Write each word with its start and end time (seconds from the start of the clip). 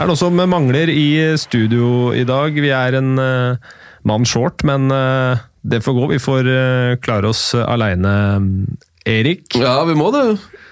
Det 0.00 0.06
er 0.06 0.08
noe 0.08 0.16
som 0.16 0.38
mangler 0.48 0.88
i 0.88 1.36
studio 1.36 2.08
i 2.16 2.22
dag. 2.24 2.54
Vi 2.56 2.70
er 2.72 2.94
en 2.96 3.20
uh, 3.20 3.72
mann 4.08 4.24
short, 4.24 4.62
men 4.64 4.86
uh, 4.88 5.36
det 5.60 5.82
får 5.84 5.92
gå. 5.92 6.06
Vi 6.14 6.20
får 6.24 6.48
uh, 6.48 6.94
klare 7.04 7.28
oss 7.28 7.42
aleine, 7.52 8.14
Erik. 9.04 9.58
Ja, 9.60 9.74
vi 9.84 9.98
må 10.00 10.06
det. 10.14 10.22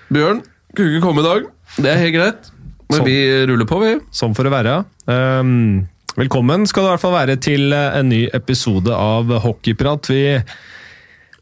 Bjørn 0.09 0.41
kunne 0.73 0.95
ikke 0.95 1.05
komme 1.05 1.21
i 1.21 1.27
dag. 1.27 1.45
Det 1.77 1.93
er 1.93 2.01
helt 2.07 2.17
greit. 2.17 2.49
Men 2.89 3.03
Sånn. 3.03 3.11
vi 3.11 3.19
ruller 3.53 3.69
på, 3.69 3.83
vi. 3.85 3.93
Sånn 4.17 4.33
for 4.33 4.49
å 4.49 4.55
være. 4.57 4.79
Um, 5.05 5.85
velkommen 6.17 6.65
skal 6.65 6.87
det 6.87 6.89
i 6.89 6.95
hvert 6.95 7.05
fall 7.05 7.17
være 7.19 7.37
til 7.51 7.77
en 7.77 8.09
ny 8.09 8.25
episode 8.33 8.97
av 8.97 9.29
Hockeyprat. 9.45 10.09
Vi, 10.09 10.25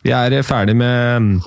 vi 0.03 0.17
er 0.25 0.41
ferdig 0.43 0.75
med 0.83 1.39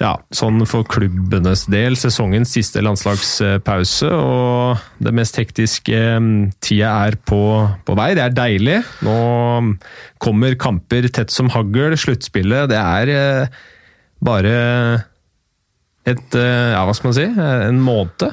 ja, 0.00 0.14
sånn 0.34 0.64
for 0.66 0.86
klubbenes 0.90 1.64
del, 1.70 1.94
sesongens 1.98 2.54
siste 2.56 2.82
landslagspause. 2.82 4.10
Og 4.10 5.04
det 5.06 5.14
mest 5.14 5.38
hektiske 5.38 6.00
um, 6.18 6.32
tida 6.64 6.90
er 7.06 7.18
på, 7.22 7.40
på 7.86 7.98
vei. 7.98 8.10
Det 8.18 8.24
er 8.26 8.36
deilig. 8.36 8.78
Nå 9.06 9.16
kommer 10.22 10.58
kamper 10.58 11.08
tett 11.14 11.34
som 11.34 11.52
hagl. 11.54 11.94
Sluttspillet, 11.98 12.70
det 12.72 12.80
er 12.80 13.12
eh, 13.14 13.58
bare 14.24 14.54
et 16.04 16.36
eh, 16.36 16.72
Ja, 16.74 16.82
hva 16.84 16.94
skal 16.96 17.10
man 17.10 17.16
si? 17.16 17.28
En 17.68 17.80
måned? 17.82 18.24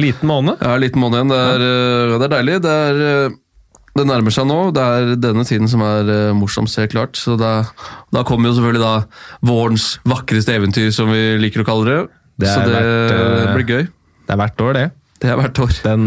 Liten 0.00 0.28
måned? 0.28 0.62
Ja, 0.64 0.76
liten 0.80 1.02
måned 1.02 1.18
igjen. 1.18 1.32
Det 1.32 1.40
er, 1.52 1.64
eh, 1.66 2.14
det 2.16 2.26
er 2.26 2.34
deilig. 2.36 2.58
Det, 2.64 2.76
er, 2.88 3.02
eh, 3.08 3.38
det 3.98 4.06
nærmer 4.08 4.32
seg 4.34 4.46
nå. 4.48 4.58
Det 4.72 4.82
er 4.82 5.12
denne 5.20 5.44
tiden 5.48 5.68
som 5.68 5.82
er 5.84 6.08
eh, 6.08 6.32
morsomst, 6.38 6.78
helt 6.80 6.94
klart. 6.94 7.18
Så 7.20 7.36
da, 7.40 7.52
da 8.14 8.22
kommer 8.28 8.48
jo 8.50 8.56
selvfølgelig 8.56 8.82
da 8.82 8.94
vårens 9.50 9.86
vakreste 10.08 10.54
eventyr, 10.56 10.90
som 10.96 11.12
vi 11.12 11.22
liker 11.42 11.64
å 11.64 11.68
kalle 11.68 11.88
det. 11.90 12.00
Det 12.42 12.48
Så 12.48 12.64
det 12.64 12.74
vært, 12.74 13.16
eh, 13.16 13.54
blir 13.58 13.68
gøy. 13.68 13.88
Det 14.26 14.32
er 14.36 14.40
hvert 14.40 14.64
år, 14.64 14.72
det. 14.78 14.86
Det 15.22 15.30
er 15.30 15.36
hvert 15.38 15.58
år. 15.62 15.74
Den, 15.84 16.06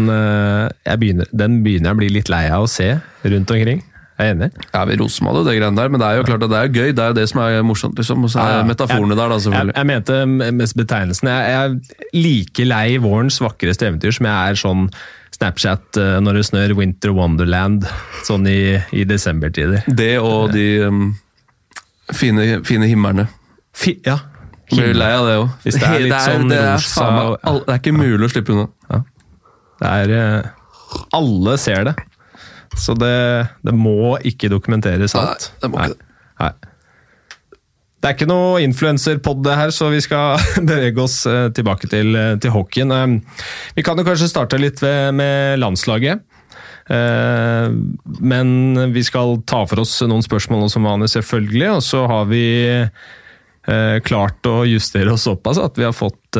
jeg 0.84 0.98
begynner, 1.00 1.28
den 1.32 1.60
begynner 1.64 1.88
jeg 1.92 1.96
å 1.96 2.00
bli 2.02 2.08
litt 2.18 2.28
lei 2.32 2.42
av 2.52 2.66
å 2.66 2.68
se 2.68 2.90
rundt 3.24 3.52
omkring. 3.54 3.78
Jeg 4.16 4.30
er 4.30 4.34
enig. 4.34 4.46
Ja, 4.72 4.82
Vi 4.88 4.96
roser 4.96 5.24
meg 5.26 5.38
det 5.44 5.54
greiene 5.58 5.76
der, 5.76 5.90
men 5.92 6.00
det 6.00 6.06
er 6.08 6.16
jo 6.18 6.24
klart 6.24 6.44
at 6.46 6.50
det 6.52 6.58
er 6.60 6.70
gøy. 6.72 6.92
Det 6.96 7.02
er 7.04 7.10
jo 7.12 7.16
det 7.18 7.26
som 7.28 7.40
er 7.44 7.62
morsomt. 7.68 7.96
liksom. 8.00 8.24
Og 8.24 8.30
så 8.32 8.40
er 8.40 8.48
Ja, 8.50 8.58
ja. 8.62 8.64
metaforene 8.64 9.12
der, 9.16 9.28
da, 9.28 9.34
Jeg, 9.36 9.44
selvfølgelig. 9.44 9.74
jeg 9.76 9.86
mente 9.86 10.52
mest 10.56 10.76
betegnelsen. 10.76 11.28
Jeg, 11.28 11.42
jeg 11.52 11.60
er 11.64 12.16
like 12.16 12.64
lei 12.64 12.96
vårens 13.04 13.38
vakreste 13.44 13.84
eventyr 13.90 14.16
som 14.16 14.26
jeg 14.26 14.50
er 14.50 14.54
sånn 14.56 14.86
Snapchat 15.36 15.98
eh, 16.00 16.16
når 16.24 16.38
det 16.40 16.44
snør 16.48 16.72
Winter 16.78 17.12
Wonderland 17.16 17.84
sånn 18.26 18.46
i, 18.48 18.76
i 18.96 19.04
desembertider. 19.08 19.84
Det 19.86 20.14
og 20.22 20.52
de 20.54 20.64
um, 20.88 21.02
fine, 22.16 22.62
fine 22.66 22.88
himmerne. 22.88 23.26
Fi, 23.76 23.98
ja. 24.06 24.18
Blir 24.72 24.96
lei 24.98 25.10
av 25.14 25.26
det 25.28 25.34
òg. 25.42 25.50
Hvis 25.66 25.76
det 25.82 25.90
er 26.08 26.24
sånn 26.24 26.48
det, 26.50 26.60
er 26.72 26.82
faen 26.82 27.14
meg 27.18 27.30
og- 27.34 27.48
all- 27.52 27.62
det 27.66 27.74
er 27.76 27.82
ikke 27.84 27.96
mulig 27.98 28.26
å 28.26 28.32
slippe 28.32 28.54
unna. 28.56 29.02
Det 29.76 29.88
er 29.92 30.12
eh, 30.16 30.46
Alle 31.18 31.58
ser 31.60 31.84
det. 31.90 31.92
Så 32.80 32.94
det, 32.98 33.12
det 33.64 33.72
må 33.76 34.16
ikke 34.26 34.48
dokumenteres 34.52 35.14
alt. 35.16 35.50
Nei, 35.52 35.60
det 35.62 35.70
må 35.72 35.78
ikke 35.84 35.92
det. 35.94 36.08
Nei. 36.40 36.50
Det 37.96 38.10
er 38.10 38.16
ikke 38.18 38.28
noe 38.28 38.60
influenserpod 38.62 39.46
her, 39.56 39.72
så 39.74 39.88
vi 39.90 40.02
skal 40.04 40.36
bevege 40.68 41.00
oss 41.02 41.22
eh, 41.26 41.48
tilbake 41.56 41.88
til, 41.90 42.12
eh, 42.14 42.34
til 42.42 42.52
hockeyen. 42.54 42.92
Eh, 42.92 43.42
Vi 43.78 43.84
kan 43.86 43.98
jo 43.98 44.04
kanskje 44.06 44.28
starte 44.30 44.60
litt 44.60 44.82
ved, 44.84 45.14
med 45.16 45.58
landslaget. 45.62 46.24
Men 48.22 48.50
vi 48.94 49.02
skal 49.02 49.40
ta 49.42 49.64
for 49.66 49.82
oss 49.82 49.96
noen 50.06 50.22
spørsmål 50.22 50.68
som 50.70 50.86
vanlig, 50.86 51.08
selvfølgelig. 51.16 51.70
Og 51.74 51.82
så 51.82 52.04
har 52.06 52.28
vi 52.30 52.42
klart 54.06 54.46
å 54.46 54.60
justere 54.70 55.10
oss 55.10 55.24
såpass 55.26 55.58
at 55.58 55.74
vi 55.74 55.82
har 55.82 55.96
fått 55.98 56.38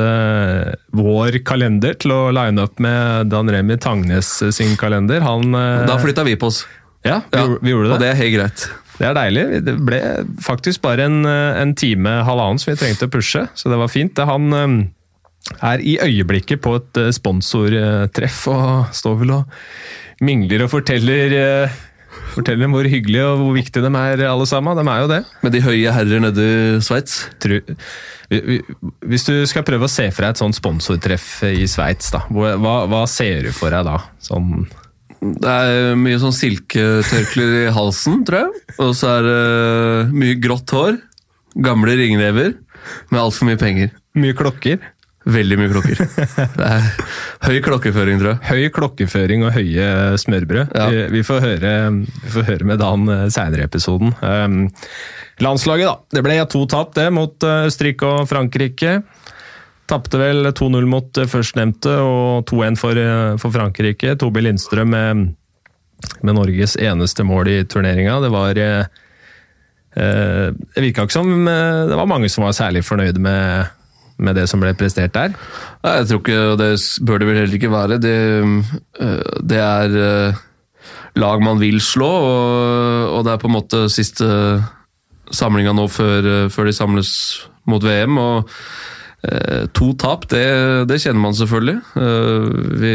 vår 0.94 1.40
kalender 1.42 1.98
til 1.98 2.14
å 2.14 2.20
line 2.30 2.62
opp 2.62 2.78
med 2.78 3.26
Dan 3.32 3.50
Remi 3.50 3.74
Tangnes 3.82 4.30
sin 4.54 4.78
kalender. 4.78 5.18
Han 5.26 5.50
Da 5.50 5.98
flytta 5.98 6.22
vi 6.30 6.38
på 6.38 6.46
oss. 6.52 6.62
Ja, 7.02 7.24
vi, 7.26 7.42
ja, 7.42 7.58
vi 7.58 7.74
gjorde 7.74 7.90
det. 7.90 7.96
Og 7.96 8.04
det 8.06 8.12
er 8.12 8.20
helt 8.22 8.36
greit. 8.38 8.68
Det 8.96 9.06
er 9.08 9.16
deilig. 9.16 9.46
Det 9.66 9.74
ble 9.84 10.02
faktisk 10.44 10.82
bare 10.86 11.08
en, 11.08 11.24
eh, 11.28 11.60
en 11.62 11.74
time, 11.76 12.20
halvannen, 12.26 12.60
som 12.60 12.72
vi 12.72 12.78
trengte 12.80 13.08
å 13.08 13.12
pushe, 13.12 13.46
så 13.54 13.72
det 13.72 13.80
var 13.80 13.92
fint. 13.92 14.16
Han 14.16 14.52
eh, 14.56 14.76
er 15.72 15.84
i 15.84 15.98
øyeblikket 16.02 16.62
på 16.64 16.76
et 16.80 17.02
eh, 17.02 17.12
sponsortreff 17.14 18.46
og 18.52 18.94
står 18.96 19.20
vel 19.24 19.36
og 19.40 20.24
mingler 20.24 20.64
og 20.64 20.72
forteller, 20.78 21.68
Fortell 22.32 22.60
dem 22.60 22.72
hvor 22.74 22.84
hyggelige 22.88 23.24
og 23.28 23.38
hvor 23.40 23.54
viktige 23.56 23.84
de 23.84 23.90
er, 23.96 24.22
alle 24.28 24.46
sammen. 24.48 24.76
De 24.76 24.84
er 24.88 25.02
jo 25.02 25.08
det. 25.08 25.20
Med 25.44 25.52
de 25.54 25.60
høye 25.64 25.92
herrer 25.92 26.20
nede 26.20 26.46
i 26.46 26.80
Sveits. 26.84 27.28
Hvis 29.08 29.24
du 29.28 29.34
skal 29.48 29.64
prøve 29.64 29.86
å 29.86 29.92
se 29.92 30.08
for 30.10 30.24
deg 30.24 30.34
et 30.34 30.40
sånt 30.40 30.56
sponsortreff 30.56 31.28
i 31.48 31.68
Sveits, 31.70 32.12
hva, 32.32 32.74
hva 32.90 33.02
ser 33.08 33.46
du 33.46 33.52
for 33.56 33.72
deg 33.72 33.86
da? 33.88 34.00
Sånn, 34.26 34.66
Det 35.20 35.52
er 35.52 35.96
mye 35.98 36.18
sånn 36.20 36.34
silketørklær 36.36 37.54
i 37.62 37.74
halsen, 37.74 38.20
tror 38.26 38.44
jeg. 38.44 38.64
Og 38.82 38.92
så 38.98 39.16
er 39.16 39.28
det 39.28 40.16
mye 40.16 40.36
grått 40.42 40.74
hår. 40.76 40.98
Gamle 41.66 41.96
ringrever 41.98 42.52
med 43.10 43.22
altfor 43.22 43.48
mye 43.48 43.60
penger. 43.60 43.94
mye 44.16 44.36
klokker. 44.36 44.78
Veldig 45.26 45.56
mye 45.58 45.70
klokker. 45.72 45.98
Det 46.58 46.66
er 46.66 46.84
høy 47.48 47.56
klokkeføring, 47.64 48.20
tror 48.20 48.34
jeg. 48.34 48.40
Høy 48.46 48.68
klokkeføring 48.76 49.42
og 49.48 49.56
høye 49.56 49.88
smørbrød. 50.22 50.70
Ja. 50.70 50.86
Vi, 50.92 51.00
vi, 51.16 51.22
får 51.26 51.42
høre, 51.42 51.72
vi 52.22 52.34
får 52.36 52.46
høre 52.52 52.68
med 52.68 52.78
Dan 52.82 53.10
seinere 53.34 53.64
i 53.64 53.66
episoden. 53.66 54.14
Um, 54.22 54.60
landslaget, 55.42 55.88
da. 55.90 55.96
Det 56.14 56.22
ble 56.26 56.38
to 56.52 56.62
tap, 56.70 56.94
det, 56.94 57.08
mot 57.14 57.42
eh, 57.42 57.66
Østerrike 57.66 58.06
og 58.06 58.30
Frankrike. 58.30 59.00
Tapte 59.86 60.18
vel 60.18 60.48
2-0 60.50 60.86
mot 60.90 61.18
eh, 61.20 61.28
førstnevnte 61.30 61.92
og 62.02 62.46
2-1 62.50 62.78
for, 62.80 62.98
eh, 62.98 63.34
for 63.38 63.54
Frankrike. 63.54 64.16
Tobi 64.18 64.42
Lindstrøm 64.42 64.90
med, 64.90 65.26
med 66.26 66.34
Norges 66.34 66.74
eneste 66.82 67.26
mål 67.26 67.52
i 67.52 67.58
turneringa. 67.70 68.18
Det 68.24 68.30
var 68.34 68.58
eh, 68.58 68.88
eh, 69.94 70.48
Det 70.50 70.82
virka 70.82 71.06
ikke 71.06 71.18
som 71.18 71.30
det 71.46 71.98
var 71.98 72.10
mange 72.10 72.30
som 72.32 72.44
var 72.44 72.56
særlig 72.56 72.82
fornøyde 72.86 73.22
med, 73.22 73.70
med 74.18 74.34
det 74.34 74.48
som 74.50 74.62
ble 74.62 74.74
prestert 74.74 75.14
der. 75.14 75.38
Nei, 75.86 75.94
jeg 76.00 76.10
tror 76.10 76.24
ikke, 76.24 76.40
og 76.50 76.58
det 76.58 76.72
bør 77.06 77.22
det 77.22 77.30
vel 77.30 77.40
heller 77.42 77.60
ikke 77.60 77.74
være. 77.76 78.00
Det, 78.02 78.16
det 79.46 79.62
er 79.62 80.34
lag 81.16 81.44
man 81.46 81.62
vil 81.62 81.78
slå, 81.80 82.10
og, 82.10 83.14
og 83.14 83.24
det 83.24 83.32
er 83.36 83.40
på 83.40 83.48
en 83.48 83.54
måte 83.54 83.86
siste 83.92 84.26
samlinga 85.30 85.72
nå 85.74 85.86
før, 85.90 86.48
før 86.50 86.68
de 86.68 86.74
samles 86.74 87.14
mot 87.70 87.82
VM. 87.82 88.18
og 88.18 88.50
To 89.76 89.92
tap, 89.98 90.26
det, 90.32 90.44
det 90.90 91.00
kjenner 91.02 91.22
man 91.22 91.36
selvfølgelig. 91.36 91.78
Øh, 91.96 92.48
Vi 92.80 92.92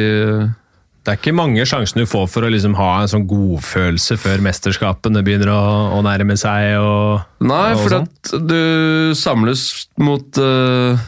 Det 1.01 1.09
er 1.09 1.17
ikke 1.17 1.33
mange 1.33 1.63
sjansene 1.65 2.03
du 2.05 2.09
får 2.09 2.27
for 2.29 2.45
å 2.45 2.51
liksom 2.53 2.75
ha 2.77 2.89
en 3.01 3.09
sånn 3.09 3.23
godfølelse 3.29 4.19
før 4.21 4.43
mesterskapene 4.45 5.23
begynner 5.25 5.49
å, 5.49 5.61
å 5.97 6.01
nærme 6.05 6.35
seg. 6.37 6.75
Og, 6.77 7.23
Nei, 7.41 7.71
og 7.73 7.81
for 7.81 7.95
sånn. 7.95 8.05
at 8.05 8.35
du 8.51 9.15
samles 9.17 9.63
mot, 9.97 10.37
eh, 10.37 11.01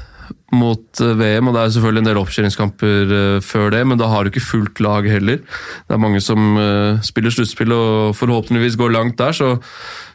mot 0.54 1.02
eh, 1.02 1.14
VM, 1.18 1.50
og 1.50 1.56
det 1.56 1.62
er 1.64 1.74
selvfølgelig 1.76 2.02
en 2.04 2.08
del 2.10 2.20
oppkjøringskamper 2.22 3.14
eh, 3.18 3.38
før 3.44 3.74
det, 3.74 3.82
men 3.90 4.00
da 4.00 4.10
har 4.12 4.24
du 4.24 4.32
ikke 4.32 4.46
fullt 4.46 4.82
lag 4.84 5.08
heller. 5.10 5.42
Det 5.42 5.96
er 5.96 6.02
mange 6.02 6.22
som 6.24 6.58
eh, 6.62 7.02
spiller 7.06 7.34
sluttspill 7.34 7.74
og 7.76 8.16
forhåpentligvis 8.20 8.78
går 8.80 8.94
langt 8.96 9.18
der, 9.22 9.36
så, 9.36 9.56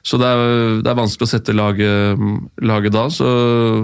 så 0.06 0.20
det, 0.20 0.30
er, 0.30 0.82
det 0.84 0.92
er 0.92 1.00
vanskelig 1.00 1.28
å 1.28 1.32
sette 1.32 1.56
laget, 1.56 2.26
laget 2.62 2.94
da. 2.94 3.06
Så 3.12 3.28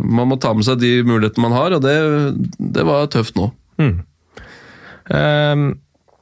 man 0.04 0.30
må 0.30 0.38
ta 0.40 0.54
med 0.56 0.66
seg 0.66 0.82
de 0.82 0.96
mulighetene 1.06 1.48
man 1.48 1.56
har, 1.58 1.76
og 1.76 1.84
det, 1.84 1.96
det 2.58 2.86
var 2.86 3.10
tøft 3.12 3.38
nå. 3.40 3.50
Ehm, 5.14 5.72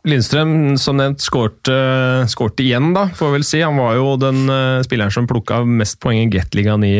Lindstrøm, 0.08 0.72
som 0.82 0.96
nevnt, 0.98 1.22
skårte, 1.22 1.76
igjen, 2.64 2.90
da, 2.96 3.06
får 3.14 3.28
vi 3.28 3.36
vel 3.36 3.44
si. 3.46 3.60
Han 3.62 3.78
var 3.78 4.00
jo 4.00 4.16
den 4.18 4.48
spilleren 4.82 5.14
som 5.14 5.28
plukka 5.30 5.60
mest 5.62 6.00
poeng 6.02 6.24
i 6.24 6.32
Gateligaen 6.32 6.82
i 6.88 6.96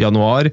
januar. 0.00 0.50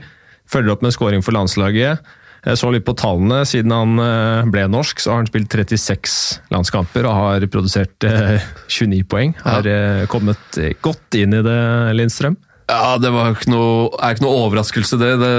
Følger 0.51 0.75
opp 0.75 0.85
med 0.85 0.95
scoring 0.95 1.25
for 1.25 1.35
landslaget. 1.35 2.03
Jeg 2.47 2.59
så 2.61 2.69
litt 2.71 2.85
på 2.87 2.95
tallene. 2.97 3.41
Siden 3.49 3.73
han 3.73 3.99
eh, 3.99 4.49
ble 4.53 4.67
norsk, 4.71 5.01
så 5.03 5.13
har 5.13 5.23
han 5.23 5.29
spilt 5.29 5.51
36 5.51 6.17
landskamper 6.53 7.07
og 7.09 7.17
har 7.17 7.47
produsert 7.51 8.07
eh, 8.07 8.43
29 8.69 9.03
poeng. 9.09 9.35
Har 9.43 9.67
eh, 9.67 10.05
kommet 10.11 10.59
eh, 10.61 10.75
godt 10.83 11.17
inn 11.19 11.35
i 11.35 11.43
det, 11.43 11.59
Lindstrøm. 11.97 12.37
Ja, 12.67 12.97
det 12.99 13.13
var 13.15 13.31
ikke 13.31 13.51
noe, 13.53 13.91
er 14.03 14.15
ikke 14.15 14.25
noe 14.25 14.41
overraskelse, 14.43 14.99
det. 14.99 15.13
det. 15.21 15.35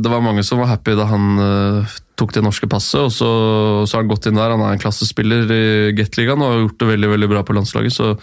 Det 0.00 0.12
var 0.12 0.22
mange 0.24 0.44
som 0.46 0.62
var 0.62 0.72
happy 0.72 0.94
da 0.96 1.06
han 1.10 1.42
eh, 1.44 1.98
tok 2.20 2.32
det 2.36 2.44
norske 2.44 2.68
passet, 2.72 3.02
og 3.04 3.12
så, 3.12 3.28
så 3.84 3.96
har 3.96 4.04
han 4.04 4.12
gått 4.12 4.28
inn 4.28 4.40
der. 4.40 4.52
Han 4.52 4.64
er 4.64 4.76
en 4.76 4.80
klassespiller 4.80 5.48
i 5.52 5.64
Gateligaen 5.96 6.40
og 6.40 6.54
har 6.54 6.64
gjort 6.64 6.80
det 6.80 6.92
veldig 6.94 7.12
veldig 7.16 7.28
bra 7.32 7.44
på 7.44 7.56
landslaget, 7.56 7.96
så, 7.96 8.14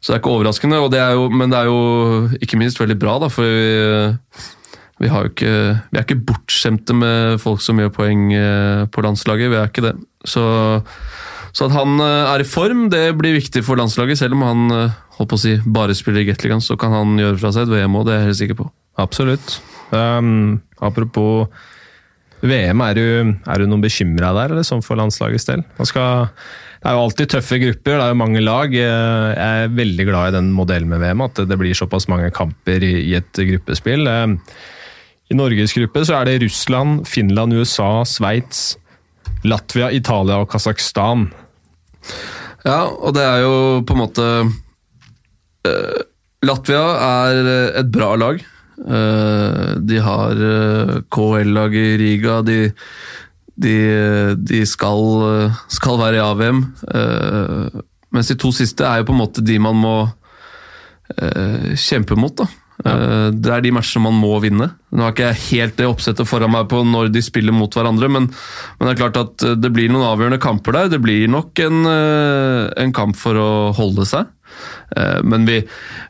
så 0.00 0.12
det 0.12 0.16
er 0.16 0.22
ikke 0.22 0.32
overraskende. 0.32 0.80
Det 0.92 1.00
er 1.00 1.16
jo, 1.16 1.28
men 1.32 1.52
det 1.52 1.60
er 1.60 1.68
jo 1.68 2.40
ikke 2.40 2.60
minst 2.60 2.80
veldig 2.80 2.96
bra, 3.00 3.18
da, 3.20 3.28
for 3.32 3.44
vi, 3.44 4.48
vi, 5.00 5.08
ikke, 5.08 5.50
vi 5.88 5.98
er 5.98 6.04
ikke 6.04 6.20
bortskjemte 6.28 6.94
med 6.96 7.40
folk 7.40 7.62
som 7.64 7.80
gjør 7.80 7.92
poeng 7.94 8.28
eh, 8.36 8.84
på 8.92 9.04
landslaget. 9.04 9.48
Vi 9.48 9.56
er 9.56 9.70
ikke 9.70 9.84
det. 9.86 9.94
Så, 10.28 10.44
så 11.56 11.68
at 11.70 11.74
han 11.76 11.96
eh, 12.04 12.32
er 12.34 12.44
i 12.44 12.48
form, 12.48 12.88
det 12.92 13.06
blir 13.16 13.38
viktig 13.38 13.64
for 13.64 13.80
landslaget, 13.80 14.20
selv 14.20 14.36
om 14.36 14.44
han 14.44 14.76
eh, 14.76 15.00
holdt 15.16 15.32
på 15.32 15.40
å 15.40 15.42
si, 15.46 15.56
bare 15.64 15.96
spiller 15.96 16.24
i 16.24 16.28
Gateligaen, 16.28 16.64
så 16.64 16.76
kan 16.80 16.92
han 16.92 17.16
gjøre 17.20 17.40
fra 17.40 17.52
seg 17.56 17.64
et 17.66 17.74
VM 17.78 17.96
òg, 17.96 18.06
det 18.08 18.14
er 18.14 18.20
jeg 18.22 18.30
helt 18.30 18.40
sikker 18.42 18.60
på. 18.60 18.70
Absolutt. 19.00 19.56
Um, 19.90 20.60
apropos 20.84 21.48
VM, 22.44 22.82
er 22.84 22.96
du, 22.96 23.06
er 23.32 23.60
du 23.60 23.70
noen 23.70 23.84
bekymra 23.84 24.34
der, 24.36 24.52
eller 24.52 24.66
sånn 24.68 24.84
for 24.84 25.00
landslagets 25.00 25.48
del? 25.48 25.64
Skal 25.88 26.28
det 26.80 26.88
er 26.88 26.96
jo 26.96 27.00
alltid 27.04 27.28
tøffe 27.28 27.58
grupper, 27.60 27.98
det 27.98 28.04
er 28.04 28.12
jo 28.14 28.16
mange 28.16 28.40
lag. 28.40 28.72
Jeg 28.72 29.40
er 29.44 29.72
veldig 29.76 30.04
glad 30.08 30.30
i 30.30 30.36
den 30.38 30.46
modellen 30.56 30.88
med 30.88 31.02
VM, 31.02 31.24
at 31.26 31.42
det 31.44 31.58
blir 31.60 31.76
såpass 31.76 32.06
mange 32.08 32.30
kamper 32.32 32.84
i 32.88 33.12
et 33.18 33.40
gruppespill. 33.50 34.08
Eh, 35.30 35.34
I 35.34 35.38
Norges 35.38 35.74
gruppe 35.76 36.04
så 36.04 36.18
er 36.18 36.28
det 36.28 36.42
Russland, 36.44 37.06
Finland, 37.08 37.54
USA, 37.54 38.04
Sveits, 38.04 38.76
Latvia, 39.46 39.90
Italia 39.94 40.40
og 40.42 40.50
Kasakhstan. 40.50 41.30
Ja, 42.66 42.90
og 42.90 43.14
det 43.14 43.24
er 43.24 43.44
jo 43.46 43.54
på 43.86 43.94
en 43.94 44.02
måte 44.02 44.26
uh, 45.64 46.00
Latvia 46.44 46.82
er 47.06 47.48
et 47.80 47.88
bra 47.92 48.12
lag. 48.20 48.42
Uh, 48.80 49.78
de 49.80 50.00
har 50.02 50.36
uh, 50.36 51.00
KL-lag 51.12 51.74
i 51.76 51.96
Riga. 52.00 52.42
De, 52.44 52.58
de, 53.60 53.76
de 54.36 54.62
skal, 54.66 55.02
eh, 55.28 55.60
skal 55.68 55.98
være 56.00 56.18
i 56.18 56.24
AVM. 56.24 56.62
Eh, 56.94 57.80
mens 58.14 58.30
de 58.30 58.38
to 58.40 58.52
siste 58.54 58.86
er 58.86 59.00
jo 59.00 59.10
på 59.10 59.14
en 59.14 59.20
måte 59.20 59.44
de 59.44 59.58
man 59.62 59.76
må 59.78 59.96
eh, 61.16 61.72
kjempe 61.76 62.16
mot. 62.18 62.34
da. 62.36 62.48
Eh, 62.80 63.30
Det 63.36 63.52
er 63.52 63.60
de 63.64 63.72
matchene 63.76 64.06
man 64.06 64.16
må 64.16 64.32
vinne. 64.42 64.70
Nå 64.92 65.04
har 65.04 65.12
ikke 65.14 65.30
jeg 65.30 65.42
helt 65.50 65.76
det 65.80 65.88
oppsettet 65.90 66.28
foran 66.28 66.52
meg 66.54 66.68
på 66.70 66.80
når 66.86 67.10
de 67.12 67.22
spiller 67.24 67.52
mot 67.54 67.72
hverandre, 67.76 68.08
men, 68.08 68.28
men 68.30 68.88
det 68.88 68.94
er 68.94 69.00
klart 69.02 69.20
at 69.20 69.44
eh, 69.46 69.56
det 69.60 69.72
blir 69.76 69.90
noen 69.92 70.06
avgjørende 70.08 70.40
kamper 70.42 70.76
der. 70.78 70.90
Det 70.94 71.00
blir 71.04 71.28
nok 71.30 71.60
en, 71.66 71.82
eh, 71.90 72.66
en 72.84 72.94
kamp 72.96 73.18
for 73.20 73.36
å 73.40 73.50
holde 73.76 74.06
seg. 74.08 74.30
Men 75.22 75.44
vi, 75.46 75.60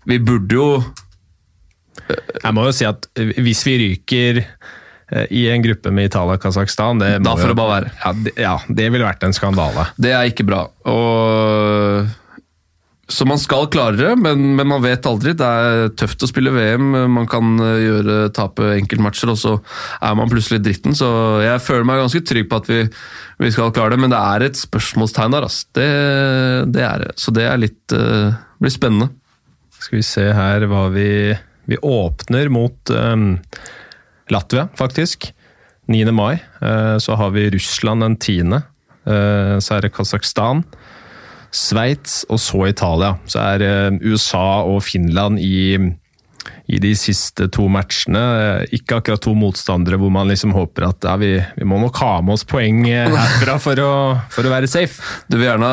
vi 0.08 0.16
burde 0.24 0.56
jo 0.56 0.68
Jeg 2.08 2.54
må 2.56 2.62
jo 2.64 2.72
si 2.72 2.86
at 2.88 3.04
hvis 3.36 3.60
vi 3.66 3.74
ryker 3.82 4.40
i 5.36 5.42
en 5.52 5.62
gruppe 5.62 5.92
med 5.92 6.08
Italia 6.08 6.38
og 6.38 6.42
Kasakhstan 6.42 7.02
Da 7.02 7.34
får 7.36 7.52
det 7.52 7.56
bare 7.58 7.74
være. 7.74 7.92
Ja, 8.00 8.12
det, 8.24 8.32
ja, 8.40 8.54
det 8.80 8.88
ville 8.94 9.04
vært 9.04 9.26
en 9.26 9.36
skandale. 9.36 9.84
Det 10.00 10.14
er 10.16 10.30
ikke 10.30 10.46
bra. 10.48 10.62
Og, 10.88 12.08
så 13.10 13.26
man 13.26 13.40
skal 13.42 13.66
klare 13.72 13.98
det, 13.98 14.10
men, 14.22 14.52
men 14.54 14.68
man 14.70 14.82
vet 14.84 15.06
aldri. 15.08 15.32
Det 15.36 15.46
er 15.46 15.88
tøft 15.98 16.22
å 16.22 16.28
spille 16.30 16.52
VM. 16.54 16.92
Man 17.10 17.26
kan 17.30 17.58
eh, 17.58 17.82
gjøre, 17.82 18.18
tape 18.36 18.68
enkeltmatcher, 18.76 19.32
og 19.32 19.38
så 19.40 19.54
er 19.98 20.14
man 20.18 20.30
plutselig 20.30 20.60
dritten. 20.62 20.94
Så 20.96 21.08
jeg 21.42 21.62
føler 21.64 21.88
meg 21.88 22.02
ganske 22.04 22.22
trygg 22.30 22.46
på 22.50 22.60
at 22.62 22.70
vi, 22.70 22.84
vi 23.42 23.50
skal 23.54 23.74
klare 23.74 23.96
det, 23.96 24.00
men 24.04 24.14
det 24.14 24.20
er 24.20 24.46
et 24.46 24.60
spørsmålstegn 24.60 25.34
der. 25.34 25.48
Altså. 25.48 25.66
Det, 25.76 25.88
det 26.76 26.86
er 26.86 27.04
det. 27.04 27.10
Så 27.18 27.34
det 27.34 27.48
er 27.48 27.60
litt 27.60 27.96
uh, 27.96 28.38
blir 28.62 28.74
spennende. 28.74 29.10
Skal 29.80 29.98
vi 29.98 30.06
se 30.06 30.26
her 30.36 30.66
hva 30.70 30.86
vi 30.92 31.10
Vi 31.70 31.78
åpner 31.86 32.48
mot 32.50 32.90
um, 32.90 33.38
Latvia, 34.30 34.68
faktisk. 34.78 35.32
9. 35.90 36.10
mai. 36.14 36.38
Uh, 36.62 36.98
så 37.02 37.18
har 37.18 37.34
vi 37.34 37.50
Russland 37.50 38.06
den 38.06 38.16
10. 38.16 38.60
Uh, 39.06 39.58
så 39.58 39.76
er 39.76 39.86
det 39.86 39.94
Kasakhstan. 39.98 40.62
Sveits 41.50 42.22
og 42.30 42.38
så 42.42 42.66
Italia. 42.70 43.16
Så 43.30 43.40
er 43.42 43.64
eh, 43.66 43.98
USA 44.06 44.62
og 44.68 44.82
Finland 44.86 45.40
i, 45.42 45.76
i 46.70 46.78
de 46.82 46.92
siste 46.98 47.48
to 47.52 47.66
matchene. 47.72 48.20
Eh, 48.62 48.76
Ikke 48.78 49.00
akkurat 49.00 49.22
to 49.24 49.34
motstandere 49.38 49.98
hvor 50.00 50.12
man 50.14 50.30
liksom 50.30 50.54
håper 50.54 50.86
at 50.90 51.08
ja, 51.08 51.16
vi, 51.20 51.32
vi 51.58 51.66
må 51.68 51.80
nok 51.82 51.98
ha 52.02 52.12
med 52.22 52.36
oss 52.38 52.46
poeng 52.48 52.84
eh, 52.88 53.10
herfra 53.18 53.56
for 53.62 53.82
å, 53.82 53.92
for 54.30 54.46
å 54.46 54.52
være 54.54 54.70
safe. 54.70 55.02
Du 55.26 55.38
vil 55.40 55.48
gjerne 55.48 55.70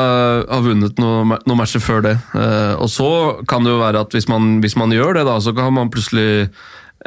ha 0.48 0.62
vunnet 0.64 0.98
noen 0.98 1.36
noe 1.38 1.58
matcher 1.58 1.82
før 1.84 2.02
det. 2.08 2.16
Og 2.82 2.88
så 2.90 3.10
kan 3.50 3.62
det 3.66 3.74
jo 3.76 3.82
være 3.84 4.02
at 4.06 4.16
hvis 4.18 4.28
man, 4.30 4.58
hvis 4.64 4.76
man 4.80 4.94
gjør 4.94 5.20
det, 5.20 5.28
da, 5.30 5.38
så 5.42 5.54
kan 5.56 5.70
man 5.78 5.92
plutselig 5.94 6.48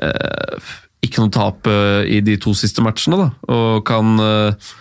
eh, 0.01 0.71
ikke 1.01 1.23
noe 1.23 1.33
tap 1.33 1.65
i 2.07 2.19
de 2.21 2.35
to 2.37 2.53
siste 2.55 2.83
matchene. 2.85 3.17
Da, 3.17 3.31
og 3.51 3.81
kan 3.89 4.15
eh, 4.21 4.71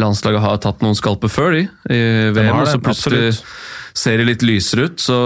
Landslaget 0.00 0.40
har 0.44 0.58
tatt 0.62 0.82
noen 0.84 0.96
skalper 0.96 1.30
før 1.32 1.56
de 1.56 1.62
i 1.92 2.00
VM, 2.32 2.54
har 2.54 2.64
og 2.64 2.70
så 2.70 2.80
plutselig 2.80 3.32
ser 3.92 4.20
det 4.20 4.28
litt 4.28 4.44
lysere 4.46 4.88
ut. 4.88 5.02
Så 5.02 5.16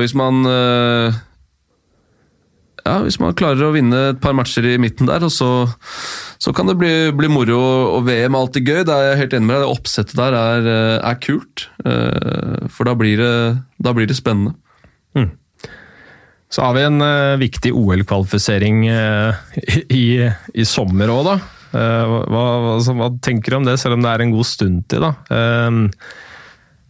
hvis 0.00 0.14
man 0.16 0.44
eh, 0.48 1.22
ja, 2.84 2.98
Hvis 3.04 3.16
man 3.20 3.36
klarer 3.36 3.64
å 3.64 3.72
vinne 3.72 4.00
et 4.12 4.20
par 4.20 4.34
matcher 4.36 4.66
i 4.68 4.78
midten 4.80 5.08
der, 5.08 5.24
og 5.24 5.32
så, 5.32 5.50
så 6.40 6.52
kan 6.56 6.68
det 6.68 6.76
bli, 6.80 6.92
bli 7.16 7.30
moro. 7.32 7.60
Og 7.96 8.04
VM 8.08 8.36
er 8.36 8.42
alltid 8.42 8.68
gøy, 8.68 8.82
det 8.84 8.96
er 8.96 9.06
jeg 9.10 9.20
helt 9.22 9.38
enig 9.38 9.48
med 9.48 9.56
deg. 9.56 9.64
Det 9.64 9.78
oppsettet 9.78 10.20
der 10.20 10.36
er, 10.36 10.68
eh, 10.72 10.98
er 11.12 11.22
kult. 11.24 11.68
Eh, 11.84 12.68
For 12.72 12.88
da 12.88 12.96
blir 12.98 13.20
det, 13.20 13.34
da 13.80 13.96
blir 13.96 14.08
det 14.10 14.18
spennende. 14.20 14.56
Så 16.54 16.62
har 16.62 16.76
vi 16.76 16.84
en 16.86 17.02
uh, 17.02 17.34
viktig 17.40 17.72
OL-kvalifisering 17.74 18.84
uh, 18.86 19.34
i, 19.90 20.22
i 20.54 20.66
sommer 20.68 21.10
òg, 21.10 21.26
da. 21.26 21.32
Eh, 21.74 22.12
hva, 22.30 22.44
altså, 22.76 22.94
hva 22.98 23.10
tenker 23.24 23.50
du 23.50 23.56
om 23.58 23.66
det, 23.66 23.78
selv 23.82 23.96
om 23.98 24.04
det 24.04 24.12
er 24.12 24.22
en 24.24 24.34
god 24.36 24.46
stund 24.46 24.84
til? 24.92 25.02
da? 25.02 25.12
Eh, 25.34 25.80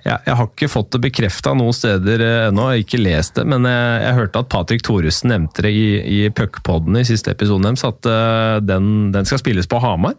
jeg, 0.05 0.19
jeg 0.27 0.37
har 0.37 0.49
ikke 0.51 0.69
fått 0.69 0.91
det 0.93 1.01
bekrefta 1.07 1.55
noen 1.57 1.73
steder 1.73 2.21
eh, 2.21 2.43
ennå, 2.51 2.67
jeg 2.69 2.83
har 2.83 2.85
ikke 2.85 3.01
lest 3.01 3.39
det, 3.39 3.47
men 3.49 3.65
jeg, 3.65 4.03
jeg 4.05 4.19
hørte 4.19 4.43
at 4.45 4.51
Patrick 4.53 4.85
Thoresen 4.85 5.33
nevnte 5.33 5.65
det 5.65 5.73
i, 5.73 5.87
i 6.19 6.19
Puckpodden 6.37 6.99
i 7.01 7.07
siste 7.09 7.33
episoden 7.33 7.71
deres, 7.71 7.87
at 7.89 8.11
eh, 8.11 8.59
den, 8.69 8.93
den 9.17 9.25
skal 9.31 9.41
spilles 9.41 9.71
på 9.71 9.81
Hamar. 9.81 10.19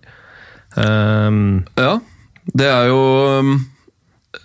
Eh, 0.75 1.31
Ja, 1.77 1.94
det 2.57 2.67
er 2.69 2.89
jo 2.89 3.00
um, 3.41 3.53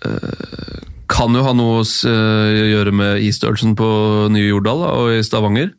eh, 0.05 0.77
Kan 1.11 1.35
jo 1.35 1.43
ha 1.43 1.51
noe 1.57 1.81
å 1.81 1.83
eh, 1.83 2.61
gjøre 2.71 2.93
med 2.95 3.25
isstørrelsen 3.25 3.73
på 3.77 3.89
nye 4.31 4.47
Jordal 4.47 4.85
da, 4.85 4.93
og 5.01 5.11
i 5.17 5.19
Stavanger. 5.25 5.73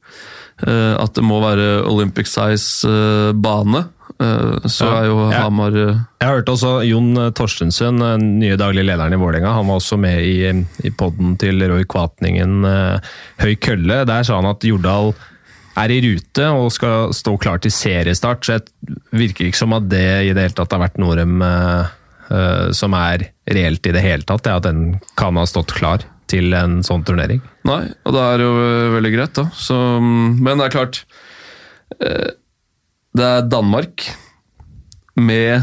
Eh, 0.67 0.93
At 1.01 1.15
det 1.17 1.25
må 1.25 1.39
være 1.43 1.85
Olympic 1.89 2.29
size 2.31 2.85
eh, 2.91 3.31
bane. 3.33 3.87
Eh, 4.23 4.69
Så 4.71 4.87
er 4.87 5.09
jo. 5.09 5.17
Hamar 5.33 5.75
eh, 5.77 5.99
Jeg 6.23 6.31
hørte 6.31 6.55
også 6.55 6.73
Jon 6.87 7.11
Torstensen, 7.37 7.99
nye 8.39 8.59
daglig 8.61 8.85
lederen 8.87 9.17
i 9.17 9.21
Vålerenga, 9.21 9.57
han 9.57 9.69
var 9.69 9.81
også 9.81 9.99
med 10.01 10.23
i, 10.23 10.37
i 10.87 10.95
podden 10.95 11.35
til 11.43 11.63
Roy 11.73 11.85
Kvatningen, 11.91 12.63
eh, 12.69 13.13
Høy 13.43 13.55
kølle. 13.59 14.03
Der 14.09 14.23
sa 14.29 14.39
han 14.39 14.51
at 14.53 14.65
Jordal 14.67 15.13
er 15.81 15.89
i 15.95 16.01
rute 16.05 16.47
og 16.53 16.69
skal 16.75 17.15
stå 17.17 17.37
klar 17.41 17.61
til 17.65 17.73
seriestart, 17.73 18.45
så 18.45 18.59
det 18.61 18.99
virker 19.17 19.49
ikke 19.49 19.61
som 19.63 19.73
at 19.77 19.87
det 19.89 20.05
i 20.29 20.33
det 20.37 20.47
hele 20.49 20.57
tatt 20.59 20.75
har 20.77 20.83
vært 20.85 20.99
noe 21.01 21.17
de, 21.17 21.25
eh, 21.49 21.93
eh, 22.37 22.67
som 22.77 22.93
er 22.99 23.31
reelt 23.49 23.87
i 23.89 23.95
det 23.97 24.03
hele 24.05 24.27
tatt, 24.29 24.45
det 24.45 24.53
at 24.59 24.67
den 24.69 24.83
kan 25.19 25.41
ha 25.41 25.47
stått 25.49 25.73
klar 25.79 26.05
til 26.33 26.53
en 26.57 26.79
sånn 26.85 27.03
turnering. 27.09 27.41
Nei, 27.69 27.83
og 28.05 28.15
det 28.17 28.21
er 28.25 28.45
jo 28.45 28.53
eh, 28.61 28.91
veldig 28.99 29.15
greit, 29.17 29.35
da. 29.37 29.47
Så, 29.57 29.77
mm, 30.01 30.39
men 30.45 30.61
det 30.61 30.69
er 30.69 30.77
klart 30.77 31.03
eh, 32.01 32.31
Det 33.17 33.27
er 33.27 33.49
Danmark 33.53 34.07
med 35.21 35.63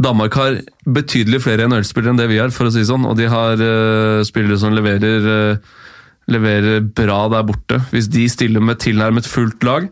Danmark 0.00 0.36
har 0.38 0.60
betydelig 0.88 1.42
flere 1.44 1.66
NHL-spillere 1.68 2.14
enn 2.14 2.20
det 2.20 2.28
vi 2.30 2.38
har, 2.40 2.52
for 2.54 2.68
å 2.68 2.72
si 2.72 2.86
sånn. 2.88 3.04
Og 3.08 3.18
de 3.18 3.28
har 3.28 3.60
uh, 3.60 4.24
spillere 4.24 4.56
som 4.60 4.72
leverer, 4.72 5.26
uh, 5.28 5.84
leverer 6.32 6.80
bra 6.86 7.20
der 7.32 7.44
borte. 7.48 7.82
Hvis 7.92 8.08
de 8.12 8.24
stiller 8.32 8.64
med 8.64 8.80
tilnærmet 8.80 9.28
fullt 9.28 9.66
lag, 9.68 9.90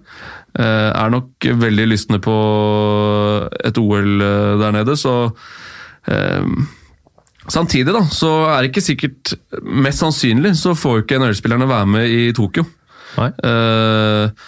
uh, 0.57 0.91
er 0.93 1.13
nok 1.13 1.51
veldig 1.67 1.91
lystne 1.93 2.23
på 2.25 2.39
et 3.69 3.83
OL 3.83 4.11
der 4.63 4.77
nede, 4.81 4.97
så 4.97 5.19
Samtidig 7.51 7.91
da, 7.95 8.05
så 8.11 8.29
er 8.51 8.61
det 8.63 8.69
ikke 8.71 8.83
sikkert 8.83 9.33
Mest 9.67 10.03
sannsynlig 10.03 10.53
så 10.59 10.75
får 10.79 11.03
ikke 11.03 11.19
NHL-spillerne 11.19 11.67
være 11.67 11.89
med 11.91 12.11
i 12.11 12.21
Tokyo. 12.35 12.63
Nei? 13.17 13.29
Eh, 13.49 14.47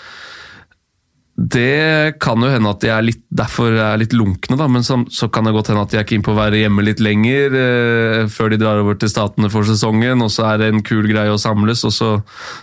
det 1.38 2.18
kan 2.18 2.42
jo 2.42 2.48
hende 2.50 2.70
at 2.72 2.80
de 2.82 2.88
er 2.90 3.04
litt, 3.06 3.20
derfor 3.30 3.70
er 3.78 4.00
litt 4.00 4.10
lunkne, 4.16 4.56
da, 4.58 4.66
men 4.66 4.82
så, 4.82 4.96
så 5.14 5.28
kan 5.30 5.46
det 5.46 5.52
godt 5.54 5.68
hende 5.70 5.84
at 5.86 5.92
de 5.94 6.00
er 6.00 6.06
keen 6.08 6.24
på 6.26 6.32
å 6.32 6.38
være 6.38 6.58
hjemme 6.64 6.82
litt 6.82 6.98
lenger 6.98 7.54
eh, 7.54 8.24
før 8.26 8.50
de 8.50 8.58
drar 8.58 8.80
over 8.82 8.98
til 8.98 9.12
Statene 9.12 9.46
for 9.52 9.62
sesongen, 9.68 10.18
og 10.24 10.32
så 10.34 10.48
er 10.48 10.58
det 10.64 10.70
en 10.72 10.82
kul 10.82 11.06
greie 11.06 11.30
å 11.30 11.38
samles, 11.38 11.84
og 11.86 11.94
så, 11.94 12.08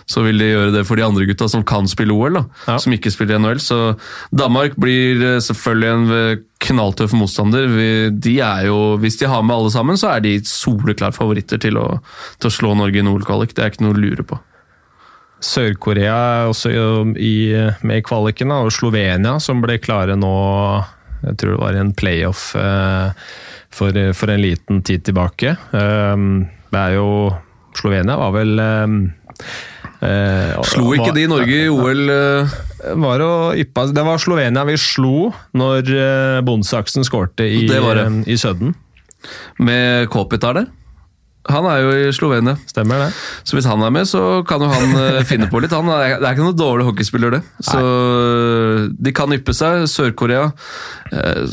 så 0.04 0.24
vil 0.26 0.42
de 0.44 0.50
gjøre 0.50 0.74
det 0.74 0.82
for 0.84 1.00
de 1.00 1.06
andre 1.06 1.24
gutta 1.30 1.48
som 1.48 1.64
kan 1.64 1.88
spille 1.88 2.12
OL, 2.12 2.36
da, 2.36 2.44
Ja. 2.68 2.76
som 2.82 2.92
ikke 2.92 3.14
spiller 3.14 3.40
NHL. 3.40 3.62
Så 3.64 3.78
Danmark 4.36 4.76
blir 4.76 5.24
eh, 5.24 5.38
selvfølgelig 5.46 5.92
en 5.94 6.12
eh, 6.18 6.42
knalltøff 6.66 7.14
motstander. 7.16 7.70
Vi, 7.72 7.88
de 8.28 8.34
er 8.44 8.66
jo, 8.68 8.76
hvis 9.00 9.16
de 9.22 9.30
har 9.32 9.40
med 9.46 9.56
alle 9.56 9.72
sammen, 9.72 9.96
så 9.96 10.12
er 10.18 10.20
de 10.26 10.36
soleklare 10.44 11.16
favoritter 11.16 11.60
til 11.64 11.80
å, 11.80 11.86
til 12.42 12.52
å 12.52 12.54
slå 12.60 12.74
Norge 12.76 13.00
i 13.00 13.08
OL-kvalik. 13.08 13.56
Det 13.56 13.64
er 13.64 13.72
ikke 13.72 13.86
noe 13.88 13.96
å 13.96 14.00
lure 14.04 14.26
på. 14.28 14.38
Sør-Korea 15.44 16.46
også 16.50 16.70
i, 17.20 17.34
med 17.84 18.00
i 18.00 18.04
kvaliken, 18.06 18.50
og 18.56 18.70
Slovenia, 18.72 19.36
som 19.42 19.60
ble 19.64 19.76
klare 19.82 20.16
nå 20.16 20.32
Jeg 21.26 21.36
tror 21.40 21.52
det 21.56 21.60
var 21.62 21.76
en 21.80 21.92
playoff 21.96 22.54
eh, 22.56 23.10
for, 23.72 23.96
for 24.16 24.30
en 24.32 24.40
liten 24.42 24.82
tid 24.86 25.04
tilbake. 25.08 25.56
Eh, 25.72 26.16
det 26.72 26.80
er 26.82 26.94
jo 26.96 27.08
Slovenia 27.76 28.16
var 28.20 28.32
vel 28.36 28.58
eh, 28.62 28.94
eh, 30.06 30.54
Slo 30.64 30.92
ikke 30.96 31.10
var- 31.10 31.18
de 31.18 31.26
Norge 31.28 31.58
i 31.64 31.68
OL? 31.72 32.02
eh, 32.12 32.56
var 32.96 33.24
Det 33.92 34.04
var 34.06 34.18
Slovenia 34.22 34.64
vi 34.68 34.76
slo 34.80 35.32
når 35.56 35.92
eh, 35.92 36.40
Bondsaksen 36.46 37.04
skårte 37.04 37.44
i, 37.48 37.66
eh, 37.68 38.22
i 38.26 38.36
Sudden. 38.40 38.74
med 39.58 40.08
Kopitar 40.12 40.54
der? 40.54 40.66
Han 41.52 41.66
er 41.70 41.80
jo 41.84 41.90
i 41.94 42.06
Slovenia, 42.14 42.56
Stemmer 42.66 43.04
det? 43.04 43.08
så 43.46 43.56
hvis 43.56 43.66
han 43.70 43.82
er 43.86 43.92
med, 43.94 44.08
så 44.10 44.42
kan 44.48 44.62
jo 44.64 44.70
han 44.72 44.96
eh, 44.98 45.20
finne 45.30 45.46
på 45.52 45.60
litt. 45.62 45.74
Han 45.76 45.88
er, 45.94 46.16
det 46.18 46.26
er 46.26 46.34
ikke 46.34 46.46
noen 46.46 46.58
dårlig 46.58 46.86
hockeyspiller, 46.88 47.36
det. 47.36 47.42
Så 47.62 47.78
Nei. 47.78 48.86
de 49.06 49.12
kan 49.14 49.34
yppe 49.36 49.54
seg. 49.54 49.84
Sør-Korea 49.92 50.48
eh, 51.12 51.44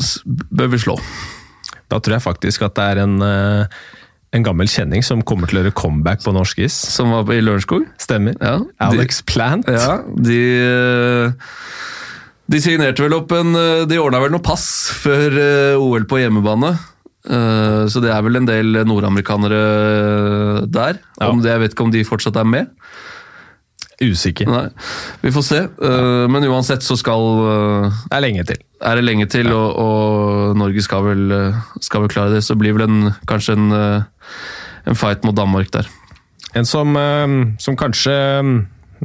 bør 0.50 0.72
vi 0.72 0.80
slå. 0.82 0.96
Da 1.92 2.00
tror 2.00 2.16
jeg 2.16 2.24
faktisk 2.24 2.64
at 2.66 2.74
det 2.78 2.86
er 2.94 3.02
en, 3.04 3.14
eh, 3.22 3.82
en 4.34 4.46
gammel 4.46 4.66
kjenning 4.70 5.04
som 5.06 5.22
kommer 5.22 5.46
til 5.50 5.60
å 5.60 5.62
gjøre 5.62 5.76
comeback 5.78 6.24
på 6.24 6.34
norsk 6.34 6.64
is. 6.66 6.74
Som 6.96 7.12
var 7.14 7.30
i 7.36 7.42
Lørenskog. 7.44 7.84
Stemmer. 8.02 8.34
Ja, 8.42 8.56
Alex 8.88 9.22
Plant. 9.30 9.68
Ja, 9.70 10.00
de 10.16 10.40
eh, 10.64 11.52
De 12.50 12.58
signerte 12.60 13.06
vel 13.06 13.14
opp 13.16 13.30
en 13.32 13.54
De 13.88 13.96
ordna 14.02 14.18
vel 14.20 14.34
noe 14.34 14.42
pass 14.44 14.66
før 15.00 15.38
OL 15.80 16.04
på 16.10 16.18
hjemmebane. 16.20 16.74
Eh, 17.24 17.86
Så 17.88 18.00
det 18.04 18.10
er 18.12 18.22
vel 18.22 18.36
en 18.36 18.46
del 18.48 18.84
nordamerikanere 18.84 20.66
der. 20.68 20.98
Ja. 21.20 21.30
Om 21.30 21.40
det, 21.42 21.50
jeg 21.54 21.60
vet 21.64 21.72
ikke 21.76 21.86
om 21.86 21.92
de 21.94 22.04
fortsatt 22.04 22.36
er 22.36 22.44
med. 22.44 22.66
Usikker. 24.02 24.48
Nei, 24.50 24.68
Vi 25.22 25.30
får 25.30 25.44
se. 25.46 25.58
Eh, 25.86 26.26
Men 26.28 26.44
uansett 26.50 26.82
så 26.82 26.96
skal 26.98 27.22
eh, 27.46 27.90
Det 28.10 28.16
er 28.18 28.24
lenge 28.24 28.44
til. 28.48 28.58
er 28.84 28.96
det 28.98 29.04
lenge 29.04 29.26
til, 29.30 29.46
og, 29.54 29.76
og 29.78 30.56
Norge 30.60 30.82
skal 30.82 31.04
vel, 31.06 31.30
eh, 31.32 31.60
skal 31.80 32.02
vel 32.04 32.10
klare 32.12 32.34
det. 32.34 32.42
Så 32.44 32.56
blir 32.58 32.74
vel 32.76 32.88
en, 32.88 33.12
kanskje 33.30 33.54
en, 33.56 33.70
eh, 33.72 34.02
en 34.90 34.94
fight 34.98 35.24
mot 35.24 35.34
Danmark 35.36 35.70
der. 35.72 35.86
En 36.54 36.64
som, 36.66 36.96
eh, 36.96 37.54
som 37.58 37.76
kanskje 37.76 38.12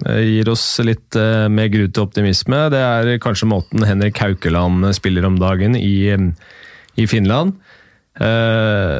eh, 0.06 0.20
gir 0.26 0.50
oss 0.50 0.66
litt 0.84 1.16
eh, 1.16 1.48
mer 1.50 1.70
grunn 1.72 1.92
til 1.94 2.04
optimisme, 2.04 2.66
det 2.74 2.82
er 2.82 3.20
kanskje 3.24 3.48
måten 3.50 3.86
Henrik 3.86 4.18
Haukeland 4.20 4.90
spiller 4.98 5.26
om 5.30 5.38
dagen 5.40 5.76
i, 5.78 6.10
eh, 6.10 6.32
i 6.98 7.06
Finland. 7.08 7.54
Eh, 8.20 8.98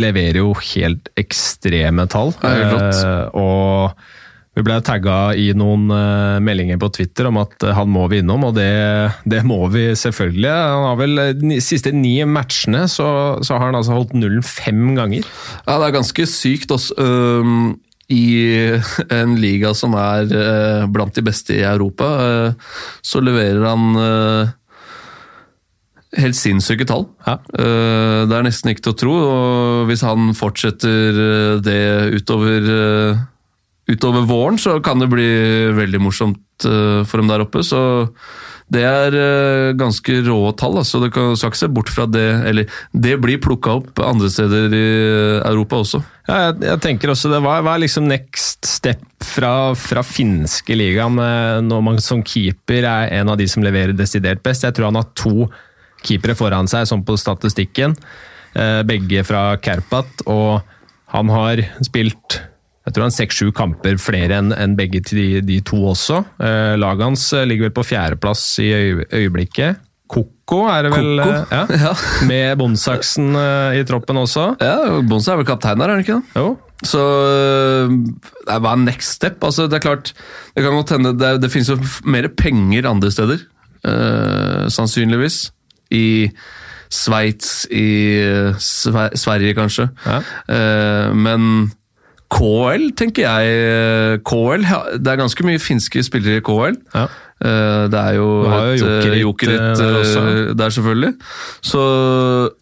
leverer 0.00 0.40
jo 0.40 0.50
helt 0.72 1.12
ekstreme 1.20 2.08
tall. 2.10 2.32
Eh, 2.48 3.28
og 3.36 3.92
vi 4.52 4.64
ble 4.64 4.78
tagga 4.84 5.32
i 5.38 5.46
noen 5.56 5.86
uh, 5.88 6.36
meldinger 6.44 6.76
på 6.80 6.90
Twitter 6.92 7.30
om 7.30 7.38
at 7.40 7.64
han 7.72 7.88
må 7.88 8.02
vi 8.12 8.18
innom, 8.20 8.42
og 8.50 8.58
det, 8.58 8.68
det 9.24 9.40
må 9.48 9.62
vi 9.72 9.86
selvfølgelig. 9.96 10.50
Han 10.50 10.84
har 10.90 10.98
vel 11.00 11.22
De 11.40 11.56
siste 11.64 11.92
ni 11.96 12.18
matchene 12.28 12.82
så, 12.84 13.06
så 13.40 13.56
har 13.56 13.70
han 13.70 13.78
altså 13.78 13.96
holdt 13.96 14.12
nullen 14.18 14.44
fem 14.44 14.90
ganger. 14.98 15.24
Ja, 15.64 15.78
det 15.78 15.86
er 15.86 15.96
ganske 15.96 16.28
sykt 16.28 16.74
også. 16.76 16.98
Um, 17.00 17.78
I 18.12 18.76
en 19.08 19.38
liga 19.40 19.72
som 19.76 19.96
er 19.96 20.28
blant 20.92 21.16
de 21.16 21.24
beste 21.24 21.56
i 21.56 21.64
Europa, 21.64 22.10
så 23.00 23.22
leverer 23.24 23.64
han 23.70 24.52
helt 26.18 26.36
sinnssyke 26.36 26.86
tall. 26.88 27.06
Ja. 27.26 27.38
Øh, 27.58 28.22
det 28.28 28.36
er 28.36 28.46
nesten 28.46 28.72
ikke 28.72 28.86
til 28.86 28.94
å 28.94 29.00
tro. 29.02 29.16
og 29.16 29.90
Hvis 29.90 30.04
han 30.06 30.32
fortsetter 30.36 31.20
øh, 31.26 31.58
det 31.64 31.82
utover, 32.20 32.70
øh, 32.76 33.26
utover 33.92 34.28
våren, 34.28 34.60
så 34.60 34.78
kan 34.84 35.02
det 35.02 35.10
bli 35.12 35.28
veldig 35.76 36.00
morsomt 36.02 36.40
for 36.62 37.18
dem 37.18 37.26
der 37.26 37.42
oppe. 37.42 37.64
Så 37.66 37.80
det 38.72 38.84
er 38.86 39.74
ganske 39.74 40.20
rå 40.22 40.52
tall. 40.54 40.78
så 40.86 41.00
Det 41.02 41.10
kan, 41.12 41.34
skal 41.36 41.50
ikke 41.50 41.58
se 41.58 41.68
bort 41.68 41.90
fra 41.90 42.06
det. 42.06 42.28
Eller 42.46 42.70
det 42.94 43.16
blir 43.20 43.42
plukka 43.42 43.80
opp 43.80 43.98
andre 43.98 44.30
steder 44.30 44.70
i 44.70 44.86
Europa 45.42 45.80
også. 45.82 46.04
Ja, 46.28 46.36
jeg, 46.46 46.60
jeg 46.68 46.80
tenker 46.84 47.10
også 47.10 47.32
det 47.32 47.40
Hva 47.42 47.58
er 47.58 47.82
liksom 47.82 48.06
next 48.06 48.68
step 48.68 49.02
fra, 49.26 49.74
fra 49.74 50.04
finske 50.06 50.76
ligaen, 50.78 51.18
eh, 51.18 51.58
når 51.66 51.82
man 51.82 52.00
som 52.02 52.22
keeper 52.22 52.86
er 52.86 53.10
en 53.18 53.32
av 53.32 53.40
de 53.40 53.48
som 53.50 53.64
leverer 53.64 53.96
desidert 53.96 54.42
best. 54.44 54.66
Jeg 54.66 54.76
tror 54.76 54.92
han 54.92 55.00
har 55.00 55.10
to 55.18 55.50
keepere 56.04 56.36
foran 56.38 56.70
seg, 56.70 56.86
sånn 56.90 57.04
på 57.06 57.16
statistikken. 57.20 57.96
Eh, 58.54 58.80
Begge 58.88 59.24
fra 59.26 59.56
Kerpat, 59.62 60.26
og 60.30 60.60
han 61.12 61.30
har 61.32 61.62
spilt 61.84 62.40
jeg 62.82 62.96
tror 62.96 63.04
han 63.06 63.14
seks-sju 63.14 63.52
kamper 63.54 63.98
flere 64.02 64.40
enn 64.42 64.72
begge 64.74 64.98
til 65.06 65.20
de, 65.20 65.26
de 65.46 65.60
to 65.62 65.78
også. 65.92 66.16
Eh, 66.42 66.72
Laget 66.82 67.06
hans 67.06 67.28
eh, 67.36 67.44
ligger 67.46 67.68
vel 67.68 67.76
på 67.76 67.84
fjerdeplass 67.86 68.42
i 68.58 68.72
øye, 68.74 69.04
øyeblikket. 69.06 69.78
Koko 70.12 70.64
er 70.68 70.88
det 70.88 70.90
vel? 70.92 71.22
Ja. 71.22 71.62
Ja. 71.84 71.92
Med 72.28 72.58
Bondsaksen 72.60 73.30
eh, 73.38 73.78
i 73.78 73.86
troppen 73.88 74.18
også. 74.20 74.48
Ja, 74.60 74.98
Bonsa 75.06 75.36
er 75.36 75.40
vel 75.40 75.48
kaptein 75.48 75.78
der, 75.78 75.92
er 75.92 75.94
han 75.94 76.02
ikke 76.04 76.18
det? 76.18 76.42
Jo, 76.42 76.50
Så 76.82 77.00
det 78.50 78.58
er 78.58 78.82
next 78.82 79.14
step. 79.20 79.38
Altså, 79.46 79.68
det 79.70 79.78
er 79.78 79.86
klart, 79.86 80.12
det 80.56 80.66
kan 80.66 80.74
godt 80.74 80.90
hende 80.96 81.14
Det, 81.14 81.36
det 81.44 81.52
finnes 81.54 81.70
jo 81.70 81.78
mer 82.04 82.28
penger 82.34 82.90
andre 82.90 83.14
steder, 83.14 83.48
Eh, 83.82 84.68
sannsynligvis. 84.70 85.48
I 85.92 86.30
Sveits, 86.92 87.66
i 87.72 87.86
øh, 88.20 88.54
Sve 88.60 89.08
Sverige 89.16 89.54
kanskje. 89.56 89.88
Ja. 90.06 90.18
Uh, 90.48 91.16
men 91.16 91.72
KL, 92.32 92.90
tenker 92.96 93.26
jeg 93.28 93.56
øh, 93.60 94.18
KL, 94.24 94.64
ja, 94.64 94.78
Det 94.96 95.12
er 95.12 95.20
ganske 95.20 95.44
mye 95.44 95.60
finske 95.60 96.02
spillere 96.04 96.40
i 96.40 96.44
KL. 96.44 96.78
ja. 96.94 97.06
Eh, 97.42 97.88
Det 97.90 97.98
er 97.98 98.14
jo, 98.14 98.26
Du 98.44 98.84
jo 98.84 98.86
et 98.86 99.06
eh, 99.06 99.20
Jokerit, 99.20 99.60
eh, 99.60 99.76
der 99.76 99.96
eh, 99.98 100.56
der, 100.56 100.68
selvfølgelig. 100.70 101.12
Så, 101.62 101.82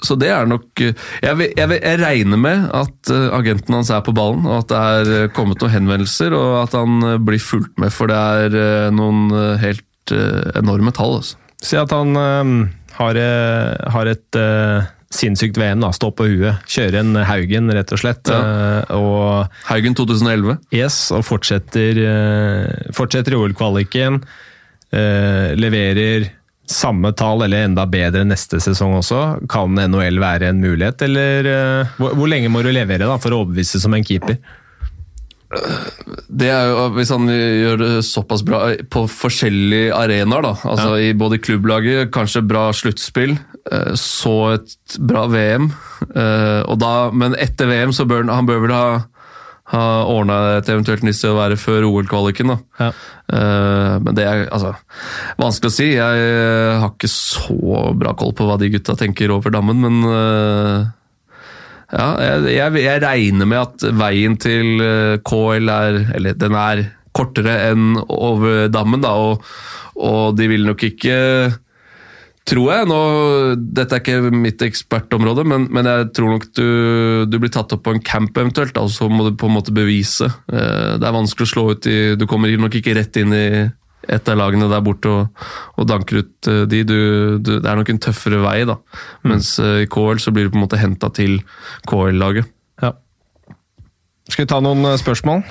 så 0.03 0.17
det 0.17 0.31
er 0.33 0.47
nok 0.49 0.81
eh, 0.81 0.95
jeg, 1.23 1.51
jeg, 1.57 1.81
jeg 1.83 2.01
regner 2.01 2.41
med 2.41 2.71
at 2.75 3.13
eh, 3.13 3.29
agenten 3.37 3.75
hans 3.77 3.91
er 3.91 4.01
på 4.01 4.15
ballen, 4.17 4.47
og 4.47 4.63
at 4.63 4.69
det 4.73 4.81
er 4.81 5.13
eh, 5.25 5.29
kommet 5.37 5.61
noen 5.61 5.75
henvendelser, 5.75 6.33
og 6.33 6.63
at 6.63 6.79
han 6.79 6.97
eh, 7.05 7.19
blir 7.21 7.43
fulgt 7.45 7.77
med, 7.79 7.93
for 7.93 8.09
det 8.11 8.17
er 8.17 8.57
eh, 8.63 8.89
noen 8.97 9.29
eh, 9.37 9.61
helt 9.61 10.15
eh, 10.17 10.49
enorme 10.63 10.95
tall. 10.97 11.19
Altså. 11.21 11.37
Si 11.61 11.77
at 11.77 11.93
han 11.93 12.17
har, 13.01 13.17
eh, 13.17 13.91
har 13.95 14.11
et 14.11 14.39
uh, 14.39 14.89
sinnssykt 15.11 15.59
VM, 15.59 15.81
da, 15.83 15.91
stå 15.95 16.13
på 16.15 16.29
huet. 16.31 16.67
Kjøre 16.71 17.03
en 17.03 17.17
Haugen, 17.27 17.71
rett 17.75 17.95
og 17.95 18.03
slett. 18.03 18.31
eh, 18.31 18.93
og 18.97 19.49
Haugen 19.71 19.97
2011. 19.99 20.59
yes, 20.77 21.09
og 21.17 21.25
fortsetter, 21.27 22.03
uh, 22.05 22.93
fortsetter 22.97 23.37
i 23.37 23.41
OL-kvaliken. 23.41 24.23
leverer 24.91 26.25
samme 26.67 27.13
tall, 27.15 27.45
eller 27.45 27.69
enda 27.69 27.85
bedre 27.87 28.25
neste 28.27 28.59
sesong 28.59 28.97
også. 28.99 29.21
Kan 29.51 29.79
NHL 29.79 30.19
være 30.19 30.49
en 30.51 30.59
mulighet, 30.63 31.03
eller 31.07 31.47
hvor, 31.95 32.17
hvor 32.19 32.27
lenge 32.27 32.51
må 32.51 32.65
du 32.67 32.73
levere 32.75 33.07
da, 33.07 33.15
for 33.23 33.31
å 33.31 33.45
overbevise 33.45 33.79
som 33.79 33.95
en 33.95 34.03
keeper? 34.07 34.41
Det 35.51 36.47
er 36.47 36.69
jo, 36.71 36.83
Hvis 36.95 37.11
han 37.11 37.27
gjør 37.27 37.81
det 37.81 37.91
såpass 38.07 38.45
bra 38.47 38.63
på 38.93 39.05
forskjellige 39.11 39.95
arenaer, 39.97 40.47
da, 40.47 40.53
altså 40.63 40.93
i 41.03 41.13
både 41.19 41.41
klubblaget, 41.43 42.11
kanskje 42.15 42.45
bra 42.47 42.69
sluttspill, 42.77 43.35
eh, 43.73 43.95
så 43.99 44.35
et 44.55 44.99
bra 45.03 45.25
VM, 45.31 45.73
eh, 46.15 46.77
da, 46.79 46.93
men 47.11 47.35
etter 47.35 47.71
VM 47.71 47.95
så 47.97 48.07
bør 48.07 48.31
han, 48.31 48.47
bør 48.47 48.63
vel 48.63 48.77
ha, 48.77 48.85
ha 49.75 49.83
ordna 50.11 50.39
et 50.61 50.71
eventuelt 50.71 51.03
nytt 51.07 51.19
sted 51.19 51.35
å 51.35 51.41
være 51.41 51.59
før 51.59 51.89
OL-kvaliken. 51.91 52.55
da. 52.55 52.59
Ja. 52.79 52.93
Eh, 53.35 53.99
Men 54.07 54.15
det 54.15 54.25
er 54.27 54.47
altså, 54.55 54.77
vanskelig 55.39 55.71
å 55.71 55.77
si. 55.81 55.91
Jeg 55.97 56.31
eh, 56.31 56.79
har 56.79 56.95
ikke 56.95 57.11
så 57.11 57.91
bra 57.99 58.15
koll 58.19 58.35
på 58.39 58.47
hva 58.47 58.59
de 58.59 58.71
gutta 58.71 58.95
tenker 58.99 59.35
over 59.35 59.51
dammen, 59.55 59.83
men 59.83 60.15
eh, 60.15 60.89
ja, 61.91 62.09
jeg, 62.23 62.55
jeg, 62.55 62.83
jeg 62.85 63.03
regner 63.03 63.49
med 63.51 63.61
at 63.65 63.87
veien 63.99 64.37
til 64.41 64.83
eh, 64.85 65.17
KL 65.27 65.73
er 65.75 65.99
Eller 66.17 66.39
den 66.39 66.55
er 66.59 66.85
kortere 67.17 67.57
enn 67.73 67.97
over 68.07 68.69
dammen, 68.71 69.03
da, 69.03 69.11
og, 69.19 69.43
og 69.99 70.37
de 70.39 70.47
vil 70.53 70.69
nok 70.69 70.85
ikke 70.93 71.17
Tror 72.51 72.71
jeg. 72.73 72.87
Nå, 72.89 73.01
dette 73.77 73.95
er 73.95 74.01
ikke 74.03 74.31
mitt 74.35 74.63
ekspertområde, 74.65 75.45
men, 75.47 75.67
men 75.71 75.87
jeg 75.87 76.09
tror 76.17 76.33
nok 76.33 76.47
du, 76.57 76.65
du 77.31 77.37
blir 77.39 77.53
tatt 77.53 77.75
opp 77.77 77.85
på 77.87 77.93
en 77.95 78.03
camp 78.03 78.39
eventuelt, 78.41 78.79
og 78.81 78.89
så 78.91 79.07
må 79.13 79.29
du 79.29 79.37
på 79.39 79.51
en 79.51 79.55
måte 79.59 79.75
bevise. 79.77 80.31
Eh, 80.51 80.97
Det 80.99 81.07
er 81.07 81.15
vanskelig 81.15 81.47
å 81.47 81.53
slå 81.53 81.65
ut 81.75 81.91
i 81.91 81.99
Du 82.19 82.27
kommer 82.31 82.51
nok 82.59 82.79
ikke 82.81 82.97
rett 82.97 83.21
inn 83.21 83.37
i 83.37 83.47
et 84.09 84.31
av 84.33 84.39
lagene 84.41 84.69
der 84.71 84.85
borte 84.85 85.11
og, 85.13 85.43
og 85.77 85.89
danker 85.89 86.23
ut 86.23 86.51
eh, 86.51 86.63
de. 86.71 86.83
Du, 86.89 87.01
du, 87.39 87.53
det 87.59 87.69
er 87.69 87.79
nok 87.79 87.91
en 87.93 88.01
tøffere 88.03 88.41
vei, 88.45 88.63
da. 88.69 88.79
Mens 89.29 89.53
eh, 89.63 89.83
i 89.85 89.91
KL 89.91 90.23
så 90.23 90.33
blir 90.35 90.49
du 90.49 90.55
på 90.55 90.61
en 90.61 90.65
måte 90.65 90.81
henta 90.81 91.11
til 91.17 91.41
KL-laget. 91.91 92.49
Ja. 92.83 92.95
Skal 94.31 94.47
vi 94.47 94.53
ta 94.53 94.63
noen 94.65 94.87
eh, 94.89 94.97
spørsmål? 95.01 95.45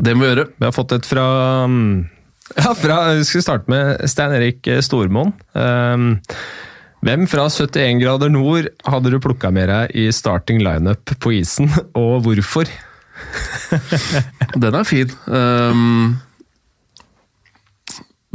Det 0.00 0.14
må 0.16 0.24
vi 0.24 0.32
gjøre. 0.32 0.48
Vi 0.56 0.68
har 0.68 0.74
fått 0.74 0.96
et 0.96 1.08
fra 1.08 1.26
mm, 1.68 1.92
ja, 2.64 2.72
fra, 2.78 2.98
Vi 3.18 3.28
skal 3.28 3.46
starte 3.46 3.72
med 3.72 4.08
Stein 4.10 4.36
Erik 4.38 4.72
Stormoen. 4.86 5.34
Um, 5.52 6.14
hvem 7.04 7.24
fra 7.30 7.46
71 7.48 8.00
grader 8.02 8.32
nord 8.32 8.68
hadde 8.84 9.12
du 9.12 9.20
plukka 9.24 9.48
med 9.54 9.70
deg 9.72 9.94
i 9.96 10.10
starting 10.12 10.60
lineup 10.64 11.14
på 11.20 11.32
isen, 11.38 11.70
og 12.00 12.24
hvorfor? 12.26 12.68
Den 14.56 14.76
er 14.76 14.88
fin. 14.88 15.12
Um, 15.28 16.18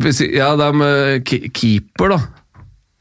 ja, 0.04 0.50
det 0.60 0.66
er 0.66 0.76
med 0.76 1.30
keeper, 1.56 2.16
da. 2.16 2.20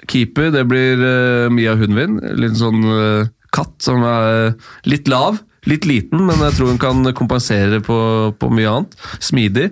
Keeper, 0.04 0.52
det 0.54 0.62
blir 0.70 1.00
uh, 1.00 1.50
Mia 1.52 1.74
Hundvin. 1.80 2.20
Litt 2.38 2.58
sånn 2.60 2.84
uh, 2.84 3.26
katt 3.54 3.74
som 3.82 4.04
er 4.06 4.54
litt 4.86 5.10
lav. 5.10 5.40
Litt 5.64 5.86
liten, 5.88 6.26
men 6.28 6.42
jeg 6.44 6.58
tror 6.58 6.74
hun 6.74 6.80
kan 6.80 7.14
kompensere 7.16 7.80
på, 7.82 7.98
på 8.36 8.50
mye 8.52 8.68
annet. 8.68 8.98
Smidig. 9.24 9.70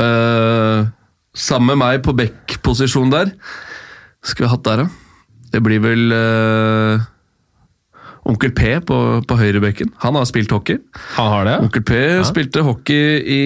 Uh, 0.00 0.88
sammen 1.36 1.74
med 1.74 1.82
meg 1.82 2.00
på 2.06 2.16
back-posisjon 2.16 3.12
der. 3.12 3.34
Skulle 4.24 4.48
vi 4.48 4.54
hatt 4.54 4.64
der, 4.64 4.86
da? 4.86 5.42
Det 5.52 5.60
blir 5.62 5.84
vel 5.84 6.08
uh, 6.10 7.04
Onkel 8.26 8.50
P 8.56 8.72
på, 8.88 8.96
på 9.28 9.38
høyrebekken. 9.38 9.92
Han 10.02 10.16
har 10.18 10.26
spilt 10.26 10.50
hockey. 10.56 10.80
Han 11.14 11.30
har 11.30 11.46
det? 11.46 11.58
Onkel 11.68 11.84
P 11.86 12.00
spilte 12.26 12.64
hockey 12.66 13.20
i 13.20 13.42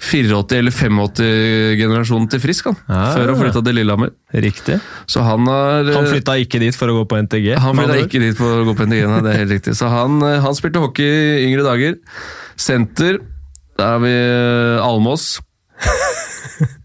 84- 0.00 0.56
eller 0.58 0.72
85-generasjonen 0.72 2.28
til 2.32 2.40
Frisk, 2.40 2.70
han. 2.70 2.78
Ja, 2.88 3.02
Før 3.14 3.32
han 3.34 3.40
flytta 3.42 3.62
til 3.66 3.76
Lillehammer. 3.76 4.12
Riktig. 4.32 4.78
Så 5.10 5.20
han 5.26 5.44
har 5.50 5.84
Han 5.92 6.06
eh, 6.06 6.10
flytta 6.14 6.38
ikke 6.40 6.60
dit 6.62 6.76
for 6.78 6.88
å 6.88 6.94
gå 7.00 7.04
på 7.10 7.18
NTG? 7.26 7.50
han 7.60 7.76
flytta 7.76 7.98
ikke 8.06 8.22
dit 8.22 8.38
for 8.38 8.62
å 8.62 8.64
gå 8.70 8.74
på 8.78 8.86
NTG, 8.88 9.02
nei, 9.10 9.20
det 9.26 9.34
er 9.34 9.42
helt 9.44 9.54
riktig. 9.58 9.74
Så 9.76 9.90
han, 9.92 10.16
eh, 10.24 10.38
han 10.40 10.56
spilte 10.56 10.80
hockey 10.82 11.04
i 11.42 11.44
yngre 11.50 11.66
dager. 11.68 11.98
Senter, 12.56 13.20
der 13.76 13.92
har 13.94 14.00
vi 14.02 14.14
eh, 14.16 14.80
Almås. 14.88 15.34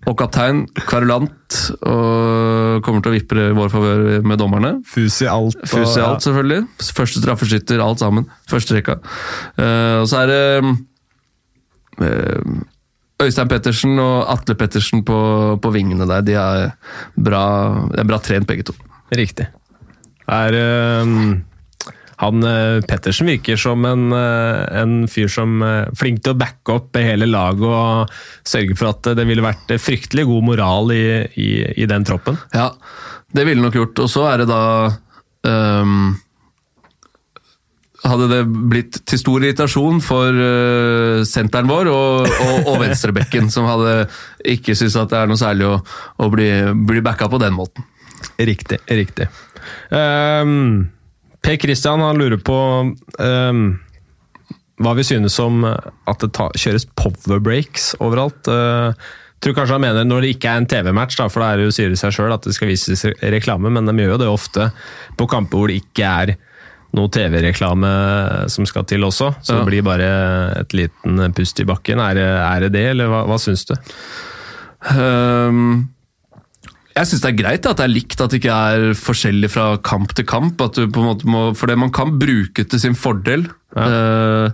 Og 0.05 0.13
kaptein, 0.19 0.60
kverulant, 0.86 1.55
og 1.81 2.84
kommer 2.86 3.01
til 3.01 3.10
å 3.10 3.13
vippe 3.15 3.36
i 3.41 3.55
vår 3.57 3.72
favør 3.74 4.03
med 4.27 4.38
dommerne. 4.38 4.69
Fus 4.88 5.17
i 5.25 5.27
alt. 5.31 5.57
og- 5.57 5.67
Fus 5.72 5.95
i 5.98 6.03
alt, 6.05 6.22
selvfølgelig. 6.22 6.67
Første 6.93 7.24
straffeskytter, 7.24 7.81
alt 7.81 8.00
sammen. 8.03 8.27
Første 8.48 8.77
rekka. 8.77 9.00
Uh, 9.57 10.03
og 10.03 10.07
så 10.12 10.22
er 10.22 10.27
det 10.29 10.43
eh, 12.05 12.53
Øystein 13.24 13.50
Pettersen 13.51 14.00
og 14.01 14.25
Atle 14.31 14.57
Pettersen 14.60 15.03
på, 15.07 15.17
på 15.62 15.72
vingene 15.72 16.07
der. 16.10 16.24
De 16.25 16.36
er 16.36 16.72
bra, 17.15 17.45
de 17.93 18.01
er 18.01 18.07
bra 18.10 18.19
trent, 18.19 18.48
begge 18.50 18.67
to. 18.67 18.75
Riktig. 19.15 19.48
Er 20.27 20.57
um 21.03 21.43
han 22.22 22.43
øh, 22.48 22.81
Pettersen 22.88 23.27
virker 23.27 23.60
som 23.60 23.86
en, 23.88 24.12
øh, 24.15 24.81
en 24.81 24.93
fyr 25.12 25.27
som 25.31 25.60
er 25.65 25.89
flink 26.00 26.22
til 26.24 26.31
å 26.36 26.39
backe 26.39 26.77
opp 26.77 26.95
hele 27.00 27.27
laget 27.27 27.65
og 27.67 28.13
sørge 28.48 28.77
for 28.79 28.93
at 28.93 29.10
det 29.19 29.25
ville 29.27 29.43
vært 29.43 29.75
fryktelig 29.84 30.24
god 30.29 30.48
moral 30.48 30.93
i, 30.95 31.05
i, 31.36 31.50
i 31.75 31.88
den 31.91 32.07
troppen. 32.07 32.39
Ja, 32.55 32.69
det 33.36 33.48
ville 33.48 33.63
nok 33.63 33.75
gjort. 33.75 34.05
Og 34.05 34.12
så 34.12 34.29
er 34.31 34.43
det 34.43 34.48
da 34.48 34.62
ehm, 35.50 36.13
Hadde 38.06 38.28
det 38.30 38.42
blitt 38.70 39.00
til 39.10 39.18
stor 39.18 39.42
irritasjon 39.42 40.02
for 40.06 40.38
uh, 40.38 41.24
senteren 41.26 41.70
vår 41.70 41.90
og, 41.90 42.28
og, 42.30 42.70
og 42.70 42.78
venstrebekken, 42.84 43.50
som 43.54 43.66
hadde 43.70 43.96
ikke 44.56 44.76
syntes 44.78 45.00
at 45.02 45.10
det 45.10 45.22
er 45.22 45.32
noe 45.32 45.42
særlig 45.42 45.70
å, 45.72 45.80
å 46.22 46.30
bli, 46.34 46.50
bli 46.86 47.02
backa 47.06 47.30
på 47.32 47.42
den 47.42 47.56
måten. 47.58 47.88
Riktig. 48.38 48.78
riktig. 48.90 49.28
Um, 49.90 50.92
per 51.46 51.58
Christian 51.62 52.04
han 52.06 52.22
lurer 52.22 52.42
på 52.42 52.58
um, 53.18 53.66
hva 54.82 54.96
vi 54.98 55.06
synes 55.08 55.38
om 55.42 55.64
at 55.66 56.22
det 56.22 56.34
ta, 56.36 56.50
kjøres 56.58 56.88
powerbreaks 57.00 57.94
overalt. 58.04 58.50
Uh, 58.50 58.94
tror 59.46 59.56
kanskje 59.60 59.78
han 59.78 59.84
mener 59.84 60.08
når 60.08 60.26
det 60.26 60.34
ikke 60.36 60.52
er 60.52 60.62
en 60.62 60.68
TV-match, 60.70 61.20
for 61.30 61.42
da 61.42 61.52
er 61.52 61.62
det 61.62 61.68
jo 61.68 61.76
sier 61.76 61.94
det 61.94 62.00
seg 62.02 62.16
sjøl 62.16 62.34
at 62.34 62.46
det 62.48 62.56
skal 62.58 62.72
vises 62.72 63.06
reklame, 63.22 63.72
men 63.74 63.88
de 63.88 63.96
gjør 64.02 64.16
jo 64.16 64.22
det 64.24 64.30
ofte 64.32 64.70
på 65.20 65.30
kamper 65.30 65.62
hvor 65.62 65.72
det 65.72 65.82
ikke 65.84 66.12
er 66.24 66.36
noe 66.96 67.12
TV-reklame 67.12 67.90
som 68.52 68.68
skal 68.70 68.86
til 68.88 69.04
også. 69.04 69.34
Så 69.44 69.54
Ja. 69.54 69.60
det 69.60 69.68
blir 69.68 69.84
bare 69.84 70.12
et 70.62 70.74
liten 70.74 71.34
pust 71.36 71.60
i 71.60 71.68
bakken. 71.68 72.00
Er 72.00 72.14
det 72.16 72.30
er 72.30 72.60
det, 72.66 72.72
det, 72.74 72.86
eller 72.94 73.12
hva, 73.12 73.25
hva 73.28 73.38
syns 73.42 73.66
du? 73.68 73.75
Um, 74.96 75.90
jeg 76.96 77.10
syns 77.10 77.24
det 77.25 77.32
er 77.34 77.40
greit 77.42 77.68
at 77.68 77.80
det 77.82 77.84
er 77.84 77.92
likt, 77.92 78.22
at 78.24 78.32
det 78.32 78.40
ikke 78.40 78.56
er 78.56 78.94
forskjellig 78.96 79.50
fra 79.52 79.66
kamp 79.84 80.14
til 80.16 80.28
kamp. 80.30 80.62
At 80.64 80.78
du 80.80 80.88
på 80.88 81.04
en 81.04 81.10
måte 81.10 81.28
må, 81.28 81.42
for 81.58 81.68
det 81.68 81.75
man 81.82 81.92
kan 81.92 82.14
bruke 82.22 82.64
til 82.64 82.80
sin 82.80 82.96
fordel. 82.96 83.44
Eh, 83.75 84.48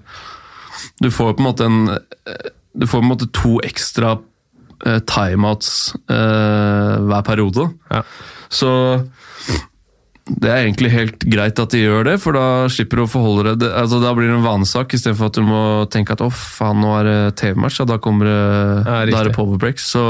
du 1.03 1.09
får 1.13 1.35
på 1.37 1.43
en 1.43 1.45
måte 1.45 1.67
en 1.69 1.79
eh, 1.93 2.47
Du 2.73 2.87
får 2.87 3.01
på 3.01 3.03
en 3.03 3.11
måte 3.11 3.27
to 3.35 3.59
ekstra 3.67 4.15
eh, 4.87 5.01
timeouts 5.05 5.91
uh, 6.09 7.03
hver 7.03 7.21
periode. 7.27 7.67
Ja. 7.91 8.01
Så 8.49 8.71
det 10.39 10.49
er 10.49 10.63
egentlig 10.63 10.89
helt 10.93 11.23
greit 11.27 11.59
at 11.59 11.73
de 11.73 11.79
gjør 11.81 12.05
det, 12.07 12.13
for 12.23 12.31
da 12.37 12.43
slipper 12.71 12.97
du 12.99 13.03
å 13.03 13.09
forholde 13.09 13.55
deg 13.59 13.71
altså 13.81 13.97
Da 14.03 14.11
blir 14.15 14.27
det 14.29 14.37
en 14.37 14.45
vanesak, 14.45 14.93
istedenfor 14.95 15.25
at 15.31 15.37
du 15.37 15.43
må 15.47 15.61
tenke 15.91 16.13
at 16.15 16.23
å 16.23 16.29
faen, 16.33 16.81
nå 16.83 16.89
er 16.99 17.03
det 17.09 17.19
TV-match, 17.41 17.77
ja, 17.81 17.85
da 17.89 17.97
kommer 18.01 18.23
det, 18.29 18.37
Ja, 18.37 18.95
da 19.09 19.17
er 19.19 19.25
det 19.27 19.37
powerbreaks. 19.37 19.83
Så 19.95 20.03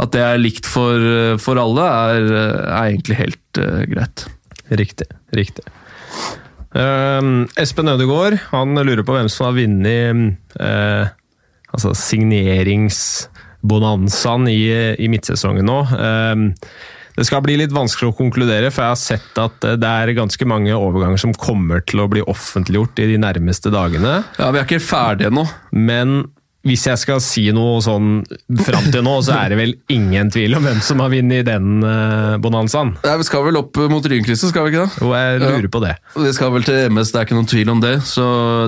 at 0.00 0.10
det 0.14 0.22
er 0.24 0.36
likt 0.40 0.66
for, 0.68 0.96
for 1.42 1.54
alle, 1.60 1.84
er, 2.14 2.22
er 2.70 2.84
egentlig 2.94 3.16
helt 3.20 3.50
uh, 3.60 3.82
greit. 3.90 4.18
Riktig. 4.70 5.08
riktig. 5.36 5.64
Uh, 6.70 7.22
Espen 7.58 7.90
Ødegaard 7.90 8.36
han 8.52 8.68
lurer 8.78 9.02
på 9.02 9.14
hvem 9.16 9.28
som 9.32 9.46
har 9.48 9.54
vunnet 9.58 10.16
uh, 10.62 11.04
altså 11.74 11.90
signeringsbonanzaen 11.98 14.44
i, 14.50 14.94
i 14.94 15.08
midtsesongen 15.10 15.66
nå. 15.66 15.78
Um, 15.90 16.54
det 17.16 17.26
skal 17.28 17.42
bli 17.44 17.56
litt 17.60 17.74
vanskelig 17.74 18.10
å 18.10 18.16
konkludere, 18.16 18.72
for 18.72 18.86
jeg 18.86 18.94
har 18.94 19.00
sett 19.00 19.40
at 19.42 19.70
det 19.80 19.94
er 20.02 20.14
ganske 20.16 20.48
mange 20.48 20.74
overganger 20.76 21.20
som 21.20 21.36
kommer 21.36 21.82
til 21.86 22.04
å 22.04 22.10
bli 22.10 22.24
offentliggjort 22.24 23.02
i 23.02 23.08
de 23.12 23.22
nærmeste 23.22 23.72
dagene. 23.74 24.20
Ja, 24.38 24.50
Vi 24.50 24.60
er 24.60 24.68
ikke 24.68 24.82
ferdige 24.82 25.32
ennå. 25.32 25.46
Men 25.74 26.22
hvis 26.66 26.82
jeg 26.84 27.00
skal 27.00 27.20
si 27.24 27.46
noe 27.56 27.78
sånn 27.84 28.20
fram 28.66 28.90
til 28.92 29.04
nå, 29.06 29.14
så 29.24 29.38
er 29.38 29.52
det 29.52 29.58
vel 29.60 29.74
ingen 29.92 30.28
tvil 30.32 30.58
om 30.58 30.66
hvem 30.66 30.82
som 30.84 31.00
har 31.00 31.12
vunnet 31.12 31.46
den 31.48 31.80
uh, 31.80 32.36
bonanzaen. 32.42 32.92
Ja, 33.06 33.16
vi 33.20 33.28
skal 33.28 33.46
vel 33.46 33.60
opp 33.62 33.80
mot 33.90 34.04
Rynkrysset, 34.04 34.52
skal 34.52 34.66
vi 34.66 34.74
ikke 34.74 34.84
det? 34.84 35.00
Jo, 35.00 35.14
jeg 35.16 35.40
lurer 35.40 35.70
på 35.72 35.84
det. 35.86 35.94
Vi 36.20 36.32
skal 36.36 36.52
vel 36.52 36.66
til 36.66 36.82
MS, 36.92 37.14
det 37.14 37.20
er 37.22 37.28
ikke 37.28 37.38
noen 37.38 37.52
tvil 37.54 37.72
om 37.72 37.80
det. 37.84 37.94
Så 38.04 38.26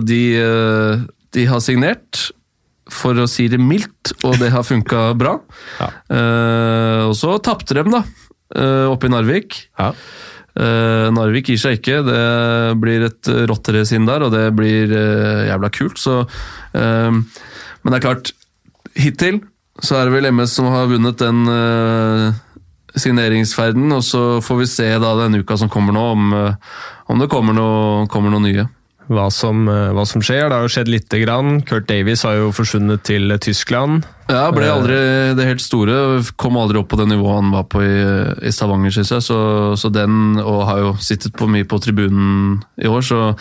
de, 0.09 0.23
eh, 0.41 1.03
de 1.37 1.45
har 1.51 1.61
signert, 1.65 2.31
for 2.93 3.17
å 3.17 3.29
si 3.31 3.47
det 3.49 3.61
mildt, 3.61 4.15
og 4.27 4.39
det 4.41 4.51
har 4.53 4.65
funka 4.67 5.05
bra. 5.19 5.37
Ja. 5.79 5.89
Uh, 6.09 7.11
og 7.11 7.15
så 7.19 7.37
tapte 7.45 7.77
de, 7.77 7.85
da, 7.93 8.03
eh, 8.03 8.22
oppe 8.53 9.09
i 9.09 9.13
Narvik. 9.13 9.57
Ja. 9.81 9.93
Uh, 10.53 11.09
Narvik 11.17 11.49
gir 11.49 11.61
seg 11.61 11.79
ikke. 11.79 12.03
Det 12.05 12.25
blir 12.83 13.07
et 13.07 13.31
råttere 13.49 13.87
inn 13.97 14.09
der, 14.09 14.27
og 14.27 14.35
det 14.35 14.45
blir 14.57 14.93
uh, 14.93 15.47
jævla 15.49 15.73
kult. 15.73 16.03
Så, 16.03 16.19
uh, 16.27 17.11
men 17.17 17.89
det 17.89 17.99
er 17.99 18.05
klart, 18.05 18.35
hittil 18.99 19.41
så 19.81 19.99
er 19.99 20.09
det 20.09 20.17
vel 20.17 20.29
MS 20.31 20.55
som 20.59 20.69
har 20.73 20.91
vunnet 20.91 21.21
den 21.23 21.47
eh, 21.49 22.41
signeringsferden, 22.99 23.89
og 23.97 24.05
så 24.05 24.23
får 24.45 24.61
vi 24.61 24.69
se 24.69 24.89
da 25.01 25.15
den 25.23 25.41
uka 25.41 25.57
som 25.59 25.71
kommer 25.73 25.97
nå, 25.97 26.05
om, 26.13 26.33
eh, 26.37 26.79
om 27.11 27.23
det 27.23 27.31
kommer 27.33 27.57
noe, 27.57 28.07
kommer 28.13 28.35
noe 28.35 28.45
nye. 28.45 28.67
Hva 29.11 29.31
som, 29.33 29.69
eh, 29.69 29.91
hva 29.95 30.05
som 30.07 30.23
skjer. 30.23 30.49
Det 30.49 30.57
har 30.57 30.63
jo 30.67 30.73
skjedd 30.73 30.89
lite 30.89 31.21
grann. 31.25 31.63
Kurt 31.67 31.87
Davies 31.89 32.23
har 32.23 32.35
jo 32.39 32.53
forsvunnet 32.55 33.03
til 33.03 33.29
Tyskland. 33.39 34.05
Ja, 34.29 34.51
ble 34.55 34.71
aldri 34.71 35.35
det 35.37 35.47
helt 35.47 35.61
store. 35.61 36.23
Kom 36.37 36.57
aldri 36.57 36.79
opp 36.79 36.89
på 36.89 36.97
det 37.01 37.09
nivået 37.11 37.41
han 37.43 37.53
var 37.53 37.65
på 37.65 37.83
i, 37.83 38.47
i 38.47 38.53
Stavanger, 38.55 38.91
synes 38.95 39.11
jeg. 39.11 39.23
Så, 39.23 39.39
så 39.77 39.93
den, 39.93 40.39
og 40.41 40.67
har 40.67 40.79
jo 40.79 40.97
sittet 41.03 41.37
på 41.37 41.49
mye 41.51 41.65
på 41.69 41.81
tribunen 41.83 42.63
i 42.81 42.87
år, 42.87 43.03
så, 43.03 43.35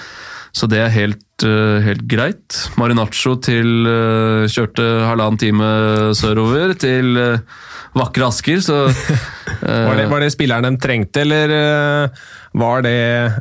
så 0.52 0.68
det 0.68 0.80
er 0.80 0.90
helt, 0.90 1.18
eh, 1.18 1.31
helt 1.48 2.06
greit. 2.10 2.58
Marinaccio 2.80 3.36
til 3.44 3.88
eh, 3.90 4.46
kjørte 4.52 4.86
halvannen 5.08 5.40
time 5.42 5.72
sørover 6.18 6.76
til 6.80 7.18
eh, 7.20 7.58
vakre 7.98 8.28
Asker, 8.30 8.62
så 8.64 8.78
eh, 8.90 9.88
Var 9.88 10.00
det, 10.00 10.06
var 10.12 10.24
det 10.24 10.32
spilleren 10.34 10.68
de 10.70 10.82
trengte, 10.84 11.26
eller 11.26 11.56
eh, 11.58 12.24
var 12.62 12.86
det 12.86 12.96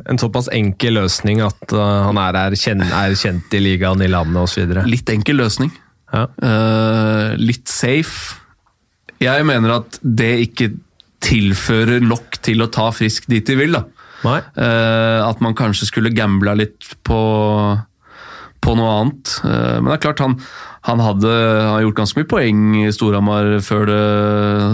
en 0.09 0.21
såpass 0.21 0.49
enkel 0.55 0.97
løsning 0.99 1.43
at 1.45 1.75
eh, 1.75 1.95
han 2.07 2.19
er, 2.21 2.39
er, 2.47 2.57
kjent, 2.59 2.85
er 2.87 3.15
kjent 3.19 3.57
i 3.57 3.63
ligaen, 3.63 4.03
i 4.03 4.11
landet 4.11 4.43
osv.? 4.43 4.75
litt 4.87 5.13
enkel 5.13 5.41
løsning. 5.43 5.71
Ja. 6.11 6.25
Uh, 6.43 7.39
litt 7.39 7.71
safe. 7.71 8.35
Jeg 9.23 9.45
mener 9.47 9.77
at 9.77 9.95
det 10.03 10.33
ikke 10.49 10.73
tilfører 11.23 12.03
nok 12.03 12.41
til 12.43 12.65
å 12.65 12.67
ta 12.73 12.89
frisk 12.91 13.29
dit 13.31 13.47
de 13.47 13.55
vil. 13.55 13.77
da. 13.77 13.85
Eh, 14.21 15.19
at 15.25 15.41
man 15.41 15.55
kanskje 15.57 15.87
skulle 15.89 16.13
gambla 16.13 16.53
litt 16.57 16.95
på, 17.07 17.19
på 18.61 18.75
noe 18.77 18.91
annet. 18.99 19.31
Eh, 19.45 19.77
men 19.79 19.89
det 19.89 19.95
er 19.97 20.03
klart, 20.05 20.21
han, 20.23 20.35
han 20.87 21.01
hadde 21.03 21.31
han 21.31 21.81
gjort 21.85 22.01
ganske 22.01 22.21
mye 22.21 22.29
poeng 22.29 22.61
i 22.83 22.91
Storhamar 22.93 23.55
før 23.65 23.89
det 23.89 24.03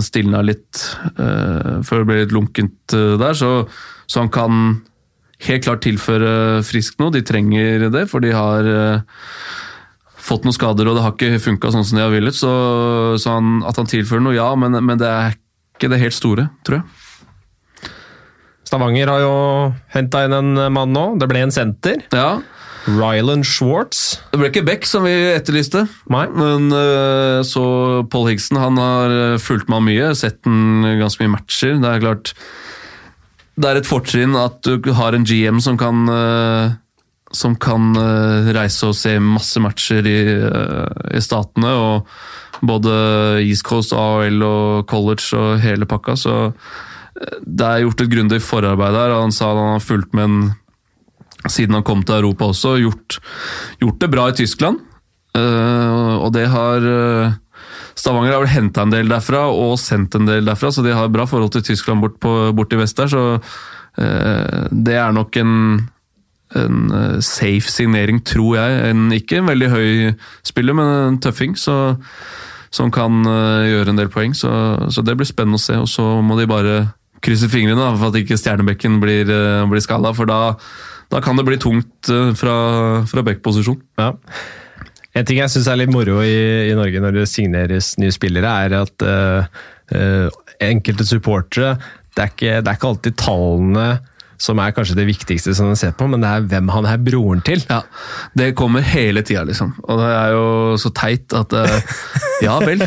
stilna 0.07 0.43
litt. 0.45 0.83
eh, 1.15 1.79
før 1.87 2.03
det 2.03 2.09
ble 2.09 2.19
litt 2.23 2.35
lunkent 2.35 2.97
eh, 2.97 3.15
der, 3.21 3.37
så, 3.37 3.51
så 4.09 4.25
han 4.25 4.33
kan 4.33 4.61
helt 5.47 5.63
klart 5.67 5.85
tilføre 5.85 6.63
friskt 6.67 6.99
noe. 6.99 7.13
De 7.13 7.23
trenger 7.25 7.87
det, 7.93 8.07
for 8.11 8.23
de 8.23 8.33
har 8.33 8.67
fått 10.27 10.43
noen 10.47 10.55
skader, 10.55 10.89
og 10.89 10.97
det 10.97 11.03
har 11.05 11.13
ikke 11.13 11.43
funka 11.43 11.71
sånn 11.71 11.85
som 11.87 11.99
de 11.99 12.03
har 12.03 12.11
villet. 12.11 12.35
Så, 12.35 12.51
så 13.21 13.37
han, 13.37 13.59
at 13.69 13.77
han 13.79 13.87
tilfører 13.87 14.25
noe, 14.25 14.35
ja, 14.35 14.49
men, 14.59 14.75
men 14.83 14.99
det 14.99 15.07
er 15.07 15.37
ikke 15.77 15.91
det 15.93 16.01
helt 16.01 16.17
store, 16.17 16.47
tror 16.65 16.81
jeg. 16.81 17.91
Stavanger 18.67 19.07
har 19.13 19.21
jo 19.23 19.35
henta 19.93 20.25
inn 20.25 20.35
en 20.35 20.65
mann 20.75 20.91
nå. 20.91 21.05
Det 21.21 21.29
ble 21.29 21.45
en 21.45 21.53
senter. 21.55 22.01
Ja, 22.11 22.41
Rylan 22.87 23.43
Schwartz. 23.43 24.17
Det 24.31 24.39
ble 24.39 24.49
ikke 24.51 24.65
Beck 24.67 24.87
som 24.87 25.03
vi 25.07 25.13
etterlyste, 25.33 25.83
Nei. 26.13 26.23
men 26.31 26.71
eh, 26.71 27.41
så 27.47 27.63
Paul 28.11 28.29
Higson 28.31 28.59
han 28.61 28.79
har 28.79 29.13
eh, 29.13 29.41
fulgt 29.43 29.67
med 29.71 29.83
mye, 29.89 30.13
sett 30.15 30.39
den 30.47 30.85
ganske 31.01 31.23
mye 31.23 31.35
matcher. 31.35 31.75
Det 31.83 31.91
er 31.91 32.03
klart 32.05 32.33
Det 33.57 33.69
er 33.69 33.79
et 33.81 33.89
fortrinn 33.89 34.37
at 34.39 34.61
du 34.63 34.91
har 34.95 35.17
en 35.17 35.27
GM 35.27 35.59
som 35.63 35.79
kan 35.79 36.07
eh, 36.13 36.75
som 37.35 37.57
kan 37.59 37.91
reise 38.55 38.87
og 38.87 38.95
se 38.95 39.17
masse 39.19 39.59
matcher 39.59 40.05
i, 40.07 40.19
i 41.11 41.19
statene. 41.19 41.73
og 41.75 42.61
Både 42.63 42.93
East 43.43 43.65
Coast, 43.67 43.91
AHL 43.91 44.39
og 44.47 44.85
college 44.87 45.35
og 45.35 45.59
hele 45.59 45.83
pakka. 45.85 46.15
Så 46.15 46.37
det 47.43 47.67
er 47.67 47.83
gjort 47.83 48.05
et 48.05 48.13
grundig 48.15 48.39
forarbeid 48.45 48.95
der. 48.95 49.17
Han 49.19 49.35
sa 49.35 49.51
at 49.51 49.59
han 49.59 49.73
har 49.75 49.83
fulgt 49.83 50.15
med 50.15 50.23
en 50.23 50.39
siden 51.45 51.77
han 51.77 51.85
kom 51.85 52.01
til 52.05 52.17
Europa 52.21 52.49
også, 52.49 52.77
gjort, 52.81 53.19
gjort 53.81 53.99
det 54.01 54.09
bra 54.13 54.29
i 54.31 54.37
Tyskland. 54.37 54.81
Uh, 55.37 56.17
og 56.23 56.31
det 56.33 56.47
har, 56.49 56.81
eh, 56.81 57.35
Stavanger 57.97 58.33
har 58.33 58.41
vel 58.41 58.53
henta 58.55 58.85
en 58.85 58.93
del 58.93 59.11
derfra 59.11 59.43
og 59.51 59.75
sendt 59.81 60.15
en 60.17 60.25
del 60.25 60.47
derfra, 60.47 60.71
så 60.73 60.81
de 60.85 60.95
har 60.95 61.11
bra 61.13 61.27
forhold 61.29 61.51
til 61.53 61.65
Tyskland 61.67 62.01
bort, 62.01 62.17
på, 62.23 62.31
bort 62.57 62.73
i 62.73 62.79
vest 62.79 62.97
der. 62.97 63.11
Så 63.11 63.21
uh, 63.37 64.65
det 64.71 64.97
er 64.97 65.13
nok 65.13 65.37
en, 65.37 65.53
en 66.57 67.21
safe 67.21 67.69
signering, 67.69 68.23
tror 68.25 68.57
jeg. 68.57 68.81
En, 68.91 69.07
ikke 69.13 69.41
en 69.41 69.49
veldig 69.51 69.71
høy 69.73 69.89
spiller, 70.47 70.77
men 70.77 70.93
en 70.95 71.21
tøffing. 71.21 71.57
Så, 71.57 71.95
som 72.73 72.91
kan 72.91 73.23
gjøre 73.23 73.93
en 73.93 73.97
del 73.97 74.09
poeng. 74.11 74.33
Så, 74.35 74.49
så 74.91 75.01
det 75.01 75.15
blir 75.17 75.27
spennende 75.29 75.57
å 75.57 75.63
se. 75.63 75.77
Og 75.79 75.87
så 75.89 76.03
må 76.21 76.35
de 76.37 76.49
bare 76.49 76.75
krysse 77.23 77.47
fingrene 77.49 77.79
da, 77.79 77.93
for 77.95 78.11
at 78.11 78.19
ikke 78.19 78.37
Stjernebekken 78.37 78.99
blir, 79.01 79.31
blir 79.71 79.81
skada. 79.81 80.11
For 80.13 80.29
da, 80.29 80.57
da, 81.11 81.21
kan 81.23 81.39
det 81.39 81.45
bli 81.47 81.59
tungt 81.61 82.11
uh, 82.11 82.33
fra, 82.37 82.55
fra 83.07 83.23
backposisjon. 83.25 83.79
Ja. 83.99 84.13
En 85.17 85.25
ting 85.25 85.39
jeg 85.41 85.51
syns 85.53 85.69
er 85.71 85.79
litt 85.79 85.93
moro 85.93 86.19
i, 86.21 86.67
i, 86.67 86.75
Norge 86.77 87.01
når 87.01 87.21
det 87.21 87.29
signeres 87.31 87.95
nye 88.01 88.13
spillere, 88.13 88.51
er 88.67 88.75
at 88.83 89.07
uh, 89.07 90.27
enkelte 90.61 91.05
supportere 91.07 91.77
det 92.17 92.23
er, 92.23 92.31
ikke, 92.33 92.53
det 92.65 92.69
er 92.69 92.77
ikke 92.79 92.89
alltid 92.91 93.17
tallene 93.21 93.89
som 94.41 94.59
er 94.61 94.73
kanskje 94.73 94.95
det 94.97 95.07
viktigste 95.07 95.53
som 95.57 95.69
de 95.71 95.77
ser 95.79 95.93
på, 95.97 96.05
men 96.09 96.21
det 96.21 96.29
er 96.29 96.45
hvem 96.49 96.69
han 96.73 96.85
er 96.89 97.01
broren 97.01 97.41
til. 97.45 97.63
Ja, 97.69 97.81
Det 98.37 98.51
kommer 98.57 98.85
hele 98.85 99.23
tida, 99.25 99.43
liksom. 99.45 99.73
Og 99.85 100.01
det 100.01 100.09
er 100.13 100.33
jo 100.35 100.77
så 100.81 100.91
teit 100.93 101.33
at 101.37 101.53
Ja 102.45 102.59
vel, 102.61 102.83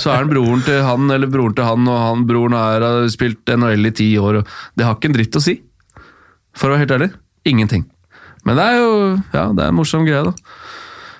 så 0.00 0.12
er 0.12 0.22
han 0.22 0.32
broren 0.32 0.64
til 0.64 0.80
han 0.84 1.12
eller 1.12 1.28
broren 1.28 1.56
til 1.56 1.68
han, 1.68 1.88
og 1.92 2.00
han 2.00 2.24
broren 2.28 2.56
er, 2.56 2.84
har 2.84 3.08
spilt 3.12 3.52
NHL 3.52 3.90
i 3.90 3.94
ti 3.96 4.08
år. 4.16 4.40
og 4.40 4.56
Det 4.76 4.88
har 4.88 4.96
ikke 4.96 5.12
en 5.12 5.18
dritt 5.18 5.36
å 5.36 5.44
si. 5.44 5.58
For 6.56 6.70
å 6.70 6.76
være 6.76 6.86
helt 6.86 6.96
ærlig. 6.96 7.10
Ingenting. 7.46 7.86
Men 8.46 8.58
det 8.58 8.64
er 8.66 8.80
jo 8.80 8.90
ja, 9.34 9.44
det 9.52 9.64
er 9.64 9.70
en 9.70 9.78
morsom 9.78 10.06
greie, 10.06 10.24
da. 10.26 10.34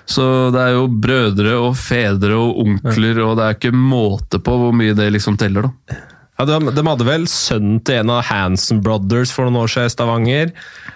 Så 0.07 0.25
det 0.55 0.61
er 0.63 0.77
jo 0.77 0.85
brødre 0.87 1.55
og 1.59 1.73
fedre 1.75 2.37
og 2.39 2.61
onkler, 2.63 3.17
og 3.25 3.33
det 3.39 3.47
er 3.47 3.57
ikke 3.57 3.73
måte 3.75 4.39
på 4.39 4.53
hvor 4.61 4.75
mye 4.75 4.95
det 4.95 5.09
liksom 5.17 5.35
teller, 5.39 5.67
da. 5.67 5.97
Ja, 6.37 6.45
de, 6.45 6.57
de, 6.69 6.83
hadde 6.85 7.05
vel 7.07 7.25
sønnen 7.31 7.79
til 7.81 8.03
en 8.03 8.11
av 8.13 8.21
Hansen 8.29 8.79
Brothers 8.85 9.31
for 9.33 9.47
noen 9.47 9.63
år 9.63 9.71
siden 9.73 9.89
i 9.89 9.93
Stavanger. 9.95 10.51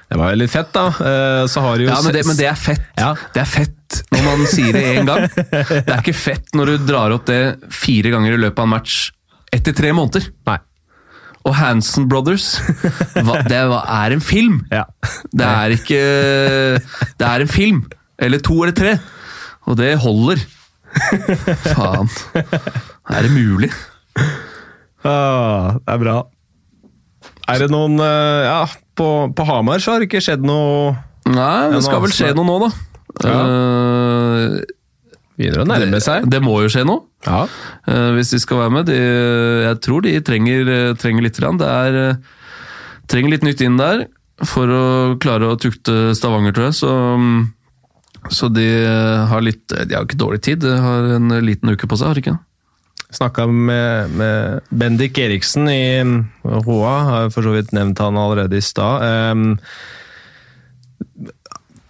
Det 0.06 0.20
var 0.22 0.36
jo 0.36 0.38
litt 0.38 0.54
fett, 0.54 0.70
da. 0.76 0.86
Så 1.50 1.63
har 1.65 1.82
jo 1.82 1.89
ja, 1.89 1.98
men 2.06 2.13
det, 2.13 2.22
men 2.30 2.38
det 2.38 2.46
er 2.52 2.60
fett. 2.62 2.84
Ja. 3.00 3.15
Det 3.34 3.41
er 3.41 3.50
fett 3.50 4.02
når 4.13 4.28
man 4.28 4.44
sier 4.52 4.78
det 4.78 4.84
én 4.94 5.10
gang. 5.10 5.26
Det 5.34 5.82
er 5.82 5.98
ikke 5.98 6.15
fett 6.15 6.54
når 6.56 6.76
du 6.76 6.86
drar 6.91 7.15
opp 7.17 7.26
det 7.28 7.41
fire 7.74 8.13
ganger 8.13 8.38
i 8.38 8.41
løpet 8.44 8.62
av 8.62 8.70
en 8.70 8.76
match 8.78 9.00
etter 9.52 9.76
tre 9.76 9.91
måneder. 9.98 10.30
Nei. 10.48 10.60
Og 11.41 11.56
Hansen 11.58 12.08
Brothers, 12.10 12.60
det 13.49 13.58
er 13.58 14.13
en 14.13 14.21
film! 14.21 14.62
Ja. 14.71 14.84
Det 15.34 15.47
er 15.47 15.73
ikke 15.73 16.01
Det 17.17 17.27
er 17.27 17.45
en 17.45 17.51
film! 17.51 17.86
Eller 18.21 18.41
to 18.45 18.60
eller 18.62 18.75
tre. 18.77 18.97
Og 19.65 19.77
det 19.80 19.95
holder. 20.04 20.43
Faen. 21.65 22.10
Er 23.10 23.25
det 23.25 23.32
mulig? 23.34 23.71
Ah, 25.01 25.80
det 25.82 25.95
er 25.95 26.04
bra. 26.04 26.17
Er 27.49 27.63
det 27.63 27.71
noen 27.73 27.97
eh, 27.97 28.43
Ja, 28.45 28.60
på, 28.97 29.08
på, 29.34 29.45
Hamar 29.47 29.82
så 29.82 29.95
har 29.95 30.04
det 30.04 30.12
ikke 30.12 30.21
skjedd 30.23 30.43
noe 30.45 30.93
Nei, 31.32 31.71
det 31.73 31.82
skal 31.86 32.04
vel 32.04 32.13
skje 32.13 32.32
noe 32.38 32.45
nå, 32.45 32.58
da. 32.62 32.69
Ja. 33.25 33.39
Uh, 33.41 34.62
Begynner 35.39 35.63
å 35.63 35.67
nærme 35.70 36.02
seg. 36.04 36.26
Det, 36.26 36.36
det 36.36 36.41
må 36.46 36.58
jo 36.63 36.72
skje 36.72 36.86
noe. 36.88 37.06
Ja. 37.26 37.46
Uh, 37.88 38.12
hvis 38.17 38.34
de 38.34 38.41
skal 38.44 38.63
være 38.63 38.76
med. 38.78 38.89
De, 38.91 39.00
jeg 39.67 39.80
tror 39.86 40.06
de 40.06 40.15
trenger, 40.26 40.74
trenger 41.02 41.28
litt. 41.28 41.39
Det 41.39 41.72
er, 41.72 42.02
trenger 43.12 43.36
litt 43.36 43.48
nytt 43.48 43.65
inn 43.65 43.80
der 43.80 44.06
for 44.48 44.72
å 44.74 44.84
klare 45.22 45.52
å 45.52 45.58
tukte 45.62 46.15
Stavanger, 46.17 46.56
tror 46.56 46.70
jeg. 46.70 46.78
Så, 46.82 46.94
så 48.34 48.50
de 48.54 48.67
har 49.30 49.44
litt 49.46 49.67
De 49.70 49.96
har 49.96 50.08
ikke 50.08 50.22
dårlig 50.22 50.41
tid. 50.48 50.63
De 50.65 50.78
har 50.82 51.15
en 51.17 51.36
liten 51.46 51.74
uke 51.74 51.89
på 51.89 52.00
seg, 52.00 52.12
har 52.12 52.17
de 52.17 52.26
ikke? 52.26 52.39
Snakka 53.12 53.48
med, 53.48 54.13
med, 54.15 54.67
Bendik 54.70 55.17
Eriksen 55.20 55.67
i 55.67 56.00
HA, 56.00 56.91
har 57.10 57.34
for 57.34 57.44
så 57.44 57.56
vidt 57.58 57.74
nevnt 57.76 58.00
han 58.00 58.20
allerede 58.20 58.56
i 58.56 58.63
stad. 58.63 59.04
Um, 59.36 59.58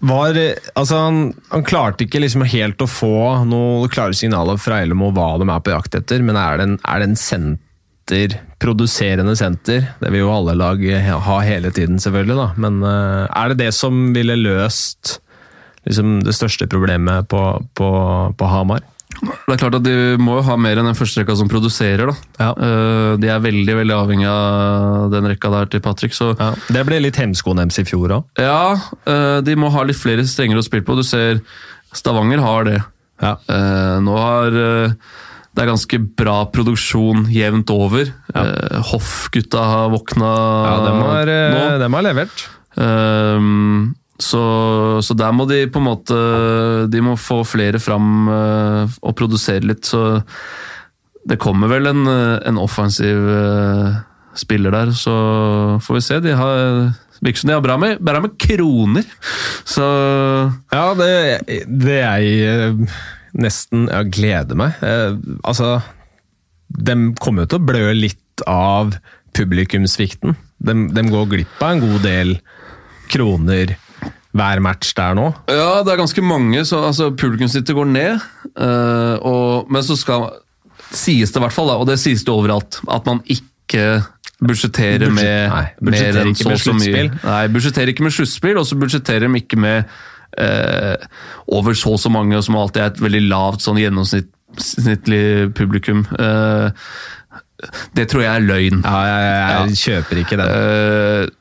var, 0.02 0.38
altså 0.74 0.98
han, 0.98 1.18
han, 1.52 1.66
klarte 1.68 2.06
ikke 2.06 2.24
liksom 2.24 2.46
helt 2.50 2.82
å 2.82 2.90
få 2.90 3.16
noen 3.48 3.92
klare 3.94 4.18
signaler 4.18 4.58
fra 4.62 4.82
Elmo 4.82 5.12
hva 5.14 5.36
de 5.42 5.46
er 5.46 5.62
på 5.62 5.74
jakt 5.76 5.98
etter, 6.00 6.24
men 6.26 6.40
er 6.40 6.58
det 6.58 6.68
en, 6.68 6.78
er 6.90 7.02
det 7.02 7.10
en 7.12 7.20
senter, 7.22 8.38
produserende 8.62 9.36
senter? 9.38 9.92
Det 10.02 10.10
vil 10.14 10.26
jo 10.26 10.34
alle 10.34 10.58
lag 10.58 10.82
ha 11.28 11.38
hele 11.46 11.74
tiden, 11.76 12.02
selvfølgelig, 12.02 12.38
da. 12.40 12.48
Men 12.66 12.82
uh, 12.82 13.28
er 13.30 13.52
det 13.52 13.62
det 13.62 13.72
som 13.78 14.10
ville 14.16 14.40
løst 14.42 15.20
liksom, 15.86 16.20
det 16.26 16.34
største 16.38 16.70
problemet 16.72 17.30
på, 17.30 17.46
på, 17.78 17.92
på 18.38 18.52
Hamar? 18.52 18.84
Det 19.22 19.54
er 19.54 19.60
klart 19.62 19.78
at 19.78 19.86
De 19.86 19.96
må 20.22 20.40
jo 20.40 20.46
ha 20.48 20.58
mer 20.60 20.80
enn 20.82 20.88
den 20.90 20.98
første 20.98 21.22
rekka 21.22 21.36
som 21.38 21.50
produserer. 21.52 22.12
da. 22.12 22.16
Ja. 22.42 22.52
Eh, 22.56 23.10
de 23.22 23.32
er 23.32 23.44
veldig 23.44 23.76
veldig 23.82 23.98
avhengig 23.98 24.30
av 24.30 25.12
den 25.14 25.30
rekka 25.32 25.52
der 25.54 25.72
til 25.72 25.84
Patrick. 25.86 26.16
så... 26.18 26.32
Ja. 26.40 26.54
Det 26.72 26.86
ble 26.88 27.02
litt 27.04 27.20
hemskoen 27.22 27.62
deres 27.62 27.82
i 27.82 27.86
fjor 27.88 28.16
òg? 28.18 28.42
Ja, 28.42 28.78
eh, 29.06 29.42
de 29.46 29.58
må 29.60 29.72
ha 29.74 29.86
litt 29.88 30.00
flere 30.00 30.26
strenger 30.28 30.62
å 30.62 30.66
spille 30.66 30.88
på. 30.88 30.98
Du 30.98 31.06
ser 31.08 31.44
Stavanger 31.94 32.42
har 32.42 32.66
det. 32.70 32.80
Ja. 33.22 33.36
Eh, 33.52 33.98
nå 34.02 34.16
har 34.18 34.56
det 35.52 35.60
er 35.60 35.68
ganske 35.68 35.98
bra 36.16 36.46
produksjon 36.48 37.26
jevnt 37.28 37.70
over. 37.74 38.08
Hoff-gutta 38.88 39.66
har 39.68 39.90
våkna 39.92 40.30
ja, 40.32 40.76
dem 40.86 41.02
har, 41.04 41.32
nå. 41.52 41.64
Dem 41.82 41.98
har 41.98 42.06
levert. 42.08 42.46
Um, 42.80 43.92
så, 44.22 44.42
så, 45.04 45.16
der 45.18 45.34
må 45.36 45.48
de 45.50 45.64
på 45.72 45.82
en 45.82 45.88
måte 45.88 46.18
De 46.92 47.02
må 47.04 47.18
få 47.20 47.42
flere 47.48 47.82
fram 47.82 48.30
uh, 48.30 48.98
og 49.02 49.16
produsere 49.18 49.66
litt, 49.66 49.88
så 49.88 50.22
det 51.28 51.38
kommer 51.42 51.70
vel 51.70 51.90
en, 51.92 52.08
en 52.10 52.58
offensiv 52.58 53.18
uh, 53.30 54.00
spiller 54.38 54.74
der, 54.74 54.94
så 54.98 55.14
får 55.84 55.98
vi 55.98 56.04
se. 56.06 56.20
De 56.26 56.34
har 56.38 56.58
virker 57.22 57.44
som 57.44 57.52
de 57.52 57.58
har 57.58 57.62
bra 57.62 57.78
med, 57.78 58.00
bra 58.02 58.22
med 58.24 58.38
kroner, 58.42 59.06
så 59.68 59.86
Ja, 60.74 60.86
det, 60.98 61.12
det 61.68 62.00
jeg 62.00 62.88
nesten 63.32 63.86
Jeg 63.88 64.12
gleder 64.12 64.58
meg. 64.60 64.82
altså 65.48 65.80
De 66.68 66.96
kommer 67.22 67.46
jo 67.46 67.52
til 67.52 67.62
å 67.62 67.68
blø 67.70 67.94
litt 67.96 68.44
av 68.50 68.96
publikumssvikten. 69.38 70.36
De, 70.60 70.76
de 70.92 71.04
går 71.08 71.30
glipp 71.32 71.62
av 71.62 71.76
en 71.76 71.84
god 71.86 72.04
del 72.04 72.34
kroner 73.12 73.76
hver 74.32 74.62
match 74.64 74.94
der 74.96 75.16
nå? 75.18 75.28
Ja, 75.52 75.82
det 75.84 75.94
er 75.94 76.00
ganske 76.00 76.24
mange. 76.24 76.66
så 76.66 76.86
altså, 76.88 77.10
Publikumssnittet 77.12 77.76
går 77.76 77.90
ned. 77.92 78.24
Uh, 78.56 79.18
og, 79.28 79.72
men 79.72 79.84
så 79.84 79.98
skal 80.00 80.30
sies 80.92 81.32
det 81.32 81.40
i 81.40 81.46
hvert 81.46 81.56
fall, 81.56 81.70
da, 81.72 81.80
og 81.80 81.88
det 81.88 82.00
sies 82.02 82.24
det 82.28 82.34
overalt, 82.34 82.82
at 82.92 83.06
man 83.08 83.22
ikke 83.32 84.02
budsjetterer 84.42 85.06
Budget, 85.06 85.14
med 85.16 85.54
nei, 85.54 85.66
mer 85.92 86.22
enn 86.24 86.36
så 86.36 86.56
så 86.60 86.74
mye. 86.76 87.06
Nei, 87.22 87.44
budsjetterer 87.54 87.94
ikke 87.94 88.08
med 88.08 88.16
sluttspill, 88.16 88.60
og 88.60 88.68
så 88.68 88.78
budsjetterer 88.80 89.28
de 89.28 89.40
ikke 89.40 89.60
med 89.62 89.92
uh, 90.42 90.96
over 91.48 91.78
så 91.78 91.96
og 91.96 92.02
så 92.02 92.12
mange, 92.12 92.40
som 92.44 92.58
alltid 92.60 92.84
er 92.84 92.94
et 92.94 93.04
veldig 93.04 93.24
lavt 93.30 93.64
sånn 93.64 93.80
gjennomsnittlig 93.80 95.26
publikum. 95.58 96.04
Uh, 96.18 96.72
det 97.96 98.08
tror 98.12 98.26
jeg 98.26 98.34
er 98.34 98.48
løgn. 98.48 98.82
Ja, 98.82 98.98
jeg, 99.06 99.22
jeg, 99.28 99.38
jeg 99.38 99.76
ja. 99.76 99.82
kjøper 99.86 100.24
ikke 100.24 100.42
det. 100.42 100.50
Uh, 100.52 101.38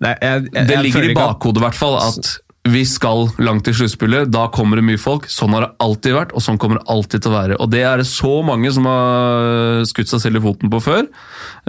Nei, 0.00 0.14
jeg, 0.16 0.46
jeg, 0.54 0.68
det 0.70 0.78
ligger 0.86 1.10
i 1.10 1.16
bakhodet, 1.16 1.60
i 1.60 1.66
hvert 1.66 1.76
fall, 1.76 1.98
at 2.00 2.30
vi 2.68 2.82
skal 2.88 3.30
langt 3.40 3.68
i 3.68 3.74
sluttspillet. 3.76 4.28
Da 4.32 4.46
kommer 4.52 4.80
det 4.80 4.84
mye 4.84 5.00
folk. 5.00 5.28
Sånn 5.32 5.54
har 5.56 5.64
det 5.64 5.70
alltid 5.84 6.16
vært, 6.16 6.34
og 6.36 6.44
sånn 6.44 6.60
kommer 6.60 6.80
det 6.80 6.88
alltid 6.92 7.24
til 7.24 7.32
å 7.32 7.36
være. 7.36 7.60
Og 7.60 7.70
det 7.72 7.84
er 7.88 8.02
det 8.02 8.08
så 8.08 8.34
mange 8.46 8.72
som 8.74 8.88
har 8.88 9.80
skutt 9.88 10.12
seg 10.12 10.24
selv 10.24 10.40
i 10.40 10.44
foten 10.44 10.72
på 10.72 10.82
før. 10.84 11.08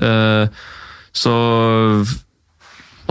Uh, 0.02 0.52
så 1.16 1.36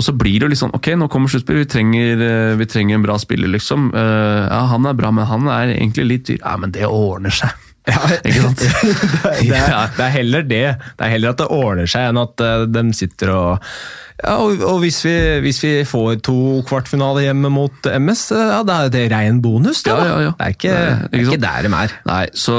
og 0.00 0.04
så 0.06 0.14
blir 0.16 0.38
det 0.38 0.46
jo 0.46 0.48
litt 0.48 0.60
sånn 0.62 0.72
Ok, 0.72 0.86
nå 0.96 1.10
kommer 1.12 1.28
sluttspillet, 1.28 1.74
vi, 1.76 1.98
eh, 2.24 2.54
vi 2.56 2.66
trenger 2.70 2.96
en 2.96 3.02
bra 3.04 3.18
spiller, 3.20 3.50
liksom. 3.52 3.90
Uh, 3.92 4.46
ja, 4.46 4.62
han 4.70 4.88
er 4.88 4.96
bra, 4.96 5.10
men 5.12 5.28
han 5.28 5.50
er 5.52 5.74
egentlig 5.74 6.06
litt 6.06 6.28
dyr. 6.30 6.38
Ja, 6.40 6.54
men 6.60 6.72
det 6.72 6.88
ordner 6.88 7.34
seg. 7.34 7.52
Ja, 7.90 8.04
ikke 8.20 8.44
sant? 8.44 8.62
det, 8.62 8.92
det, 9.50 9.56
er, 9.56 9.90
det, 9.96 10.04
er, 10.04 10.14
heller 10.18 10.46
det. 10.46 10.66
Det 10.98 11.06
er 11.06 11.16
heller 11.16 11.34
at 11.34 11.42
det 11.42 11.50
ordner 11.54 11.90
seg, 11.90 12.10
enn 12.10 12.22
at 12.22 12.46
uh, 12.46 12.68
de 12.70 12.86
sitter 12.96 13.34
og 13.34 13.72
ja, 14.20 14.34
og, 14.36 14.60
og 14.66 14.80
hvis, 14.82 14.98
vi, 15.04 15.14
hvis, 15.44 15.58
vi, 15.64 15.70
får 15.88 16.18
to 16.26 16.60
kvartfinaler 16.68 17.24
hjemme 17.24 17.48
mot 17.52 17.88
MS, 17.88 18.24
ja, 18.36 18.58
da 18.68 18.82
er 18.84 18.92
det 18.92 19.06
rein 19.12 19.40
bonus. 19.40 19.80
Da. 19.86 19.96
Ja, 19.96 20.18
ja, 20.26 20.32
det 20.36 20.46
er 20.46 20.56
ikke, 20.56 20.74
Nei, 20.74 21.08
ikke, 21.08 21.22
ikke 21.24 21.40
der 21.46 21.64
de 21.64 21.72
er. 21.78 21.94
Nei, 22.10 22.22
så, 22.36 22.58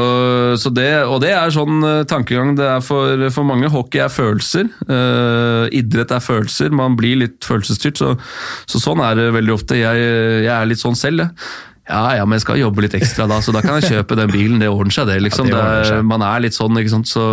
så, 0.62 0.74
det, 0.74 0.90
Og 1.06 1.22
det 1.22 1.34
er 1.38 1.54
sånn 1.54 1.86
uh, 1.86 2.02
tankegang 2.10 2.56
det 2.58 2.66
er 2.66 2.86
for, 2.86 3.28
for, 3.30 3.48
mange. 3.48 3.70
Hockey 3.72 4.02
er 4.02 4.10
følelser. 4.14 4.72
Uh, 4.90 5.70
idrett 5.70 6.14
er 6.16 6.24
følelser. 6.26 6.74
Man 6.74 6.98
blir 7.00 7.22
litt 7.22 7.46
følelsesstyrt. 7.46 8.02
Så, 8.02 8.16
så, 8.66 8.82
sånn 8.82 9.04
er 9.06 9.20
det 9.20 9.30
veldig 9.38 9.54
ofte. 9.54 9.78
Jeg, 9.78 10.08
jeg 10.48 10.56
er 10.56 10.72
litt 10.72 10.82
sånn 10.82 10.98
selv, 10.98 11.28
jeg. 11.28 11.70
Ja, 11.90 12.02
ja, 12.16 12.26
men 12.28 12.38
jeg 12.38 12.44
skal 12.46 12.60
jobbe 12.62 12.84
litt 12.86 12.96
ekstra 12.96 13.26
da, 13.30 13.40
så 13.42 13.54
da 13.56 13.64
kan 13.64 13.80
jeg 13.80 13.96
kjøpe 13.96 14.18
den 14.20 14.32
bilen. 14.32 14.60
Det 14.62 14.70
ordner 14.70 14.94
seg, 14.96 15.10
det. 15.10 15.18
liksom. 15.26 15.50
Ja, 15.50 15.56
det 15.56 15.62
ordner 15.62 15.90
seg. 15.90 15.98
Det, 15.98 16.10
man 16.12 16.26
er 16.28 16.44
litt 16.46 16.58
sånn, 16.58 16.78
ikke 16.78 16.94
sant. 16.94 17.10
Så, 17.10 17.26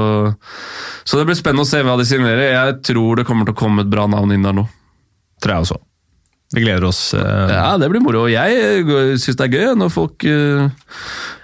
så, 1.05 1.21
det 1.21 1.29
blir 1.29 1.39
spennende 1.39 1.67
å 1.67 1.69
se 1.69 1.83
hva 1.85 1.99
de 2.01 2.07
signerer. 2.09 2.47
Jeg 2.55 2.79
tror 2.89 3.21
det 3.21 3.27
kommer 3.29 3.49
til 3.49 3.57
å 3.57 3.61
komme 3.61 3.85
et 3.85 3.93
bra 3.93 4.09
navn 4.11 4.33
inn 4.35 4.47
der 4.49 4.57
nå. 4.57 4.65
Tror 5.45 5.55
jeg 5.55 5.69
også. 5.69 5.79
Vi 6.55 6.63
gleder 6.65 6.85
oss. 6.89 7.13
eh, 7.13 7.51
Ja, 7.53 7.77
det 7.77 7.91
blir 7.93 8.01
moro. 8.01 8.23
Og 8.25 8.31
jeg 8.33 8.87
syns 9.21 9.37
det 9.37 9.45
er 9.49 9.57
gøy 9.59 9.75
når 9.77 9.91
folk 9.93 10.25
eh, 10.25 10.71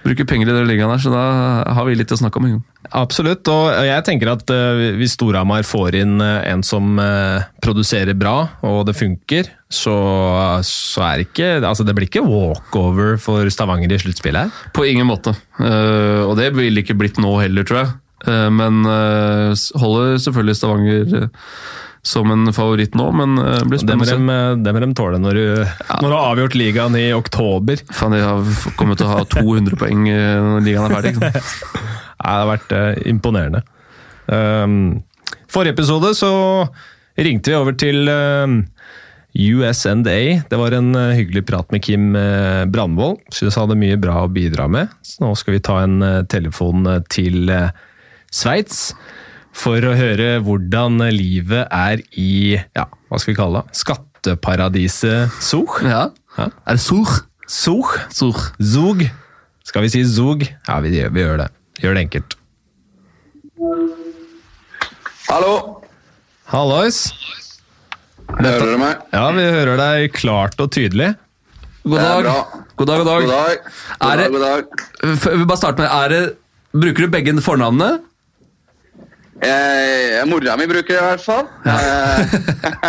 bruker 0.01 0.25
penger 0.25 0.49
i 0.49 0.55
den 0.55 0.65
ligaen 0.71 0.89
her, 0.89 1.01
så 1.03 1.11
da 1.13 1.25
har 1.77 1.85
vi 1.85 1.93
litt 1.99 2.09
å 2.09 2.17
snakke 2.17 2.41
om. 2.41 2.55
Absolutt, 2.95 3.45
og 3.49 3.69
jeg 3.85 4.03
tenker 4.05 4.31
at 4.33 4.49
eh, 4.53 4.95
hvis 4.97 5.13
Storhamar 5.17 5.65
får 5.65 5.97
inn 6.01 6.15
eh, 6.25 6.47
en 6.51 6.63
som 6.65 6.97
eh, 7.01 7.45
produserer 7.61 8.17
bra, 8.17 8.33
og 8.65 8.83
det 8.89 8.95
funker, 8.97 9.51
så, 9.69 9.93
så 10.65 11.01
er 11.05 11.21
det 11.21 11.27
ikke 11.29 11.47
Altså, 11.65 11.83
det 11.85 11.95
blir 11.97 12.09
ikke 12.09 12.25
walkover 12.25 13.17
for 13.21 13.45
Stavanger 13.53 13.93
i 13.93 14.01
sluttspillet 14.01 14.47
her. 14.49 14.71
På 14.77 14.85
ingen 14.89 15.05
måte. 15.09 15.35
Eh, 15.61 16.21
og 16.25 16.33
det 16.41 16.49
ville 16.57 16.81
ikke 16.81 16.97
blitt 16.97 17.21
nå 17.21 17.33
heller, 17.43 17.65
tror 17.67 17.83
jeg. 17.83 17.93
Eh, 18.25 18.49
men 18.53 18.81
holder 19.77 20.15
selvfølgelig 20.21 20.57
Stavanger 20.61 21.17
eh, 21.25 21.49
som 22.05 22.31
en 22.31 22.53
favoritt 22.53 22.93
nå, 22.93 23.07
men 23.17 23.37
eh, 23.41 23.55
det 23.59 23.65
blir 23.65 23.81
Det 23.81 23.95
spennende 24.05 24.37
det 24.61 24.73
må 24.75 24.81
de 24.83 24.89
tåle 24.97 25.17
når 25.21 25.39
du, 25.39 25.45
når 26.03 26.05
du 26.05 26.13
har 26.13 26.27
avgjort 26.33 26.57
ligaen 26.59 26.97
i 26.99 27.07
oktober. 27.17 27.81
Faen, 27.89 28.13
de 28.13 28.21
har 28.21 28.59
kommet 28.77 29.01
til 29.01 29.07
å 29.07 29.15
ha 29.15 29.23
200 29.33 29.79
poeng 29.81 30.03
eh, 30.11 30.35
når 30.43 30.67
ligaen 30.67 30.85
er 30.85 30.93
ferdig. 30.99 31.15
Liksom. 31.17 31.81
Ja, 32.21 32.29
det 32.29 32.35
har 32.43 32.51
vært 32.51 32.75
eh, 32.77 32.91
imponerende. 33.09 33.63
Um, 34.25 34.77
forrige 35.49 35.75
episode 35.75 36.13
så 36.17 36.31
ringte 37.17 37.51
vi 37.51 37.57
over 37.57 37.75
til 37.77 38.09
um, 38.09 38.55
USNA. 39.33 40.45
Det 40.45 40.61
var 40.61 40.77
en 40.77 40.93
hyggelig 41.17 41.47
prat 41.49 41.73
med 41.73 41.83
Kim 41.85 42.13
Brandvold. 42.71 43.17
Synes 43.33 43.57
han 43.57 43.65
hadde 43.65 43.81
mye 43.81 43.97
bra 44.01 44.21
å 44.23 44.31
bidra 44.31 44.69
med. 44.71 44.93
Så 45.01 45.25
nå 45.25 45.33
skal 45.41 45.57
vi 45.57 45.65
ta 45.65 45.81
en 45.83 45.99
telefon 46.31 46.85
til 47.09 47.49
Sveits 48.29 48.91
for 49.55 49.85
å 49.87 49.93
høre 49.95 50.29
hvordan 50.43 50.99
livet 51.15 51.69
er 51.73 52.01
i 52.19 52.57
ja, 52.75 52.85
hva 53.09 53.19
skal 53.21 53.31
vi 53.33 53.37
kalle 53.39 53.61
det? 53.63 53.77
Skatteparadiset 53.81 55.35
Zug. 55.43 55.77
Ja. 55.87 56.09
Ja. 56.37 56.49
Er 56.67 56.75
det 56.77 56.83
Sur? 56.83 57.07
Zug? 57.47 57.93
Sur. 58.11 58.41
Zug. 58.59 59.05
Skal 59.65 59.85
vi 59.85 59.91
si 59.93 60.03
Zug? 60.09 60.43
Ja, 60.67 60.79
vi, 60.83 60.91
vi 60.99 61.23
gjør 61.23 61.45
det. 61.45 61.49
Gjør 61.81 61.95
det 61.97 62.03
enkelt. 62.07 62.35
Hallo, 65.29 65.53
Hallois. 66.51 66.99
hører 68.29 68.59
dere 68.65 68.79
meg? 68.81 69.05
Ja, 69.15 69.23
vi 69.35 69.45
hører 69.55 69.79
deg 69.79 70.11
klart 70.15 70.59
og 70.61 70.71
tydelig. 70.75 71.13
God 71.85 71.99
er 72.01 72.25
dag. 72.25 72.53
God 72.75 72.89
dag, 72.89 72.99
god 73.01 73.07
dag. 73.09 73.21
God 73.21 73.31
dag. 73.31 73.65
God 74.01 74.11
Er 74.11 74.21
dag, 74.21 74.31
god 74.35 74.43
dag. 74.45 74.85
F- 75.15 75.31
Vi 75.39 75.45
bare 75.47 75.57
starte 75.61 75.81
med, 75.81 75.89
er 75.93 76.13
det, 76.13 76.21
Bruker 76.75 77.05
du 77.05 77.11
begge 77.13 77.33
fornavnene? 77.45 78.01
Eh, 79.43 80.21
mora 80.29 80.55
mi 80.57 80.67
bruker 80.67 80.95
det 80.95 81.01
i 81.01 81.07
hvert 81.09 81.23
fall. 81.23 81.47
Eh, 81.67 82.35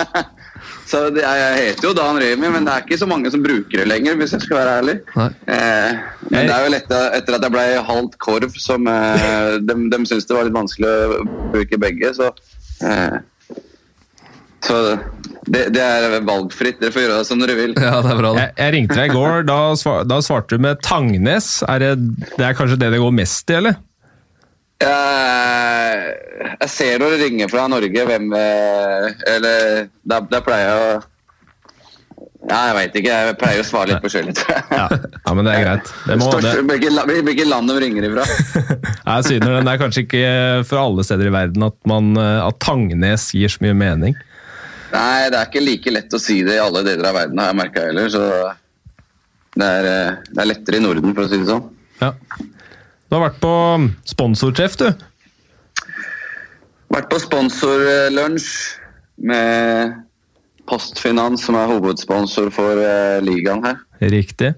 så 0.90 1.00
det, 1.10 1.24
jeg 1.26 1.56
heter 1.58 1.88
jo 1.88 1.94
Dan 1.96 2.20
Remi, 2.22 2.50
men 2.54 2.66
det 2.68 2.74
er 2.74 2.84
ikke 2.84 2.98
så 3.00 3.08
mange 3.10 3.32
som 3.34 3.42
bruker 3.42 3.82
det 3.82 3.88
lenger, 3.90 4.18
hvis 4.20 4.36
jeg 4.36 4.44
skal 4.44 4.60
være 4.60 4.76
ærlig. 4.80 4.96
Eh, 5.18 5.96
men 6.30 6.46
det 6.46 6.54
er 6.54 6.66
jo 6.66 6.74
lett 6.76 6.92
etter 7.18 7.38
at 7.38 7.46
jeg 7.48 7.54
ble 7.56 7.66
halvt 7.90 8.18
korv, 8.22 8.58
som 8.62 8.86
eh, 8.92 9.56
de, 9.66 9.78
de 9.90 10.02
syntes 10.04 10.28
det 10.28 10.38
var 10.38 10.46
litt 10.46 10.58
vanskelig 10.58 10.92
å 10.92 11.24
bruke 11.56 11.80
begge, 11.82 12.12
så 12.18 12.30
eh, 12.86 13.18
Så 14.66 14.76
det, 15.46 15.68
det 15.74 15.82
er 15.82 16.16
valgfritt. 16.26 16.80
Dere 16.80 16.90
får 16.94 17.04
gjøre 17.04 17.18
det 17.20 17.26
som 17.28 17.42
dere 17.42 17.54
vil. 17.58 17.74
Ja, 17.78 18.00
det 18.02 18.14
er 18.14 18.18
bra. 18.18 18.32
Jeg, 18.38 18.54
jeg 18.58 18.72
ringte 18.74 18.96
deg 18.98 19.12
i 19.12 19.14
går. 19.14 19.44
Da, 19.46 19.58
svar, 19.78 20.06
da 20.08 20.18
svarte 20.24 20.56
du 20.56 20.64
med 20.64 20.80
Tangnes. 20.82 21.60
Er 21.70 21.84
det, 21.84 21.92
det 22.32 22.48
er 22.48 22.56
kanskje 22.58 22.78
det 22.80 22.88
det 22.96 23.02
går 23.02 23.14
mest 23.14 23.52
i, 23.52 23.58
eller? 23.60 23.76
Jeg, 24.76 26.16
jeg 26.60 26.68
ser 26.68 26.98
når 27.00 27.14
det 27.14 27.20
ringer 27.24 27.48
fra 27.48 27.62
Norge 27.72 28.02
hvem 28.10 28.26
eh, 28.36 29.06
Eller 29.32 29.86
da, 30.04 30.18
da 30.20 30.40
pleier 30.44 30.66
jeg 30.68 30.82
å 30.82 30.98
Ja, 32.46 32.58
jeg 32.68 32.74
veit 32.76 32.98
ikke. 33.00 33.14
Jeg 33.14 33.36
pleier 33.40 33.62
å 33.62 33.66
svare 33.66 33.88
litt 33.90 34.04
forskjellig. 34.04 34.34
Ja, 34.76 34.84
ja 34.92 35.32
men 35.34 35.48
det 35.48 35.54
er 35.56 35.64
greit. 35.64 35.88
Det 36.06 36.18
må, 36.20 36.28
Største- 36.28 36.52
det, 36.60 36.76
Hvilke, 36.84 37.22
hvilke 37.26 37.46
land 37.48 37.72
de 37.72 37.78
ringer 37.82 38.06
ifra. 38.06 38.26
jeg 39.16 39.26
synes 39.26 39.64
det 39.66 39.72
er 39.72 39.80
kanskje 39.80 40.04
ikke 40.04 40.22
for 40.68 40.82
alle 40.84 41.06
steder 41.08 41.30
i 41.30 41.34
verden 41.34 41.66
at, 41.66 41.76
man, 41.90 42.12
eh, 42.20 42.44
at 42.44 42.60
Tangnes 42.62 43.30
gir 43.34 43.50
så 43.50 43.64
mye 43.64 43.74
mening. 43.80 44.14
Nei, 44.92 45.26
det 45.32 45.40
er 45.40 45.48
ikke 45.48 45.64
like 45.64 45.92
lett 45.96 46.14
å 46.14 46.20
si 46.22 46.38
det 46.46 46.54
i 46.60 46.62
alle 46.62 46.84
deler 46.86 47.10
av 47.10 47.18
verden, 47.18 47.40
har 47.42 47.50
jeg 47.50 47.58
merka 47.64 47.88
heller. 47.88 48.12
Så 48.12 48.22
det 49.56 49.72
er, 49.80 49.88
eh, 49.90 50.12
det 50.30 50.44
er 50.44 50.50
lettere 50.52 50.78
i 50.78 50.84
Norden, 50.84 51.16
for 51.16 51.26
å 51.26 51.32
si 51.32 51.40
det 51.40 51.48
sånn. 51.50 51.64
Ja. 52.04 52.12
Du 53.06 53.16
har 53.16 53.28
vært 53.28 53.38
på 53.42 53.54
sponsortreff, 54.08 54.78
du. 54.80 54.88
Vært 56.92 57.10
på 57.10 57.20
sponsorlunsj 57.22 58.48
med 59.26 59.94
Postfinans, 60.66 61.44
som 61.46 61.58
er 61.58 61.70
hovedsponsor 61.70 62.50
for 62.54 62.82
eh, 62.82 63.18
ligaen 63.22 63.62
her. 63.64 63.78
Riktig. 64.02 64.54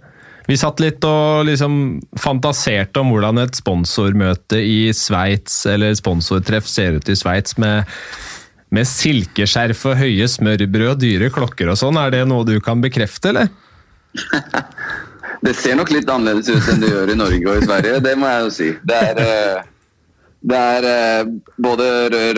Vi 0.49 0.57
satt 0.57 0.81
litt 0.81 1.05
og 1.05 1.45
liksom 1.45 1.99
fantaserte 2.17 3.03
om 3.03 3.13
hvordan 3.13 3.43
et 3.43 3.59
sponsormøte 3.59 4.63
i 4.65 4.89
Sveits, 4.97 5.61
eller 5.69 5.93
sponsortreff, 5.99 6.65
ser 6.69 6.97
ut 6.97 7.13
i 7.13 7.17
Sveits 7.21 7.59
med, 7.61 7.85
med 8.73 8.89
silkeskjerf 8.89 9.85
og 9.91 10.01
høye 10.01 10.31
smørbrød 10.33 10.95
og 10.95 11.03
dyre 11.05 11.29
klokker 11.35 11.69
og 11.69 11.77
sånn. 11.81 12.01
Er 12.01 12.17
det 12.17 12.25
noe 12.31 12.49
du 12.49 12.57
kan 12.65 12.81
bekrefte, 12.81 13.35
eller? 13.35 13.53
Det 15.45 15.55
ser 15.55 15.77
nok 15.79 15.91
litt 15.95 16.09
annerledes 16.11 16.51
ut 16.51 16.71
enn 16.73 16.81
det 16.83 16.93
gjør 16.93 17.13
i 17.13 17.19
Norge 17.19 17.51
og 17.51 17.59
i 17.61 17.67
Sverige, 17.67 17.99
det 18.05 18.15
må 18.19 18.31
jeg 18.31 18.45
jo 18.45 18.55
si. 18.55 18.69
Det 18.91 19.01
er, 19.09 19.21
eh, 19.23 19.67
det 20.51 20.63
er 20.75 20.87
eh, 20.91 21.33
både 21.63 21.89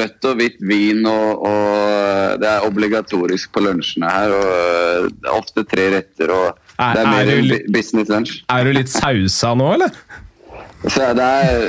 rødt 0.00 0.28
og 0.30 0.40
hvitt 0.40 0.58
vin, 0.68 1.00
og, 1.08 1.46
og 1.48 2.40
det 2.42 2.50
er 2.50 2.66
obligatorisk 2.68 3.52
på 3.56 3.64
lunsjene 3.64 4.10
her. 4.12 4.34
og 4.36 4.50
eh, 4.56 5.12
det 5.16 5.30
er 5.30 5.38
Ofte 5.38 5.64
tre 5.68 5.86
retter, 5.96 6.34
og 6.34 6.58
det 6.76 6.90
er 6.90 7.04
er 7.04 7.12
mer 7.12 7.32
er 7.36 7.70
business 7.72 8.12
lunch. 8.12 8.40
Er 8.52 8.68
du 8.68 8.74
litt 8.76 8.92
sausa 8.92 9.54
nå, 9.56 9.70
eller? 9.78 9.96
Så 10.88 11.10
det 11.16 11.24
er, 11.24 11.64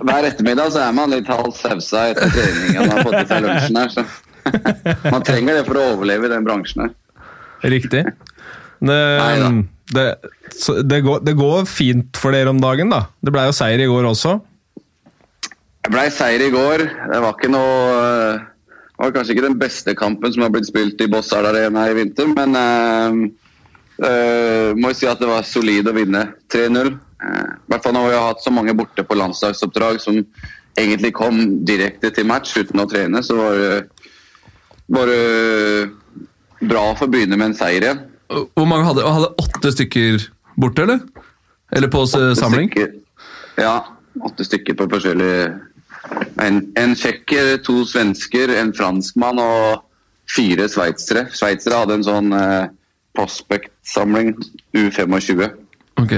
hver 0.00 0.24
ettermiddag 0.24 0.72
så 0.72 0.86
er 0.86 0.92
man 0.96 1.12
litt 1.12 1.28
halvt 1.28 1.58
sausa 1.58 2.06
etter 2.12 2.32
trening 2.32 2.78
og 2.78 2.86
man 2.86 2.94
har 2.94 3.08
fått 3.08 3.18
i 3.18 3.26
seg 3.28 3.42
lunsjen 3.44 3.80
her. 3.80 3.92
Så. 3.92 4.04
Man 5.12 5.24
trenger 5.26 5.58
det 5.58 5.64
for 5.66 5.78
å 5.78 5.88
overleve 5.94 6.28
i 6.28 6.32
den 6.32 6.46
bransjen 6.46 6.86
her. 6.86 6.94
Riktig. 7.62 8.06
Det, 8.82 9.00
Neida. 9.20 9.50
det, 9.94 10.06
så 10.58 10.80
det, 10.82 11.02
går, 11.04 11.22
det 11.26 11.34
går 11.38 11.66
fint 11.68 12.18
for 12.18 12.34
dere 12.34 12.52
om 12.52 12.60
dagen, 12.62 12.92
da. 12.92 13.04
Det 13.22 13.34
ble 13.34 13.46
jo 13.48 13.56
seier 13.56 13.82
i 13.82 13.90
går 13.90 14.08
også. 14.10 14.38
Det 15.82 15.90
ble 15.90 16.06
seier 16.14 16.46
i 16.46 16.52
går. 16.52 16.84
Det 17.10 17.20
var 17.24 17.34
ikke 17.34 17.50
noe 17.50 17.76
Det 18.38 19.02
var 19.02 19.14
kanskje 19.16 19.34
ikke 19.34 19.48
den 19.48 19.58
beste 19.58 19.94
kampen 19.98 20.34
som 20.34 20.44
har 20.44 20.52
blitt 20.54 20.68
spilt 20.68 21.00
i 21.02 21.10
Bossard 21.10 21.48
Arena 21.48 21.88
i 21.90 21.96
vinter, 21.96 22.28
men 22.30 22.54
uh, 22.54 23.10
må 24.78 24.92
jo 24.92 24.98
si 24.98 25.08
at 25.10 25.18
det 25.18 25.30
var 25.30 25.46
solid 25.46 25.90
å 25.90 25.96
vinne 25.96 26.22
3-0. 26.52 26.92
Eh, 26.92 27.48
I 27.50 27.72
hvert 27.72 27.84
fall 27.84 27.96
når 27.96 28.08
vi 28.08 28.14
har 28.14 28.28
hatt 28.28 28.44
så 28.44 28.52
mange 28.54 28.76
borte 28.78 29.02
på 29.06 29.18
landslagsoppdrag 29.18 29.98
som 30.02 30.20
egentlig 30.78 31.12
kom 31.16 31.42
direkte 31.66 32.12
til 32.14 32.28
match 32.30 32.54
uten 32.56 32.82
å 32.82 32.88
trene, 32.90 33.22
så 33.26 33.36
var 33.38 33.58
det 33.58 33.74
bare 34.92 35.18
bra 36.62 36.84
for 36.96 37.08
å 37.08 37.12
begynne 37.12 37.38
med 37.38 37.50
en 37.50 37.58
seier 37.58 37.84
igjen. 37.84 38.02
Hvor 38.56 38.68
mange 38.68 38.86
hadde, 38.88 39.04
hadde 39.04 39.34
åtte 39.42 39.72
stykker 39.74 40.28
borte, 40.56 40.82
eller? 40.82 41.00
Eller 41.72 41.88
på 41.88 42.04
samling? 42.06 42.68
Stykker. 42.70 42.92
Ja, 43.60 43.76
åtte 44.20 44.44
stykker 44.44 44.74
på 44.76 44.88
forskjellige 44.92 45.52
En, 46.42 46.58
en 46.76 46.94
tsjekker, 46.98 47.56
to 47.64 47.84
svensker, 47.86 48.50
en 48.58 48.72
franskmann 48.74 49.38
og 49.40 49.84
fire 50.28 50.66
sveitsere. 50.68 51.28
Sveitsere 51.32 51.78
hadde 51.78 51.94
en 52.00 52.04
sånn 52.04 52.32
eh, 52.36 52.66
Prospect-samling, 53.16 54.32
U25. 54.76 55.44
Ok. 56.00 56.14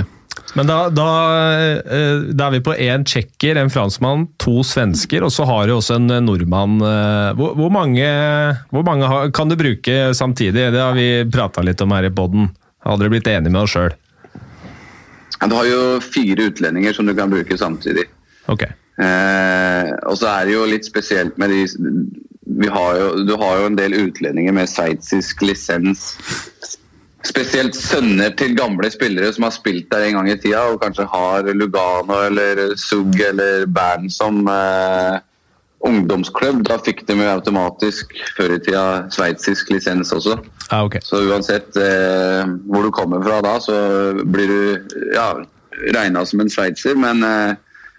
Men 0.54 0.68
da, 0.70 0.78
da, 0.94 1.06
eh, 1.54 2.24
da 2.32 2.48
er 2.48 2.56
vi 2.56 2.62
på 2.64 2.74
én 2.80 3.04
tsjekker, 3.06 3.58
en 3.60 3.70
franskmann, 3.70 4.26
to 4.40 4.62
svensker, 4.66 5.24
og 5.26 5.32
så 5.34 5.46
har 5.48 5.66
du 5.68 5.76
også 5.76 5.98
en 5.98 6.08
nordmann. 6.26 6.78
eh, 6.80 7.30
Hvor, 7.38 7.54
hvor 7.58 7.72
mange, 7.74 8.08
hvor 8.70 8.86
mange 8.86 9.10
har, 9.10 9.30
kan 9.36 9.50
du 9.52 9.56
bruke 9.58 10.14
samtidig? 10.14 10.70
Det 10.74 10.80
har 10.80 10.94
vi 10.96 11.08
prata 11.30 11.62
litt 11.62 11.82
om 11.84 11.92
her 11.94 12.08
i 12.08 12.14
poden. 12.14 12.48
Hadde 12.84 13.04
dere 13.04 13.14
blitt 13.16 13.30
enige 13.30 13.52
med 13.52 13.62
oss 13.66 13.74
sjøl? 13.76 13.94
Ja, 15.44 15.48
du 15.48 15.58
har 15.58 15.66
jo 15.68 15.80
fire 16.00 16.46
utlendinger 16.48 16.94
som 16.96 17.04
du 17.04 17.12
kan 17.12 17.28
bruke 17.28 17.58
samtidig. 17.60 18.06
Ok. 18.48 18.62
Eh, 18.64 19.90
og 20.08 20.16
så 20.16 20.30
er 20.30 20.46
det 20.48 20.54
jo 20.54 20.62
litt 20.70 20.86
spesielt 20.88 21.36
med 21.36 21.52
de 21.52 21.66
vi 22.54 22.68
har 22.72 22.96
jo, 22.96 23.08
Du 23.28 23.34
har 23.36 23.58
jo 23.60 23.66
en 23.68 23.76
del 23.76 23.92
utlendinger 23.98 24.56
med 24.56 24.70
sveitsisk 24.72 25.42
lisens. 25.44 26.14
Spesielt 27.28 27.76
sønner 27.76 28.32
til 28.40 28.56
gamle 28.56 28.88
spillere 28.92 29.34
som 29.36 29.44
har 29.44 29.52
spilt 29.52 29.90
der 29.92 30.06
en 30.06 30.16
gang 30.16 30.30
i 30.32 30.38
tida, 30.40 30.64
og 30.72 30.80
kanskje 30.80 31.10
har 31.12 31.52
Lugano 31.52 32.22
eller 32.24 32.76
Zug 32.80 33.20
eller 33.20 33.66
Bern 33.68 34.08
som 34.08 34.48
eh, 34.48 35.20
ungdomsklubb. 35.88 36.62
Da 36.66 36.78
fikk 36.82 37.04
de 37.08 37.18
jo 37.18 37.28
automatisk 37.30 38.14
før 38.36 38.56
i 38.56 38.60
tida 38.64 38.84
sveitsisk 39.14 39.72
lisens 39.74 40.12
også. 40.14 40.38
Ah, 40.70 40.84
okay. 40.84 41.02
Så 41.04 41.22
uansett 41.28 41.76
eh, 41.76 42.44
hvor 42.70 42.86
du 42.86 42.92
kommer 42.94 43.22
fra 43.24 43.40
da, 43.44 43.58
så 43.62 43.76
blir 44.24 44.50
du 44.50 44.96
ja, 45.14 45.28
regna 45.94 46.24
som 46.26 46.42
en 46.44 46.52
sveitser. 46.52 46.96
Men 47.00 47.22
eh, 47.26 47.54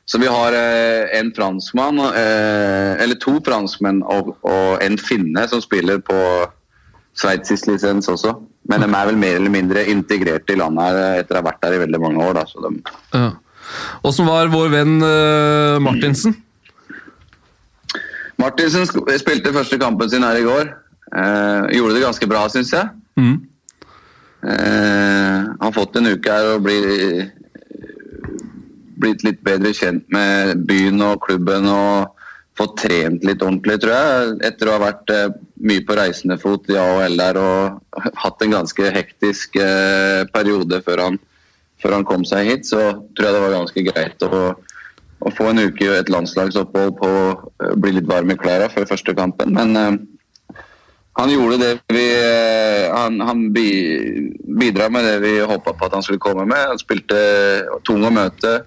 så 0.06 0.22
vi 0.22 0.30
har 0.30 0.54
eh, 0.54 1.20
en 1.20 1.32
franskmann, 1.36 2.00
eh, 2.00 2.92
eller 3.04 3.18
to 3.22 3.40
franskmenn 3.46 4.04
og, 4.04 4.36
og 4.46 4.84
en 4.86 5.00
finne 5.02 5.48
som 5.50 5.64
spiller 5.64 6.02
på 6.06 6.20
sveitsisk 7.18 7.72
lisens 7.72 8.10
også. 8.12 8.36
Men 8.70 8.82
de 8.82 8.90
er 8.90 9.10
vel 9.10 9.18
mer 9.18 9.40
eller 9.40 9.54
mindre 9.54 9.86
integrert 9.90 10.50
i 10.50 10.58
landet 10.60 10.90
her 10.90 11.20
etter 11.24 11.38
å 11.38 11.42
ha 11.42 11.48
vært 11.50 11.62
der 11.66 11.78
i 11.78 11.82
veldig 11.86 12.02
mange 12.02 12.30
år. 12.30 12.38
Da, 12.38 12.46
så 12.50 12.66
de, 12.66 12.78
Ja. 13.16 13.34
Åssen 14.06 14.28
var 14.30 14.52
vår 14.54 14.70
venn 14.70 15.00
eh, 15.02 15.78
Martinsen? 15.82 16.36
Martinsen 18.42 18.88
spilte 18.88 19.54
første 19.56 19.80
kampen 19.80 20.12
sin 20.12 20.26
her 20.26 20.40
i 20.40 20.46
går. 20.46 20.72
Eh, 21.16 21.76
gjorde 21.78 21.96
det 21.96 22.04
ganske 22.04 22.28
bra, 22.30 22.46
syns 22.52 22.74
jeg. 22.76 22.90
Mm. 23.20 23.38
Eh, 24.46 25.40
har 25.62 25.74
fått 25.74 25.96
en 25.96 26.12
uke 26.12 26.34
her 26.34 26.52
og 26.56 26.66
blir, 26.66 27.30
blitt 29.00 29.24
litt 29.26 29.42
bedre 29.46 29.72
kjent 29.74 30.06
med 30.14 30.66
byen 30.68 31.02
og 31.06 31.24
klubben 31.26 31.70
og 31.72 32.12
fått 32.56 32.78
trent 32.86 33.24
litt 33.28 33.44
ordentlig, 33.44 33.80
tror 33.84 33.96
jeg. 33.96 34.36
Etter 34.50 34.70
å 34.70 34.76
ha 34.76 34.84
vært 34.86 35.14
eh, 35.14 35.32
mye 35.68 35.84
på 35.88 35.98
reisende 35.98 36.38
fot 36.42 36.70
i 36.72 36.78
AHL 36.80 37.18
der 37.20 37.40
og 37.42 37.80
hatt 38.24 38.46
en 38.46 38.56
ganske 38.60 38.94
hektisk 38.96 39.58
eh, 39.62 40.24
periode 40.36 40.82
før 40.86 41.08
han, 41.08 41.20
før 41.82 42.00
han 42.00 42.08
kom 42.08 42.28
seg 42.28 42.52
hit, 42.52 42.68
så 42.68 42.82
tror 43.16 43.28
jeg 43.30 43.36
det 43.38 43.44
var 43.46 43.58
ganske 43.58 43.86
greit 43.90 44.28
å, 44.28 44.46
å 45.24 45.32
få 45.34 45.50
en 45.52 45.64
uke 45.70 45.88
et 45.96 46.12
landslagsopphold 46.12 46.98
på 47.00 47.08
å 47.10 47.30
eh, 47.64 47.74
bli 47.80 47.96
litt 47.98 48.10
varm 48.10 48.32
i 48.32 48.38
klærne 48.40 48.70
før 48.74 48.88
første 48.90 49.16
kampen. 49.18 49.56
Men 49.56 49.74
uh, 49.80 49.96
han 51.16 51.32
gjorde 51.32 51.60
det 51.62 51.72
vi 51.96 52.06
uh, 52.20 52.92
Han, 52.96 53.20
han 53.24 53.44
bi, 53.56 53.68
bidra 54.60 54.90
med 54.92 55.08
det 55.08 55.18
vi 55.24 55.34
håpa 55.40 55.74
på 55.74 55.88
at 55.88 55.96
han 55.98 56.06
skulle 56.06 56.22
komme 56.22 56.46
med. 56.48 56.70
Han 56.74 56.82
spilte 56.82 57.18
tung 57.88 58.06
å 58.06 58.14
møte. 58.14 58.60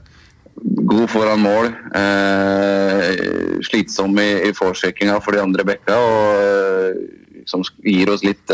God 0.89 1.07
foran 1.13 1.45
mål. 1.45 1.71
Uh, 1.95 3.61
slitsom 3.69 4.19
i, 4.19 4.31
i 4.49 4.55
forsjekkinga 4.57 5.21
for 5.23 5.37
de 5.37 5.45
andre 5.45 5.67
bekka. 5.69 6.01
Og 6.01 7.47
som 7.49 7.63
gir 7.81 8.11
oss 8.13 8.25
litt 8.27 8.53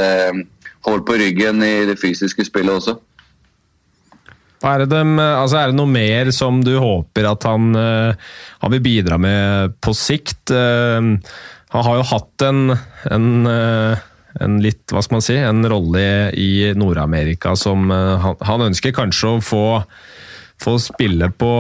hold 0.87 1.03
på 1.09 1.17
ryggen 1.19 1.63
i 1.67 1.83
det 1.89 1.97
fysiske 1.99 2.45
spillet 2.47 2.77
også. 2.77 2.95
Er 4.65 4.81
det, 4.81 4.89
dem, 4.95 5.19
altså 5.21 5.59
er 5.61 5.71
det 5.71 5.77
noe 5.77 5.91
mer 5.91 6.31
som 6.33 6.63
du 6.65 6.73
håper 6.81 7.27
at 7.29 7.45
han, 7.45 7.75
eh, 7.77 8.31
han 8.63 8.73
vil 8.73 8.85
bidra 8.85 9.19
med 9.21 9.75
på 9.85 9.93
sikt? 9.97 10.49
Eh, 10.55 11.11
han 11.75 11.87
har 11.89 11.99
jo 11.99 12.07
hatt 12.07 12.45
en, 12.47 12.77
en, 13.11 13.27
eh, 13.51 14.05
en 14.47 14.61
litt, 14.63 14.85
hva 14.89 15.03
skal 15.05 15.19
man 15.19 15.25
si, 15.27 15.37
en 15.37 15.67
rolle 15.69 16.05
i 16.39 16.71
Nord-Amerika 16.79 17.57
som 17.59 17.91
eh, 17.91 18.15
han, 18.23 18.39
han 18.47 18.69
ønsker 18.71 18.95
kanskje 18.95 19.35
å 19.35 19.43
få, 19.45 19.65
få 20.63 20.77
spille 20.83 21.29
på 21.35 21.53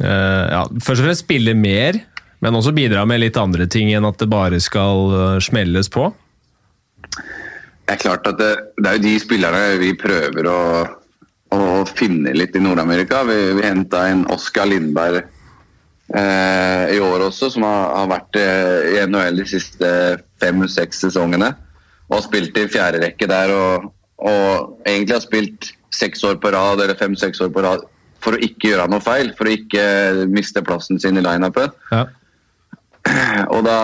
eh, 0.00 0.46
ja, 0.54 0.62
Først 0.78 1.02
og 1.02 1.08
fremst 1.08 1.26
spille 1.26 1.56
mer, 1.58 2.00
men 2.40 2.56
også 2.56 2.72
bidra 2.76 3.04
med 3.08 3.24
litt 3.24 3.36
andre 3.40 3.66
ting 3.68 3.92
enn 3.92 4.08
at 4.08 4.22
det 4.22 4.30
bare 4.30 4.62
skal 4.62 5.12
eh, 5.18 5.36
smelles 5.42 5.92
på. 5.92 6.08
Det 7.10 7.96
er 7.96 8.02
klart 8.06 8.30
at 8.30 8.38
det, 8.38 8.54
det 8.78 8.86
er 8.86 9.00
jo 9.00 9.06
de 9.08 9.18
spillerne 9.18 9.64
vi 9.82 9.90
prøver 9.98 10.46
å, 10.46 10.60
å 11.54 11.84
finne 11.88 12.32
litt 12.36 12.56
i 12.56 12.62
Nord-Amerika. 12.62 13.22
Vi, 13.28 13.38
vi 13.58 13.66
henta 13.66 14.06
inn 14.10 14.26
Oskar 14.30 14.68
Lindberg 14.70 15.20
eh, 16.14 16.84
i 16.94 17.00
år 17.02 17.26
også, 17.26 17.50
som 17.54 17.66
har, 17.66 17.88
har 17.98 18.10
vært 18.12 18.38
eh, 18.40 18.76
i 18.94 19.00
NHL 19.10 19.42
de 19.42 19.48
siste 19.50 19.90
fem-seks 20.42 21.02
sesongene. 21.06 21.52
Og 22.08 22.18
har 22.18 22.26
spilt 22.26 22.58
i 22.58 22.68
fjerde 22.70 23.02
rekke 23.04 23.28
der 23.30 23.54
og, 23.54 23.90
og 24.22 24.86
egentlig 24.86 25.16
har 25.16 25.26
spilt 25.26 25.72
seks 25.94 26.22
år 26.26 26.38
på 26.42 26.52
rad, 26.54 26.82
eller 26.82 26.98
fem-seks 26.98 27.42
år 27.42 27.50
på 27.54 27.64
rad, 27.66 27.84
for 28.22 28.36
å 28.36 28.42
ikke 28.44 28.72
gjøre 28.72 28.88
noe 28.92 29.02
feil. 29.02 29.34
For 29.38 29.48
å 29.48 29.54
ikke 29.56 29.84
miste 30.30 30.62
plassen 30.66 31.00
sin 31.02 31.18
i 31.18 31.24
lineupen. 31.24 31.74
Ja. 31.90 32.06
Og 33.54 33.64
da 33.66 33.80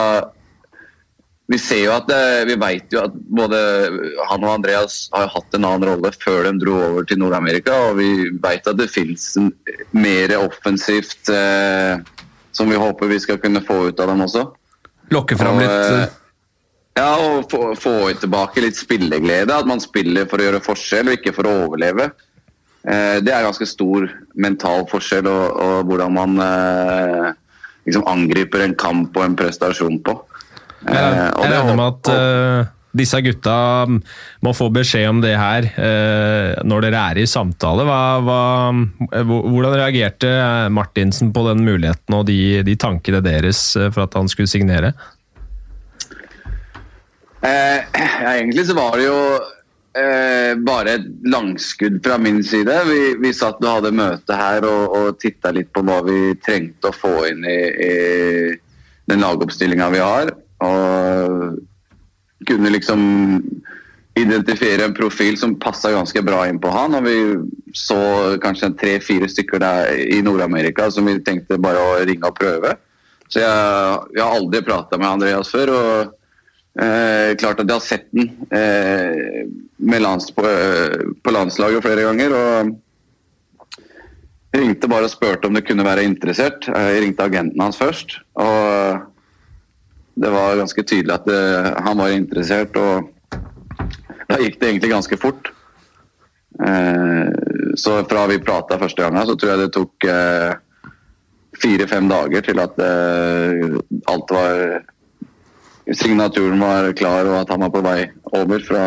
Vi 1.46 1.59
ser 1.62 1.85
jo 1.85 1.92
at 1.94 2.09
vi 2.48 2.56
vet 2.59 2.90
jo 2.90 3.04
at 3.04 3.12
både 3.14 3.59
han 4.32 4.42
og 4.42 4.50
Andreas 4.50 5.04
har 5.12 5.28
hatt 5.30 5.54
en 5.54 5.68
annen 5.68 5.87
rolle 5.87 6.11
før 6.18 6.48
de 6.48 6.56
dro 6.59 6.74
over 6.88 7.06
til 7.06 7.20
Nord-Amerika, 7.22 7.76
og 7.87 8.00
vi 8.00 8.09
vet 8.42 8.66
at 8.66 8.80
det 8.80 8.88
fins 8.90 9.28
mer 9.94 10.35
offensivt 10.40 11.30
eh, 11.30 12.02
som 12.56 12.70
vi 12.70 12.76
håper 12.80 13.11
vi 13.11 13.20
skal 13.20 13.40
kunne 13.42 13.62
få 13.64 13.88
ut 13.88 14.00
av 14.00 14.11
dem 14.11 14.22
også. 14.24 14.46
Lokke 15.14 15.37
fram 15.38 15.59
Og, 15.59 15.62
litt 15.62 15.70
eh, 15.70 16.02
eh, 16.02 16.14
Ja, 16.96 17.11
og 17.20 17.50
få, 17.52 17.74
få 17.78 17.96
tilbake 18.16 18.64
litt 18.64 18.78
spilleglede. 18.78 19.52
At 19.52 19.68
man 19.68 19.82
spiller 19.85 20.28
for 20.30 20.40
å 20.40 20.46
gjøre 20.46 20.64
forskjell, 20.64 21.11
og 21.11 21.18
ikke 21.18 21.35
for 21.37 21.48
å 21.48 21.56
overleve. 21.66 22.09
Eh, 22.87 23.18
det 23.20 23.35
er 23.35 23.44
ganske 23.44 23.68
stor 23.68 24.09
mental 24.35 24.87
forskjell, 24.90 25.28
og, 25.28 25.61
og 25.61 25.90
hvordan 25.90 26.16
man 26.16 26.40
eh, 26.46 27.28
liksom 27.85 28.06
angriper 28.09 28.64
en 28.64 28.78
kamp 28.78 29.18
og 29.18 29.26
en 29.26 29.37
prestasjon 29.38 30.00
på. 30.06 30.16
Jeg 30.87 30.96
Eh, 30.96 31.29
og 31.35 31.44
jeg 31.44 31.53
regner 31.53 31.79
med 31.79 31.87
at 31.87 32.11
eh, 32.12 32.72
disse 32.96 33.18
gutta 33.20 33.57
må 34.46 34.53
få 34.57 34.68
beskjed 34.72 35.09
om 35.11 35.18
det 35.20 35.35
her 35.37 35.66
uh, 35.77 36.62
når 36.64 36.87
dere 36.87 37.03
er 37.11 37.18
i 37.20 37.27
samtale. 37.29 37.85
Hva, 37.85 37.99
hva, 38.25 38.38
hvordan 39.27 39.75
reagerte 39.77 40.31
Martinsen 40.72 41.35
på 41.35 41.42
den 41.51 41.66
muligheten 41.66 42.16
og 42.16 42.25
de, 42.31 42.62
de 42.64 42.77
tankene 42.81 43.20
deres 43.20 43.61
for 43.90 44.07
at 44.07 44.16
han 44.16 44.31
skulle 44.33 44.49
signere? 44.49 44.94
Eh, 47.46 47.81
egentlig 48.37 48.66
så 48.66 48.75
var 48.75 48.96
det 48.96 49.07
jo 49.07 49.18
eh, 49.99 50.53
bare 50.66 50.96
et 50.96 51.07
langskudd 51.29 52.01
fra 52.05 52.18
min 52.18 52.42
side. 52.44 52.79
Vi, 52.88 53.01
vi 53.22 53.35
satt 53.37 53.61
og 53.62 53.79
hadde 53.79 53.94
møte 53.96 54.38
her 54.38 54.66
og, 54.66 54.96
og 54.96 55.20
titta 55.22 55.53
litt 55.55 55.70
på 55.75 55.85
hva 55.87 56.01
vi 56.07 56.35
trengte 56.42 56.90
å 56.90 56.96
få 56.96 57.14
inn 57.31 57.44
i, 57.46 57.61
i 57.87 57.92
den 59.07 59.22
lagoppstillinga 59.22 59.90
vi 59.94 60.03
har. 60.03 60.33
Og 60.66 62.46
kunne 62.46 62.72
liksom 62.74 63.00
identifisere 64.16 64.87
en 64.87 64.96
profil 64.96 65.37
som 65.37 65.59
passa 65.61 65.92
ganske 65.92 66.22
bra 66.24 66.46
inn 66.48 66.61
på 66.62 66.72
han. 66.72 66.96
Og 66.98 67.07
vi 67.07 67.16
så 67.76 68.00
kanskje 68.42 68.74
tre-fire 68.81 69.29
stykker 69.31 69.62
der 69.62 69.94
i 70.16 70.22
Nord-Amerika 70.24 70.90
som 70.92 71.09
vi 71.09 71.18
tenkte 71.24 71.61
bare 71.61 71.83
å 71.83 71.96
ringe 72.09 72.29
og 72.29 72.38
prøve. 72.38 72.76
Så 73.26 73.42
jeg, 73.42 73.98
jeg 74.14 74.22
har 74.22 74.38
aldri 74.38 74.62
prata 74.64 75.00
med 75.00 75.11
Andreas 75.11 75.50
før. 75.52 75.74
og 75.74 76.14
Eh, 76.76 77.33
klart 77.40 77.62
at 77.62 77.70
jeg 77.70 77.72
har 77.72 77.85
sett 77.85 78.11
den 78.12 78.26
eh, 78.52 79.46
lands, 80.02 80.29
på, 80.37 80.42
eh, 80.44 81.07
på 81.24 81.33
landslaget 81.33 81.85
flere 81.87 82.05
ganger. 82.05 82.35
og 82.37 82.74
ringte 84.57 84.88
bare 84.88 85.05
og 85.05 85.12
spurte 85.12 85.48
om 85.48 85.57
det 85.57 85.66
kunne 85.68 85.85
være 85.85 86.05
interessert. 86.05 86.68
Jeg 86.68 87.02
ringte 87.02 87.24
agenten 87.24 87.61
hans 87.61 87.76
først. 87.81 88.18
og 88.35 89.00
Det 90.16 90.33
var 90.33 90.57
ganske 90.57 90.83
tydelig 90.83 91.12
at 91.12 91.26
det, 91.29 91.40
han 91.85 92.00
var 92.00 92.14
interessert, 92.14 92.76
og 92.81 93.12
da 94.26 94.38
gikk 94.40 94.59
det 94.61 94.70
egentlig 94.70 94.92
ganske 94.94 95.18
fort. 95.20 95.50
Eh, 96.66 97.74
så 97.76 97.98
fra 98.09 98.26
vi 98.31 98.38
prata 98.40 98.79
første 98.81 99.02
gangen, 99.02 99.26
så 99.29 99.37
tror 99.37 99.52
jeg 99.52 99.62
det 99.64 99.74
tok 99.76 100.07
eh, 100.09 100.55
fire-fem 101.61 102.09
dager 102.09 102.46
til 102.46 102.62
at 102.62 102.81
eh, 102.81 103.76
alt 104.12 104.33
var 104.33 104.62
signaturen 105.94 106.62
var 106.64 106.88
klar 106.98 107.29
og 107.29 107.42
at 107.42 107.52
han 107.52 107.62
var 107.66 107.74
på 107.74 107.83
vei 107.85 107.98
over 108.35 108.64
fra, 108.66 108.85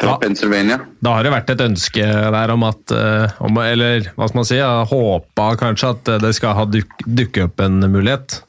fra 0.00 0.12
da, 0.14 0.14
Pennsylvania. 0.22 0.78
Da 1.02 1.16
har 1.18 1.26
det 1.26 1.34
vært 1.34 1.50
et 1.56 1.64
ønske 1.66 2.06
der 2.06 2.54
om 2.54 2.64
at 2.68 2.94
eh, 2.94 3.42
om, 3.44 3.58
Eller 3.64 4.12
hva 4.14 4.30
skal 4.30 4.40
man 4.40 4.48
si? 4.48 4.60
Håpa 4.94 5.50
kanskje 5.60 5.92
at 5.96 6.14
det 6.22 6.32
skal 6.38 6.56
ha 6.56 6.68
duk, 6.70 7.02
dukke 7.04 7.50
opp 7.50 7.66
en 7.66 7.82
mulighet. 7.90 8.40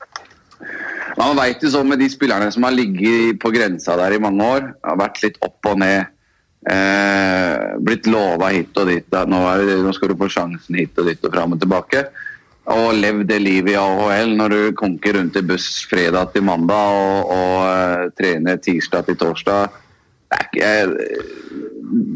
Man 1.18 1.36
vet 1.40 1.64
jo 1.64 1.72
sånn 1.74 1.90
med 1.92 2.00
de 2.02 2.08
spillerne 2.12 2.52
som 2.54 2.66
har 2.68 2.76
ligget 2.76 3.40
på 3.42 3.52
grensa 3.54 3.98
der 4.00 4.16
i 4.16 4.22
mange 4.22 4.48
år, 4.48 4.68
har 4.86 5.00
vært 5.00 5.22
litt 5.26 5.40
opp 5.46 5.72
og 5.72 5.80
ned. 5.82 6.12
Eh, 6.62 7.78
blitt 7.82 8.06
lova 8.06 8.52
hit 8.54 8.78
og 8.78 8.92
dit. 8.92 9.08
Nå, 9.10 9.40
det, 9.66 9.80
nå 9.82 9.94
skal 9.98 10.12
du 10.12 10.20
få 10.20 10.30
sjansen 10.30 10.78
hit 10.78 11.00
og 11.02 11.10
dit 11.10 11.26
og 11.26 11.34
fram 11.34 11.56
og 11.56 11.62
tilbake. 11.64 12.06
Og 12.72 12.94
levd 12.94 13.26
det 13.32 13.40
livet 13.42 13.74
i 13.74 13.80
AHL 13.80 14.36
når 14.38 14.54
du 14.54 14.60
konker 14.78 15.18
rundt 15.18 15.40
i 15.40 15.46
buss 15.46 15.82
fredag 15.90 16.36
til 16.36 16.46
mandag 16.46 16.98
og, 16.98 17.32
og 17.34 17.56
eh, 17.66 18.10
trener 18.18 18.62
tirsdag 18.62 19.10
til 19.10 19.18
torsdag. 19.24 19.80
Det, 20.32 20.62
eh, 20.64 20.94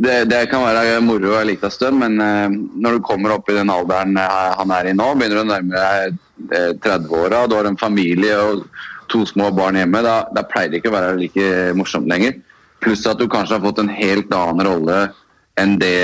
det, 0.05 0.19
det 0.29 0.43
kan 0.51 0.63
være 0.63 1.01
moro 1.03 1.33
en 1.35 1.49
liten 1.49 1.73
stund, 1.73 1.97
men 2.03 2.21
eh, 2.21 2.53
når 2.53 2.99
du 2.99 3.07
kommer 3.07 3.33
opp 3.35 3.49
i 3.49 3.57
den 3.57 3.73
alderen 3.73 4.15
han 4.21 4.77
er 4.77 4.91
i 4.91 4.95
nå, 4.95 5.09
begynner 5.17 5.41
du 5.41 5.47
å 5.47 5.49
nærme 5.49 5.81
deg 5.81 6.21
eh, 6.51 6.73
30-åra, 6.83 7.45
du 7.47 7.55
har 7.57 7.69
en 7.69 7.79
familie 7.79 8.35
og 8.41 8.65
to 9.11 9.23
små 9.29 9.51
barn 9.55 9.77
hjemme, 9.79 10.01
da, 10.05 10.17
da 10.33 10.43
pleier 10.49 10.71
det 10.71 10.81
ikke 10.81 10.91
å 10.91 10.97
være 10.97 11.17
like 11.19 11.49
morsomt 11.77 12.09
lenger. 12.09 12.39
Pluss 12.83 13.05
at 13.09 13.21
du 13.21 13.27
kanskje 13.31 13.57
har 13.57 13.65
fått 13.65 13.81
en 13.83 13.93
helt 13.93 14.33
annen 14.35 14.65
rolle 14.67 14.99
enn 15.61 15.77
det 15.79 15.97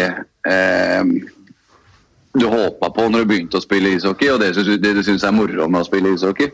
eh, 0.47 1.03
du 2.31 2.45
håpa 2.47 2.89
på 2.95 3.07
når 3.09 3.23
du 3.23 3.31
begynte 3.33 3.59
å 3.59 3.63
spille 3.63 3.91
ishockey, 3.97 4.29
og 4.31 4.39
det, 4.39 4.53
det 4.79 4.93
du 4.95 5.01
syns 5.03 5.25
er 5.27 5.35
moro 5.35 5.67
med 5.67 5.81
å 5.81 5.87
spille 5.87 6.13
ishockey. 6.15 6.47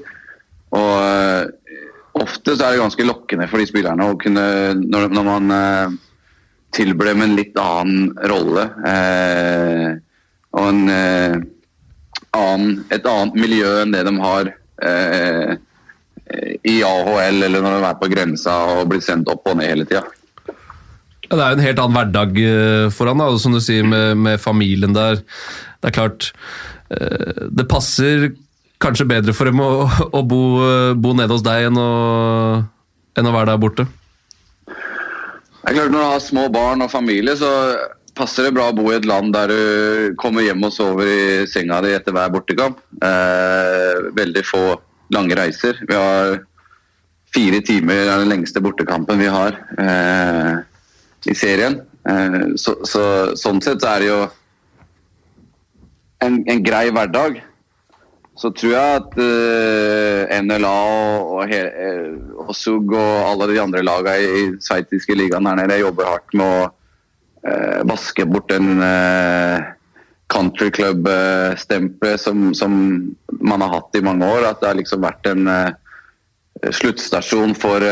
Og 0.78 0.94
eh, 1.04 1.78
ofte 2.18 2.56
så 2.56 2.66
er 2.66 2.76
det 2.76 2.82
ganske 2.82 3.06
lokkende 3.06 3.48
for 3.52 3.62
de 3.62 3.68
spillerne 3.70 4.10
å 4.10 4.18
kunne, 4.20 4.48
når, 4.82 5.12
når 5.14 5.28
man 5.28 5.54
eh, 5.54 5.98
tilber 6.76 7.12
dem 7.12 7.24
en 7.24 7.38
litt 7.38 7.60
annen 7.62 8.10
rolle 8.30 8.66
eh, 8.90 9.92
og 10.58 10.66
en, 10.66 10.82
eh, 10.90 11.38
annen, 12.36 12.84
et 12.94 13.06
annet 13.08 13.38
miljø 13.40 13.70
enn 13.82 13.94
det 13.96 14.04
de 14.08 14.14
har 14.22 14.52
eh, 14.84 15.56
i 16.68 16.78
AHL 16.84 17.44
eller 17.48 17.64
når 17.64 17.78
de 17.78 17.90
er 17.90 18.00
på 18.02 18.10
grensa 18.12 18.56
og 18.78 18.90
blir 18.92 19.04
sendt 19.04 19.30
opp 19.32 19.48
og 19.48 19.60
ned 19.60 19.72
hele 19.72 19.88
tida. 19.88 20.04
Ja, 21.28 21.36
det 21.36 21.44
er 21.44 21.50
jo 21.50 21.58
en 21.58 21.66
helt 21.66 21.84
annen 21.84 21.98
hverdag 21.98 22.42
eh, 22.44 22.88
for 22.96 23.12
han, 23.12 23.24
da, 23.24 23.30
som 23.42 23.56
du 23.56 23.62
sier 23.64 23.88
med, 23.88 24.18
med 24.20 24.42
familien 24.44 24.96
der. 24.96 25.22
Det 25.82 25.92
er 25.92 25.96
klart 25.96 26.32
eh, 26.94 27.48
Det 27.54 27.68
passer 27.70 28.32
kanskje 28.84 29.08
bedre 29.10 29.34
for 29.34 29.50
dem 29.50 29.62
å, 29.64 29.88
å 29.88 30.22
bo, 30.22 30.42
bo 30.94 31.14
nede 31.18 31.34
hos 31.34 31.46
deg 31.46 31.72
enn 31.72 31.80
å, 31.82 31.92
enn 33.18 33.30
å 33.30 33.34
være 33.34 33.52
der 33.54 33.62
borte. 33.62 33.88
Det 34.68 35.74
er 35.74 35.80
klart 35.82 35.92
Når 35.92 36.00
du 36.00 36.06
har 36.06 36.22
små 36.24 36.44
barn 36.54 36.86
og 36.86 36.92
familie, 36.94 37.34
så 37.36 37.50
passer 38.18 38.48
det 38.48 38.56
bra 38.58 38.70
å 38.72 38.76
bo 38.76 38.90
i 38.92 38.98
et 38.98 39.08
land 39.08 39.34
der 39.36 39.52
du 39.52 40.16
kommer 40.20 40.46
hjem 40.46 40.66
og 40.68 40.74
sover 40.74 41.10
i 41.10 41.24
senga 41.50 41.80
di 41.86 41.94
etter 41.96 42.16
hver 42.16 42.34
bortekamp. 42.34 42.82
Eh, 43.04 44.08
veldig 44.18 44.44
få 44.46 44.64
lange 45.14 45.38
reiser. 45.38 45.80
Vi 45.88 45.96
har 45.96 46.40
fire 47.36 47.62
timer, 47.66 48.06
det 48.06 48.14
er 48.14 48.24
den 48.24 48.34
lengste 48.34 48.64
bortekampen 48.64 49.20
vi 49.22 49.30
har 49.32 49.58
eh, 49.84 50.56
i 51.30 51.36
serien. 51.38 51.82
Eh, 52.08 52.40
så, 52.60 52.78
så, 52.88 53.04
sånn 53.40 53.62
sett 53.64 53.84
så 53.84 53.94
er 53.94 54.04
det 54.04 54.10
jo 54.10 54.22
en, 56.26 56.42
en 56.50 56.66
grei 56.66 56.88
hverdag. 56.90 57.42
Så 58.38 58.52
tror 58.54 58.70
jeg 58.70 58.98
at 59.00 59.16
uh, 59.18 60.42
NLA 60.46 60.74
og, 60.78 61.30
og, 61.40 61.54
eh, 61.58 62.12
og, 62.38 62.52
SUG 62.54 62.92
og 62.94 63.14
alle 63.26 63.48
de 63.50 63.58
andre 63.64 63.82
lagene 63.82 64.20
i, 64.22 64.28
i 64.44 64.44
sveitsiske 64.62 65.16
ligaen 65.18 65.50
her 65.50 65.58
nede 65.58 65.80
jobber 65.82 66.12
hardt 66.12 66.36
med 66.38 66.46
å 66.46 66.68
vaske 67.88 68.26
bort 68.28 68.50
den 68.52 68.82
uh, 68.82 69.64
country 70.34 70.72
club-stempelet 70.76 72.22
som, 72.22 72.54
som, 72.58 72.72
man 73.40 73.64
har 73.64 73.78
hatt 73.78 73.96
i 73.96 74.04
mange 74.04 74.28
år. 74.28 74.48
At 74.50 74.62
det 74.62 74.72
har 74.72 74.80
liksom 74.80 75.04
vært 75.06 75.30
en 75.32 75.46
sluttstasjon 76.74 77.54
for 77.56 77.84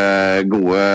gode 0.49 0.85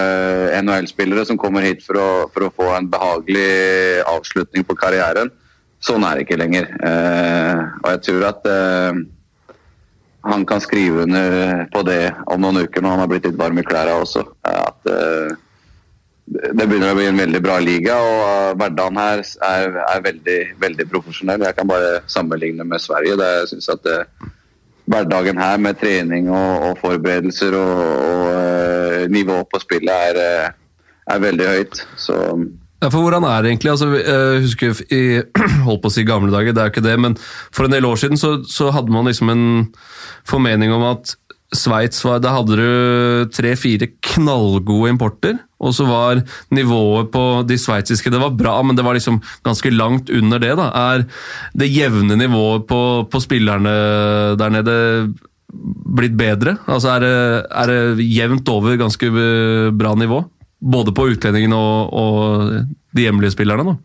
NHL-spillere 0.58 1.22
som 1.28 1.38
kommer 1.38 1.64
hit 1.64 1.84
for 1.86 2.00
å, 2.00 2.08
for 2.34 2.48
å, 2.48 2.50
få 2.56 2.66
en 2.74 2.90
behagelig 2.90 4.02
avslutning 4.10 4.66
på 4.66 4.76
karrieren. 4.76 5.30
Sånn 5.80 6.04
er 6.04 6.18
det 6.18 6.26
ikke 6.26 6.40
lenger. 6.42 6.66
og 7.80 7.88
jeg 7.94 8.02
tror 8.08 8.26
at 8.28 8.48
han 10.22 10.44
kan 10.44 10.60
skrive 10.60 11.06
under 11.06 11.64
på 11.72 11.82
det 11.86 12.10
om 12.26 12.42
noen 12.42 12.66
uker 12.66 12.82
når 12.82 12.96
han 12.96 13.02
har 13.04 13.12
blitt 13.14 13.30
litt 13.30 13.38
varm 13.40 13.62
i 13.62 13.64
klærne 13.64 13.96
også. 14.02 14.26
At 14.44 14.90
det 16.30 16.66
begynner 16.66 16.92
å 16.92 16.98
bli 16.98 17.08
en 17.10 17.18
veldig 17.18 17.40
bra 17.42 17.56
liga, 17.62 17.96
og 17.98 18.20
uh, 18.22 18.50
hverdagen 18.60 19.00
her 19.00 19.22
er, 19.46 19.78
er, 19.82 20.04
veldig, 20.04 20.38
veldig 20.62 20.86
profesjonell. 20.92 21.42
Jeg 21.48 21.56
kan 21.58 21.70
bare 21.70 22.04
sammenligne 22.10 22.66
med 22.66 22.82
Sverige. 22.82 23.18
der 23.18 23.40
jeg 23.40 23.50
synes 23.54 23.72
at 23.74 23.82
det, 23.86 23.98
Hverdagen 24.90 25.38
her 25.38 25.58
med 25.62 25.76
trening 25.78 26.26
og, 26.34 26.64
og 26.66 26.78
forberedelser 26.80 27.54
og, 27.54 27.82
og 28.10 29.12
nivå 29.12 29.36
på 29.46 29.60
spillet 29.62 30.08
er, 30.08 30.48
er 31.06 31.20
veldig 31.22 31.46
høyt. 31.46 31.82
Så 31.94 32.16
ja, 32.80 32.88
for 32.88 33.04
hvordan 33.04 33.26
er 33.28 33.42
det 33.42 33.50
egentlig? 33.52 33.70
Altså, 33.70 33.90
jeg 34.00 34.42
husker 34.46 34.80
i 34.96 35.02
holdt 35.68 35.82
på 35.84 35.90
å 35.90 35.94
si 35.94 36.06
gamle 36.08 36.32
dager, 36.32 36.56
det 36.56 36.62
er 36.62 36.70
jo 36.70 36.74
ikke 36.74 36.86
det, 36.86 36.96
men 37.04 37.16
for 37.52 37.68
en 37.68 37.76
del 37.76 37.86
år 37.86 38.00
siden 38.00 38.20
så, 38.20 38.38
så 38.48 38.70
hadde 38.74 38.92
man 38.94 39.06
liksom 39.06 39.30
en 39.32 39.44
formening 40.28 40.72
om 40.74 40.86
at 40.94 41.14
Sveits 41.50 42.04
var 42.06 42.20
Da 42.22 42.30
hadde 42.30 42.54
du 42.60 43.30
tre-fire 43.34 43.88
knallgode 44.06 44.92
importer, 44.92 45.40
og 45.60 45.74
så 45.76 45.84
var 45.84 46.22
nivået 46.56 47.10
på 47.12 47.24
de 47.44 47.58
sveitsiske 47.60 48.10
Det 48.12 48.20
var 48.20 48.32
bra, 48.36 48.56
men 48.64 48.76
det 48.76 48.84
var 48.86 48.96
liksom 48.96 49.20
ganske 49.44 49.70
langt 49.70 50.10
under 50.10 50.40
det. 50.40 50.54
da. 50.56 50.70
Er 50.72 51.04
det 51.52 51.68
jevne 51.68 52.16
nivået 52.16 52.66
på, 52.66 52.80
på 53.10 53.20
spillerne 53.20 53.74
der 54.40 54.56
nede 54.56 54.76
blitt 55.96 56.16
bedre? 56.16 56.56
Altså 56.66 56.94
er 56.94 57.04
det, 57.04 57.16
er 57.50 57.72
det 57.72 58.08
jevnt 58.08 58.48
over 58.48 58.80
ganske 58.80 59.10
bra 59.76 59.94
nivå? 59.94 60.24
Både 60.60 60.92
på 60.96 61.10
utlendingene 61.12 61.56
og, 61.56 61.92
og, 61.92 62.52
de 62.96 63.06
hjemlige 63.06 63.36
spillerne? 63.36 63.64
da? 63.64 63.76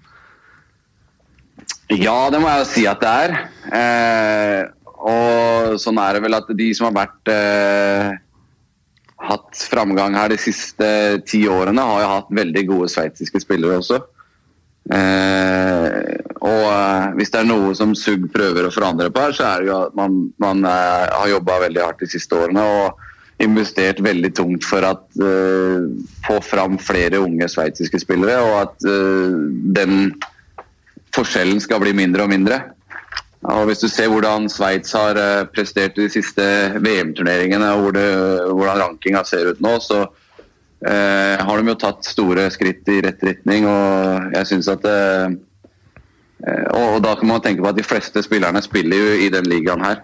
Ja, 1.93 2.29
det 2.33 2.39
må 2.41 2.49
jeg 2.49 2.63
jo 2.63 2.69
si 2.71 2.85
at 2.89 3.03
det 3.03 3.11
er. 3.25 3.35
Eh, 3.77 4.61
og 5.05 5.75
sånn 5.81 5.99
er 6.01 6.17
det 6.17 6.23
vel 6.23 6.37
at 6.37 6.47
de 6.57 6.69
som 6.73 6.87
har 6.89 6.95
vært 7.03 7.31
eh, 7.31 8.15
hatt 9.25 9.63
framgang 9.71 10.17
her 10.17 10.31
de 10.33 10.39
siste 10.41 10.89
ti 11.29 11.45
årene, 11.51 11.81
har 11.81 12.03
jo 12.03 12.11
hatt 12.13 12.35
veldig 12.41 12.65
gode 12.69 12.91
sveitsiske 12.93 13.41
spillere 13.43 13.79
også. 13.81 14.01
Eh, 14.93 15.89
og 16.45 16.63
eh, 16.69 17.07
hvis 17.17 17.33
det 17.33 17.41
er 17.41 17.49
noe 17.49 17.73
som 17.77 17.95
SUG 17.97 18.27
prøver 18.33 18.67
å 18.67 18.73
forandre 18.73 19.09
på 19.09 19.23
her, 19.23 19.33
så 19.33 19.47
er 19.49 19.63
det 19.63 19.71
jo 19.71 19.79
at 19.87 19.97
man, 19.97 20.21
man 20.41 20.61
eh, 20.69 21.07
har 21.09 21.33
jobba 21.33 21.63
veldig 21.65 21.83
hardt 21.83 22.05
de 22.05 22.11
siste 22.13 22.37
årene. 22.37 22.69
og 22.85 23.03
investert 23.43 23.99
veldig 23.99 24.31
tungt 24.35 24.63
for 24.63 24.85
å 24.85 24.93
eh, 25.19 25.87
få 26.23 26.39
fram 26.43 26.77
flere 26.79 27.19
unge 27.23 27.49
sveitsiske 27.51 27.99
spillere, 27.99 28.37
og 28.45 28.55
at 28.61 28.87
uh, 28.87 29.35
den 29.75 30.13
forskjellen 31.15 31.59
skal 31.63 31.81
bli 31.83 31.91
mindre 31.97 32.25
og 32.25 32.31
mindre. 32.31 32.61
Og 33.45 33.67
Hvis 33.69 33.83
du 33.83 33.87
ser 33.91 34.09
hvordan 34.09 34.49
Sveits 34.49 34.95
har 34.97 35.13
uh, 35.19 35.45
prestert 35.53 35.97
i 35.99 36.07
de 36.07 36.13
siste 36.13 36.45
VM-turneringene, 36.81 37.67
og 37.75 37.79
hvor 37.85 37.93
hvordan 38.57 38.81
rankinga 38.81 39.21
ser 39.27 39.51
ut 39.53 39.61
nå, 39.63 39.73
så 39.79 39.99
har 40.85 41.57
de 41.57 41.71
jo 41.71 41.81
tatt 41.81 42.05
store 42.05 42.43
skritt 42.53 42.85
i 42.93 43.01
rett 43.01 43.23
retning. 43.25 43.65
og 43.65 44.35
jeg 44.35 44.45
synes 44.51 44.67
at 44.69 44.83
og, 44.85 45.31
da 47.01 47.15
kan 47.15 47.27
man 47.31 47.41
tenke 47.41 47.63
på 47.63 47.71
at 47.71 47.79
de 47.79 47.87
fleste 47.87 48.21
spillerne 48.21 48.61
spiller 48.61 48.97
jo 48.99 49.15
i 49.25 49.31
den 49.33 49.45
ligaen 49.49 49.81
her. 49.81 50.03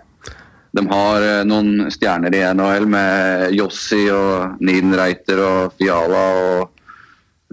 De 0.72 0.84
har 0.88 1.26
eh, 1.26 1.42
noen 1.48 1.90
stjerner 1.92 2.36
i 2.36 2.44
NHL 2.56 2.86
med 2.92 3.56
Jossi 3.58 4.06
og 4.14 4.62
Nidenreiter 4.64 5.42
og 5.44 5.74
Fiala 5.80 6.22
og 6.40 6.70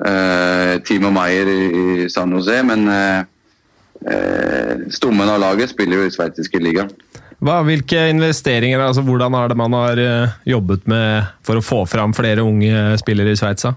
eh, 0.07 0.75
Timo 0.87 1.11
Meyer 1.15 1.51
i, 1.51 2.07
San 2.13 2.35
Jose, 2.37 2.61
men 2.67 2.87
eh, 4.07 4.15
eh, 4.15 4.77
stommen 4.95 5.29
av 5.29 5.41
laget 5.43 5.73
spiller 5.73 6.03
jo 6.03 6.07
i 6.09 6.15
sveitsiske 6.15 6.61
ligaen. 6.63 6.93
Hvilke 7.39 8.09
investeringer, 8.11 8.81
altså 8.83 9.05
Hvordan 9.07 9.35
er 9.39 9.49
det 9.49 9.57
man 9.59 9.77
har 9.79 10.01
eh, 10.03 10.39
jobbet 10.51 10.89
med 10.91 11.29
for 11.47 11.59
å 11.59 11.65
få 11.65 11.85
fram 11.87 12.15
flere 12.17 12.43
unge 12.43 12.97
spillere 12.99 13.35
i 13.35 13.39
Sveits? 13.39 13.69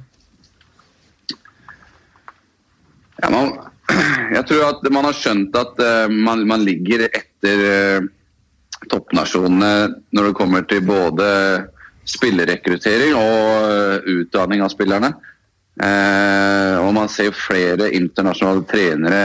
Ja, 3.22 3.44
jeg 4.38 4.48
tror 4.50 4.66
at 4.70 4.88
man 4.90 5.06
har 5.06 5.18
skjønt 5.18 5.56
at 5.60 5.78
man, 6.10 6.42
man, 6.48 6.66
ligger 6.66 7.06
etter 7.06 8.10
toppnasjonene 8.90 9.74
når 10.16 10.32
det 10.32 10.38
kommer 10.40 10.66
til 10.66 10.82
både 10.88 11.28
spillerrekruttering 12.08 13.14
og 13.18 13.70
eh, 13.72 14.10
utdanning 14.18 14.64
av 14.66 14.72
spillerne. 14.74 15.12
Eh, 15.82 16.76
og 16.82 16.92
man 16.96 17.10
ser 17.12 17.36
flere 17.36 17.92
internasjonale 17.96 18.66
trenere 18.70 19.22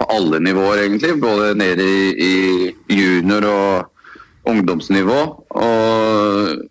på 0.00 0.08
alle 0.08 0.40
nivåer, 0.40 0.84
egentlig. 0.86 1.20
Både 1.20 1.54
nede 1.54 1.84
i, 1.84 2.74
junior- 2.88 3.48
og 3.50 4.50
ungdomsnivå. 4.50 5.20
Og 5.50 6.62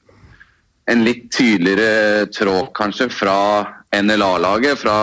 en 0.89 1.03
litt 1.05 1.27
tydeligere 1.32 2.25
tråd 2.34 2.71
kanskje 2.77 3.09
fra 3.13 3.39
NLA-laget, 3.93 4.80
fra 4.82 4.95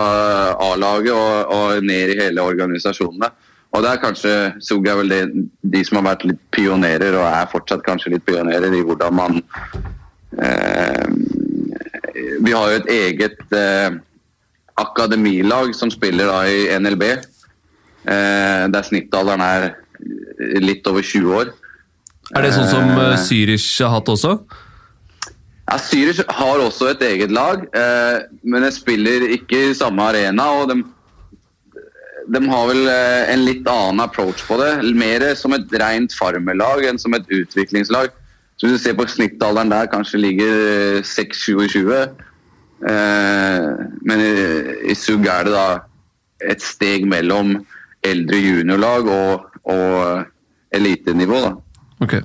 A-laget 0.59 1.13
og, 1.13 1.53
og, 1.53 1.83
ned 1.83 2.13
i 2.13 2.19
hele 2.19 2.43
organisasjonene. 2.43 3.29
Og 3.75 3.83
det 3.83 3.91
er 3.91 4.01
kanskje 4.01 4.33
Soga 4.63 4.95
vel 4.99 5.11
det, 5.11 5.21
de 5.61 5.83
som 5.85 5.99
har 5.99 6.09
vært 6.09 6.27
litt 6.27 6.43
pionerer, 6.55 7.15
og 7.19 7.27
er 7.27 7.51
fortsatt 7.51 7.83
kanskje 7.85 8.15
litt 8.15 8.25
pionerer 8.27 8.73
i 8.73 8.83
hvordan 8.83 9.15
man 9.15 9.41
eh, 10.39 11.07
Vi 12.43 12.53
har 12.55 12.71
jo 12.71 12.79
et 12.79 12.91
eget 12.95 13.55
eh, 13.55 13.99
akademilag 14.79 15.75
som 15.75 15.91
spiller 15.91 16.31
da 16.31 16.39
i 16.47 16.79
NLB. 16.79 17.03
Eh, 18.07 18.67
der 18.71 18.87
snittalderen 18.87 19.43
er 19.43 19.71
litt 20.63 20.87
over 20.87 21.03
20 21.03 21.39
år. 21.41 21.51
Er 22.35 22.43
det 22.43 22.53
sånn 22.55 22.69
som 22.69 22.91
uh, 22.95 23.15
Zürich 23.19 23.67
har 23.83 23.93
hatt 23.95 24.09
også? 24.11 24.33
Ja, 25.67 25.77
Zürich 25.79 26.19
har 26.23 26.61
også 26.63 26.91
et 26.93 27.01
eget 27.07 27.31
lag, 27.35 27.63
eh, 27.75 28.19
men 28.43 28.63
de 28.63 28.71
spiller 28.75 29.25
ikke 29.35 29.69
i 29.69 29.75
samme 29.75 30.05
arena. 30.11 30.51
og 30.61 30.71
de 30.71 30.81
de 32.27 32.41
har 32.51 32.65
vel 32.67 32.87
eh, 32.91 33.29
en 33.31 33.43
litt 33.45 33.67
annen 33.71 34.03
approach 34.03 34.43
på 34.47 34.57
det. 34.59 34.71
Mer 34.99 35.23
som 35.39 35.55
et 35.55 35.71
rent 35.79 36.11
farmerlag 36.15 36.83
enn 36.89 36.99
som 36.99 37.15
et 37.15 37.27
utviklingslag. 37.31 38.11
Så 38.57 38.67
Hvis 38.67 38.81
du 38.81 38.83
ser 38.83 38.97
på 38.97 39.07
snittalderen 39.07 39.71
der, 39.71 39.87
kanskje 39.91 40.19
ligger 40.19 40.99
6-27. 41.07 41.93
Eh, 42.91 43.67
men 44.09 44.25
i 44.25 44.95
SUG 44.97 45.29
er 45.31 45.47
det 45.47 45.55
da 45.55 45.67
et 46.51 46.61
steg 46.61 47.07
mellom 47.09 47.55
eldre 48.11 48.39
juniorlag 48.41 49.09
og, 49.13 49.59
og 49.73 50.23
elitenivå. 50.75 51.41
da. 51.47 51.53
Okay. 52.03 52.23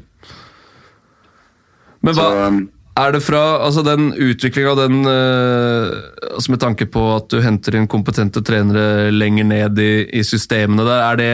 Men 2.03 2.17
hva, 2.19 2.23
Så, 2.27 2.47
um, 2.51 2.61
er 3.03 3.15
det 3.15 3.23
fra 3.25 3.43
altså 3.65 3.85
den 3.87 4.11
utviklinga, 4.13 4.75
den 4.77 5.07
uh, 5.07 5.89
altså 6.35 6.53
Med 6.53 6.61
tanke 6.61 6.89
på 6.91 7.07
at 7.15 7.31
du 7.33 7.41
henter 7.45 7.79
inn 7.79 7.89
kompetente 7.91 8.43
trenere 8.45 9.11
lenger 9.15 9.49
ned 9.49 9.81
i, 9.81 9.93
i 10.13 10.23
systemene 10.27 10.85
der, 10.89 11.03
er 11.07 11.21
det, 11.21 11.33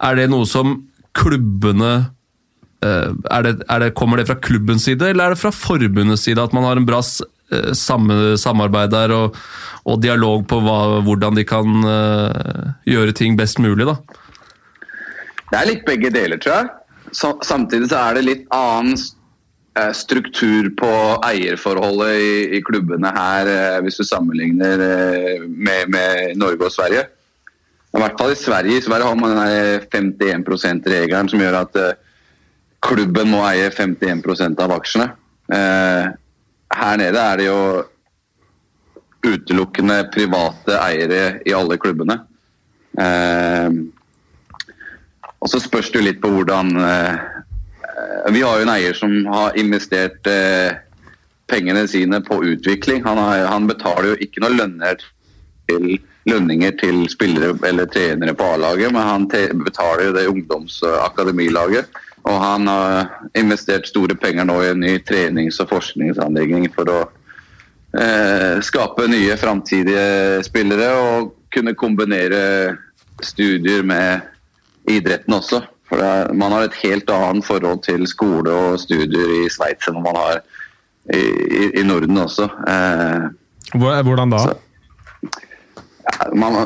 er 0.00 0.20
det, 0.20 0.28
noe 0.32 0.48
som 0.48 0.78
klubbene 1.14 1.92
eh, 2.82 3.10
er 3.30 3.44
det, 3.46 3.52
er 3.70 3.84
det, 3.84 3.92
Kommer 3.94 4.18
det 4.18 4.26
fra 4.26 4.38
klubbens 4.42 4.88
side, 4.88 5.12
eller 5.12 5.28
er 5.28 5.34
det 5.36 5.42
fra 5.42 5.52
forbundets 5.54 6.24
side 6.26 6.42
at 6.42 6.56
man 6.56 6.66
har 6.66 6.80
en 6.80 6.88
bra 6.88 6.98
eh, 6.98 7.33
samarbeid 7.74 8.92
der 8.94 9.12
og, 9.14 9.36
og 9.84 10.00
dialog 10.02 10.46
på 10.48 10.60
hva, 10.64 10.78
hvordan 11.04 11.36
de 11.38 11.44
kan 11.48 11.84
uh, 11.84 12.70
gjøre 12.88 13.16
ting 13.16 13.36
best 13.38 13.60
mulig? 13.62 13.86
da? 13.88 13.98
Det 15.50 15.58
er 15.58 15.68
litt 15.68 15.84
begge 15.86 16.10
deler, 16.14 16.40
tror 16.40 16.56
jeg. 16.56 16.70
Så, 17.14 17.34
samtidig 17.46 17.90
så 17.92 18.00
er 18.00 18.16
det 18.16 18.24
litt 18.26 18.48
annen 18.54 18.96
struktur 19.94 20.68
på 20.78 20.88
eierforholdet 21.26 22.14
i, 22.22 22.34
i 22.58 22.60
klubbene 22.62 23.10
her, 23.10 23.48
hvis 23.82 23.96
du 23.98 24.04
sammenligner 24.06 24.78
med, 25.50 25.90
med 25.90 26.38
Norge 26.38 26.68
og 26.68 26.74
Sverige. 26.74 27.08
I 27.94 28.02
hvert 28.02 28.18
fall 28.18 28.34
i 28.34 28.38
Sverige. 28.38 28.82
Sverige 28.86 29.08
har 29.10 29.18
man 29.18 29.34
den 29.34 30.14
51 30.18 30.46
%-regelen 30.46 31.30
som 31.30 31.42
gjør 31.42 31.58
at 31.64 31.78
klubben 32.86 33.30
må 33.30 33.42
eie 33.48 33.70
51% 33.70 34.62
av 34.62 34.74
aksjene. 34.78 35.08
Her 36.74 36.96
nede 37.00 37.20
er 37.20 37.40
det 37.40 37.48
jo 37.48 37.58
utelukkende 39.24 40.02
private 40.12 40.78
eiere 40.82 41.24
i 41.46 41.54
alle 41.56 41.78
klubbene. 41.80 42.18
Uh, 42.94 43.70
og 45.40 45.50
så 45.52 45.60
spørs 45.60 45.90
det 45.92 46.00
jo 46.00 46.06
litt 46.06 46.20
på 46.22 46.30
hvordan 46.32 46.68
Vi 48.32 48.40
har 48.40 48.56
jo 48.56 48.64
en 48.64 48.70
eier 48.72 48.94
som 48.96 49.12
har 49.28 49.58
investert 49.60 50.24
pengene 51.50 51.82
sine 51.88 52.22
på 52.24 52.38
utvikling. 52.40 53.02
Han, 53.04 53.20
har, 53.20 53.44
han 53.52 53.68
betaler 53.68 54.14
jo 54.14 54.16
ikke 54.24 54.40
noe 54.40 54.56
lønner 54.56 54.96
til 55.68 55.98
lønninger 56.28 56.72
til 56.80 57.04
spillere 57.12 57.54
eller 57.68 57.88
trenere 57.92 58.34
på 58.36 58.46
A-laget, 58.54 58.92
men 58.92 59.02
han 59.02 59.26
betaler 59.28 60.08
jo 60.08 60.16
det 60.16 60.26
ungdomsakademilaget. 60.32 61.88
Og 62.24 62.40
han 62.40 62.68
har 62.70 63.10
investert 63.36 63.88
store 63.88 64.16
penger 64.16 64.46
nå 64.48 64.56
i 64.62 64.70
en 64.72 64.80
ny 64.80 64.94
trenings- 65.04 65.60
og 65.60 65.68
forskningsanlegging 65.74 66.70
for 66.72 66.88
å 66.88 67.00
eh, 68.00 68.60
skape 68.64 69.08
nye 69.12 69.36
framtidige 69.40 70.40
spillere 70.46 70.88
og 70.96 71.34
kunne 71.54 71.76
kombinere 71.76 72.40
studier 73.22 73.84
med 73.86 74.24
idretten 74.90 75.36
også. 75.36 75.62
For 75.88 76.00
er, 76.00 76.32
man 76.32 76.52
har 76.56 76.64
et 76.64 76.80
helt 76.80 77.10
annet 77.12 77.44
forhold 77.44 77.84
til 77.84 78.06
skole 78.08 78.50
og 78.50 78.80
studier 78.80 79.36
i 79.42 79.44
Sveits 79.52 79.90
enn 79.90 80.00
man 80.00 80.16
har 80.16 80.40
i, 81.12 81.20
i, 81.20 81.64
i 81.80 81.84
Norden 81.84 82.24
også. 82.24 82.48
Eh, 82.68 83.28
Hvordan 83.76 84.32
da? 84.32 84.38
Så, 84.46 84.54
man, 86.32 86.56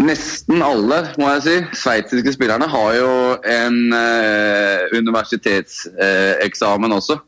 nesten 0.00 0.62
alle, 0.64 1.02
må 1.20 1.28
jeg 1.34 1.42
si, 1.44 1.56
sveitsiske 1.82 2.32
spillerne 2.34 2.68
har 2.70 2.94
jo 2.96 3.10
en 3.46 3.78
eh, 3.96 4.86
universitetseksamen 4.96 6.90
eh, 6.90 6.96
også. 6.96 7.18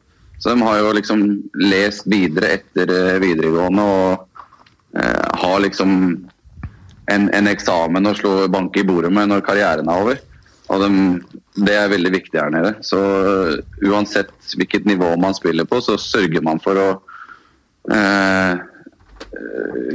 Så 0.42 0.50
de 0.50 0.66
har 0.66 0.80
jo 0.80 0.94
liksom 0.96 1.24
lest 1.62 2.08
videre 2.10 2.56
etter 2.58 2.90
eh, 2.96 3.20
videregående 3.22 3.84
og 3.86 4.10
eh, 4.98 5.28
har 5.44 5.62
liksom 5.62 5.92
en, 7.12 7.28
en, 7.28 7.50
eksamen 7.50 8.08
å 8.08 8.16
slå 8.18 8.34
banke 8.50 8.82
i 8.82 8.88
bordet 8.88 9.12
med 9.14 9.30
når 9.30 9.44
karrieren 9.46 9.90
er 9.90 10.04
over. 10.04 10.20
Og 10.72 10.80
de, 10.80 10.90
det 11.66 11.76
er 11.76 11.92
veldig 11.92 12.12
viktig 12.14 12.38
her 12.40 12.52
nede. 12.54 12.70
Så 12.86 12.96
uh, 12.96 13.58
uansett 13.84 14.30
hvilket 14.56 14.86
nivå 14.88 15.10
man 15.20 15.34
spiller 15.36 15.66
på, 15.68 15.82
så 15.84 15.98
sørger 16.00 16.40
man 16.46 16.62
for 16.62 16.78
å 16.80 16.86
Eh, 17.90 18.52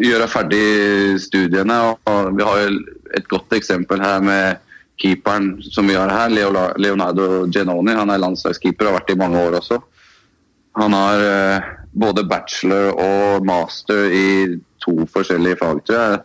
gjøre 0.01 0.29
ferdig 0.31 1.19
studiene. 1.21 1.77
og 2.05 2.31
Vi 2.37 2.45
har 2.45 2.63
jo 2.63 2.79
et 3.17 3.27
godt 3.29 3.53
eksempel 3.57 4.01
her 4.03 4.23
med 4.23 4.63
keeperen 4.97 5.57
som 5.61 5.87
vi 5.87 5.97
har 5.97 6.09
her, 6.09 6.31
Leonardo 6.77 7.45
Genoni. 7.53 7.93
Han 7.93 8.09
er 8.09 8.21
landslagskeeper 8.23 8.87
og 8.87 8.91
har 8.91 8.99
vært 8.99 9.13
i 9.13 9.19
mange 9.19 9.43
år 9.43 9.59
også. 9.59 9.79
Han 10.77 10.93
har 10.93 11.23
eh, 11.25 11.69
både 11.97 12.25
bachelor 12.29 12.91
og 13.01 13.45
master 13.45 14.11
i 14.13 14.27
to 14.83 15.07
forskjellige 15.09 15.57
fag, 15.61 15.81
tror 15.85 16.01
jeg. 16.01 16.19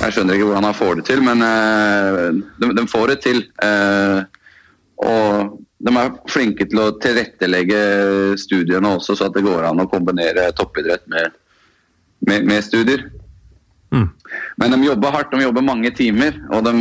Jeg 0.00 0.14
skjønner 0.14 0.36
ikke 0.36 0.46
hvordan 0.46 0.68
han 0.68 0.78
får 0.78 1.00
det 1.00 1.06
til, 1.08 1.24
men 1.26 1.42
eh, 1.42 2.28
de, 2.62 2.86
får 2.90 3.14
det 3.14 3.18
til. 3.24 3.42
Og 5.00 5.58
de 5.80 5.92
er 5.96 6.16
flinke 6.28 6.66
til 6.68 6.82
å 6.82 6.90
tilrettelegge 7.00 7.82
studiene 8.38 8.94
også, 8.98 9.16
så 9.16 9.30
at 9.30 9.36
det 9.36 9.46
går 9.46 9.64
an 9.70 9.82
å 9.82 9.88
kombinere 9.90 10.50
toppidrett 10.56 11.06
med 11.10 11.39
med, 12.26 12.44
med 12.46 12.64
studier. 12.64 13.06
Mm. 13.94 14.08
Men 14.56 14.74
de 14.76 14.84
jobber 14.86 15.16
hardt, 15.16 15.32
de 15.32 15.42
jobber 15.42 15.66
mange 15.66 15.90
timer. 15.96 16.36
og 16.50 16.64
de, 16.64 16.74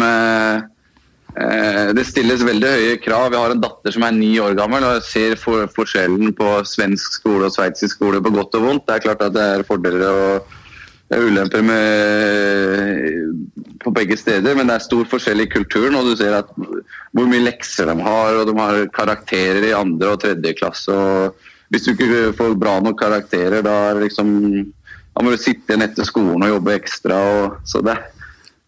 eh, 1.40 1.94
Det 1.94 2.06
stilles 2.06 2.44
veldig 2.46 2.70
høye 2.76 3.02
krav. 3.02 3.32
Jeg 3.34 3.42
har 3.42 3.52
en 3.56 3.62
datter 3.62 3.92
som 3.92 4.04
er 4.04 4.12
ni 4.12 4.38
år 4.40 4.56
gammel 4.56 4.84
og 4.84 5.00
jeg 5.00 5.04
ser 5.10 5.36
for, 5.36 5.68
forskjellen 5.68 6.34
på 6.36 6.64
svensk 6.66 7.20
skole 7.22 7.46
og 7.46 7.56
sveitsisk 7.56 7.96
skole 7.96 8.22
på 8.22 8.34
godt 8.34 8.56
og 8.56 8.66
vondt. 8.68 8.88
Det 8.88 8.96
er 8.96 9.06
klart 9.08 9.22
at 9.22 9.34
det 9.34 9.42
er 9.42 9.68
fordeler 9.68 10.10
og 10.10 10.58
ulemper 11.10 11.64
med, 11.66 13.34
på 13.82 13.92
begge 13.92 14.18
steder, 14.18 14.54
men 14.56 14.68
det 14.70 14.76
er 14.76 14.84
stor 14.86 15.08
forskjell 15.10 15.42
i 15.42 15.50
kulturen. 15.50 15.96
og 15.96 16.06
Du 16.06 16.16
ser 16.16 16.36
at 16.38 16.52
hvor 16.54 17.26
mye 17.26 17.42
lekser 17.42 17.90
de 17.90 17.96
har, 18.06 18.36
og 18.36 18.46
de 18.46 18.54
har 18.60 18.86
karakterer 18.94 19.64
i 19.70 19.74
andre 19.74 20.14
og 20.14 20.22
tredje 20.22 20.54
klasse. 20.54 20.94
og 20.94 21.34
Hvis 21.70 21.86
du 21.86 21.92
ikke 21.94 22.34
får 22.38 22.60
bra 22.60 22.80
nok 22.80 23.00
karakterer, 23.00 23.64
da 23.66 23.90
er 23.90 23.98
det 23.98 24.10
liksom 24.10 24.74
da 25.16 25.26
må 25.26 25.34
du 25.34 25.42
sitte 25.42 25.74
igjen 25.74 25.84
etter 25.84 26.08
skolen 26.08 26.46
og 26.46 26.54
jobbe 26.54 26.78
ekstra. 26.78 27.18
Og, 27.20 27.60
så 27.68 27.82
det, 27.84 27.98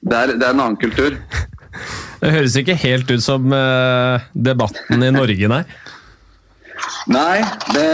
det, 0.02 0.18
er, 0.18 0.34
det, 0.36 0.44
er, 0.44 0.52
en 0.52 0.66
annen 0.66 0.80
kultur. 0.82 1.16
Det 2.22 2.32
høres 2.34 2.58
ikke 2.60 2.76
helt 2.76 3.12
ut 3.12 3.24
som 3.24 3.54
uh, 3.56 4.26
debatten 4.36 5.06
i 5.08 5.14
Norge, 5.16 5.52
nei? 5.52 5.64
Nei, 7.12 7.39
det, 7.74 7.86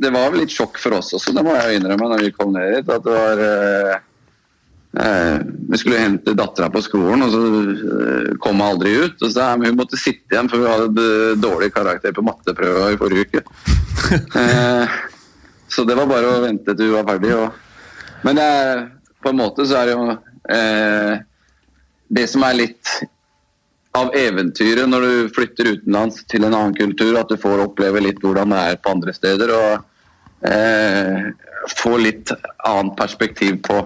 det, 0.00 0.10
var 0.12 0.30
vel 0.30 0.42
litt 0.42 0.52
sjokk 0.52 0.78
for 0.80 0.98
oss 0.98 1.10
også, 1.16 1.32
det 1.36 1.42
må 1.44 1.52
jeg 1.56 1.78
innrømme 1.78 2.06
når 2.12 2.22
vi 2.26 2.30
kom 2.36 2.52
ned 2.54 2.78
hit. 2.78 2.92
At 2.92 3.04
det 3.04 3.16
var 3.16 3.42
uh, 3.42 3.98
uh, 5.00 5.36
Vi 5.72 5.80
skulle 5.82 6.00
hente 6.00 6.36
dattera 6.38 6.70
på 6.72 6.84
skolen, 6.84 7.26
og 7.26 7.34
så 7.34 8.38
kom 8.44 8.60
hun 8.62 8.66
aldri 8.70 8.94
ut. 9.02 9.20
Og 9.20 9.32
så 9.34 9.50
Hun 9.58 9.76
måtte 9.80 10.00
sitte 10.00 10.36
igjen, 10.36 10.48
for 10.52 10.62
vi 10.62 10.70
hadde 10.70 11.38
dårlig 11.42 11.74
karakter 11.74 12.14
på 12.14 12.24
matteprøva 12.24 12.92
i 12.94 13.00
forrige 13.00 13.26
uke. 13.26 13.44
så 15.72 15.84
det 15.84 15.98
var 15.98 16.08
bare 16.08 16.36
å 16.36 16.44
vente 16.46 16.76
til 16.76 16.92
hun 16.92 17.00
var 17.00 17.10
ferdig. 17.10 17.34
og 17.36 17.64
men 18.22 18.38
er, 18.42 18.88
på 19.22 19.30
en 19.32 19.38
måte 19.38 19.66
så 19.68 19.80
er 19.80 19.88
det 19.88 19.96
jo 19.96 20.06
eh, 20.54 21.14
det 22.08 22.26
som 22.30 22.44
er 22.46 22.56
litt 22.58 22.94
av 23.98 24.14
eventyret 24.16 24.88
når 24.88 25.04
du 25.04 25.34
flytter 25.34 25.72
utenlands 25.74 26.22
til 26.30 26.44
en 26.46 26.54
annen 26.54 26.76
kultur, 26.76 27.16
at 27.18 27.30
du 27.30 27.38
får 27.40 27.64
oppleve 27.66 28.02
litt 28.04 28.20
hvordan 28.22 28.54
det 28.54 28.64
er 28.70 28.80
på 28.82 28.92
andre 28.94 29.14
steder. 29.16 29.52
Og 29.54 30.50
eh, 30.50 31.30
få 31.78 31.96
litt 32.00 32.32
annet 32.66 32.94
perspektiv 32.98 33.58
på, 33.66 33.80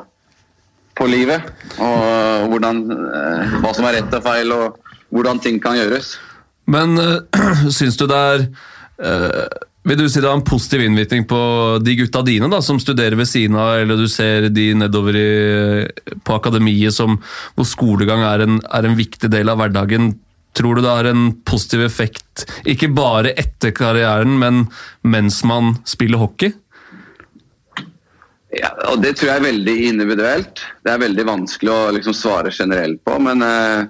på 0.98 1.08
livet. 1.08 1.48
Og 1.78 2.48
hvordan, 2.52 2.84
eh, 2.90 3.56
hva 3.62 3.74
som 3.76 3.88
er 3.88 4.00
rett 4.00 4.18
og 4.18 4.26
feil, 4.26 4.54
og 4.54 4.78
hvordan 5.12 5.42
ting 5.42 5.60
kan 5.62 5.78
gjøres. 5.78 6.16
Men 6.70 6.98
øh, 7.04 7.68
syns 7.72 7.98
du 8.00 8.08
det 8.10 8.22
er 8.32 8.48
øh 9.02 9.68
vil 9.82 9.98
du 9.98 10.04
si 10.06 10.20
det 10.22 10.28
har 10.28 10.38
en 10.38 10.46
positiv 10.46 10.84
innvirkning 10.84 11.24
på 11.30 11.38
de 11.82 11.96
gutta 11.98 12.22
dine 12.22 12.46
da, 12.52 12.60
som 12.62 12.78
studerer 12.80 13.16
ved 13.18 13.26
siden 13.26 13.58
av, 13.58 13.80
eller 13.80 13.98
du 13.98 14.06
ser 14.10 14.46
de 14.54 14.68
nedover 14.78 15.18
i, 15.18 15.30
på 16.22 16.36
akademiet 16.36 16.94
som, 16.94 17.18
hvor 17.56 17.66
skolegang 17.66 18.22
er 18.26 18.44
en, 18.44 18.60
er 18.70 18.86
en 18.86 18.98
viktig 18.98 19.30
del 19.32 19.50
av 19.50 19.58
hverdagen? 19.58 20.12
Tror 20.54 20.76
du 20.76 20.84
det 20.84 20.92
har 20.92 21.08
en 21.08 21.30
positiv 21.48 21.82
effekt, 21.86 22.44
ikke 22.68 22.92
bare 22.92 23.32
etter 23.40 23.72
karrieren, 23.74 24.36
men 24.38 24.66
mens 25.02 25.40
man 25.48 25.78
spiller 25.88 26.20
hockey? 26.20 26.52
Ja, 28.52 28.68
og 28.92 29.00
Det 29.00 29.14
tror 29.16 29.30
jeg 29.30 29.40
er 29.40 29.48
veldig 29.48 29.76
individuelt. 29.88 30.60
Det 30.84 30.92
er 30.92 31.00
veldig 31.00 31.24
vanskelig 31.24 31.72
å 31.72 31.94
liksom 31.96 32.14
svare 32.16 32.52
generelt 32.52 33.00
på. 33.00 33.16
Men 33.24 33.40
uh, 33.40 33.88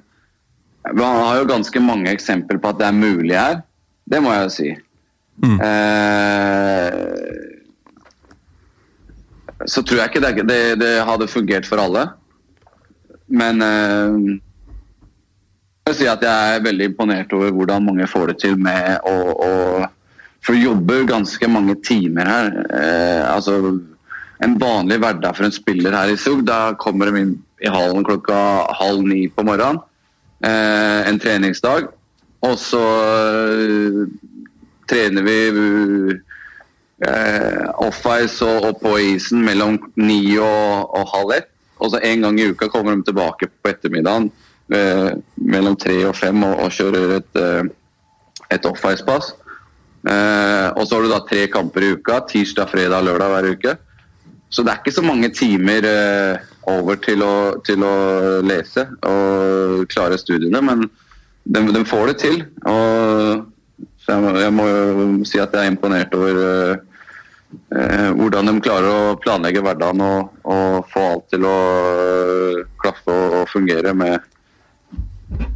man 0.95 1.19
har 1.19 1.41
jo 1.41 1.51
ganske 1.51 1.83
mange 1.83 2.13
eksempler 2.15 2.63
på 2.63 2.71
at 2.71 2.79
det 2.79 2.87
er 2.89 3.01
mulig 3.01 3.35
her. 3.35 3.59
Det 4.07 4.23
må 4.23 4.31
jeg 4.31 4.47
jo 4.47 4.55
si. 4.55 4.71
Mm. 5.43 5.59
Eh, 5.67 6.93
så 9.67 9.83
tror 9.83 9.99
jeg 10.01 10.11
ikke 10.11 10.23
det, 10.23 10.33
det, 10.49 10.61
det, 10.81 10.93
hadde 11.07 11.31
fungert 11.31 11.67
for 11.69 11.83
alle. 11.83 12.07
Men 13.33 13.63
eh, 13.63 14.11
jeg 15.83 15.91
vil 15.91 15.99
si 15.99 16.11
at 16.11 16.23
jeg 16.23 16.57
er 16.57 16.67
veldig 16.67 16.91
imponert 16.93 17.33
over 17.35 17.55
hvordan 17.55 17.87
mange 17.89 18.07
får 18.11 18.33
det 18.33 18.39
til 18.45 18.59
med 18.61 19.03
å, 19.09 19.17
å 19.33 19.51
For 20.43 20.59
jobber 20.59 21.05
ganske 21.07 21.49
mange 21.51 21.77
timer 21.87 22.27
her. 22.27 22.53
Eh, 22.75 23.25
altså 23.31 23.79
En 24.43 24.57
vanlig 24.59 24.99
hverdag 24.99 25.37
for 25.39 25.47
en 25.47 25.55
spiller 25.55 25.95
her 25.95 26.11
i 26.11 26.19
Sog, 26.19 26.41
da 26.43 26.75
kommer 26.75 27.07
de 27.07 27.21
inn 27.21 27.35
i 27.63 27.71
hallen 27.71 28.03
klokka 28.03 28.35
halv 28.75 29.05
ni 29.07 29.29
på 29.31 29.45
morgenen. 29.47 29.79
Eh, 30.43 31.07
en 31.07 31.21
treningsdag. 31.23 31.87
Og 32.43 32.57
så 32.59 32.83
trener 34.93 35.25
vi 35.27 35.39
eh, 37.09 37.67
off-ice 37.83 38.45
og, 38.47 38.69
og, 38.69 38.81
på 38.83 38.95
isen 39.15 39.43
mellom 39.47 39.81
ni 39.97 40.37
og, 40.39 40.93
og 40.93 41.13
halv 41.17 41.37
ett. 41.41 41.51
Og 41.83 41.91
så 41.91 42.03
en 42.05 42.27
gang 42.27 42.39
i 42.39 42.49
uka 42.53 42.69
kommer 42.71 42.95
de 42.95 43.09
tilbake 43.09 43.49
på 43.51 43.73
ettermiddagen 43.73 44.31
eh, 44.75 45.13
mellom 45.43 45.79
tre 45.81 45.97
og 46.07 46.17
fem 46.19 46.45
og, 46.47 46.61
og 46.63 46.75
kjører 46.77 47.17
et, 47.19 47.41
eh, 47.41 47.63
et 48.55 48.69
off-ice-pass. 48.69 49.33
Eh, 50.03 50.69
og 50.75 50.87
så 50.87 50.97
har 50.97 51.05
du 51.05 51.11
da 51.13 51.23
tre 51.27 51.47
kamper 51.51 51.87
i 51.87 51.95
uka. 51.97 52.23
Tirsdag, 52.31 52.71
fredag, 52.71 53.07
lørdag 53.07 53.35
hver 53.35 53.51
uke. 53.57 53.77
Så 54.53 54.63
det 54.63 54.73
er 54.73 54.83
ikke 54.83 54.95
så 54.95 55.05
mange 55.07 55.31
timer 55.33 55.87
eh, 55.89 56.51
over 56.71 56.99
til 57.03 57.25
å, 57.25 57.35
til 57.67 57.83
å, 57.87 57.95
lese 58.45 58.85
og 59.09 59.87
klare 59.91 60.19
studiene, 60.21 60.61
men 60.63 60.85
de, 61.43 61.63
de 61.73 61.83
får 61.89 62.13
det 62.13 62.17
til. 62.23 62.43
Og 62.69 63.49
så 64.03 64.17
jeg, 64.17 64.23
må, 64.23 64.33
jeg 64.41 64.55
må 64.55 64.67
jo 64.67 65.05
si 65.29 65.39
at 65.39 65.53
jeg 65.55 65.69
er 65.69 65.71
imponert 65.71 66.15
over 66.19 66.41
eh, 66.43 66.73
eh, 67.77 68.09
hvordan 68.19 68.51
de 68.51 68.55
klarer 68.65 68.91
å 68.91 69.17
planlegge 69.23 69.63
hverdagen 69.63 70.03
og, 70.03 70.33
og 70.43 70.89
få 70.91 71.05
alt 71.13 71.29
til 71.31 71.47
å 71.47 71.59
eh, 71.93 72.63
klaffe 72.83 73.15
og, 73.15 73.37
og 73.43 73.53
fungere 73.53 73.95
med 73.95 74.19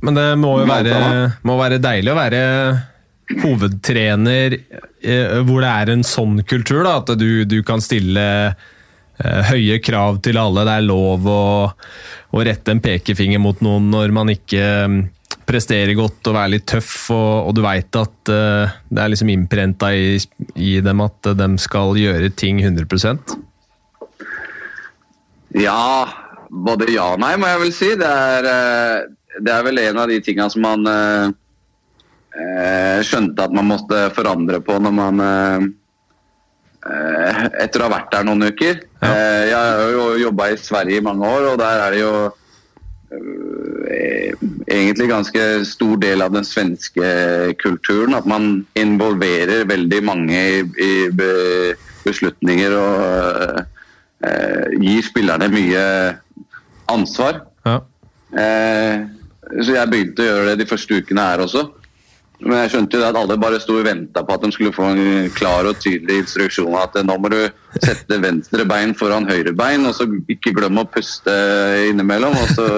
Men 0.07 0.19
det 0.19 0.29
må 0.39 0.61
jo 0.63 0.69
være, 0.71 1.01
må 1.47 1.59
være 1.59 1.83
deilig 1.83 2.15
å 2.15 2.21
være 2.21 2.45
hovedtrener 3.43 4.55
eh, 4.55 5.37
hvor 5.43 5.65
det 5.65 5.73
er 5.73 5.93
en 5.97 6.07
sånn 6.07 6.39
kultur, 6.47 6.85
da, 6.87 7.01
at 7.03 7.11
du, 7.19 7.43
du 7.49 7.59
kan 7.67 7.83
stille 7.83 8.23
høye 9.17 9.79
krav 9.81 10.19
til 10.21 10.37
alle. 10.37 10.61
Det 10.69 10.73
er 10.77 10.83
lov 10.85 11.25
å, 11.25 11.45
å 12.37 12.43
rette 12.45 12.75
en 12.75 12.83
pekefinger 12.85 13.41
mot 13.41 13.63
noen 13.65 13.87
når 13.89 14.13
man 14.13 14.29
ikke 14.29 14.67
presterer 15.47 15.95
godt 15.97 16.27
og 16.31 16.37
være 16.37 16.53
litt 16.57 16.67
tøff, 16.69 17.09
og, 17.15 17.49
og 17.49 17.57
du 17.57 17.63
veit 17.65 17.99
at 17.99 18.33
uh, 18.33 18.77
det 18.91 19.03
er 19.03 19.13
liksom 19.13 19.31
innprenta 19.33 19.93
i, 19.95 20.17
i 20.59 20.77
dem 20.85 21.03
at 21.05 21.31
de 21.39 21.49
skal 21.63 21.97
gjøre 21.99 22.33
ting 22.35 22.61
100% 22.65 23.37
Ja, 25.57 25.81
både 26.51 26.91
ja 26.93 27.13
og 27.15 27.23
nei, 27.23 27.33
må 27.41 27.49
jeg 27.49 27.61
vel 27.63 27.73
si. 27.73 27.91
Det 27.97 28.11
er, 28.11 28.49
uh, 28.51 29.41
det 29.41 29.55
er 29.55 29.67
vel 29.67 29.83
en 29.87 30.03
av 30.03 30.11
de 30.11 30.21
tingene 30.25 30.53
som 30.53 30.67
man 30.67 30.85
uh, 30.91 31.29
skjønte 33.07 33.47
at 33.47 33.55
man 33.57 33.71
måtte 33.71 34.09
forandre 34.17 34.61
på 34.61 34.77
når 34.83 34.93
man 34.93 35.29
Etter 36.87 37.83
å 37.83 37.87
ha 37.89 37.91
vært 37.97 38.13
der 38.13 38.27
noen 38.29 38.45
uker. 38.47 38.77
Ja. 39.01 39.09
Jeg 39.49 39.57
har 39.57 39.89
jo 39.91 40.05
jobba 40.21 40.51
i 40.53 40.59
Sverige 40.61 41.01
i 41.01 41.03
mange 41.03 41.27
år, 41.27 41.49
og 41.51 41.57
der 41.59 41.81
er 41.83 41.97
det 41.97 42.03
jo 42.05 42.13
egentlig 44.67 45.09
ganske 45.09 45.43
stor 45.69 45.97
del 46.03 46.23
av 46.25 46.33
den 46.35 46.47
svenske 46.47 47.11
kulturen. 47.63 48.17
At 48.19 48.27
man 48.27 48.67
involverer 48.79 49.67
veldig 49.69 50.01
mange 50.05 50.41
i, 50.41 50.63
i 50.63 50.93
beslutninger 52.07 52.75
og 52.79 53.61
uh, 54.27 54.67
gir 54.83 55.07
spillerne 55.07 55.51
mye 55.53 55.85
ansvar. 56.93 57.45
Ja. 57.67 57.81
Uh, 58.35 59.07
så 59.63 59.77
jeg 59.77 59.91
begynte 59.93 60.25
å 60.25 60.31
gjøre 60.31 60.49
det 60.51 60.65
de 60.65 60.71
første 60.71 60.99
ukene 60.99 61.29
her 61.31 61.45
også. 61.47 61.69
Men 62.45 62.59
jeg 62.61 62.73
skjønte 62.75 62.99
jo 62.99 63.05
at 63.07 63.17
alle 63.17 63.39
bare 63.41 63.59
sto 63.63 63.79
og 63.79 63.87
venta 63.87 64.21
på 64.27 64.35
at 64.35 64.43
de 64.45 64.51
skulle 64.53 64.75
få 64.75 64.91
en 64.93 65.31
klar 65.33 65.69
og 65.69 65.79
tydelig 65.81 66.19
instruksjon. 66.23 66.75
At 66.77 66.99
nå 67.01 67.17
må 67.21 67.31
du 67.33 67.39
sette 67.81 68.19
venstre 68.21 68.67
bein 68.69 68.93
foran 68.99 69.29
høyre 69.29 69.55
bein, 69.57 69.87
og 69.89 69.97
så 69.97 70.05
ikke 70.33 70.53
glem 70.59 70.83
å 70.83 70.85
puste 70.91 71.33
innimellom. 71.89 72.37
Og 72.37 72.53
så 72.53 72.69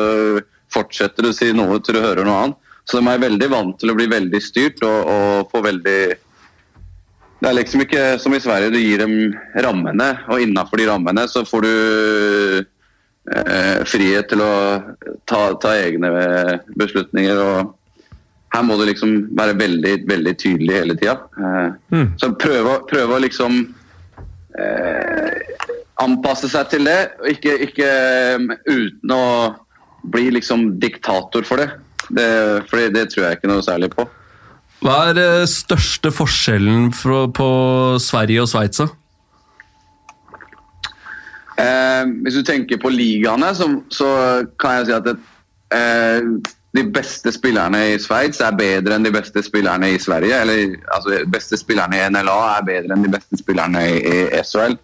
fortsetter 0.75 1.27
du 1.27 1.33
å 1.33 1.37
si 1.37 1.51
noe 1.57 1.81
til 1.83 1.99
du 1.99 2.05
hører 2.05 2.29
noe 2.29 2.45
annet. 2.45 2.65
Så 2.89 3.01
de 3.01 3.11
er 3.11 3.21
veldig 3.27 3.51
vant 3.53 3.77
til 3.81 3.93
å 3.93 3.99
bli 3.99 4.07
veldig 4.09 4.41
styrt 4.41 4.81
og, 4.87 5.11
og 5.13 5.51
få 5.53 5.61
veldig 5.67 6.01
Det 7.39 7.47
er 7.51 7.57
liksom 7.59 7.83
ikke 7.85 8.05
som 8.23 8.35
i 8.35 8.41
Sverige, 8.43 8.73
du 8.73 8.79
gir 8.81 9.03
dem 9.03 9.35
rammene, 9.63 10.09
og 10.27 10.41
innafor 10.43 10.81
de 10.81 10.87
rammene 10.89 11.27
så 11.31 11.45
får 11.47 11.67
du 11.67 11.75
eh, 13.35 13.83
frihet 13.87 14.31
til 14.33 14.43
å 14.43 14.55
ta, 15.29 15.43
ta 15.61 15.75
egne 15.79 16.11
beslutninger. 16.81 17.43
og 17.43 17.75
her 18.55 18.65
må 18.65 18.79
du 18.81 18.87
liksom 18.89 19.15
være 19.37 19.57
veldig 19.59 19.95
veldig 20.09 20.35
tydelig 20.41 20.81
hele 20.81 20.97
tida. 20.99 21.19
Eh, 21.39 21.69
Mm. 21.89 22.13
Så 22.21 22.33
prøve, 22.37 22.75
prøve 22.91 23.17
å 23.17 23.23
liksom 23.23 23.75
eh, 24.59 25.39
anpasse 26.03 26.49
seg 26.51 26.69
til 26.71 26.85
det, 26.87 26.99
og 27.21 27.31
ikke, 27.33 27.55
ikke 27.69 27.89
um, 28.39 28.51
uten 28.69 29.15
å 29.15 29.25
bli 30.09 30.29
liksom 30.37 30.79
diktator 30.81 31.47
for 31.49 31.63
det. 31.63 31.71
det 32.15 32.29
for 32.71 32.79
det, 32.95 33.09
tror 33.11 33.27
jeg 33.27 33.39
ikke 33.39 33.51
noe 33.51 33.65
særlig 33.65 33.91
på. 33.97 34.07
Hva 34.85 34.99
er 35.09 35.17
den 35.19 35.49
største 35.51 36.13
forskjellen 36.15 36.93
fra, 36.95 37.25
på 37.35 37.49
Sverige 38.03 38.45
og 38.45 38.51
Sveits? 38.53 38.85
Eh, 41.59 42.05
hvis 42.23 42.39
du 42.39 42.45
tenker 42.47 42.79
på 42.79 42.93
ligaene, 42.95 43.51
så, 43.59 43.67
så 43.91 44.13
kan 44.61 44.79
jeg 44.79 44.87
si 44.87 44.95
at 45.01 45.09
det, 45.09 45.17
eh, 45.75 46.31
de 46.79 46.85
beste 46.95 47.33
spillerne 47.35 47.81
i 47.93 47.97
Sveits 48.01 48.43
er 48.45 48.55
bedre 48.59 48.97
enn 48.97 49.07
de 49.07 49.13
beste 49.15 49.43
spillerne 49.43 49.91
i 49.95 49.99
Sverige. 50.03 50.43
Eller 50.45 50.77
altså, 50.95 51.15
de 51.17 51.31
beste 51.33 51.59
spillerne 51.59 51.99
i 51.99 52.11
NLA 52.13 52.37
er 52.59 52.69
bedre 52.69 52.95
enn 52.95 53.07
de 53.07 53.15
beste 53.17 53.41
spillerne 53.41 53.83
i, 53.89 53.99
i 53.99 54.19
Israel. 54.39 54.79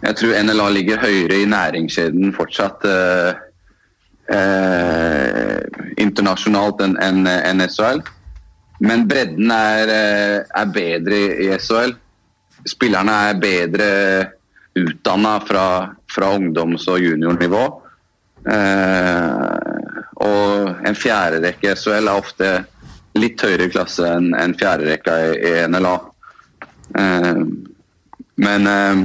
Jeg 0.00 0.16
tror 0.16 0.38
NLA 0.48 0.68
ligger 0.74 1.02
høyere 1.02 1.42
i 1.42 1.48
næringskjeden 1.50 2.32
fortsatt 2.32 2.86
eh, 2.88 3.40
eh, 4.32 5.58
internasjonalt 6.00 6.80
enn 6.86 6.96
en, 7.04 7.26
en 7.28 7.66
SHL. 7.68 8.00
Men 8.80 9.04
bredden 9.08 9.52
er, 9.52 9.92
eh, 9.92 10.38
er 10.62 10.72
bedre 10.72 11.20
i, 11.20 11.28
i 11.46 11.50
SHL. 11.60 11.92
Spillerne 12.68 13.18
er 13.28 13.42
bedre 13.42 13.90
utdanna 14.80 15.36
fra, 15.44 15.66
fra 16.10 16.32
ungdoms- 16.38 16.88
og 16.88 17.04
juniornivå. 17.04 17.64
Eh, 18.48 19.59
og 20.20 20.86
en 20.86 20.98
fjerderekke 20.98 21.70
i 21.70 21.76
SHL 21.76 22.08
er 22.10 22.12
ofte 22.12 22.50
litt 23.18 23.42
høyere 23.42 23.70
klasse 23.72 24.06
enn 24.06 24.30
en 24.38 24.54
fjerderekka 24.58 25.16
i, 25.30 25.32
i 25.48 25.54
NLA. 25.70 25.94
Eh, 27.00 27.40
men 28.40 28.70
eh, 28.70 29.02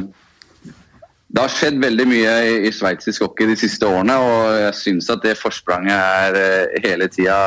det 1.35 1.43
har 1.43 1.51
skjedd 1.51 1.81
veldig 1.83 2.05
mye 2.07 2.35
i, 2.47 2.51
i 2.69 2.71
sveitsisk 2.71 3.25
hockey 3.25 3.49
de 3.49 3.57
siste 3.59 3.87
årene, 3.87 4.15
og 4.15 4.53
jeg 4.61 4.75
syns 4.79 5.09
at 5.11 5.25
det 5.25 5.33
forspranget 5.35 5.95
er 5.95 6.37
eh, 6.39 6.77
hele 6.85 7.09
tida 7.11 7.39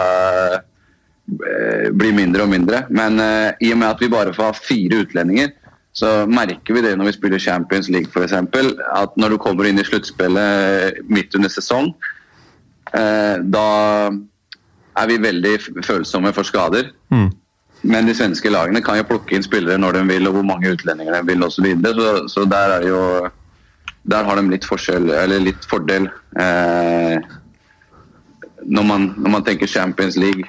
eh, 0.59 1.87
blir 1.97 2.13
mindre 2.17 2.45
og 2.45 2.53
mindre. 2.53 2.83
Men 2.93 3.17
eh, 3.23 3.55
i 3.65 3.73
og 3.73 3.81
med 3.81 3.89
at 3.89 4.05
vi 4.05 4.11
bare 4.13 4.35
får 4.37 4.51
ha 4.51 4.59
fire 4.59 5.01
utlendinger, 5.07 5.55
så 5.97 6.27
merker 6.29 6.77
vi 6.77 6.83
det 6.85 6.93
når 6.99 7.09
vi 7.09 7.17
spiller 7.17 7.43
Champions 7.43 7.89
League 7.89 8.13
f.eks. 8.13 8.37
At 8.37 9.17
når 9.17 9.35
du 9.35 9.41
kommer 9.41 9.67
inn 9.67 9.81
i 9.81 9.87
sluttspillet 9.89 11.01
midt 11.09 11.35
under 11.39 11.51
sesong, 11.51 11.89
da 12.93 13.67
er 14.99 15.11
vi 15.11 15.19
veldig 15.23 15.55
følsomme 15.85 16.33
for 16.35 16.47
skader. 16.49 16.91
Mm. 17.15 17.29
Men 17.87 18.09
de 18.09 18.15
svenske 18.17 18.51
lagene 18.51 18.83
kan 18.83 18.99
jo 18.99 19.07
plukke 19.07 19.37
inn 19.37 19.45
spillere 19.47 19.79
når 19.79 20.01
de 20.01 20.07
vil, 20.09 20.29
og 20.29 20.39
hvor 20.39 20.47
mange 20.47 20.73
utlendinger 20.75 21.15
de 21.15 21.27
vil 21.31 21.45
osv. 21.47 21.59
Så, 21.61 21.67
videre. 21.67 22.07
så 22.27 22.29
Så 22.29 22.45
der 22.51 22.79
er 22.79 22.89
jo 22.89 23.03
Der 24.09 24.25
har 24.25 24.37
de 24.37 24.51
litt 24.51 24.65
forskjell, 24.65 25.11
eller 25.11 25.39
litt 25.39 25.65
fordel. 25.69 26.09
Eh, 26.41 27.19
når, 28.65 28.83
man, 28.83 29.15
når 29.19 29.31
man 29.31 29.45
tenker 29.45 29.67
Champions 29.67 30.17
League. 30.17 30.45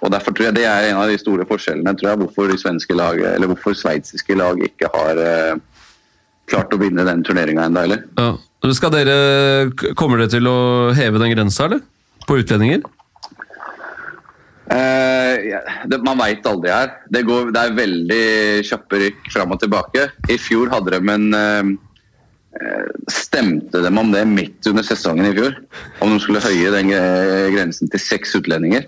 Og 0.00 0.10
Derfor 0.12 0.32
tror 0.32 0.46
jeg 0.46 0.56
det 0.56 0.64
er 0.64 0.88
en 0.88 0.96
av 0.96 1.08
de 1.08 1.18
store 1.18 1.44
forskjellene 1.44 1.92
tror 1.98 2.08
jeg, 2.10 2.18
hvorfor 2.22 2.48
de 2.48 2.56
svenske 2.58 2.96
lag, 2.96 3.20
eller 3.20 3.46
hvorfor 3.46 3.76
sveitsiske 3.76 4.34
lag 4.34 4.60
ikke 4.64 4.88
har 4.94 5.20
eh, 5.20 5.60
klart 6.48 6.72
å 6.72 6.80
vinne 6.80 7.04
den 7.04 7.22
turneringa 7.24 7.68
ennå 7.68 7.84
heller. 7.84 8.02
Ja. 8.16 8.32
Skal 8.72 8.94
dere, 8.94 9.16
kommer 9.92 10.22
dere 10.22 10.32
til 10.32 10.46
å 10.48 10.58
heve 10.96 11.20
den 11.20 11.34
grensa, 11.34 11.66
eller? 11.66 11.82
På 12.24 12.38
utlendinger? 12.40 12.80
Uh, 14.64 15.36
ja, 15.44 15.58
det, 15.84 15.98
man 16.06 16.16
veit 16.16 16.46
aldri 16.48 16.72
her. 16.72 16.94
Det, 17.12 17.26
går, 17.28 17.50
det 17.52 17.60
er 17.60 17.74
veldig 17.76 18.22
kjappe 18.64 19.00
rykk 19.02 19.26
fram 19.34 19.52
og 19.52 19.60
tilbake. 19.60 20.06
I 20.32 20.38
fjor 20.40 20.72
hadde 20.72 20.96
de 20.96 21.12
en 21.12 21.26
eh, 21.36 21.74
Stemte 23.10 23.80
de 23.82 23.90
om 23.90 24.12
det 24.14 24.22
midt 24.30 24.68
under 24.70 24.86
sesongen 24.86 25.26
i 25.26 25.34
fjor? 25.36 25.58
Om 26.00 26.14
de 26.14 26.22
skulle 26.22 26.42
høye 26.44 26.70
den 26.72 26.92
grensen 27.52 27.90
til 27.92 28.00
seks 28.00 28.32
utlendinger. 28.38 28.86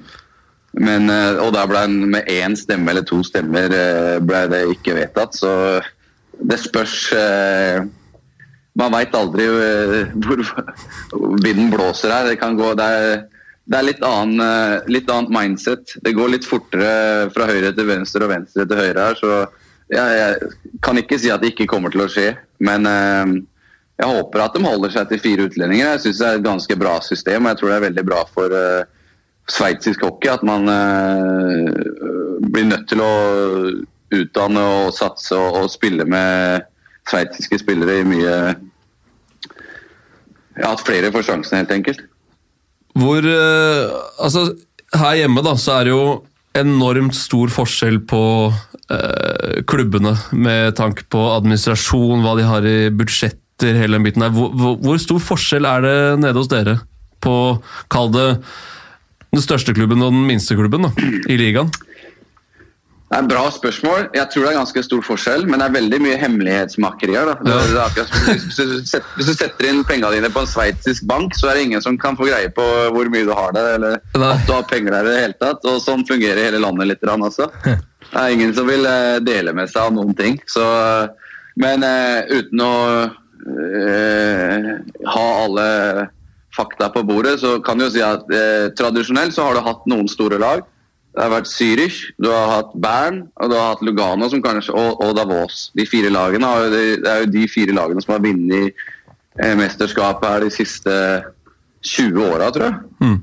Men, 0.81 1.11
uh, 1.13 1.43
og 1.45 1.53
da 1.57 1.67
ble 1.69 1.85
den 1.85 2.15
med 2.17 2.33
én 2.33 2.57
stemme 2.57 2.95
eller 2.95 3.05
to 3.05 3.21
stemmer 3.27 3.69
ble 4.25 4.43
det 4.55 4.65
ikke 4.73 4.97
vedtatt. 4.97 5.37
Så 5.37 5.53
det 6.41 6.63
spørs 6.65 6.97
Man 8.77 8.93
veit 8.93 9.15
aldri 9.17 9.47
eh, 9.49 10.13
hvor 10.21 10.43
vinden 11.43 11.71
blåser 11.73 12.13
her. 12.13 12.29
Det 12.29 12.41
kan 12.41 12.59
gå 12.59 12.75
det 12.77 12.87
er, 12.87 13.23
det 13.67 13.79
er 13.79 13.87
litt, 13.89 14.03
annen, 14.05 14.43
eh, 14.45 14.89
litt 14.93 15.11
annet 15.13 15.33
mindset. 15.33 15.97
Det 16.05 16.15
går 16.17 16.35
litt 16.35 16.49
fortere 16.49 17.31
fra 17.33 17.49
høyre 17.49 17.73
til 17.77 17.89
venstre 17.89 18.27
og 18.27 18.35
venstre 18.35 18.67
til 18.69 18.83
høyre 18.83 19.09
her. 19.09 19.21
Så 19.21 19.33
jeg, 19.93 20.19
jeg 20.21 20.79
kan 20.85 21.01
ikke 21.01 21.21
si 21.23 21.33
at 21.33 21.41
det 21.45 21.55
ikke 21.55 21.71
kommer 21.73 21.95
til 21.95 22.05
å 22.05 22.11
skje. 22.13 22.35
Men 22.69 22.89
eh, 22.91 23.33
jeg 24.03 24.13
håper 24.13 24.45
at 24.45 24.59
de 24.59 24.67
holder 24.67 24.93
seg 24.93 25.09
til 25.09 25.25
fire 25.25 25.49
utlendinger. 25.49 25.95
Jeg 25.95 26.05
syns 26.05 26.21
det 26.21 26.29
er 26.29 26.39
et 26.43 26.47
ganske 26.51 26.81
bra 26.85 26.99
system. 27.01 27.47
og 27.47 27.55
Jeg 27.55 27.63
tror 27.63 27.73
det 27.73 27.81
er 27.81 27.89
veldig 27.89 28.07
bra 28.13 28.23
for 28.29 28.61
sveitsisk 29.47 30.03
hockey 30.03 30.29
at 30.29 30.43
man 30.45 30.67
blir 32.51 32.67
nødt 32.67 32.89
til 32.91 33.01
å 33.01 33.13
utdanne 34.13 34.65
og 34.83 34.95
satse 34.95 35.39
og, 35.39 35.63
og 35.63 35.71
spille 35.71 36.05
med 36.05 36.67
sveitsiske 37.11 37.61
spillere 37.63 38.01
i 38.01 38.07
mye 38.09 38.37
Ja, 40.57 40.71
at 40.73 40.85
flere 40.87 41.11
får 41.13 41.27
sjansen, 41.29 41.59
helt 41.61 41.75
enkelt. 41.75 42.07
Hvor 42.97 43.27
eh, 43.29 43.93
Altså, 44.23 44.49
her 44.97 45.19
hjemme, 45.21 45.45
da, 45.45 45.53
så 45.61 45.81
er 45.81 45.89
det 45.89 45.93
jo 45.93 46.07
enormt 46.57 47.17
stor 47.17 47.51
forskjell 47.53 47.99
på 48.09 48.23
eh, 48.49 49.59
klubbene 49.69 50.15
med 50.33 50.77
tanke 50.79 51.05
på 51.13 51.21
administrasjon, 51.35 52.23
hva 52.25 52.37
de 52.39 52.47
har 52.49 52.69
i 52.69 52.79
budsjetter, 52.89 53.77
hele 53.77 53.99
den 53.99 54.07
biten 54.07 54.25
der. 54.25 54.33
Hvor, 54.33 54.55
hvor, 54.57 54.79
hvor 54.81 55.03
stor 55.03 55.21
forskjell 55.21 55.69
er 55.69 55.85
det 55.85 55.99
nede 56.23 56.41
hos 56.41 56.49
dere 56.53 56.79
på, 57.25 57.35
kall 57.93 58.09
det, 58.15 58.29
den 59.35 59.45
største 59.45 59.75
klubben 59.77 60.05
og 60.05 60.15
den 60.15 60.25
minste 60.29 60.57
klubben 60.57 60.89
da, 60.89 60.95
i 61.29 61.37
ligaen? 61.41 61.73
Det 63.07 63.15
er 63.15 63.23
en 63.23 63.29
Bra 63.31 63.43
spørsmål. 63.55 64.09
Jeg 64.17 64.27
tror 64.33 64.43
det 64.43 64.49
er 64.51 64.57
ganske 64.59 64.83
stor 64.83 65.03
forskjell, 65.07 65.45
men 65.47 65.61
det 65.63 65.67
er 65.69 65.75
veldig 65.77 65.99
mye 66.03 66.17
hemmelighetsmakeri 66.19 67.15
her. 67.15 67.29
Ja. 67.47 67.59
er 67.85 67.93
hvis, 68.33 68.59
hvis, 68.59 69.29
du 69.29 69.31
setter, 69.31 69.69
inn 69.69 69.85
pengene 69.87 70.11
dine 70.17 70.31
på 70.35 70.43
en 70.43 70.51
sveitsisk 70.51 71.07
bank, 71.07 71.37
så 71.39 71.53
er 71.53 71.59
det 71.59 71.69
ingen 71.69 71.85
som 71.85 71.99
kan 72.03 72.19
få 72.19 72.27
greie 72.27 72.51
på 72.55 72.65
hvor 72.97 73.11
mye 73.13 73.29
du 73.29 73.31
har 73.31 73.55
der, 73.55 73.77
eller 73.77 74.01
at 74.01 74.43
du 74.49 74.53
har 74.57 74.67
penger 74.67 74.97
der 74.97 75.07
i 75.07 75.13
det 75.13 75.23
hele 75.23 75.39
tatt. 75.39 75.71
Og 75.71 75.79
sånn 75.85 76.03
fungerer 76.09 76.49
hele 76.49 76.63
landet 76.63 76.91
litt 76.91 77.07
også. 77.15 77.51
Det 78.07 78.21
er 78.23 78.33
ingen 78.37 78.53
som 78.55 78.69
vil 78.71 78.87
eh, 78.87 79.17
dele 79.27 79.51
med 79.55 79.67
seg 79.67 79.89
av 79.89 79.95
noen 79.97 80.15
ting. 80.15 80.37
Så, 80.47 80.63
men 81.59 81.83
eh, 81.83 82.39
uten 82.39 82.63
å 82.63 82.75
eh, 83.03 84.69
ha 85.11 85.25
alle 85.43 85.67
fakta 86.57 86.89
på 86.95 87.03
bordet, 87.07 87.41
så 87.43 87.59
kan 87.63 87.79
du 87.79 87.87
jo 87.87 87.93
si 87.97 88.03
at 88.05 88.31
eh, 88.33 88.71
tradisjonelt 88.79 89.35
så 89.35 89.49
har 89.49 89.59
du 89.59 89.67
hatt 89.67 89.87
noen 89.91 90.09
store 90.11 90.39
lag. 90.43 90.63
Det 91.17 91.25
har 91.25 91.33
vært 91.33 91.49
Zürich, 91.49 92.03
du 92.21 92.29
har 92.29 92.51
hatt 92.51 92.75
Bern 92.77 93.23
og 93.41 93.49
du 93.49 93.57
har 93.57 93.71
hatt 93.71 93.85
Lugano 93.87 94.29
som 94.29 94.43
kanskje, 94.45 94.75
og, 94.77 95.01
og 95.01 95.15
Davos. 95.17 95.71
De 95.73 95.87
fire 95.89 96.11
lagene 96.13 96.51
har, 96.51 96.69
det 96.69 97.09
er 97.09 97.23
jo 97.25 97.31
de 97.33 97.47
fire 97.49 97.73
lagene 97.73 98.05
som 98.05 98.13
har 98.13 98.25
vunnet 98.27 98.85
eh, 99.41 99.55
mesterskapet 99.57 100.29
her 100.29 100.45
de 100.45 100.53
siste 100.53 100.99
20 101.87 102.21
åra, 102.27 102.51
tror 102.53 102.69
jeg. 102.69 102.77
Mm. 103.01 103.17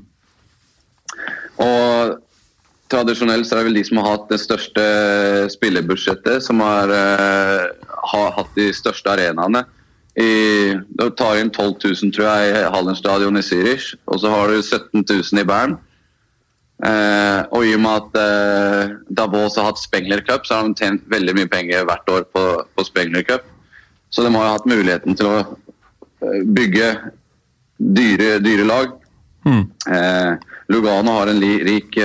Og 1.62 2.18
tradisjonelt 2.90 3.46
så 3.46 3.56
er 3.56 3.62
det 3.62 3.68
vel 3.68 3.78
de 3.78 3.86
som 3.86 4.02
har 4.02 4.10
hatt 4.10 4.28
det 4.32 4.40
største 4.42 4.84
spillebudsjettet, 5.54 6.42
som 6.44 6.60
har, 6.64 6.90
uh, 6.90 7.94
har 8.10 8.36
hatt 8.40 8.52
de 8.58 8.70
største 8.74 9.14
arenaene. 9.14 9.64
I, 10.14 10.74
du 10.94 11.08
tar 11.18 11.40
inn 11.40 11.50
12 11.50 11.74
000, 11.82 12.12
tror 12.14 12.28
jeg, 12.28 12.52
i 12.54 12.68
Hallenstadion 12.74 13.38
i 13.38 13.42
Zürich, 13.42 13.92
og 14.06 14.22
så 14.22 14.30
har 14.30 14.50
du 14.50 14.60
17 14.62 15.02
000 15.02 15.42
i 15.42 15.46
Bern. 15.48 15.78
Eh, 16.82 17.40
og 17.54 17.62
i 17.62 17.74
og 17.76 17.82
med 17.84 18.00
at 18.00 18.16
eh, 18.18 18.94
Davos 19.14 19.58
har 19.60 19.70
hatt 19.70 19.82
Spengler 19.82 20.24
Cup, 20.26 20.46
så 20.46 20.58
har 20.58 20.68
de 20.68 20.74
tjent 20.78 21.04
veldig 21.10 21.36
mye 21.38 21.50
penger 21.50 21.86
hvert 21.86 22.10
år 22.10 22.24
på, 22.34 22.44
på 22.74 22.86
Spengler 22.86 23.22
Cup. 23.28 23.46
Så 24.10 24.24
de 24.24 24.32
har 24.34 24.48
jo 24.48 24.56
hatt 24.56 24.66
muligheten 24.70 25.18
til 25.18 25.30
å 25.30 25.36
eh, 25.42 26.40
bygge 26.56 26.90
dyre, 27.78 28.38
dyre 28.42 28.66
lag. 28.66 28.98
Mm. 29.46 29.62
Eh, 29.94 30.50
Lugano 30.72 31.18
har 31.18 31.30
en 31.30 31.38
li, 31.38 31.58
rik 31.66 31.98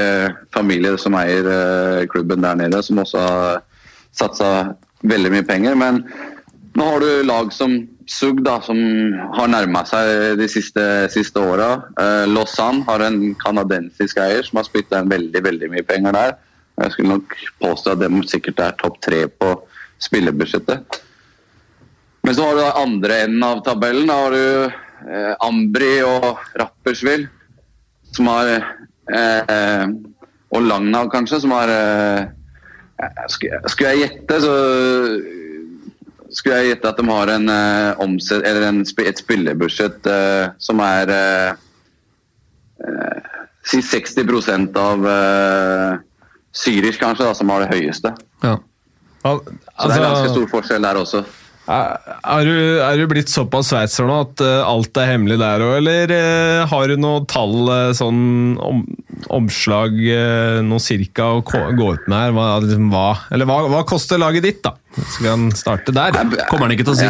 familie 0.51 0.97
som 0.99 1.15
eier 1.15 2.05
klubben 2.11 2.43
der 2.43 2.57
nede, 2.59 2.81
som 2.83 2.99
også 2.99 3.21
har 3.23 3.61
satsa 4.11 4.49
veldig 5.07 5.31
mye 5.31 5.47
penger. 5.47 5.77
Men 5.79 6.01
nå 6.75 6.89
har 6.89 6.99
du 6.99 7.23
lag 7.23 7.53
som 7.55 7.77
Zug, 8.09 8.39
da, 8.41 8.55
som 8.65 8.77
har 9.37 9.49
nærma 9.51 9.83
seg 9.85 10.39
de 10.39 10.47
siste, 10.49 10.83
siste 11.13 11.41
åra. 11.45 11.69
Eh, 12.01 12.25
Lausanne 12.29 12.81
har 12.87 13.03
en 13.05 13.19
kanadensisk 13.37 14.17
eier 14.23 14.47
som 14.47 14.57
har 14.57 14.65
spytta 14.65 15.03
inn 15.03 15.11
veldig 15.11 15.43
veldig 15.45 15.69
mye 15.75 15.85
penger 15.85 16.17
der. 16.17 16.33
Jeg 16.79 16.95
skulle 16.95 17.19
nok 17.19 17.35
påstå 17.61 17.93
at 17.93 18.01
de 18.01 18.23
sikkert 18.31 18.63
er 18.65 18.77
topp 18.79 18.97
tre 19.05 19.21
på 19.29 19.51
spillebudsjettet. 20.01 20.99
Men 22.25 22.35
så 22.35 22.47
har 22.47 22.57
du 22.57 22.81
andre 22.81 23.21
enden 23.27 23.45
av 23.45 23.61
tabellen. 23.67 24.09
Da 24.09 24.17
har 24.23 24.33
du 24.33 24.45
eh, 25.13 25.33
Ambri 25.45 25.93
og 26.07 26.41
Rapperswil, 26.57 27.27
som 28.15 28.31
har 28.31 28.55
eh, 28.57 29.85
Og 30.49 30.65
Langnav, 30.65 31.11
kanskje, 31.13 31.43
som 31.43 31.53
har 31.53 31.69
eh, 31.69 32.25
skulle 33.29 33.91
jeg 33.93 34.01
gjette, 34.01 34.39
så 34.41 34.53
skulle 36.35 36.59
jeg 36.59 36.73
gjette 36.73 36.91
at 36.91 36.99
de 36.99 37.05
har 37.09 37.31
en, 37.35 37.49
uh, 37.49 38.01
omset, 38.03 38.43
eller 38.45 38.67
en, 38.69 38.83
et 38.83 39.21
spillebudsjett 39.21 40.05
uh, 40.09 40.51
som 40.61 40.81
er 40.85 41.11
eh, 41.15 41.49
Si 43.69 43.81
60% 43.83 44.77
av 44.79 45.03
uh, 45.03 45.97
Syrisk, 46.55 47.01
kanskje, 47.03 47.27
da, 47.27 47.33
som 47.37 47.49
har 47.51 47.65
det 47.65 47.73
høyeste. 47.75 48.13
Ja. 48.41 48.55
Al- 49.27 49.41
Så 49.43 49.89
det 49.89 49.97
er 49.97 50.05
ganske 50.05 50.23
Altså, 50.23 50.31
stor 50.33 50.47
forskjell 50.53 50.87
der 50.87 50.99
også. 51.01 51.23
Er, 51.69 52.15
er, 52.17 52.47
du, 52.47 52.79
er 52.81 52.97
du 52.97 53.05
blitt 53.11 53.29
såpass 53.29 53.69
sveitser 53.69 54.07
nå 54.09 54.15
at 54.23 54.41
eh, 54.41 54.61
alt 54.65 54.97
er 54.97 55.11
hemmelig 55.11 55.37
der 55.41 55.61
òg, 55.61 55.75
eller 55.77 56.13
eh, 56.15 56.63
har 56.71 56.89
du 56.89 56.95
noe 56.97 57.21
tall, 57.29 57.55
eh, 57.73 57.91
sånn 57.97 58.57
om, 58.65 58.81
omslag, 59.35 59.95
noe 60.65 60.81
cirka 60.81 61.27
å 61.35 61.41
gå 61.43 61.91
ut 61.93 62.09
med 62.09 62.17
her? 62.17 62.33
Hva, 62.33 62.47
liksom, 62.63 62.89
hva, 62.93 63.07
eller 63.35 63.49
hva, 63.49 63.61
hva 63.69 63.83
koster 63.87 64.21
laget 64.21 64.47
ditt, 64.47 64.61
da? 64.65 64.73
Skal 64.97 65.23
vi 65.23 65.29
kan 65.29 65.47
starte 65.55 65.93
der. 65.95 66.15
Kommer 66.49 66.65
han 66.65 66.73
ikke 66.73 66.87
til 66.89 66.95
å 66.95 66.99
si. 66.99 67.09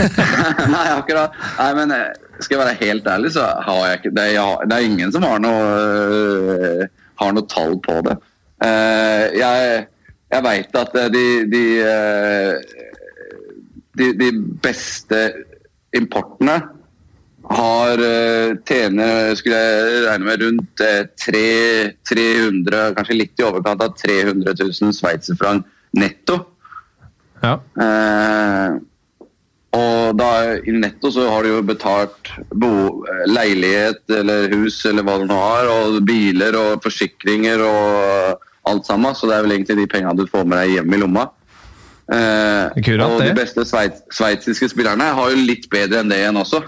Nei, 0.74 0.86
akkurat. 0.94 1.34
Nei, 1.58 1.70
men 1.80 1.94
eh, 1.96 2.10
skal 2.38 2.56
jeg 2.56 2.62
være 2.62 2.80
helt 2.84 3.14
ærlig, 3.16 3.34
så 3.34 3.50
har 3.66 3.86
jeg 3.88 4.00
ikke 4.00 4.14
Det 4.16 4.26
er, 4.28 4.34
jeg 4.38 4.70
det 4.70 4.76
er 4.76 4.90
ingen 4.92 5.14
som 5.14 5.26
har 5.26 5.42
noe, 5.42 6.90
har 7.20 7.34
noe 7.34 7.50
tall 7.50 7.80
på 7.84 8.02
det. 8.06 8.20
Eh, 8.64 9.40
jeg 9.40 9.88
jeg 10.30 10.44
veit 10.46 10.76
at 10.78 10.94
eh, 10.94 11.08
de, 11.10 11.24
de, 11.50 11.62
eh, 11.82 12.79
de, 13.98 14.12
de 14.18 14.30
beste 14.62 15.18
importene 15.96 16.58
har 17.50 17.98
eh, 18.04 18.52
tjener, 18.68 19.32
skulle 19.38 19.58
jeg 19.58 20.02
regne 20.04 20.26
med, 20.28 20.42
rundt 20.44 20.82
eh, 20.84 21.00
tre- 21.18 21.94
300, 22.06 22.92
kanskje 22.98 23.16
litt 23.16 23.40
i 23.40 23.46
overkant 23.48 23.82
av 23.82 23.96
300 23.98 24.54
000 24.60 24.94
sveitserfranc 24.94 25.64
netto. 25.98 26.36
Ja. 27.42 27.56
Eh, 27.80 28.76
og 29.70 30.16
da 30.18 30.28
i 30.66 30.72
netto 30.74 31.12
så 31.14 31.28
har 31.30 31.46
du 31.46 31.52
jo 31.52 31.62
betalt 31.66 32.30
bo, 32.58 32.70
leilighet 33.30 34.02
eller 34.20 34.50
hus 34.54 34.80
eller 34.90 35.06
hva 35.06 35.18
du 35.22 35.26
nå 35.30 35.38
har, 35.40 35.70
og 35.70 36.00
biler 36.06 36.58
og 36.58 36.80
forsikringer 36.84 37.62
og 37.64 38.46
alt 38.70 38.86
sammen. 38.86 39.14
Så 39.14 39.30
det 39.30 39.36
er 39.38 39.46
vel 39.46 39.56
egentlig 39.56 39.78
de 39.80 39.90
pengene 39.90 40.18
du 40.18 40.26
får 40.30 40.44
med 40.46 40.58
deg 40.60 40.76
hjem 40.76 40.96
i 40.98 41.00
lomma. 41.02 41.28
Eh, 42.10 42.64
Akkurat 42.74 43.06
og 43.06 43.20
det. 43.20 43.28
de 43.30 43.34
beste 43.38 43.64
sveits, 43.68 44.02
sveitsiske 44.16 44.68
spillerne 44.72 45.12
har 45.14 45.30
jo 45.30 45.42
litt 45.46 45.68
bedre 45.70 46.00
enn 46.02 46.10
det 46.10 46.18
igjen 46.18 46.40
også. 46.40 46.62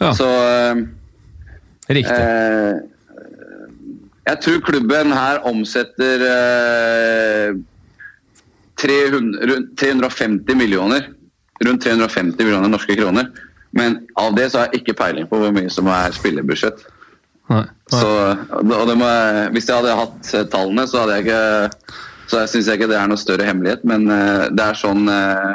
Ja. 0.00 0.12
Så 0.16 0.28
eh, 0.28 0.84
Riktig. 1.92 2.12
Eh, 2.16 2.78
jeg 4.26 4.40
tror 4.42 4.62
klubben 4.66 5.12
her 5.14 5.44
omsetter 5.46 6.24
eh, 6.26 7.58
300, 8.80 9.44
rundt 9.52 9.76
350 9.78 10.58
millioner. 10.58 11.12
Rundt 11.64 11.84
350 11.84 12.42
millioner 12.44 12.72
norske 12.72 12.96
kroner. 12.98 13.30
Men 13.76 14.00
av 14.16 14.34
det 14.36 14.50
så 14.50 14.62
har 14.62 14.72
jeg 14.72 14.82
ikke 14.82 14.96
peiling 14.98 15.28
på 15.30 15.38
hvor 15.40 15.54
mye 15.54 15.70
som 15.72 15.88
er 15.92 16.16
spillerbudsjett. 16.16 16.82
Nei. 17.52 17.62
Så, 17.92 18.08
og 18.50 18.90
må, 18.98 19.08
hvis 19.54 19.68
jeg 19.68 19.76
hadde 19.78 19.94
hatt 20.00 20.34
eh, 20.34 20.46
tallene, 20.50 20.88
så 20.90 21.04
hadde 21.04 21.20
jeg 21.20 21.28
ikke 21.28 21.96
så 22.26 22.42
jeg 22.42 22.52
syns 22.52 22.70
ikke 22.74 22.88
det 22.90 22.98
er 22.98 23.10
noe 23.10 23.20
større 23.20 23.46
hemmelighet, 23.46 23.84
men 23.86 24.08
eh, 24.10 24.46
det 24.54 24.64
er 24.64 24.78
sånn 24.78 25.06
eh, 25.10 25.52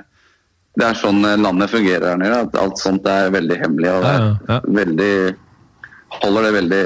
det 0.79 0.85
er 0.87 0.99
sånn 0.99 1.19
eh, 1.27 1.39
landet 1.39 1.71
fungerer 1.71 2.13
her 2.13 2.19
nede. 2.21 2.43
At 2.47 2.59
alt 2.61 2.79
sånt 2.79 3.07
er 3.11 3.31
veldig 3.33 3.57
hemmelig. 3.59 3.89
og 3.91 4.05
det 4.05 4.11
er 4.11 4.21
Ja, 4.21 4.29
ja, 4.29 4.59
ja. 4.59 4.61
veldig 4.81 5.15
Holder 6.11 6.43
det 6.43 6.51
veldig 6.57 6.85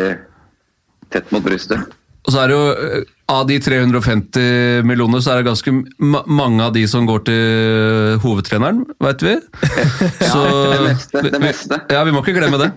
tett 1.10 1.32
mot 1.34 1.42
brystet. 1.42 1.94
Og 2.26 2.34
så 2.34 2.44
er 2.44 2.52
det 2.52 2.58
jo, 2.58 3.00
Av 3.34 3.48
de 3.50 3.58
350 3.58 4.86
millioner, 4.86 5.22
så 5.22 5.34
er 5.34 5.42
det 5.42 5.48
ganske 5.48 5.72
ma 5.98 6.22
mange 6.30 6.62
av 6.62 6.76
de 6.76 6.84
som 6.90 7.08
går 7.10 7.24
til 7.26 8.20
hovedtreneren, 8.22 8.84
veit 9.02 9.26
vi. 9.26 9.34
Så, 10.34 10.44
det 10.46 10.84
meste, 10.86 11.24
det 11.34 11.42
meste. 11.42 11.80
Ja, 11.90 12.04
vi 12.06 12.14
må 12.14 12.22
ikke 12.22 12.38
glemme 12.38 12.62
det. 12.62 12.70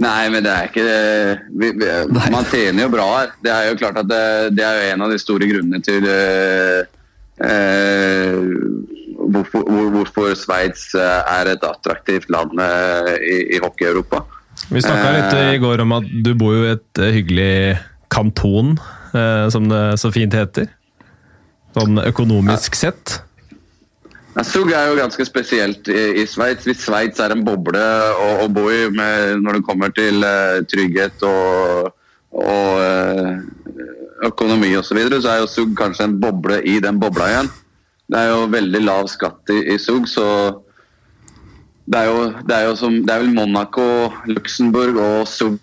Nei, 0.00 0.26
men 0.32 0.42
det 0.42 0.50
er 0.50 0.70
ikke 0.70 0.84
vi, 1.54 1.68
vi, 1.78 1.88
Man 2.32 2.48
tjener 2.50 2.86
jo 2.86 2.90
bra 2.96 3.04
her. 3.12 3.34
Det 3.44 3.52
er 3.54 3.68
jo 3.68 3.78
klart 3.78 4.00
at 4.02 4.08
det, 4.10 4.24
det 4.58 4.64
er 4.66 4.80
jo 4.80 4.88
en 4.94 5.04
av 5.06 5.14
de 5.14 5.20
store 5.22 5.46
grunnene 5.46 5.78
til 5.86 6.08
uh, 6.10 6.80
uh, 7.38 8.40
hvorfor, 9.30 9.64
hvor, 9.68 9.90
hvorfor 9.98 10.34
Sveits 10.38 10.90
eh, 10.98 11.34
er 11.38 11.54
et 11.54 11.66
attraktivt 11.66 12.30
land 12.32 12.58
uh, 12.60 13.14
i, 13.18 13.56
i 13.56 13.60
hockey-Europa. 13.62 14.24
Vi 14.70 14.82
snakka 14.82 15.10
litt 15.14 15.34
i 15.54 15.58
går 15.62 15.82
om 15.84 15.96
at 15.98 16.08
du 16.24 16.32
bor 16.38 16.54
jo 16.56 16.64
i 16.66 16.72
et 16.76 17.02
eh, 17.02 17.12
hyggelig 17.18 17.54
kanton, 18.12 18.76
eh, 19.12 19.46
som 19.52 19.68
det 19.70 19.82
så 20.00 20.12
fint 20.14 20.34
heter. 20.36 20.70
Sånn 21.74 21.98
økonomisk 22.04 22.78
sett. 22.78 23.18
Zug 24.42 24.72
er 24.74 24.88
jo 24.90 24.96
ganske 24.98 25.24
spesielt 25.28 25.86
i, 25.86 26.24
Sveits. 26.26 26.66
Hvis 26.66 26.82
Sveits 26.82 27.20
er 27.22 27.30
en 27.30 27.44
boble 27.46 27.78
å, 27.78 28.30
å 28.42 28.48
bo 28.50 28.66
i 28.72 28.88
med, 28.90 29.38
når 29.44 29.60
det 29.60 29.66
kommer 29.68 29.92
til 29.94 30.26
uh, 30.26 30.58
trygghet 30.66 31.22
og, 31.28 31.92
og 32.34 32.80
uh, 32.82 33.38
økonomi 34.26 34.72
osv., 34.74 34.90
så, 34.90 34.98
videre, 34.98 35.20
så 35.22 35.30
er 35.30 35.44
jo 35.44 35.52
Zug 35.52 35.76
kanskje 35.78 36.08
en 36.08 36.18
boble 36.18 36.58
i 36.66 36.80
den 36.82 36.98
bobla 36.98 37.30
igjen. 37.30 37.52
Det 38.10 38.20
er 38.20 38.32
jo 38.32 38.50
veldig 38.50 38.82
lav 38.82 39.06
skatt 39.12 39.54
i, 39.54 39.60
i 39.76 39.78
Zug, 39.78 40.10
så 40.10 40.26
det 41.86 42.00
er, 42.00 42.10
jo, 42.10 42.26
det, 42.42 42.56
er 42.56 42.66
jo 42.66 42.76
som, 42.80 42.98
det 43.06 43.14
er 43.14 43.22
vel 43.22 43.34
Monaco, 43.36 43.86
Luxembourg 44.26 44.98
og 44.98 45.30
Zug 45.30 45.60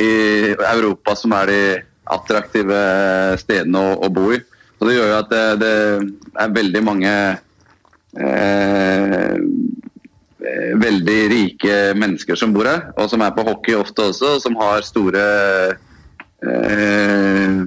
i 0.00 0.12
Europa 0.54 1.14
som 1.18 1.34
er 1.36 1.50
de 1.50 1.62
attraktive 2.12 2.82
stedene 3.42 3.78
å, 3.78 3.96
å 4.06 4.10
bo 4.10 4.30
i. 4.32 4.40
Så 4.78 4.88
Det 4.88 4.96
gjør 4.96 5.10
jo 5.12 5.18
at 5.20 5.30
det, 5.30 5.46
det 5.60 5.74
er 6.42 6.54
veldig 6.56 6.82
mange 6.86 7.10
eh, 8.20 9.36
eh, 10.42 10.72
veldig 10.82 11.20
rike 11.32 11.76
mennesker 11.98 12.38
som 12.38 12.52
bor 12.54 12.68
her, 12.68 12.90
og 12.96 13.10
som 13.12 13.24
er 13.24 13.34
på 13.36 13.46
hockey 13.46 13.78
ofte 13.78 14.10
også, 14.10 14.36
og 14.36 14.42
som 14.44 14.58
har 14.60 14.86
store 14.86 15.26
eh, 16.42 17.62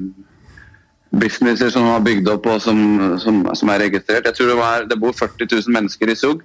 businesser 1.15 1.71
som 1.71 1.87
har 1.89 2.03
bygd 2.03 2.27
opp 2.33 2.49
og 2.51 2.59
som, 2.61 2.79
som, 3.23 3.45
som 3.55 3.71
er 3.71 3.87
registrert. 3.87 4.27
Jeg 4.27 4.35
tror 4.35 4.51
det, 4.51 4.59
var, 4.59 4.89
det 4.89 4.99
bor 4.99 5.15
40 5.15 5.47
000 5.47 5.77
mennesker 5.77 6.11
i 6.11 6.19
SUG 6.19 6.43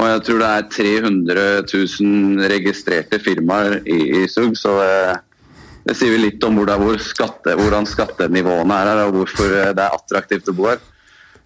og 0.00 0.06
jeg 0.06 0.22
tror 0.26 0.38
det 0.40 0.50
er 0.50 0.68
300 0.76 1.42
000 1.72 2.46
registrerte 2.52 3.18
firmaer 3.20 3.80
i, 3.84 3.98
i 4.22 4.28
Zug. 4.30 4.56
så 4.56 4.76
det, 4.80 5.18
det 5.84 5.96
sier 5.98 6.14
vi 6.14 6.22
litt 6.22 6.44
om 6.46 6.56
hvordan, 6.60 6.84
hvor 6.84 7.00
skatte, 7.04 7.56
hvordan 7.58 7.88
skattenivåene 7.88 8.78
er 8.78 8.92
her, 8.92 9.02
og 9.08 9.18
hvorfor 9.18 9.50
det 9.50 9.84
er 9.84 9.96
attraktivt 9.96 10.48
å 10.48 10.56
bo 10.56 10.70
her. 10.70 10.80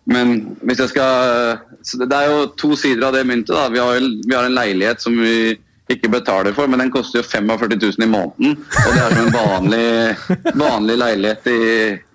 Men 0.07 0.57
hvis 0.69 0.83
jeg 0.83 0.91
skal 0.93 1.61
Det 2.09 2.13
er 2.13 2.27
jo 2.29 2.47
to 2.61 2.75
sider 2.77 3.07
av 3.09 3.15
det 3.17 3.23
myntet. 3.27 3.55
da. 3.57 3.69
Vi 3.73 3.79
har, 3.81 4.01
vi 4.29 4.35
har 4.35 4.45
en 4.49 4.55
leilighet 4.57 5.01
som 5.01 5.17
vi 5.17 5.55
ikke 5.93 6.09
betaler 6.13 6.55
for, 6.57 6.67
men 6.69 6.81
den 6.81 6.91
koster 6.93 7.21
jo 7.21 7.25
45 7.29 7.77
000 7.77 8.05
i 8.05 8.09
måneden. 8.09 8.55
Og 8.57 8.91
det 8.95 9.01
er 9.05 9.15
som 9.15 9.27
en 9.27 9.35
vanlig, 9.37 9.89
vanlig 10.65 10.97
leilighet 11.01 11.49
i, 11.53 11.59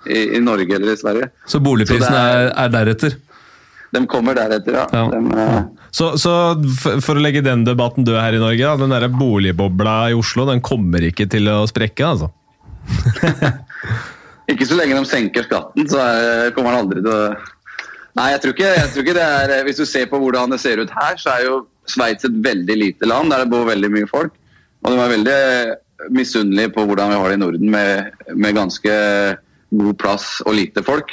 i, 0.10 0.22
i 0.38 0.40
Norge 0.42 0.74
eller 0.78 0.94
i 0.94 0.98
Sverige. 1.02 1.28
Så 1.50 1.62
boligprisen 1.62 2.14
er, 2.14 2.48
er- 2.50 2.54
er 2.66 2.72
deretter? 2.74 3.18
De 3.94 4.02
kommer 4.10 4.36
deretter, 4.38 4.76
ja. 4.78 4.86
Ja. 4.94 5.04
Dem, 5.10 5.32
eh, 5.34 5.62
Så, 5.92 6.12
så 6.22 6.34
for 7.02 7.18
å 7.18 7.22
legge 7.26 7.42
den 7.46 7.64
debatten 7.66 8.06
død 8.06 8.20
her 8.22 8.36
i 8.38 8.42
Norge, 8.42 8.62
da, 8.62 8.76
den 8.78 8.94
der 8.94 9.08
boligbobla 9.10 9.96
i 10.12 10.18
Oslo 10.18 10.46
den 10.50 10.62
kommer 10.62 11.02
ikke 11.10 11.26
til 11.30 11.50
å 11.50 11.64
sprekke, 11.70 12.06
altså? 12.06 12.30
Ikke 14.50 14.66
så 14.66 14.78
lenge 14.80 14.98
de 14.98 15.06
senker 15.06 15.46
skatten, 15.46 15.86
så 15.90 16.00
er, 16.02 16.52
kommer 16.56 16.74
den 16.74 16.82
aldri 16.84 17.02
til 17.06 17.14
å 17.14 17.34
Nei, 18.18 18.32
jeg 18.34 18.41
tror, 18.41 18.55
ikke, 18.55 18.70
jeg 18.74 18.89
tror 18.91 19.03
ikke 19.05 19.18
det 19.20 19.26
er 19.26 19.66
Hvis 19.68 19.80
du 19.80 19.86
ser 19.86 20.07
på 20.10 20.18
hvordan 20.22 20.53
det 20.53 20.60
ser 20.62 20.82
ut 20.82 20.93
her, 20.95 21.20
så 21.22 21.36
er 21.36 21.45
jo 21.45 21.60
Sveits 21.89 22.26
et 22.28 22.39
veldig 22.45 22.76
lite 22.78 23.10
land 23.10 23.32
der 23.32 23.43
det 23.43 23.51
bor 23.53 23.66
veldig 23.66 23.89
mye 23.93 24.10
folk. 24.10 24.36
Og 24.84 24.93
de 24.93 24.99
er 25.01 25.14
veldig 25.14 25.39
misunnelige 26.16 26.72
på 26.76 26.86
hvordan 26.86 27.10
vi 27.12 27.18
har 27.20 27.32
det 27.32 27.38
i 27.39 27.41
Norden 27.41 27.72
med, 27.74 28.12
med 28.36 28.55
ganske 28.55 28.93
god 29.70 29.97
plass 29.99 30.28
og 30.45 30.55
lite 30.57 30.84
folk. 30.86 31.12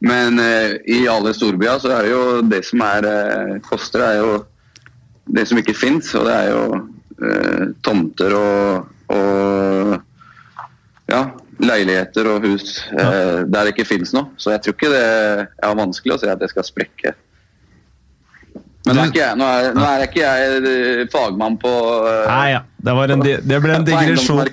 Men 0.00 0.38
eh, 0.40 0.76
i 0.88 1.00
alle 1.12 1.32
storbyer 1.36 1.80
så 1.80 1.92
er 1.94 2.06
det 2.06 2.12
jo 2.12 2.24
det 2.48 2.62
som 2.68 2.82
er, 2.84 3.06
eh, 3.06 3.56
koster, 3.64 4.04
er 4.04 4.20
jo 4.20 4.32
det 5.28 5.46
som 5.48 5.60
ikke 5.60 5.76
fins. 5.76 6.14
Og 6.16 6.26
det 6.28 6.36
er 6.36 6.50
jo 6.54 6.64
eh, 7.20 7.64
tomter 7.84 8.36
og, 8.38 8.88
og 9.12 9.96
ja, 11.10 11.24
leiligheter 11.60 12.24
og 12.30 12.46
hus 12.46 12.78
eh, 12.92 13.42
der 13.46 13.66
det 13.66 13.72
ikke 13.74 13.88
finnes 13.88 14.12
noe. 14.16 14.26
Så 14.40 14.54
jeg 14.54 14.60
tror 14.64 14.74
ikke 14.76 14.92
det 14.92 15.04
er 15.04 15.82
vanskelig 15.82 16.12
å 16.16 16.20
si 16.22 16.28
at 16.30 16.40
det 16.40 16.50
skal 16.52 16.64
sprekke. 16.66 17.10
Men 18.88 18.96
nå 18.96 19.02
er 19.04 19.10
jeg, 19.12 19.36
nå 19.36 19.44
er, 19.44 19.74
nå 19.76 19.82
er 19.84 20.02
ikke 20.06 20.22
jeg 20.22 20.60
eh, 20.64 21.02
fagmann 21.12 21.58
på, 21.60 21.68
uh, 22.00 22.24
Nei 22.30 22.48
ja, 22.54 22.60
det, 22.80 22.92
var 22.96 23.12
en, 23.12 23.20
det 23.22 23.58
ble 23.60 23.74
en 23.76 23.84
digresjon. 23.84 24.40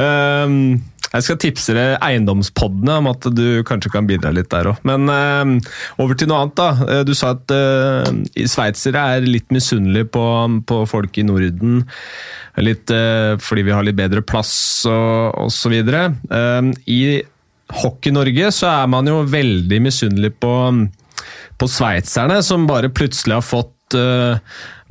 um, 0.00 0.80
jeg 1.12 1.24
skal 1.26 1.38
tipse 1.40 1.74
deg 1.76 1.96
eiendomspoddene 2.02 2.96
om 3.00 3.10
at 3.12 3.28
du 3.36 3.62
kanskje 3.66 3.92
kan 3.94 4.08
bidra 4.08 4.32
litt 4.34 4.50
der 4.52 4.72
òg. 4.72 4.80
Men 4.88 5.06
um, 5.10 5.52
over 6.02 6.18
til 6.18 6.30
noe 6.30 6.42
annet. 6.44 6.56
da. 6.58 6.68
Eh, 6.86 7.02
Du 7.06 7.14
sa 7.16 7.32
at 7.36 7.54
uh, 7.54 8.08
sveitsere 8.34 9.04
er 9.16 9.28
litt 9.28 9.48
misunnelige 9.54 10.10
på, 10.16 10.24
på 10.66 10.80
folk 10.90 11.18
i 11.20 11.26
Norden. 11.26 11.84
Litt 12.56 12.90
eh, 12.90 13.36
fordi 13.42 13.66
vi 13.66 13.74
har 13.74 13.84
litt 13.84 13.98
bedre 13.98 14.22
plass 14.24 14.54
og 14.88 15.36
osv. 15.46 15.74
Um, 16.30 16.72
I 16.88 17.00
Hockey-Norge 17.82 18.52
så 18.54 18.70
er 18.70 18.88
man 18.90 19.08
jo 19.10 19.20
veldig 19.28 19.80
misunnelig 19.84 20.32
på, 20.40 20.54
på 21.60 21.68
sveitserne, 21.68 22.40
som 22.46 22.64
bare 22.68 22.92
plutselig 22.94 23.36
har 23.36 23.44
fått 23.44 23.96
eh, 23.98 24.40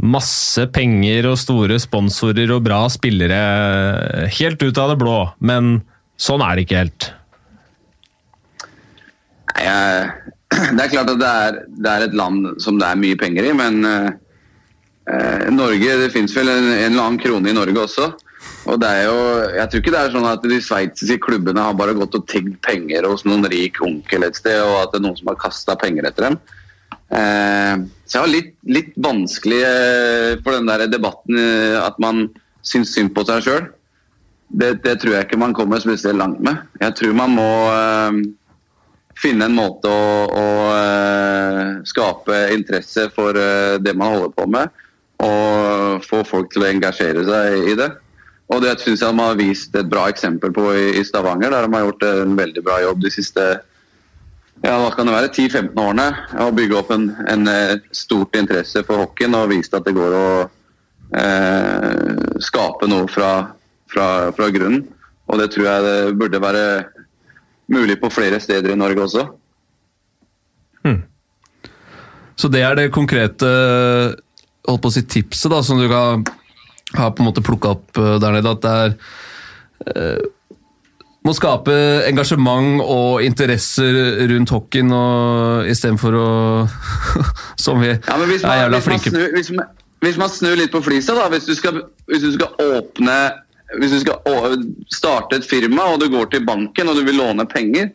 masse 0.05 0.67
penger 0.75 1.31
og 1.31 1.39
store 1.41 1.79
sponsorer 1.81 2.53
og 2.53 2.65
bra 2.67 2.83
spillere 2.91 4.29
helt 4.37 4.61
ut 4.61 4.81
av 4.81 4.93
det 4.93 4.99
blå. 5.01 5.19
Men 5.39 5.79
sånn 6.17 6.43
er 6.45 6.55
det 6.55 6.65
ikke 6.65 6.81
helt. 6.83 7.11
Det 10.75 10.83
er 10.83 10.91
klart 10.91 11.09
at 11.09 11.19
det 11.19 11.29
er, 11.29 11.55
det 11.67 11.91
er 11.91 12.03
et 12.05 12.13
land 12.15 12.45
som 12.63 12.77
det 12.79 12.87
er 12.87 12.99
mye 12.99 13.17
penger 13.19 13.47
i, 13.49 13.53
men 13.57 13.87
eh, 13.89 14.11
eh, 15.11 15.47
Norge, 15.51 15.97
det 15.99 16.11
finnes 16.13 16.31
vel 16.37 16.51
en, 16.51 16.69
en 16.69 16.93
eller 16.93 17.01
annen 17.01 17.19
krone 17.19 17.49
i 17.51 17.55
Norge 17.55 17.81
også. 17.81 18.11
Og 18.69 18.79
det 18.81 18.89
er 18.89 19.03
jo, 19.05 19.17
Jeg 19.55 19.69
tror 19.69 19.81
ikke 19.81 19.93
det 19.93 20.01
er 20.01 20.13
sånn 20.13 20.27
at 20.29 20.45
de 20.45 20.59
sveitsiske 20.63 21.17
klubbene 21.25 21.65
har 21.67 21.77
bare 21.77 21.95
gått 21.97 22.15
og 22.17 22.27
tigd 22.29 22.55
penger 22.65 23.07
hos 23.09 23.25
noen 23.27 23.45
rik 23.51 23.81
onkel 23.83 24.25
et 24.25 24.37
sted, 24.39 24.61
og 24.63 24.77
at 24.83 24.93
det 24.93 25.01
er 25.01 25.05
noen 25.07 25.19
som 25.19 25.31
har 25.31 25.41
kasta 25.41 25.75
penger 25.81 26.07
etter 26.09 26.29
dem. 26.29 26.39
Eh, 27.13 27.83
så 28.05 28.17
jeg 28.17 28.23
har 28.23 28.31
litt, 28.31 28.51
litt 28.65 28.95
vanskelig 28.97 29.61
eh, 29.61 30.31
for 30.45 30.57
den 30.57 30.69
der 30.69 30.87
debatten 30.89 31.37
eh, 31.41 31.77
at 31.77 31.99
man 32.01 32.27
syns 32.65 32.95
synd 32.95 33.13
på 33.17 33.25
seg 33.27 33.45
sjøl. 33.45 33.67
Det, 34.47 34.73
det 34.83 34.99
tror 35.01 35.15
jeg 35.15 35.25
ikke 35.25 35.39
man 35.41 35.53
kommer 35.57 35.81
spesielt 35.81 36.19
langt 36.19 36.39
med. 36.43 36.61
Jeg 36.79 36.95
tror 36.99 37.17
man 37.17 37.33
må 37.33 37.49
eh, 37.73 38.19
finne 39.19 39.49
en 39.49 39.57
måte 39.57 39.89
å, 39.89 40.07
å 40.29 40.47
eh, 40.77 41.69
skape 41.87 42.45
interesse 42.53 43.09
for 43.15 43.37
eh, 43.39 43.77
det 43.81 43.95
man 43.97 44.13
holder 44.13 44.33
på 44.37 44.47
med, 44.51 44.81
og 45.25 46.05
få 46.05 46.23
folk 46.27 46.51
til 46.53 46.65
å 46.65 46.69
engasjere 46.69 47.25
seg 47.27 47.71
i 47.73 47.77
det. 47.79 47.91
Og 48.53 48.61
det 48.61 48.75
syns 48.77 49.01
jeg 49.01 49.09
de 49.09 49.23
har 49.25 49.39
vist 49.39 49.73
et 49.75 49.89
bra 49.89 50.05
eksempel 50.11 50.53
på 50.53 50.67
i, 50.77 50.89
i 50.99 51.05
Stavanger, 51.07 51.49
der 51.49 51.65
de 51.65 51.73
har 51.73 51.87
gjort 51.87 52.05
en 52.11 52.35
veldig 52.37 52.65
bra 52.65 52.77
jobb 52.83 53.01
de 53.01 53.13
siste 53.13 53.47
ja, 54.63 54.77
hva 54.79 54.91
kan 54.95 55.09
det 55.09 55.13
være, 55.17 55.33
10-15 55.33 55.81
årene. 55.81 56.05
Å 56.45 56.51
bygge 56.55 56.77
opp 56.79 56.93
en, 56.95 57.09
en 57.29 57.49
stort 57.93 58.37
interesse 58.37 58.85
for 58.87 59.01
hockeyen 59.03 59.35
og 59.37 59.49
vist 59.51 59.73
at 59.77 59.85
det 59.85 59.93
går 59.97 60.15
å 60.15 60.27
skape 62.41 62.87
noe 62.89 63.05
fra, 63.11 63.31
fra, 63.95 64.09
fra 64.35 64.51
grunnen. 64.53 64.83
Og 65.25 65.41
det 65.41 65.49
tror 65.55 65.65
jeg 65.71 65.87
det 65.87 66.19
burde 66.19 66.43
være 66.43 66.67
mulig 67.71 67.97
på 68.03 68.11
flere 68.13 68.37
steder 68.43 68.75
i 68.75 68.77
Norge 68.77 69.07
også. 69.07 69.25
Så 72.35 72.51
det 72.51 72.61
er 72.67 72.75
det 72.77 72.91
konkrete 72.93 73.49
holdt 74.67 74.81
på 74.83 74.91
å 74.91 74.93
si 74.93 75.05
tipset 75.07 75.51
da, 75.51 75.61
som 75.63 75.79
du 75.79 75.87
kan 75.91 76.25
ha 76.95 77.11
på 77.11 77.23
en 77.23 77.29
måte 77.29 77.43
plukka 77.45 77.75
opp 77.77 77.99
eh, 78.01 78.15
der 78.21 78.35
nede. 78.35 78.51
At 78.51 78.65
det 78.65 78.73
er 78.81 78.95
eh, 79.91 80.25
må 81.25 81.33
skape 81.33 81.73
engasjement 82.05 82.83
og 82.83 83.23
interesser 83.25 84.27
rundt 84.29 84.51
hockeyen 84.53 84.91
istedenfor 85.71 86.17
å 86.19 86.27
Som 87.63 87.81
vi 87.81 87.95
Ja, 87.95 88.19
man, 88.19 88.29
er 88.29 88.59
jævla 88.61 88.81
flinke 88.85 89.09
snur, 89.09 89.31
hvis, 89.33 89.49
hvis 90.05 90.19
man 90.21 90.29
snur 90.29 90.59
litt 90.59 90.73
på 90.75 90.83
flisa, 90.85 91.15
da. 91.17 91.25
Hvis 91.33 91.47
du 91.49 91.55
skal, 91.57 91.81
hvis 92.11 92.21
du 92.27 92.29
skal 92.35 92.53
åpne 92.61 93.17
Hvis 93.79 93.95
du 93.95 93.99
skal 94.03 94.65
starte 94.93 95.39
et 95.39 95.47
firma 95.47 95.87
og 95.93 96.01
du 96.03 96.09
går 96.13 96.29
til 96.31 96.45
banken 96.45 96.91
og 96.91 96.99
du 96.99 97.05
vil 97.07 97.17
låne 97.17 97.47
penger, 97.49 97.89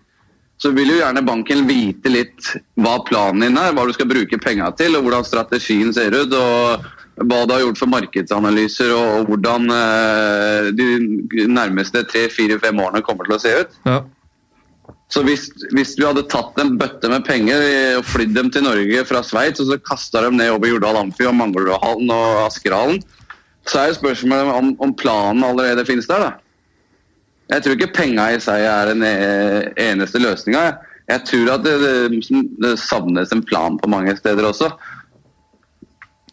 så 0.61 0.73
vil 0.77 0.91
jo 0.93 0.99
gjerne 0.99 1.23
banken 1.25 1.63
vite 1.69 2.11
litt 2.13 2.49
hva 2.77 2.99
planen 3.07 3.47
din 3.47 3.61
er, 3.61 3.73
hva 3.73 3.87
du 3.89 3.95
skal 3.97 4.11
bruke 4.11 4.41
penga 4.43 4.69
til, 4.77 4.99
og 4.99 5.07
hvordan 5.07 5.25
strategien 5.25 5.95
ser 5.97 6.17
ut. 6.19 6.35
og 6.37 6.89
hva 7.21 7.43
du 7.45 7.53
har 7.53 7.61
gjort 7.65 7.81
for 7.81 7.93
markedsanalyser 7.93 8.95
og, 8.97 9.29
hvordan 9.29 9.69
eh, 9.75 10.71
de 10.73 11.47
nærmeste 11.51 12.05
tre-fire-fem 12.09 12.81
årene 12.81 13.05
kommer 13.05 13.29
til 13.29 13.37
å 13.37 13.41
se 13.43 13.53
ut. 13.61 13.77
Ja. 13.85 13.99
Så 15.11 15.25
hvis, 15.27 15.49
hvis 15.75 15.97
du 15.99 16.05
hadde 16.07 16.29
tatt 16.31 16.57
en 16.63 16.77
bøtte 16.81 17.11
med 17.13 17.27
penger 17.27 17.61
eh, 17.67 17.99
og 17.99 18.09
flydd 18.09 18.33
dem 18.37 18.51
til 18.55 18.65
Norge 18.65 19.05
fra 19.09 19.25
Sveits, 19.27 19.61
og 19.61 19.69
så 19.69 19.81
kasta 19.85 20.25
dem 20.25 20.39
ned 20.41 20.53
over 20.55 20.71
Jordal 20.71 21.01
Amfi 21.03 21.29
og 21.29 21.37
Manglerudhallen 21.41 22.15
og 22.15 22.45
Askerhallen, 22.47 23.03
så 23.69 23.81
er 23.81 23.91
jo 23.91 24.01
spørsmålet 24.01 24.55
om, 24.57 24.71
om 24.81 24.95
planen 24.97 25.45
allerede 25.45 25.85
finnes 25.89 26.09
der, 26.09 26.29
da. 26.29 26.31
Jeg 27.51 27.65
tror 27.65 27.75
ikke 27.75 27.95
penga 27.97 28.29
i 28.31 28.39
seg 28.43 28.63
er 28.63 28.93
den 28.93 29.03
eh, 29.07 29.71
eneste 29.91 30.21
løsninga. 30.23 30.69
Jeg 31.11 31.25
tror 31.27 31.57
at 31.57 31.65
det, 31.67 31.75
det, 31.83 32.43
det 32.63 32.77
savnes 32.79 33.33
en 33.35 33.43
plan 33.43 33.79
på 33.81 33.91
mange 33.91 34.15
steder 34.19 34.47
også. 34.47 34.71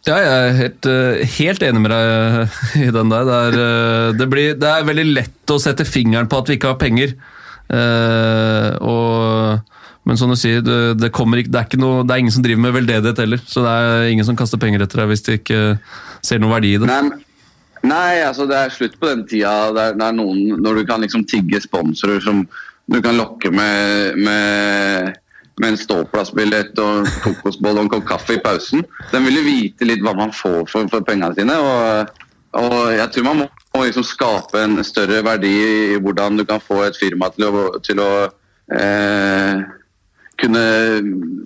Ja, 0.06 0.14
jeg 0.14 0.36
er 0.36 0.58
helt, 0.60 0.86
eh, 0.86 1.24
helt 1.40 1.64
enig 1.66 1.82
med 1.82 1.92
deg 1.92 2.46
i 2.86 2.92
den 2.94 3.10
der. 3.10 3.26
Det 3.26 3.40
er, 3.40 3.58
eh, 3.64 4.12
det, 4.20 4.28
blir, 4.30 4.54
det 4.60 4.70
er 4.70 4.86
veldig 4.86 5.08
lett 5.10 5.54
å 5.54 5.58
sette 5.62 5.88
fingeren 5.88 6.30
på 6.30 6.38
at 6.38 6.52
vi 6.52 6.58
ikke 6.58 6.74
har 6.74 6.80
penger. 6.80 7.18
Og, 7.68 9.74
men 10.08 10.16
som 10.16 10.30
du 10.32 10.38
sier, 10.40 10.62
det, 10.64 10.76
det, 10.96 11.10
ikke, 11.12 11.50
det, 11.52 11.60
er 11.60 11.80
noe, 11.82 12.02
det 12.06 12.14
er 12.14 12.22
ingen 12.22 12.32
som 12.32 12.44
driver 12.44 12.62
med 12.64 12.76
veldedighet 12.78 13.18
heller. 13.20 13.42
Så 13.44 13.60
det 13.64 13.72
er 13.76 14.12
ingen 14.12 14.24
som 14.24 14.38
kaster 14.38 14.60
penger 14.60 14.84
etter 14.84 15.02
deg 15.02 15.10
hvis 15.12 15.24
de 15.26 15.36
ikke 15.36 15.60
ser 16.24 16.40
noen 16.40 16.54
verdi 16.54 16.70
i 16.74 16.80
det. 16.80 16.88
Nei, 16.88 17.20
nei, 17.84 18.14
altså 18.24 18.48
det 18.48 18.56
er 18.56 18.72
slutt 18.72 18.96
på 18.96 19.10
den 19.10 19.26
tida 19.28 19.52
der, 19.76 19.98
der 20.00 20.16
noen, 20.16 20.56
når 20.64 20.80
du 20.80 20.88
kan 20.88 21.04
liksom 21.04 21.26
tigge 21.28 21.60
sponsorer 21.60 22.24
som 22.24 22.46
du 22.88 23.00
kan 23.04 23.20
lokke 23.20 23.52
med, 23.52 24.16
med, 24.16 25.20
med 25.60 25.74
en 25.74 25.78
ståplassbillett 25.84 26.80
og 26.80 27.02
en 27.02 27.12
kokosbolle 27.26 27.82
og 27.82 27.84
en 27.84 27.92
kopp 27.98 28.08
kaffe 28.08 28.38
i 28.38 28.42
pausen. 28.42 28.86
De 29.12 29.22
vil 29.28 29.42
jo 29.42 29.44
vite 29.44 29.90
litt 29.90 30.00
hva 30.06 30.16
man 30.16 30.32
får 30.32 30.64
for, 30.72 30.88
for 30.88 31.04
pengene 31.04 31.36
sine. 31.36 31.60
Og, 31.60 32.24
og 32.64 32.78
jeg 32.96 33.12
tror 33.12 33.28
man 33.28 33.42
må 33.44 33.50
må 33.78 33.84
liksom 33.86 34.06
skape 34.06 34.60
en 34.62 34.80
større 34.86 35.20
verdi 35.26 35.52
i 35.94 35.98
hvordan 36.02 36.38
du 36.40 36.44
kan 36.48 36.62
få 36.62 36.82
et 36.86 36.96
firma 36.98 37.30
til 37.34 37.46
å, 37.48 37.64
til 37.84 38.00
å 38.02 38.10
eh, 38.74 39.60
kunne 40.38 40.64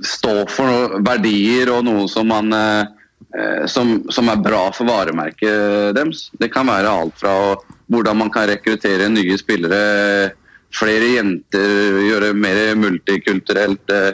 stå 0.05 0.35
for 0.53 0.99
verdier 1.05 1.71
og 1.73 1.85
noe 1.87 2.09
som 2.11 2.29
man 2.29 2.53
eh, 2.57 3.67
som, 3.71 3.95
som, 4.13 4.29
er 4.29 4.43
bra 4.45 4.67
for 4.77 4.89
varemerket 4.89 5.95
deres. 5.97 6.27
Det 6.39 6.51
kan 6.53 6.69
være 6.69 6.91
alt 6.91 7.17
fra 7.21 7.35
hvordan 7.93 8.21
man 8.21 8.33
kan 8.33 8.49
rekruttere 8.51 9.09
nye 9.13 9.39
spillere, 9.41 10.33
flere 10.73 11.15
jenter, 11.17 12.03
gjøre 12.09 12.33
mer 12.37 12.75
multikulturelt. 12.81 13.93
Eh, 13.93 14.13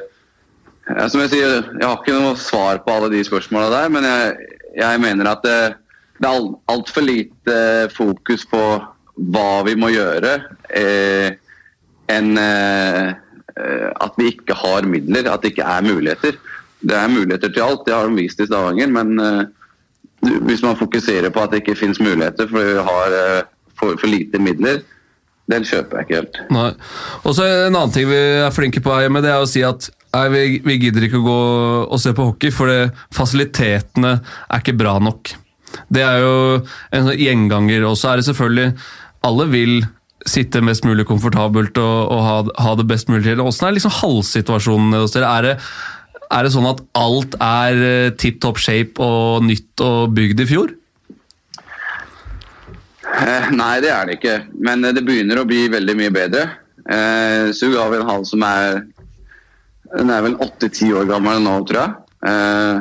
som 1.08 1.22
jeg 1.24 1.34
sier, 1.34 1.58
jeg 1.78 1.84
har 1.84 1.98
ikke 1.98 2.16
noe 2.16 2.38
svar 2.40 2.82
på 2.84 2.94
alle 2.94 3.10
de 3.12 3.24
spørsmåla 3.26 3.68
der, 3.74 3.92
men 3.92 4.06
jeg, 4.08 4.54
jeg 4.78 5.02
mener 5.02 5.32
at 5.32 5.44
det, 5.44 5.58
det 6.18 6.30
er 6.30 6.48
altfor 6.72 7.04
lite 7.06 7.58
fokus 7.94 8.46
på 8.48 8.62
hva 9.34 9.48
vi 9.66 9.74
må 9.78 9.90
gjøre, 9.92 10.34
eh, 10.78 11.34
enn 12.08 12.38
eh, 12.40 13.16
at 13.58 14.18
vi 14.18 14.32
ikke 14.32 14.54
har 14.54 14.86
midler, 14.86 15.26
at 15.30 15.42
det 15.42 15.52
ikke 15.54 15.66
er 15.66 15.86
muligheter. 15.86 16.38
Det 16.80 16.94
er 16.96 17.10
muligheter 17.10 17.50
til 17.52 17.64
alt, 17.64 17.86
det 17.86 17.94
har 17.94 18.06
de 18.06 18.18
vist 18.18 18.40
i 18.40 18.46
Stavanger. 18.46 18.90
Men 18.94 19.18
uh, 19.20 19.42
hvis 20.46 20.62
man 20.62 20.78
fokuserer 20.78 21.30
på 21.34 21.42
at 21.42 21.52
det 21.52 21.62
ikke 21.62 21.78
finnes 21.78 22.00
muligheter 22.00 22.48
fordi 22.50 22.72
vi 22.72 22.86
har 22.90 23.16
uh, 23.16 23.42
for, 23.78 23.98
for, 23.98 24.06
lite 24.10 24.38
midler, 24.42 24.82
den 25.50 25.64
kjøper 25.64 25.98
jeg 25.98 26.06
ikke 26.06 26.20
helt. 26.20 26.40
Nei. 26.52 26.70
Og 27.24 27.34
så 27.34 27.46
En 27.46 27.74
annen 27.74 27.94
ting 27.94 28.08
vi 28.10 28.18
er 28.18 28.54
flinke 28.54 28.82
på 28.84 28.94
her 28.94 29.06
hjemme, 29.06 29.22
det 29.24 29.32
er 29.32 29.42
å 29.42 29.48
si 29.48 29.62
at 29.64 29.90
nei, 30.14 30.24
vi, 30.34 30.42
vi, 30.64 30.78
gidder 30.84 31.06
ikke 31.06 31.22
å 31.22 31.28
gå 31.28 31.42
og 31.88 32.00
se 32.02 32.12
på 32.16 32.30
hockey, 32.30 32.52
for 32.54 32.72
fasilitetene 33.14 34.18
er 34.18 34.62
ikke 34.62 34.76
bra 34.78 34.98
nok. 35.02 35.32
Det 35.92 36.02
er 36.04 36.22
jo 36.24 36.34
en 36.58 37.08
sånn 37.08 37.20
gjenganger. 37.20 37.86
Og 37.88 37.96
så 38.00 38.12
er 38.12 38.20
det 38.20 38.28
selvfølgelig 38.28 38.72
Alle 39.28 39.48
vil 39.50 39.72
sitte 40.30 40.62
mest 40.64 40.86
mulig 40.86 41.06
komfortabelt 41.08 41.78
og, 41.80 41.98
og 42.14 42.24
ha, 42.24 42.40
ha, 42.64 42.74
det 42.78 42.88
best 42.90 43.10
mulig. 43.12 43.36
Åssen 43.40 43.68
er 43.68 43.76
liksom 43.76 43.94
halssituasjonen 44.00 44.98
hos 45.00 45.16
dere? 45.16 45.30
Er 45.30 45.48
det 45.48 45.54
er 46.28 46.44
det 46.44 46.52
sånn 46.52 46.68
at 46.68 46.82
alt 46.98 47.36
er 47.40 47.78
eh, 47.86 48.10
tipp 48.20 48.42
topp 48.44 48.60
shape 48.60 49.00
og 49.00 49.46
nytt 49.46 49.80
og 49.84 50.12
bygd 50.16 50.42
i 50.44 50.46
fjor? 50.48 50.74
Eh, 53.08 53.48
nei, 53.56 53.78
det 53.80 53.90
er 53.92 54.08
det 54.08 54.18
ikke. 54.18 54.36
Men 54.60 54.84
eh, 54.84 54.94
det 54.96 55.04
begynner 55.06 55.40
å 55.40 55.46
bli 55.48 55.64
veldig 55.72 55.96
mye 55.98 56.12
bedre. 56.14 56.44
Eh, 56.84 57.48
Sug 57.56 57.78
har 57.78 57.90
vi 57.92 58.00
en 58.00 58.08
hall 58.08 58.24
som 58.28 58.44
er 58.46 58.82
Den 59.88 60.12
er 60.12 60.20
vel 60.24 60.36
åtte-ti 60.44 60.90
år 60.92 61.06
gammel 61.08 61.40
nå, 61.40 61.54
tror 61.64 61.78
jeg. 61.80 62.80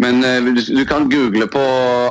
Men 0.00 0.22
du, 0.56 0.78
kan 0.88 1.04
google 1.12 1.44
på 1.52 1.64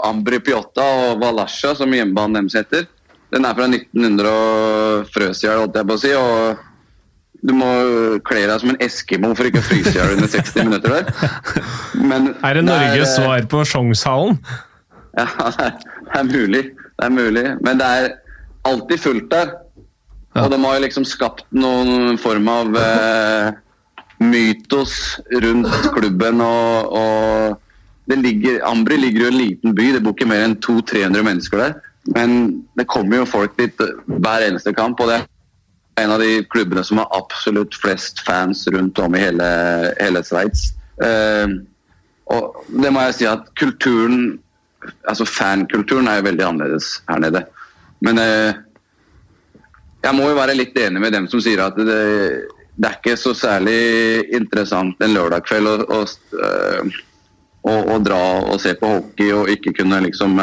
Ambri 0.06 0.38
Piotta 0.46 0.86
og 1.08 1.24
Valasja, 1.24 1.72
som 1.74 1.90
hjemmebanen 1.90 2.38
deres 2.38 2.60
heter. 2.60 2.86
Den 3.34 3.46
er 3.46 3.54
fra 3.58 3.68
1900 3.70 4.32
og 4.32 5.14
frøsihjel, 5.14 5.62
holdt 5.64 5.78
jeg 5.78 5.90
på 5.90 5.98
å 5.98 6.02
si. 6.02 6.16
og 6.18 6.66
du 7.40 7.54
må 7.56 7.68
kle 8.28 8.42
deg 8.50 8.58
som 8.60 8.74
en 8.74 8.82
eskimo 8.84 9.30
for 9.38 9.48
ikke 9.48 9.62
å 9.62 9.68
fryse 9.70 9.94
i 9.94 9.96
hjel 9.96 10.18
under 10.18 10.28
60 10.28 10.66
minutter 10.68 10.96
der. 10.98 11.30
Men 11.96 12.34
er 12.44 12.60
det 12.60 12.66
Norges 12.68 13.14
eh, 13.14 13.14
svar 13.16 13.46
på 13.52 13.64
Sjongshallen? 13.68 14.42
Ja, 15.16 15.28
det 15.56 15.70
er, 15.70 15.78
det 15.80 16.20
er, 16.20 16.28
mulig. 16.28 16.64
Det 17.00 17.08
er 17.08 17.16
mulig. 17.16 17.46
Men 17.64 17.80
det 17.80 17.88
er 17.88 18.10
alltid 18.68 19.04
fullt 19.06 19.32
der. 19.32 19.56
Ja. 20.36 20.44
Og 20.44 20.52
de 20.52 20.60
har 20.66 20.76
jo 20.76 20.84
liksom 20.84 21.08
skapt 21.08 21.48
noen 21.56 22.20
form 22.22 22.52
av 22.52 22.76
eh, 22.78 23.48
mytos 24.20 24.94
rundt 25.46 25.90
klubben. 25.96 26.44
og, 26.44 27.00
og 27.00 28.10
det 28.10 28.20
ligger, 28.20 28.60
Ambri 28.68 28.98
ligger 29.00 29.26
jo 29.26 29.30
i 29.30 29.32
en 29.32 29.40
liten 29.40 29.78
by, 29.78 29.92
det 29.94 30.04
bor 30.04 30.16
ikke 30.18 30.28
mer 30.30 30.44
enn 30.48 30.58
200-300 30.66 31.26
mennesker 31.26 31.62
der. 31.62 31.76
Men 32.16 32.64
det 32.78 32.88
kommer 32.90 33.22
jo 33.22 33.30
folk 33.30 33.58
dit 33.60 33.84
hver 34.08 34.46
eneste 34.48 34.74
kamp. 34.74 35.00
og 35.00 35.12
det 35.12 35.20
er 35.20 35.28
en 36.04 36.12
av 36.16 36.20
de 36.20 36.44
klubbene 36.50 36.84
som 36.84 37.02
har 37.02 37.12
absolutt 37.16 37.76
flest 37.76 38.24
fans 38.26 38.68
rundt 38.72 39.00
om 39.00 39.16
i 39.16 39.24
hele, 39.24 39.50
hele 40.00 40.24
Sveits. 40.26 40.72
Uh, 41.00 41.60
og 42.30 42.64
det 42.70 42.92
må 42.94 43.04
jeg 43.08 43.20
si 43.22 43.28
at 43.30 43.50
kulturen 43.60 44.38
Altså 44.80 45.26
fankulturen 45.28 46.08
er 46.08 46.22
jo 46.22 46.24
veldig 46.30 46.44
annerledes 46.46 46.86
her 47.10 47.20
nede. 47.20 47.42
Men 48.00 48.16
uh, 48.16 48.56
jeg 50.06 50.16
må 50.16 50.30
jo 50.30 50.38
være 50.38 50.56
litt 50.56 50.78
enig 50.80 51.02
med 51.04 51.12
dem 51.12 51.26
som 51.28 51.42
sier 51.44 51.60
at 51.66 51.76
det, 51.76 51.98
det 52.80 52.88
er 52.88 52.96
ikke 52.96 53.18
så 53.20 53.34
særlig 53.36 53.76
interessant 54.38 55.04
en 55.04 55.18
lørdag 55.18 55.44
kveld 55.50 55.68
å, 55.68 55.76
å, 55.84 56.00
uh, 56.08 57.02
å, 57.68 57.74
å, 57.76 57.98
dra 58.00 58.22
og 58.46 58.64
se 58.64 58.72
på 58.80 58.94
hockey 58.94 59.34
og 59.36 59.52
ikke 59.52 59.76
kunne 59.82 60.00
liksom 60.08 60.40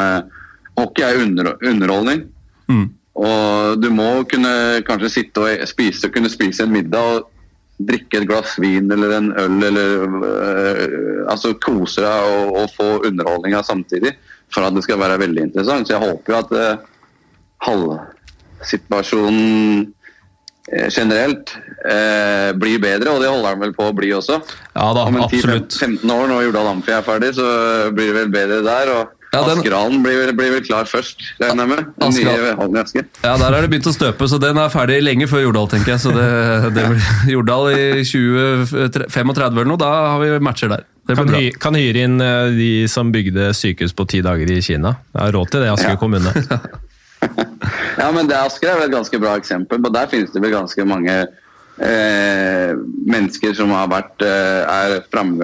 Hockey 0.77 1.03
er 1.03 1.23
under, 1.23 1.55
underholdning. 1.65 2.27
Mm. 2.67 2.89
Og 3.17 3.81
du 3.81 3.89
må 3.93 4.23
kunne 4.29 4.83
kanskje 4.85 5.09
sitte 5.09 5.41
og 5.41 5.67
spise, 5.69 6.09
kunne 6.13 6.29
spise 6.29 6.63
en 6.67 6.75
middag 6.75 7.17
og 7.17 7.31
drikke 7.77 8.17
et 8.21 8.27
glass 8.29 8.57
vin 8.61 8.91
eller 8.93 9.11
en 9.17 9.31
øl 9.37 9.63
eller 9.67 9.89
øh, 10.29 11.25
altså 11.29 11.53
kose 11.61 12.01
deg 12.01 12.29
og, 12.31 12.55
og 12.61 12.69
få 12.73 12.87
underholdninga 13.05 13.61
samtidig 13.65 14.11
for 14.53 14.61
at 14.65 14.75
det 14.75 14.83
skal 14.85 14.99
være 15.01 15.21
veldig 15.21 15.43
interessant. 15.49 15.87
Så 15.87 15.93
jeg 15.93 16.05
håper 16.05 16.33
jo 16.33 16.39
at 16.39 16.51
øh, 16.57 16.77
halvsituasjonen 17.67 19.93
øh, 20.73 20.87
generelt 20.93 21.47
eh, 21.85 22.59
blir 22.59 22.79
bedre, 22.81 23.11
og 23.11 23.21
det 23.21 23.29
holder 23.29 23.49
han 23.49 23.61
vel 23.65 23.73
på 23.77 23.83
å 23.89 23.97
bli 23.97 24.09
også. 24.17 24.35
Ja 24.73 24.93
da, 24.97 25.01
Om 25.09 25.15
en 25.19 25.29
10-15 25.29 26.13
år, 26.13 26.25
når 26.31 26.43
Jordal 26.47 26.71
Amfi 26.71 26.91
er 26.95 27.05
ferdig, 27.05 27.31
så 27.37 27.47
blir 27.93 28.07
det 28.11 28.19
vel 28.21 28.31
bedre 28.33 28.59
der. 28.65 28.85
og 28.95 29.03
ja, 29.33 29.41
den... 29.43 29.59
Askerhallen 29.59 30.03
blir, 30.03 30.31
blir, 30.37 30.51
vel 30.55 30.63
klar 30.63 30.87
først, 30.87 31.23
regner 31.41 31.65
jeg 31.65 31.71
med. 31.73 31.89
Den 31.99 32.13
nye 32.15 32.53
hallen 32.59 32.77
i 32.77 32.81
Asker. 32.81 33.07
Ja, 33.23 33.33
Der 33.41 33.47
er 33.57 33.65
det 33.65 33.71
begynt 33.73 33.89
å 33.91 33.95
støpe, 33.95 34.29
så 34.31 34.39
den 34.41 34.59
er 34.61 34.71
ferdig 34.71 35.01
lenge 35.03 35.27
før 35.27 35.43
Jordal, 35.47 35.67
tenker 35.71 35.95
jeg. 35.95 36.03
Så 36.05 36.13
det, 36.15 36.27
det 36.77 36.85
blir 36.93 37.09
Jordal 37.35 37.71
i 37.73 38.05
2035 38.07 39.35
eller 39.35 39.67
noe, 39.67 39.81
da 39.81 39.91
har 40.13 40.23
vi 40.23 40.31
matcher 40.43 40.71
der. 40.71 40.87
Kan, 41.07 41.31
hy, 41.31 41.51
kan, 41.55 41.75
hyre 41.79 42.03
inn 42.03 42.19
eh, 42.19 42.49
de 42.55 42.71
som 42.91 43.13
bygde 43.13 43.53
sykehus 43.55 43.93
på 43.95 44.07
ti 44.11 44.19
dager 44.23 44.49
i 44.51 44.59
Kina. 44.63 44.97
Jeg 45.13 45.21
har 45.21 45.35
råd 45.37 45.53
til 45.53 45.63
det, 45.63 45.69
Asker 45.71 45.93
ja. 45.93 45.99
kommune. 46.01 46.33
ja, 48.01 48.09
men 48.11 48.27
det 48.27 48.35
Asker 48.35 48.73
er 48.73 48.81
vel 48.81 48.89
et 48.89 48.95
ganske 48.97 49.21
bra 49.23 49.37
eksempel. 49.39 49.79
og 49.79 49.93
Der 49.95 50.09
finnes 50.11 50.33
det 50.33 50.43
vel 50.43 50.55
ganske 50.55 50.87
mange 50.87 51.15
Eh, 51.77 52.71
mennesker 53.05 53.53
som 53.53 53.69
har 53.75 53.89
vært, 53.91 54.23
eh, 54.25 54.61
er 54.65 55.01
fram, 55.11 55.35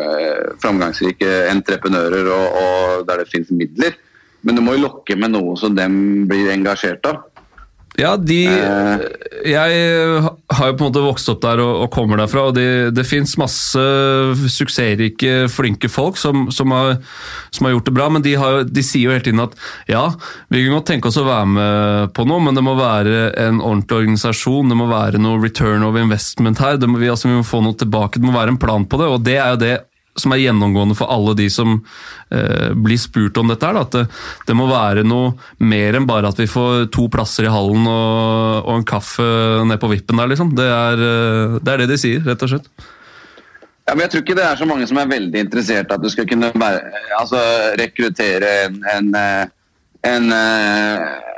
framgangsrike 0.64 1.30
entreprenører 1.52 2.30
og, 2.34 2.58
og, 2.64 3.06
der 3.08 3.22
det 3.22 3.30
finnes 3.30 3.54
midler. 3.54 3.94
Men 4.42 4.58
du 4.58 4.64
må 4.66 4.74
jo 4.76 4.88
lokke 4.88 5.16
med 5.16 5.36
noe 5.36 5.54
som 5.60 5.76
dem 5.76 6.26
blir 6.28 6.50
engasjert 6.52 7.06
av. 7.08 7.22
Ja, 8.00 8.16
de 8.18 8.40
eh. 8.50 9.04
Jeg 9.44 9.74
har 10.24 10.70
jo 10.70 10.76
på 10.80 10.86
en 10.86 10.88
måte 10.88 11.04
vokst 11.04 11.28
opp 11.30 11.42
der 11.44 11.60
og, 11.60 11.84
og 11.84 11.90
kommer 11.92 12.22
derfra, 12.22 12.46
og 12.48 12.56
det, 12.56 12.94
det 12.96 13.04
fins 13.06 13.36
masse 13.38 13.82
suksessrike, 14.56 15.50
flinke 15.52 15.90
folk 15.92 16.18
som, 16.18 16.48
som, 16.54 16.72
har, 16.72 16.96
som, 17.52 17.68
har, 17.68 17.76
gjort 17.76 17.90
det 17.90 17.96
bra, 17.98 18.08
men 18.14 18.24
de, 18.24 18.38
har, 18.40 18.62
de, 18.64 18.86
sier 18.86 19.10
jo 19.10 19.14
hele 19.14 19.26
tiden 19.26 19.44
at 19.44 19.58
ja, 19.92 20.06
vi 20.48 20.64
kan 20.64 20.78
godt 20.78 20.90
tenke 20.94 21.12
oss 21.12 21.20
å 21.20 21.28
være 21.28 21.50
med 21.58 22.14
på 22.16 22.26
noe, 22.30 22.40
men 22.46 22.56
det 22.56 22.64
må 22.64 22.78
være 22.80 23.34
en 23.44 23.60
ordentlig 23.60 24.06
organisasjon, 24.06 24.72
det 24.72 24.80
må 24.80 24.88
være 24.88 25.22
noe 25.22 25.42
return 25.44 25.84
of 25.84 26.00
investment 26.00 26.64
her, 26.64 26.80
må, 26.88 27.02
vi, 27.04 27.12
altså, 27.12 27.28
vi 27.28 27.42
må 27.42 27.48
få 27.48 27.60
noe 27.66 27.78
tilbake, 27.78 28.22
det 28.22 28.30
må 28.30 28.38
være 28.38 28.56
en 28.56 28.62
plan 28.64 28.88
på 28.88 29.02
det, 29.02 29.12
og 29.12 29.28
det 29.28 29.42
er 29.42 29.58
jo 29.58 29.66
det 29.66 29.76
som 30.20 30.34
er 30.34 30.44
gjennomgående 30.44 30.96
for 30.98 31.10
alle 31.12 31.34
de 31.38 31.48
som 31.50 31.76
eh, 32.30 32.72
blir 32.78 33.00
spurt 33.02 33.38
om 33.42 33.50
dette. 33.50 33.66
her, 33.66 33.80
At 33.82 33.96
det, 33.96 34.04
det, 34.48 34.56
må 34.58 34.68
være 34.70 35.06
noe 35.08 35.34
mer 35.64 35.98
enn 35.98 36.08
bare 36.10 36.30
at 36.30 36.42
vi 36.42 36.50
får 36.50 36.90
to 36.94 37.08
plasser 37.14 37.48
i 37.48 37.54
hallen 37.54 37.88
og, 37.90 38.68
og 38.68 38.76
en 38.78 38.88
kaffe 38.88 39.26
ned 39.66 39.82
på 39.82 39.90
vippen 39.92 40.22
der, 40.22 40.30
liksom. 40.30 40.54
Det 40.58 40.68
er, 40.70 41.06
eh, 41.08 41.58
det 41.60 41.74
er, 41.74 41.84
det 41.84 41.90
de 41.96 42.02
sier, 42.02 42.22
rett 42.28 42.46
og 42.46 42.54
slett. 42.54 42.70
Ja, 43.84 43.96
men 43.96 44.06
Jeg 44.06 44.14
tror 44.14 44.24
ikke 44.24 44.38
det 44.38 44.46
er 44.48 44.62
så 44.62 44.70
mange 44.70 44.86
som 44.88 45.02
er 45.02 45.12
veldig 45.12 45.42
interessert 45.44 45.92
at 45.92 46.04
du 46.04 46.08
skal 46.12 46.30
kunne 46.30 46.54
altså, 47.18 47.42
rekruttere 47.82 48.54
en, 48.68 48.80
en 48.94 49.12
eh, 49.20 49.52
en 50.04 50.34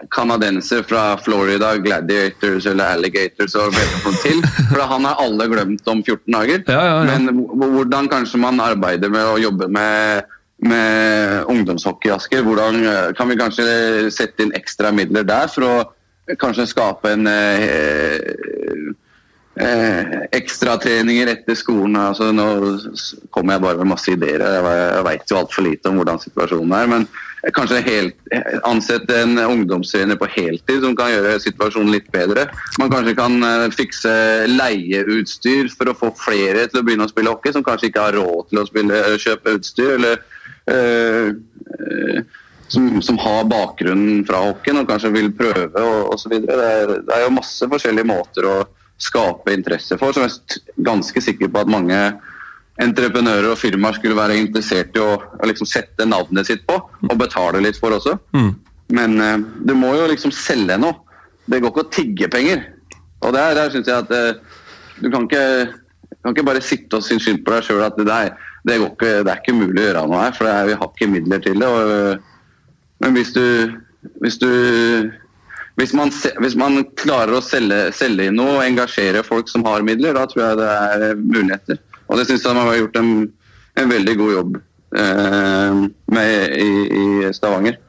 canadenser 0.09 0.82
uh, 0.82 0.88
fra 0.89 1.03
Florida, 1.22 1.76
Gladiators 1.78 2.66
eller 2.66 2.95
Alligators 2.97 3.55
og 3.61 3.76
noe 3.78 4.13
til. 4.24 4.41
For 4.72 4.82
han 4.82 5.05
har 5.05 5.22
alle 5.22 5.47
glemt 5.51 5.91
om 5.91 6.01
14 6.01 6.24
dager. 6.34 6.63
Ja, 6.70 6.82
ja, 6.89 6.95
ja. 7.05 7.20
Men 7.20 7.45
hvordan 7.78 8.09
kanskje 8.11 8.41
man 8.41 8.61
arbeider 8.63 9.13
med 9.13 9.26
å 9.26 9.38
jobbe 9.41 9.70
med, 9.72 10.32
med 10.66 11.45
ungdomshockey 11.53 12.09
i 12.09 12.16
Asker? 12.18 12.45
Hvordan 12.47 12.82
uh, 12.86 13.09
kan 13.18 13.30
vi 13.30 13.39
kanskje 13.39 13.68
sette 14.13 14.45
inn 14.45 14.55
ekstra 14.57 14.93
midler 14.95 15.28
der 15.28 15.51
for 15.53 15.70
å 15.70 16.36
kanskje 16.41 16.70
skape 16.74 17.13
en 17.13 17.30
uh, 17.30 18.93
Eh, 19.56 20.16
ekstratreninger 20.36 21.30
etter 21.32 21.56
skolen. 21.56 21.95
Altså, 21.95 22.28
nå 22.36 22.43
kommer 23.32 23.56
jeg 23.56 23.64
bare 23.64 23.80
med 23.80 23.93
masse 23.93 24.12
ideer. 24.12 24.43
Jeg, 24.43 24.66
jeg 24.68 25.06
veit 25.08 25.32
jo 25.32 25.39
altfor 25.39 25.64
lite 25.64 25.91
om 25.91 26.01
hvordan 26.01 26.20
situasjonen 26.20 26.76
er. 26.76 26.91
Men 26.91 27.08
kanskje 27.56 27.80
helt, 27.86 28.18
ansette 28.68 29.16
en 29.22 29.39
ungdomstrener 29.39 30.20
på 30.20 30.28
heltid 30.34 30.84
som 30.84 30.95
kan 30.97 31.14
gjøre 31.14 31.39
situasjonen 31.45 31.93
litt 31.93 32.12
bedre. 32.12 32.49
Man 32.82 32.91
kanskje 32.91 33.16
kan 33.16 33.38
uh, 33.45 33.68
fikse 33.72 34.14
leieutstyr 34.49 35.72
for 35.72 35.91
å 35.91 35.97
få 36.03 36.12
flere 36.20 36.68
til 36.68 36.82
å 36.82 36.86
begynne 36.88 37.08
å 37.08 37.14
spille 37.14 37.32
hockey, 37.32 37.56
som 37.56 37.64
kanskje 37.64 37.93
ikke 37.93 38.08
har 38.10 38.18
råd 38.20 38.49
til 38.51 38.64
å 38.64 38.68
spille, 38.68 39.03
kjøpe 39.24 39.60
utstyr. 39.60 39.95
eller 39.95 40.26
uh, 40.68 42.26
som, 42.68 42.97
som 43.06 43.18
har 43.22 43.45
bakgrunnen 43.47 44.26
fra 44.28 44.41
hockeyen 44.49 44.82
og 44.82 44.89
kanskje 44.89 45.14
vil 45.14 45.30
prøve 45.38 45.84
og 45.86 46.16
osv. 46.18 46.41
Det, 46.43 46.56
det 47.06 47.14
er 47.14 47.30
jo 47.30 47.38
masse 47.38 47.70
forskjellige 47.72 48.10
måter 48.10 48.49
å 48.49 48.64
skape 49.02 49.54
interesse 49.54 49.98
for, 50.00 50.16
som 50.16 50.24
jeg 50.26 50.34
er 50.36 50.84
ganske 50.88 51.22
sikker 51.22 51.52
på 51.52 51.64
at 51.64 51.72
mange 51.72 51.98
entreprenører 52.82 53.54
og 53.54 53.60
firmaer 53.60 53.96
skulle 53.96 54.18
være 54.18 54.38
interessert 54.39 54.96
i 54.98 55.04
å, 55.04 55.16
å 55.16 55.48
liksom 55.48 55.68
sette 55.70 56.08
navnet 56.08 56.48
sitt 56.48 56.66
på, 56.68 56.78
og 56.80 57.20
betale 57.20 57.64
litt 57.64 57.80
for 57.80 57.96
også. 57.96 58.18
Men 58.96 59.18
uh, 59.22 59.38
du 59.66 59.74
må 59.78 59.93
jo 59.96 60.10
liksom 60.12 60.34
selge 60.36 60.78
noe. 60.82 61.00
Det 61.46 61.62
går 61.62 61.72
ikke 61.72 61.86
å 61.86 61.93
tigge 61.93 62.30
penger. 62.32 62.66
Og 63.24 63.34
der, 63.36 63.56
der 63.58 63.72
synes 63.74 63.88
jeg 63.89 64.04
at 64.04 64.12
uh, 64.12 64.62
du 65.00 65.10
kan 65.12 65.28
ikke, 65.28 65.46
kan 66.22 66.36
ikke 66.36 66.48
bare 66.48 66.64
sitte 66.64 67.00
og 67.00 67.06
synes 67.06 67.26
synd 67.28 67.43
på 67.46 67.54
deg 67.54 67.66
sjøl 67.68 67.84
at 67.86 67.98
det, 68.00 68.08
der, 68.10 68.36
det, 68.68 68.80
går 68.82 68.91
ikke, 68.93 69.12
det 69.26 69.34
er 69.34 69.41
ikke 69.41 69.58
mulig 69.58 69.82
å 69.82 69.88
gjøre 69.88 70.06
noe 70.12 70.24
her, 70.24 70.36
for 70.38 70.48
det 70.48 70.54
er, 70.54 70.70
vi 70.70 70.80
har 70.80 70.91
ikke 70.91 71.12
midler 71.12 71.43
til 71.43 71.64
det. 71.64 71.72
Og, 71.72 71.91
eh, 71.96 72.62
men 73.04 73.18
hvis 73.18 73.34
du, 73.36 73.46
hvis 74.24 74.39
du 74.41 74.50
hvis 75.76 75.93
man, 75.93 76.11
hvis 76.39 76.55
man 76.59 76.84
klarer 76.95 77.36
å 77.36 77.43
selge, 77.43 77.89
selge 77.95 78.30
inn 78.30 78.38
noe 78.39 78.59
og 78.59 78.63
engasjere 78.63 79.26
folk 79.28 79.49
som 79.51 79.65
har 79.67 79.84
midler, 79.84 80.15
da 80.15 80.23
tror 80.32 80.43
jeg 80.45 80.59
det 80.61 80.69
er 80.71 81.07
muligheter. 81.19 81.82
Og 82.07 82.19
det 82.19 82.28
syns 82.30 82.45
jeg 82.45 82.55
man 82.55 82.69
har 82.69 82.78
gjort 82.80 82.99
en, 83.01 83.11
en 83.82 83.91
veldig 83.91 84.15
god 84.21 84.32
jobb 84.38 84.59
eh, 85.01 85.82
med 86.15 86.55
i, 86.61 86.69
i 87.01 87.34
Stavanger. 87.36 87.82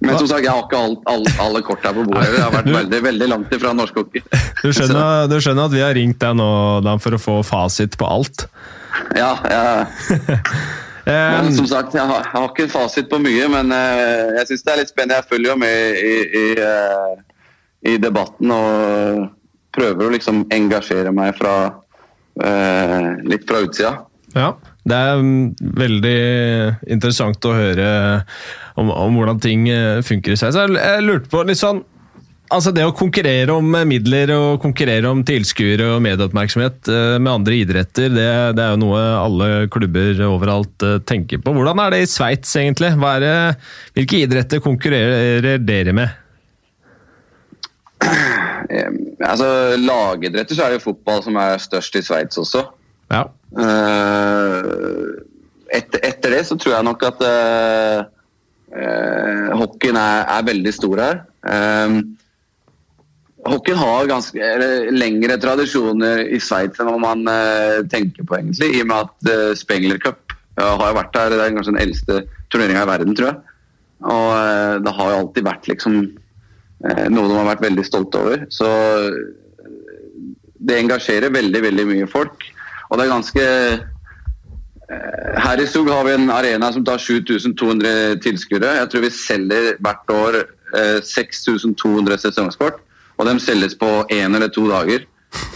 Men 0.00 0.16
som 0.16 0.28
sagt, 0.30 0.46
jeg 0.46 0.52
har 0.52 0.62
ikke 0.64 0.78
alt, 0.80 1.00
alt, 1.12 1.32
alle 1.42 1.60
korta 1.64 1.90
på 1.92 2.06
bordet. 2.08 2.30
Jeg 2.32 2.44
har 2.44 2.54
vært 2.54 2.70
veldig, 2.78 3.00
veldig 3.04 3.28
langt 3.34 3.50
ifra 3.52 3.72
norsk 3.76 3.98
hockey. 4.00 4.22
Du 4.62 4.70
skjønner, 4.72 5.26
du 5.28 5.36
skjønner 5.42 5.66
at 5.66 5.74
vi 5.74 5.82
har 5.84 5.96
ringt 5.96 6.20
deg 6.22 6.38
nå 6.38 6.52
Dan, 6.86 7.02
for 7.02 7.18
å 7.18 7.20
få 7.20 7.40
fasit 7.46 7.98
på 8.00 8.08
alt? 8.08 8.46
Ja, 9.18 9.34
Eh, 9.50 10.06
men 11.10 11.54
som 11.56 11.66
sagt, 11.68 11.94
jeg 11.94 12.06
har, 12.06 12.24
jeg 12.24 12.36
har 12.36 12.48
ikke 12.50 12.70
fasit 12.72 13.10
på 13.10 13.20
mye, 13.22 13.48
men 13.52 13.74
eh, 13.74 14.30
jeg 14.38 14.50
syns 14.50 14.64
det 14.66 14.72
er 14.72 14.80
litt 14.82 14.92
spennende. 14.92 15.20
Jeg 15.20 15.30
følger 15.30 15.52
jo 15.52 15.58
med 15.60 16.00
i, 16.00 16.14
i, 16.40 16.46
eh, 16.64 17.44
i 17.92 17.96
debatten 18.02 18.54
og 18.54 19.28
prøver 19.74 20.06
å 20.06 20.14
liksom 20.14 20.44
engasjere 20.54 21.12
meg 21.14 21.36
fra 21.38 21.54
eh, 22.42 23.10
litt 23.30 23.46
fra 23.48 23.62
utsida. 23.66 23.94
Ja, 24.34 24.52
det 24.86 24.98
er 24.98 25.22
mm, 25.22 25.46
veldig 25.78 26.18
interessant 26.90 27.48
å 27.48 27.54
høre 27.56 27.88
om, 28.78 28.92
om 28.92 29.16
hvordan 29.18 29.40
ting 29.42 29.66
funker 30.06 30.36
i 30.36 30.38
seg. 30.38 30.54
Så 30.54 30.66
jeg, 30.66 30.78
jeg 30.78 31.06
lurte 31.06 31.32
på 31.32 31.42
litt 31.48 31.60
sånn 31.60 31.82
Altså 32.50 32.72
Det 32.74 32.82
å 32.82 32.94
konkurrere 32.96 33.54
om 33.54 33.74
eh, 33.78 33.86
midler 33.86 34.32
og 34.34 34.62
konkurrere 34.62 35.10
om 35.10 35.20
tilskuere 35.26 35.86
og 35.94 36.00
medieoppmerksomhet 36.02 36.88
eh, 36.90 37.18
med 37.22 37.30
andre 37.30 37.58
idretter, 37.62 38.10
det, 38.10 38.26
det 38.58 38.64
er 38.64 38.72
jo 38.74 38.80
noe 38.82 39.02
alle 39.20 39.46
klubber 39.70 40.18
overalt 40.26 40.86
eh, 40.86 40.98
tenker 41.06 41.38
på. 41.44 41.54
Hvordan 41.54 41.78
er 41.84 41.94
det 41.94 42.00
i 42.02 42.10
Sveits, 42.10 42.50
egentlig? 42.58 42.90
Det, 43.22 43.34
hvilke 43.94 44.22
idretter 44.24 44.64
konkurrerer 44.64 45.62
dere 45.62 45.94
med? 45.94 46.18
Altså, 49.20 49.46
lagidretter 49.78 50.56
så 50.56 50.64
er 50.64 50.72
det 50.72 50.80
jo 50.80 50.88
fotball 50.88 51.22
som 51.22 51.38
er 51.38 51.60
størst 51.62 51.98
i 52.00 52.02
Sveits 52.02 52.40
også. 52.40 52.64
Ja. 53.10 53.24
Etter, 55.70 56.02
etter 56.06 56.34
det 56.34 56.46
så 56.48 56.56
tror 56.58 56.76
jeg 56.76 56.86
nok 56.86 57.02
at 57.06 57.20
uh, 57.26 57.98
hockeyen 59.60 59.98
er, 60.00 60.24
er 60.38 60.46
veldig 60.48 60.72
stor 60.74 61.02
her. 61.02 61.20
Uh, 61.44 62.00
hockeyen 63.48 63.78
har 63.80 64.08
ganske 64.10 64.40
eller, 64.44 64.90
lengre 64.92 65.36
tradisjoner 65.40 66.24
i 66.28 66.40
Sveits 66.42 66.80
enn 66.80 66.90
hva 66.90 66.98
man 67.00 67.24
eh, 67.30 67.80
tenker 67.90 68.26
på, 68.26 68.36
egentlig. 68.36 68.72
I 68.76 68.82
og 68.84 68.90
med 68.90 69.06
at 69.06 69.30
uh, 69.30 69.52
Spengler 69.58 70.00
Cup 70.02 70.34
ja, 70.58 70.74
har 70.80 70.96
vært 70.96 71.14
der. 71.16 71.34
Det 71.34 71.44
er 71.44 71.54
kanskje 71.56 71.74
den 71.74 71.84
eldste 71.84 72.18
turneringa 72.52 72.84
i 72.84 72.90
verden, 72.90 73.16
tror 73.16 73.30
jeg. 73.30 73.56
Og 74.10 74.26
eh, 74.36 74.74
det 74.84 74.96
har 74.96 75.12
jo 75.12 75.20
alltid 75.22 75.48
vært 75.50 75.70
liksom 75.72 76.02
noe 76.80 77.28
de 77.28 77.34
har 77.36 77.44
vært 77.44 77.60
veldig 77.66 77.82
stolte 77.84 78.16
over. 78.16 78.44
Så 78.48 78.66
det 80.64 80.78
engasjerer 80.80 81.32
veldig, 81.34 81.60
veldig 81.66 81.84
mye 81.90 82.06
folk. 82.08 82.46
Og 82.88 82.96
det 82.96 83.04
er 83.04 83.12
ganske 83.12 83.44
Her 85.44 85.60
i 85.60 85.66
Sog 85.68 85.90
har 85.92 86.06
vi 86.08 86.14
en 86.16 86.32
arena 86.32 86.70
som 86.72 86.84
tar 86.84 86.98
7200 86.98 88.16
tilskuere. 88.24 88.78
Jeg 88.80 88.88
tror 88.90 89.04
vi 89.04 89.12
selger 89.14 89.68
hvert 89.84 90.14
år 90.14 90.40
eh, 90.40 90.98
6200 91.04 92.16
sesongskort. 92.24 92.80
Og 93.20 93.28
de 93.28 93.36
selges 93.42 93.76
på 93.76 93.88
én 94.08 94.32
eller 94.32 94.48
to 94.48 94.64
dager. 94.70 95.04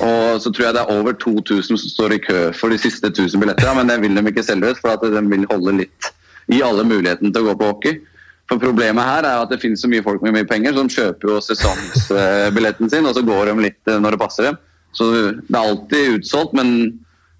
Og 0.05 0.41
så 0.43 0.53
tror 0.53 0.69
jeg 0.69 0.77
det 0.77 0.83
er 0.85 0.93
over 0.95 1.17
2000 1.19 1.65
som 1.65 1.79
står 1.81 2.15
i 2.15 2.23
kø 2.23 2.41
for 2.55 2.71
de 2.71 2.79
siste 2.79 3.09
1000 3.11 3.41
billetter. 3.41 3.71
Men 3.75 3.91
det 3.91 4.01
vil 4.03 4.17
de 4.17 4.27
ikke 4.31 4.45
selge 4.47 4.75
ut, 4.75 4.83
for 4.83 5.01
de 5.01 5.23
vil 5.33 5.47
holde 5.51 5.79
litt 5.81 6.11
i 6.53 6.61
alle 6.63 6.85
muligheten 6.85 7.33
til 7.33 7.43
å 7.43 7.49
gå 7.49 7.57
på 7.61 7.71
hockey. 7.73 8.03
For 8.51 8.61
Problemet 8.61 9.09
her 9.09 9.25
er 9.25 9.41
at 9.41 9.53
det 9.53 9.63
finnes 9.63 9.81
så 9.81 9.89
mye 9.89 10.05
folk 10.05 10.23
med 10.25 10.37
mye 10.37 10.49
penger 10.49 10.77
som 10.77 10.91
kjøper 10.93 11.31
jo 11.31 11.41
sesongsbilletten 11.41 12.93
sin, 12.93 13.09
og 13.09 13.17
så 13.17 13.25
går 13.25 13.49
de 13.49 13.65
litt 13.65 13.89
eh, 13.89 14.01
når 14.01 14.15
det 14.15 14.21
passer 14.21 14.51
dem. 14.51 14.59
Så 14.95 15.09
det 15.15 15.25
er 15.49 15.63
alltid 15.63 16.19
utsolgt, 16.19 16.53
men 16.59 16.75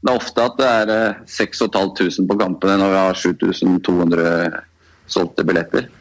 det 0.01 0.13
er 0.13 0.17
ofte 0.17 0.47
at 0.49 0.57
det 0.61 0.71
er 0.71 0.95
eh, 0.95 1.21
6500 1.29 2.25
på 2.31 2.39
kampene 2.41 2.79
når 2.81 2.95
vi 2.95 3.03
har 3.03 3.21
7200 3.21 4.65
solgte 5.13 5.45
billetter. 5.45 5.93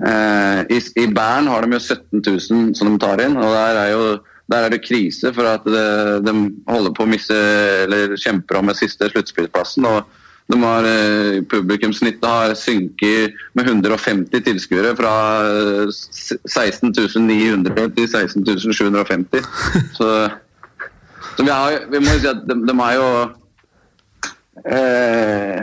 Eh, 0.00 0.60
I, 0.72 0.80
I 1.02 1.06
Bern 1.12 1.50
har 1.52 1.66
de 1.66 1.76
jo 1.76 1.82
17 1.82 2.22
000 2.24 2.72
som 2.78 2.92
de 2.92 2.98
tar 3.02 3.20
inn, 3.24 3.36
og 3.36 3.52
der 3.52 3.80
er, 3.82 3.90
jo, 3.92 4.06
der 4.50 4.66
er 4.66 4.72
det 4.72 4.84
krise 4.86 5.34
for 5.36 5.50
at 5.50 5.68
det, 5.68 5.86
de 6.26 6.34
holder 6.70 6.96
på 6.96 7.04
å 7.04 7.12
miste, 7.12 7.36
eller 7.84 8.16
kjemper 8.16 8.60
om 8.60 8.70
med 8.70 8.80
siste 8.80 9.10
sluttspillplassen. 9.12 9.88
og 9.88 10.18
de 10.52 10.58
har, 10.62 10.84
eh, 10.84 11.40
Publikumssnittet 11.48 12.24
har 12.26 12.54
synket 12.58 13.36
med 13.54 13.68
150 13.68 14.42
tilskuere 14.44 14.94
fra 14.98 15.12
eh, 15.46 15.92
16 15.92 16.92
900 16.92 17.94
til 17.96 18.08
16 18.08 18.44
750. 18.72 19.44
Så, 19.98 20.08
så 21.36 21.44
vi, 21.44 21.48
har, 21.48 21.86
vi 21.88 22.00
må 22.02 22.12
jo 22.12 22.20
si 22.20 22.28
at 22.28 22.42
de, 22.44 22.56
de 22.66 22.74
er 22.84 22.96
jo 22.98 23.08
eh, 24.66 25.60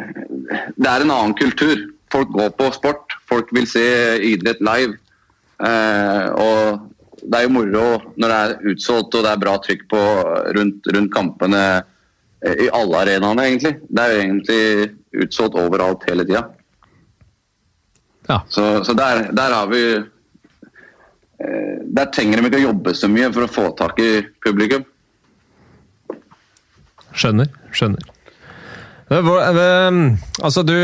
Det 0.74 0.90
er 0.90 1.04
en 1.04 1.14
annen 1.14 1.36
kultur. 1.38 1.76
Folk 2.10 2.32
går 2.34 2.56
på 2.58 2.72
sport. 2.74 3.09
Folk 3.30 3.54
vil 3.56 3.68
se 3.70 3.86
idrett 4.26 4.62
live. 4.66 4.98
Eh, 5.60 6.28
og 6.40 6.90
det 7.20 7.40
er 7.40 7.46
jo 7.46 7.56
moro 7.58 7.88
når 8.16 8.32
det 8.32 8.38
er 8.38 8.70
utsolgt 8.72 9.18
og 9.18 9.26
det 9.26 9.32
er 9.34 9.42
bra 9.42 9.56
trykk 9.64 9.82
på 9.92 10.04
rundt, 10.56 10.88
rundt 10.96 11.12
kampene 11.14 11.64
eh, 12.46 12.66
i 12.66 12.70
alle 12.74 13.04
arenaene, 13.04 13.48
egentlig. 13.50 13.76
Det 13.88 14.04
er 14.04 14.14
jo 14.14 14.22
egentlig 14.24 14.62
utsolgt 15.26 15.60
overalt 15.60 16.06
hele 16.10 16.26
tida. 16.28 16.46
Ja. 18.30 18.40
Så, 18.50 18.84
så 18.86 18.94
der, 18.94 19.32
der 19.34 19.56
har 19.58 19.68
vi 19.72 19.82
eh, 19.98 21.78
Der 21.98 22.12
trenger 22.14 22.38
de 22.38 22.46
ikke 22.52 22.60
å 22.60 22.68
jobbe 22.68 22.94
så 22.94 23.10
mye 23.10 23.32
for 23.34 23.48
å 23.48 23.50
få 23.50 23.66
tak 23.80 23.98
i 24.04 24.12
publikum. 24.46 24.86
Skjønner. 27.18 27.50
Skjønner. 27.74 28.06
Eh, 29.10 29.18
eh, 29.18 30.00
Altså, 30.44 30.64
du, 30.64 30.76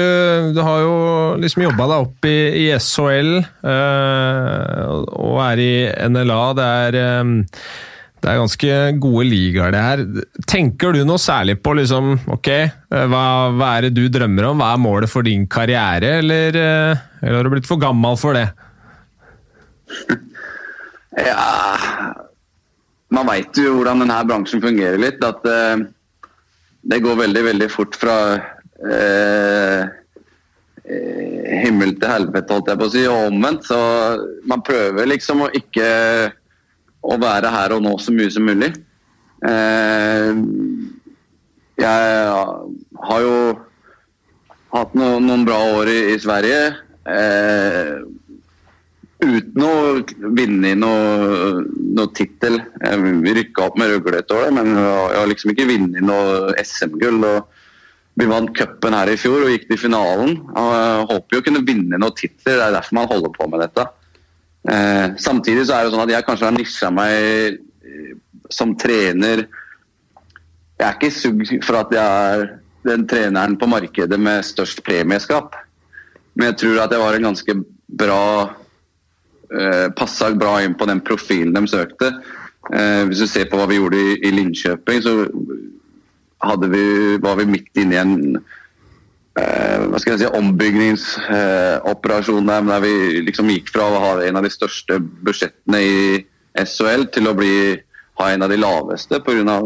du 0.56 0.62
har 0.66 0.80
jo 0.84 0.96
liksom 1.42 1.66
jobba 1.68 1.90
deg 1.92 2.06
opp 2.08 2.30
i, 2.30 2.38
i 2.66 2.70
SHL 2.82 3.36
øh, 3.42 4.96
og 5.16 5.42
er 5.46 5.62
i 5.62 5.74
NLA. 6.10 6.40
Det 6.58 6.66
er, 6.86 6.98
øh, 7.04 7.36
det 8.26 8.32
er 8.32 8.40
ganske 8.42 8.76
gode 9.04 9.28
ligaer, 9.30 9.70
det 9.76 9.84
her. 9.86 10.00
Tenker 10.50 10.96
du 10.96 11.04
noe 11.06 11.22
særlig 11.22 11.60
på 11.62 11.76
liksom, 11.78 12.16
ok, 12.34 12.50
eh, 12.58 13.06
hva, 13.12 13.26
hva 13.54 13.72
er 13.78 13.88
det 13.88 13.96
du 14.00 14.08
drømmer 14.10 14.50
om? 14.50 14.64
Hva 14.64 14.72
er 14.74 14.82
målet 14.82 15.12
for 15.12 15.28
din 15.28 15.46
karriere, 15.46 16.18
eller, 16.24 16.58
eh, 16.58 17.04
eller 17.22 17.38
har 17.38 17.46
du 17.46 17.54
blitt 17.54 17.70
for 17.70 17.82
gammel 17.82 18.18
for 18.18 18.34
det? 18.38 18.48
Ja 21.22 21.44
Man 23.14 23.28
veit 23.30 23.56
jo 23.62 23.76
hvordan 23.78 24.02
denne 24.02 24.18
bransjen 24.28 24.64
fungerer 24.64 24.98
litt. 25.00 25.22
At 25.24 25.46
eh, 25.46 25.86
det 26.86 27.02
går 27.02 27.18
veldig, 27.18 27.44
veldig 27.50 27.68
fort 27.74 27.98
fra 27.98 28.16
eh, 28.38 29.84
eh, 30.86 31.54
himmel 31.64 31.96
til 31.98 32.12
helvete, 32.12 32.54
holdt 32.54 32.72
jeg 32.72 32.82
på 32.82 32.90
å 32.90 32.94
si, 32.94 33.06
og 33.10 33.30
omvendt. 33.32 33.66
Så 33.66 33.80
man 34.50 34.64
prøver 34.66 35.10
liksom 35.10 35.46
å 35.46 35.52
ikke 35.58 35.88
å 37.06 37.18
være 37.22 37.54
her 37.54 37.76
og 37.76 37.86
nå 37.86 37.96
så 38.02 38.14
mye 38.14 38.34
som 38.34 38.46
mulig. 38.46 38.72
Eh, 39.46 40.32
jeg 41.82 42.36
har 43.10 43.26
jo 43.26 43.38
hatt 44.76 44.94
noen, 44.98 45.26
noen 45.26 45.46
bra 45.48 45.58
år 45.80 45.92
i, 45.92 46.00
i 46.14 46.20
Sverige. 46.22 46.62
Eh, 47.10 47.98
uten 49.24 49.64
å 49.64 50.32
vinne 50.36 50.72
i 50.74 50.78
noe, 50.78 51.64
noe 51.96 52.12
tittel. 52.18 52.60
Eh, 52.82 52.96
Vi 52.98 53.36
rykka 53.40 53.70
opp 53.70 53.78
med 53.80 53.92
Røgle 53.92 54.20
et 54.20 54.32
år, 54.32 54.52
men 54.56 54.74
jeg 54.76 55.20
har 55.20 55.30
liksom 55.32 55.54
ikke 55.54 55.70
vunnet 55.70 56.04
noe 56.06 56.56
SM-gull. 56.62 57.22
Vi 58.16 58.26
vant 58.32 58.52
cupen 58.56 58.96
her 58.96 59.12
i 59.12 59.18
fjor 59.20 59.44
og 59.44 59.52
gikk 59.52 59.68
til 59.70 59.82
finalen. 59.88 60.38
Jeg 60.56 61.08
håper 61.12 61.36
jo 61.36 61.42
å 61.42 61.46
kunne 61.50 61.66
vinne 61.68 62.00
noen 62.00 62.16
titler, 62.16 62.60
det 62.60 62.68
er 62.70 62.76
derfor 62.78 63.00
man 63.00 63.10
holder 63.12 63.34
på 63.36 63.48
med 63.52 63.64
dette. 63.66 63.88
Eh, 64.66 65.08
samtidig 65.22 65.68
så 65.68 65.78
er 65.78 65.86
det 65.86 65.94
sånn 65.94 66.06
at 66.08 66.14
jeg 66.16 66.26
kanskje 66.26 66.48
har 66.48 66.56
nisja 66.56 66.92
meg 66.96 67.60
eh, 67.86 68.14
som 68.50 68.74
trener. 68.80 69.46
Jeg 70.76 70.88
er 70.88 70.96
ikke 70.96 71.12
sugd 71.14 71.52
for 71.66 71.80
at 71.84 71.94
jeg 71.94 72.06
er 72.06 72.48
den 72.86 73.06
treneren 73.10 73.58
på 73.60 73.70
markedet 73.70 74.20
med 74.22 74.46
størst 74.46 74.82
premieskap. 74.86 75.56
Men 76.36 76.52
jeg 76.52 76.60
tror 76.64 76.84
at 76.84 76.96
jeg 76.96 77.04
var 77.04 77.18
en 77.18 77.28
ganske 77.30 77.58
bra 78.02 78.22
eh, 78.44 78.56
Passa 79.96 80.32
bra 80.34 80.58
inn 80.64 80.76
på 80.78 80.88
den 80.90 81.04
profilen 81.06 81.54
de 81.56 81.68
søkte. 81.70 82.10
Eh, 82.74 83.04
hvis 83.06 83.20
du 83.22 83.28
ser 83.30 83.46
på 83.50 83.58
hva 83.60 83.68
vi 83.70 83.76
gjorde 83.78 84.00
i, 84.18 84.32
Linköping, 84.34 85.02
så 85.06 85.14
vi, 86.66 86.86
var 87.22 87.36
vi 87.38 87.46
midt 87.50 87.78
inne 87.82 87.94
i 87.94 88.02
en 88.02 88.14
eh, 89.38 89.80
hva 89.86 89.98
skal 90.02 90.14
jeg 90.16 90.22
si, 90.24 90.38
ombygningsoperasjon 90.40 92.48
der, 92.50 92.62
der 92.72 92.82
vi 92.86 92.94
liksom 93.28 93.52
gikk 93.54 93.68
fra 93.74 93.84
å 93.86 94.02
ha 94.02 94.12
en 94.26 94.38
av 94.40 94.44
de 94.46 94.52
største 94.54 94.94
budsjettene 95.00 95.80
i 95.82 95.94
SHL 96.58 97.04
til 97.14 97.26
å 97.30 97.38
bli, 97.38 97.56
ha 98.22 98.26
en 98.32 98.44
av 98.46 98.50
de 98.50 98.62
laveste 98.62 99.16
pga. 99.26 99.58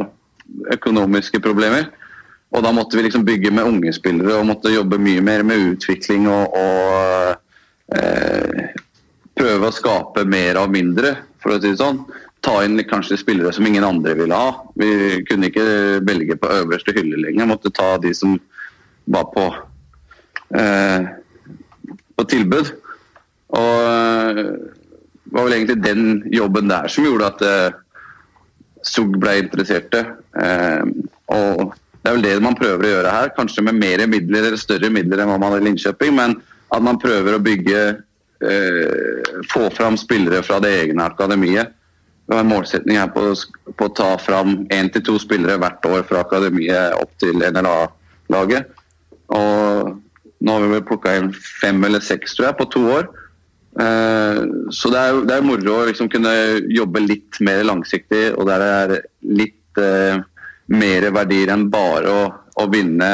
økonomiske 0.74 1.40
problemer. 1.40 1.84
Og 2.50 2.64
da 2.66 2.72
måtte 2.74 2.98
vi 2.98 3.04
liksom 3.06 3.28
bygge 3.28 3.52
med 3.54 3.68
unge 3.70 3.94
spillere 3.94 4.34
og 4.40 4.50
måtte 4.50 4.74
jobbe 4.74 4.98
mye 4.98 5.22
mer 5.22 5.44
med 5.46 5.76
utvikling 5.76 6.28
og, 6.28 6.50
og 6.58 7.36
eh, 7.94 8.74
prøve 9.40 9.70
å 9.70 9.76
skape 9.76 10.26
mer 10.28 10.60
av 10.60 10.72
mindre, 10.74 11.16
for 11.40 11.56
å 11.56 11.60
si 11.60 11.72
det 11.72 11.80
sånn. 11.80 12.04
Ta 12.46 12.60
inn 12.64 12.80
kanskje 12.88 13.20
spillere 13.20 13.52
som 13.56 13.68
ingen 13.68 13.88
andre 13.88 14.16
ville 14.20 14.36
ha. 14.36 14.52
Vi 14.80 15.22
kunne 15.28 15.50
ikke 15.50 15.66
velge 16.08 16.38
på 16.40 16.52
øverste 16.62 16.96
hylle 16.96 17.20
lenger. 17.20 17.50
Måtte 17.50 17.72
ta 17.76 17.98
de 18.00 18.14
som 18.16 18.38
var 19.10 19.28
på, 19.34 19.46
eh, 20.56 21.08
på 22.16 22.28
tilbud. 22.32 22.72
Og 23.60 23.76
eh, 23.90 24.44
det 25.30 25.36
var 25.36 25.46
vel 25.46 25.58
egentlig 25.60 25.82
den 25.84 26.24
jobben 26.34 26.72
der 26.72 26.88
som 26.90 27.06
gjorde 27.06 27.32
at 27.34 27.46
eh, 27.46 27.78
Sug 28.88 29.18
ble 29.20 29.36
interesserte. 29.42 30.06
Eh, 30.40 30.84
og 31.36 31.74
det 32.00 32.08
er 32.08 32.16
vel 32.16 32.24
det 32.24 32.36
man 32.44 32.56
prøver 32.58 32.86
å 32.86 32.92
gjøre 32.94 33.12
her, 33.12 33.34
kanskje 33.36 33.66
med 33.68 33.76
mer 33.76 34.06
midler 34.08 34.48
eller 34.48 34.62
større 34.62 34.88
midler 34.94 35.20
enn 35.20 35.28
hva 35.34 35.36
man 35.42 35.52
har 35.52 35.60
i 35.60 35.68
Linköping, 35.68 36.16
men 36.16 36.38
at 36.72 36.86
man 36.86 37.00
prøver 37.02 37.36
å 37.36 37.42
bygge 37.44 37.82
eh, 37.90 38.00
Få 39.52 39.66
fram 39.76 39.98
spillere 40.00 40.40
fra 40.48 40.62
det 40.64 40.70
egne 40.86 41.04
akademiet. 41.10 41.74
Vi 42.30 42.36
har 42.38 42.46
en 42.46 42.52
målsetning 42.52 43.00
på, 43.12 43.24
på 43.76 43.88
å 43.90 43.94
ta 43.98 44.10
fram 44.22 44.62
én 44.72 44.88
til 44.94 45.04
to 45.04 45.18
spillere 45.20 45.58
hvert 45.60 45.86
år 45.90 46.06
fra 46.08 46.22
akademiet 46.24 46.96
opp 47.02 47.12
til 47.20 47.42
NLA-laget. 47.42 48.70
Og 49.36 49.98
nå 50.40 50.56
har 50.56 50.64
vi 50.64 50.72
vel 50.76 50.86
plukka 50.88 51.16
inn 51.20 51.32
fem 51.34 51.82
eller 51.84 52.04
seks, 52.06 52.38
tror 52.38 52.50
jeg, 52.50 52.58
på 52.60 52.70
to 52.76 52.84
år. 52.94 53.10
Eh, 53.80 54.40
så 54.74 54.92
det 54.94 55.02
er, 55.02 55.20
det 55.28 55.36
er 55.36 55.46
moro 55.46 55.76
å 55.82 55.88
liksom 55.90 56.10
kunne 56.12 56.34
jobbe 56.74 57.04
litt 57.06 57.40
mer 57.46 57.62
langsiktig, 57.68 58.30
og 58.36 58.48
der 58.50 58.66
er 58.66 58.96
litt 59.26 59.82
eh, 59.82 60.22
mer 60.74 61.10
verdier 61.16 61.54
enn 61.54 61.68
bare 61.72 62.14
å, 62.14 62.24
å, 62.60 62.66
vinne 62.72 63.12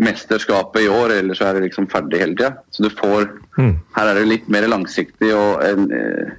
mesterskapet 0.00 0.86
i 0.86 0.90
år, 0.90 1.14
ellers 1.18 1.42
er 1.44 1.56
det 1.56 1.66
liksom 1.68 1.88
ferdig 1.92 2.22
hele 2.22 2.36
tida. 2.36 2.54
Så 2.72 2.84
du 2.86 2.90
får 2.94 3.28
mm. 3.58 3.74
Her 3.96 4.10
er 4.10 4.20
det 4.20 4.28
litt 4.30 4.48
mer 4.52 4.66
langsiktig 4.70 5.32
og 5.36 5.60
en 5.64 5.90
eh, 5.92 6.32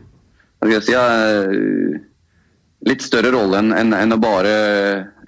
Hva 0.62 0.68
skal 0.68 0.76
jeg 0.78 0.88
si 0.88 0.98
eh, 0.98 2.02
Litt 2.90 3.06
større 3.06 3.34
rolle 3.36 3.60
enn 3.62 3.74
en, 3.78 3.94
en 3.94 4.16
å 4.16 4.22
bare 4.22 4.54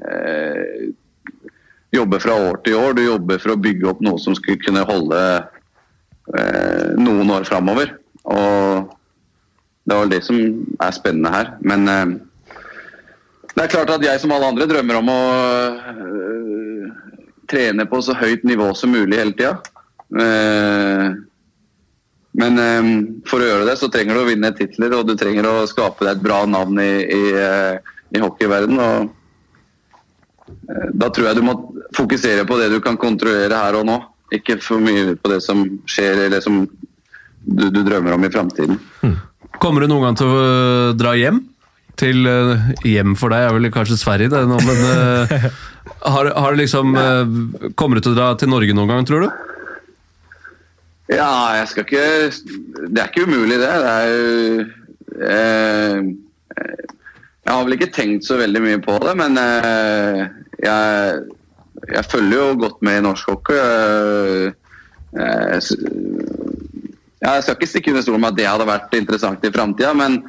eh, 0.10 0.88
jobbe 1.94 2.18
fra 2.24 2.34
år 2.50 2.58
til 2.66 2.80
år. 2.80 2.96
Du 2.98 3.04
jobber 3.06 3.42
for 3.42 3.54
å 3.54 3.60
bygge 3.62 3.92
opp 3.92 4.02
noe 4.02 4.18
som 4.22 4.34
skulle 4.34 4.62
kunne 4.64 4.82
holde 4.90 5.20
eh, 6.34 6.90
noen 6.98 7.30
år 7.36 7.46
framover. 7.46 7.94
Og 8.26 8.90
det 9.86 9.94
er 9.94 10.02
vel 10.02 10.14
det 10.16 10.22
som 10.26 10.40
er 10.82 10.96
spennende 10.98 11.34
her. 11.36 11.54
Men 11.62 11.86
eh, 11.94 12.16
det 13.54 13.68
er 13.68 13.74
klart 13.76 13.94
at 13.94 14.08
jeg 14.08 14.24
som 14.24 14.34
alle 14.34 14.50
andre 14.50 14.66
drømmer 14.70 14.98
om 14.98 15.14
å 15.14 15.22
øh, 15.38 16.63
trene 17.50 17.86
på 17.90 18.02
så 18.04 18.16
høyt 18.18 18.44
nivå 18.48 18.74
som 18.78 18.94
mulig 18.94 19.20
hele 19.20 19.36
tida. 19.38 19.58
Uh, 20.14 21.14
men 22.34 22.58
um, 22.58 22.94
for 23.30 23.42
å 23.42 23.48
gjøre 23.48 23.68
det, 23.70 23.76
så 23.78 23.90
trenger 23.94 24.18
du 24.18 24.24
å 24.24 24.30
vinne 24.30 24.54
titler, 24.58 24.96
og 24.98 25.08
du 25.08 25.14
trenger 25.20 25.46
å 25.50 25.68
skape 25.70 26.06
deg 26.06 26.16
et 26.16 26.24
bra 26.26 26.40
navn 26.50 26.80
i, 26.82 26.94
i, 27.06 27.24
uh, 27.38 27.76
i 28.14 28.22
hockeyverdenen. 28.24 28.80
Og 28.82 28.96
da 30.98 31.08
tror 31.14 31.30
jeg 31.30 31.38
du 31.38 31.44
må 31.46 31.54
fokusere 31.96 32.44
på 32.50 32.58
det 32.60 32.70
du 32.74 32.80
kan 32.84 32.98
kontrollere 33.00 33.58
her 33.66 33.74
og 33.80 33.86
nå. 33.90 33.98
Ikke 34.34 34.58
for 34.64 34.82
mye 34.82 35.14
på 35.20 35.30
det 35.30 35.42
som 35.46 35.62
skjer, 35.86 36.26
eller 36.26 36.42
som 36.42 36.64
du, 36.64 37.66
du 37.70 37.82
drømmer 37.86 38.16
om 38.16 38.26
i 38.26 38.34
framtiden. 38.34 38.80
Hmm. 39.04 39.18
Kommer 39.62 39.80
du 39.84 39.92
noen 39.92 40.08
gang 40.08 40.18
til 40.18 40.28
å 40.32 40.38
dra 40.98 41.14
hjem? 41.20 41.44
til 42.00 42.26
hjem 42.88 43.14
for 43.20 43.34
deg 43.34 43.48
er 43.48 43.54
vel 43.54 43.70
kanskje 43.74 44.00
Sverige, 44.02 44.32
det 44.34 44.40
nå, 44.50 44.58
men 44.66 44.80
uh, 46.06 46.12
har, 46.12 46.52
det 46.52 46.58
liksom 46.64 46.96
ja. 46.96 47.26
Kommer 47.80 47.98
du 47.98 48.06
til 48.06 48.14
å 48.14 48.18
dra 48.18 48.28
til 48.40 48.52
Norge 48.52 48.76
noen 48.76 48.92
gang, 48.92 49.08
tror 49.08 49.26
du? 49.26 49.30
Ja, 51.12 51.60
jeg 51.60 51.68
skal 51.72 51.84
ikke 51.86 52.06
Det 52.88 53.02
er 53.02 53.10
ikke 53.10 53.26
umulig, 53.28 53.58
det. 53.62 53.72
Det 53.84 53.94
er 53.94 54.08
jo 54.10 54.20
Jeg 57.44 57.52
har 57.52 57.64
vel 57.66 57.76
ikke 57.78 57.92
tenkt 57.94 58.26
så 58.26 58.40
veldig 58.40 58.62
mye 58.64 58.80
på 58.82 58.96
det, 59.04 59.14
men 59.20 59.36
jeg, 60.64 61.18
jeg 61.92 62.06
følger 62.08 62.38
jo 62.40 62.60
godt 62.62 62.80
med 62.88 62.98
i 62.98 63.04
norsk 63.04 63.30
hockey. 63.30 63.58
Jeg, 65.20 65.60
jeg 67.20 67.44
skal 67.44 67.58
ikke 67.58 67.70
stikke 67.70 67.92
under 67.92 68.06
stolen 68.08 68.24
med 68.24 68.32
at 68.32 68.40
det 68.40 68.48
hadde 68.48 68.70
vært 68.72 68.96
interessant 68.96 69.44
i 69.44 69.52
framtida, 69.54 69.92
men 69.98 70.22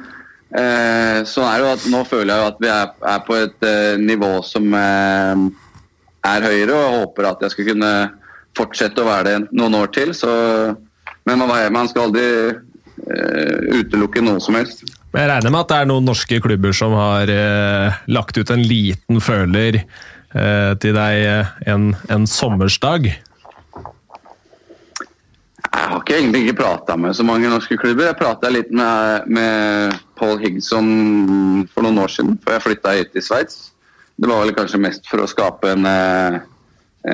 Eh, 0.55 1.19
sånn 1.27 1.47
er 1.49 1.57
det 1.57 1.65
jo 1.65 1.71
at 1.73 1.85
nå 1.91 2.01
føler 2.07 2.31
jeg 2.31 2.41
jo 2.41 2.49
at 2.51 2.59
vi 2.61 2.69
er, 2.71 2.91
er 3.11 3.23
på 3.27 3.35
et 3.35 3.65
eh, 3.67 3.95
nivå 3.99 4.31
som 4.45 4.67
eh, 4.77 5.41
er 6.25 6.47
høyere, 6.49 6.73
og 6.75 6.83
jeg 6.83 7.01
håper 7.01 7.29
at 7.29 7.43
jeg 7.45 7.53
skal 7.53 7.69
kunne 7.71 7.91
fortsette 8.55 9.03
å 9.03 9.07
være 9.07 9.27
det 9.27 9.55
noen 9.59 9.77
år 9.81 9.91
til. 9.95 10.13
Så, 10.15 10.31
men 11.27 11.41
man, 11.41 11.53
man 11.75 11.91
skal 11.91 12.07
aldri 12.07 12.25
uh, 12.55 13.79
utelukke 13.81 14.23
noe 14.25 14.41
som 14.43 14.57
helst. 14.59 14.85
Jeg 15.15 15.29
regner 15.31 15.51
med 15.51 15.61
at 15.61 15.71
det 15.71 15.77
er 15.79 15.91
noen 15.91 16.09
norske 16.09 16.41
klubber 16.43 16.75
som 16.75 16.95
har 16.97 17.31
uh, 17.31 18.01
lagt 18.11 18.39
ut 18.39 18.51
en 18.51 18.65
liten 18.65 19.21
føler 19.23 19.81
uh, 19.83 20.73
til 20.81 20.97
deg 20.97 21.69
en, 21.71 21.93
en 22.11 22.27
sommersdag? 22.29 23.13
Jeg 25.75 25.91
har 25.91 25.99
ikke 25.99 26.15
egentlig 26.17 26.41
ikke 26.45 26.59
prata 26.61 26.95
med 26.97 27.15
så 27.17 27.23
mange 27.27 27.49
norske 27.51 27.75
klubber. 27.77 28.07
Jeg 28.07 28.17
prata 28.19 28.49
litt 28.53 28.71
med, 28.71 29.27
med 29.27 29.95
Paul 30.15 30.39
Higson 30.39 31.65
for 31.73 31.83
noen 31.83 31.99
år 31.99 32.13
siden, 32.13 32.37
før 32.43 32.55
jeg 32.55 32.63
flytta 32.69 32.93
hit 32.95 33.11
til 33.15 33.25
Sveits. 33.25 33.57
Det 34.15 34.27
var 34.27 34.45
vel 34.45 34.55
kanskje 34.55 34.79
mest 34.79 35.07
for 35.11 35.23
å 35.23 35.27
skape 35.27 35.73
en, 35.75 35.85
eh, 35.85 36.37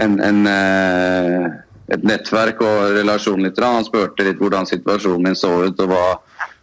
en, 0.03 0.19
en, 0.21 0.41
eh, 0.47 1.45
et 1.91 2.03
nettverk 2.05 2.61
og 2.61 2.95
relasjon 2.97 3.41
litt. 3.41 3.59
Han 3.59 3.87
spurte 3.87 4.25
litt 4.27 4.41
hvordan 4.41 4.69
situasjonen 4.69 5.23
min 5.25 5.37
så 5.37 5.49
ut 5.65 5.81
og 5.81 5.89
hva, 5.89 6.03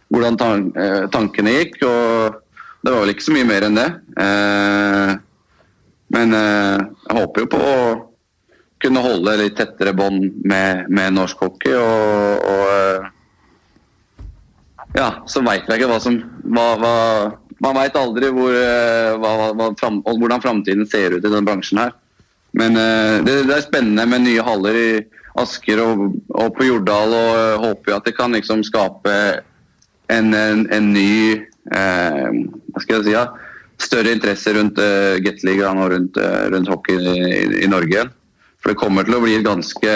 hvordan 0.09 0.39
eh, 0.79 1.07
tankene 1.11 1.55
gikk. 1.57 1.81
og 1.83 2.39
Det 2.81 2.93
var 2.93 3.03
vel 3.03 3.13
ikke 3.13 3.27
så 3.27 3.35
mye 3.35 3.49
mer 3.49 3.67
enn 3.67 3.75
det. 3.75 3.89
Men 6.09 6.31
jeg 6.33 7.17
håper 7.19 7.43
jo 7.43 7.49
på 7.51 7.59
å 7.59 7.79
kunne 8.79 9.03
holde 9.03 9.35
litt 9.41 9.57
tettere 9.59 9.91
bånd 9.93 10.39
med, 10.47 10.87
med, 10.87 11.13
norsk 11.13 11.43
hockey. 11.43 11.75
og, 11.75 12.39
og 12.47 13.09
ja, 14.95 15.09
så 15.29 15.43
veit 15.45 15.67
jeg 15.67 15.81
ikke 15.81 15.91
hva 15.91 15.99
som 16.01 16.17
hva, 16.47 16.65
hva, 16.79 16.95
Man 17.63 17.75
veit 17.75 17.97
aldri 17.99 18.29
hvor, 18.31 18.53
hva, 19.19 19.31
hva, 19.51 19.71
fram, 19.79 19.99
hvordan 20.05 20.43
framtiden 20.43 20.87
ser 20.87 21.17
ut 21.17 21.23
i 21.23 21.27
denne 21.27 21.43
bransjen 21.47 21.81
her. 21.83 21.97
Men 22.57 22.77
uh, 22.77 23.19
det, 23.25 23.43
det, 23.45 23.55
er 23.55 23.65
spennende 23.65 24.05
med 24.09 24.25
nye 24.25 24.45
haller 24.45 24.77
i 24.77 24.89
Asker 25.39 25.81
og, 25.83 26.07
og 26.33 26.55
på 26.57 26.65
Jordal, 26.65 27.13
og 27.13 27.35
uh, 27.37 27.67
håper 27.67 27.97
at 27.97 28.07
det 28.09 28.15
kan 28.17 28.33
liksom 28.33 28.63
skape 28.65 29.13
en, 30.09 30.33
en, 30.33 30.65
en 30.73 30.89
ny 30.95 31.11
uh, 31.37 32.29
Hva 32.73 32.81
skal 32.81 32.97
jeg 32.97 33.05
si? 33.05 33.13
Ja, 33.13 33.27
større 33.79 34.15
interesse 34.15 34.55
rundt 34.57 34.81
uh, 34.81 35.19
Gateligaen 35.21 35.83
og 35.83 35.93
rundt, 35.93 36.17
rundt 36.55 36.73
hockey 36.73 36.97
i, 36.97 37.19
i, 37.61 37.69
Norge. 37.69 38.07
For 38.59 38.73
det 38.73 38.81
kommer 38.81 39.07
til 39.07 39.19
å 39.19 39.23
bli 39.23 39.37
ganske 39.45 39.93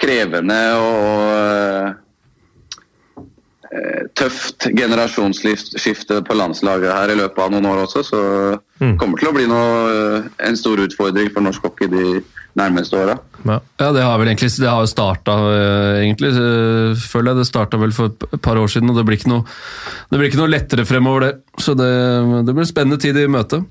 krevende 0.00 0.60
og 0.80 1.70
Eh, 1.80 1.88
tøft 4.18 4.66
generasjonsskifte 4.74 6.20
på 6.26 6.34
landslaget 6.34 6.90
her 6.90 7.12
i 7.12 7.18
løpet 7.20 7.44
av 7.44 7.52
noen 7.54 7.68
år 7.70 7.84
også. 7.84 8.02
Så 8.06 8.20
det 8.80 8.96
kommer 8.98 9.20
til 9.20 9.30
å 9.30 9.34
bli 9.36 9.46
noe, 9.50 9.72
eh, 9.94 10.28
en 10.48 10.58
stor 10.58 10.80
utfordring 10.82 11.30
for 11.34 11.44
norsk 11.44 11.66
hockey 11.68 11.90
de 11.92 12.20
nærmeste 12.58 12.98
åra. 12.98 13.18
Ja. 13.44 13.60
ja. 13.78 13.90
det 13.94 14.04
har 14.04 14.18
vel 14.18 14.32
egentlig 14.32 14.50
det 14.58 14.70
har 14.70 14.86
starta, 14.90 15.36
eh, 15.54 15.98
egentlig. 16.02 16.32
Føler 17.04 17.32
jeg 17.32 17.40
det 17.40 17.50
starta 17.50 17.80
vel 17.80 17.94
for 17.94 18.10
et 18.10 18.40
par 18.42 18.58
år 18.58 18.72
siden, 18.72 18.90
og 18.90 18.98
det 18.98 19.06
blir 19.06 19.20
ikke 19.20 19.30
noe, 19.30 19.44
blir 20.10 20.30
ikke 20.30 20.42
noe 20.42 20.50
lettere 20.50 20.88
fremover, 20.88 21.28
det. 21.28 21.60
Så 21.62 21.76
det, 21.78 21.92
det 22.46 22.56
blir 22.56 22.66
en 22.66 22.72
spennende 22.72 22.98
tid 23.00 23.20
i 23.20 23.28
møte. 23.30 23.62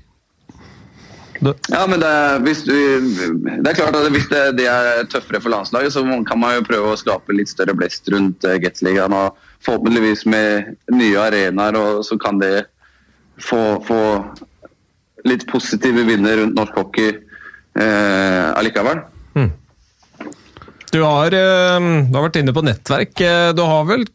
Ja, 1.40 1.86
men 1.88 2.02
det, 2.02 2.14
hvis 2.44 2.64
du, 2.68 2.74
det 2.76 3.70
er 3.70 3.76
klart 3.78 3.96
at 3.96 4.10
hvis 4.12 4.28
det, 4.28 4.40
det, 4.58 4.66
er 4.68 5.06
tøffere 5.08 5.40
for 5.40 5.52
landslaget, 5.52 5.94
så 5.94 6.02
kan 6.28 6.40
man 6.40 6.58
jo 6.58 6.66
prøve 6.68 6.90
å 6.92 6.98
skape 7.00 7.36
litt 7.36 7.52
større 7.52 7.76
blest 7.76 8.08
rundt 8.12 8.44
Gateligaen. 8.44 9.16
og 9.16 9.46
forhåpentligvis 9.64 10.24
med 10.30 10.76
nye 10.94 11.18
arenaer, 11.20 11.76
og 11.76 12.04
så 12.06 12.16
kan 12.20 12.38
det 12.40 12.66
få, 13.40 13.60
få 13.86 14.00
litt 15.28 15.46
positive 15.50 16.04
vinner 16.08 16.40
rundt 16.40 16.56
norsk 16.56 16.78
hockey 16.80 17.10
eh, 17.12 18.46
allikevel. 18.56 19.02
Mm. 19.36 19.50
Du 20.90 21.02
har, 21.04 21.34
eh, 21.36 21.76
du 22.08 22.16
har 22.16 22.26
vært 22.26 22.40
inne 22.40 22.56
på 22.56 22.64
nettverk. 22.66 23.20
Eh, 23.20 23.50
du 23.56 23.62
har 23.62 23.84
vel 23.90 24.06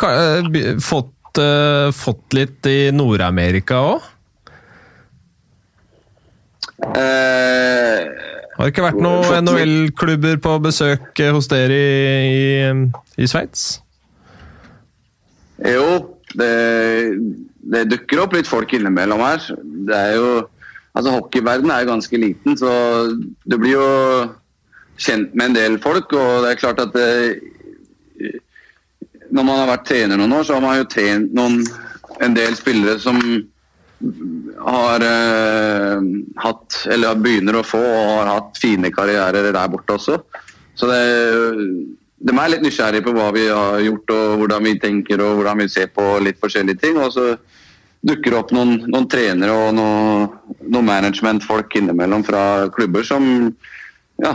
fått, 0.84 1.39
eh, 1.39 1.91
fått 1.95 2.35
litt 2.35 2.65
i 2.72 2.91
Nord-Amerika 2.91 3.80
òg? 3.93 4.11
Eh, 6.85 8.01
Har 8.55 8.67
det 8.67 8.72
ikke 8.73 8.84
vært 8.85 9.01
noen 9.03 9.47
NHL-klubber 9.47 10.38
på 10.43 10.57
besøk 10.63 11.19
hos 11.31 11.47
dere 11.51 11.76
i, 11.76 12.35
i, 12.63 13.23
i 13.23 13.27
Sveits? 13.27 13.85
Jo, 15.64 15.88
det, 16.36 16.52
det 17.72 17.86
dukker 17.91 18.26
opp 18.26 18.36
litt 18.36 18.49
folk 18.49 18.73
innimellom 18.76 19.23
her. 19.23 19.48
Det 19.61 20.02
er 20.02 20.19
jo 20.19 20.27
Altså, 20.95 21.11
hockeyverdenen 21.11 21.73
er 21.76 21.82
jo 21.84 21.90
ganske 21.90 22.19
liten, 22.22 22.53
så 22.56 22.69
du 23.44 23.56
blir 23.60 23.73
jo 23.73 23.88
kjent 24.95 25.34
med 25.36 25.49
en 25.49 25.57
del 25.57 25.73
folk. 25.84 26.14
Og 26.15 26.45
det 26.45 26.53
er 26.53 26.61
klart 26.61 26.80
at 26.80 26.94
det, 26.95 28.30
når 29.27 29.44
man 29.44 29.60
har 29.60 29.68
vært 29.73 29.90
trener 29.90 30.22
noen 30.22 30.38
år, 30.38 30.45
så 30.48 30.56
har 30.56 30.64
man 30.64 30.80
jo 30.80 30.88
trent 30.94 31.36
noen, 31.36 31.60
en 32.23 32.38
del 32.38 32.56
spillere 32.56 32.95
som 33.03 33.19
har 34.64 35.03
eh, 35.03 36.07
hatt, 36.40 36.80
eller 36.95 37.19
begynner 37.19 37.60
å 37.60 37.65
få 37.68 37.82
og 37.82 38.11
har 38.22 38.32
hatt 38.32 38.61
fine 38.61 38.91
karrierer 38.95 39.52
der 39.52 39.72
borte 39.72 39.98
også. 39.98 40.22
Så 40.80 40.88
det, 40.88 41.02
de 42.15 42.31
er 42.31 42.51
litt 42.51 42.63
nysgjerrige 42.63 43.03
på 43.05 43.13
hva 43.15 43.27
vi 43.35 43.45
har 43.49 43.81
gjort 43.83 44.13
og 44.15 44.39
hvordan 44.41 44.67
vi 44.69 44.75
tenker 44.79 45.21
og 45.23 45.39
hvordan 45.39 45.63
vi 45.63 45.69
ser 45.71 45.91
på 45.93 46.05
litt 46.23 46.39
forskjellige 46.41 46.81
ting. 46.81 46.99
Og 47.01 47.11
så 47.13 47.33
dukker 48.05 48.31
det 48.31 48.39
opp 48.39 48.53
noen, 48.55 48.77
noen 48.87 49.07
trenere 49.11 49.55
og 49.65 49.75
noen, 49.75 50.29
noen 50.63 50.87
managementfolk 50.87 51.75
innimellom 51.79 52.23
fra 52.25 52.43
klubber 52.75 53.05
som 53.07 53.25
ja, 54.23 54.33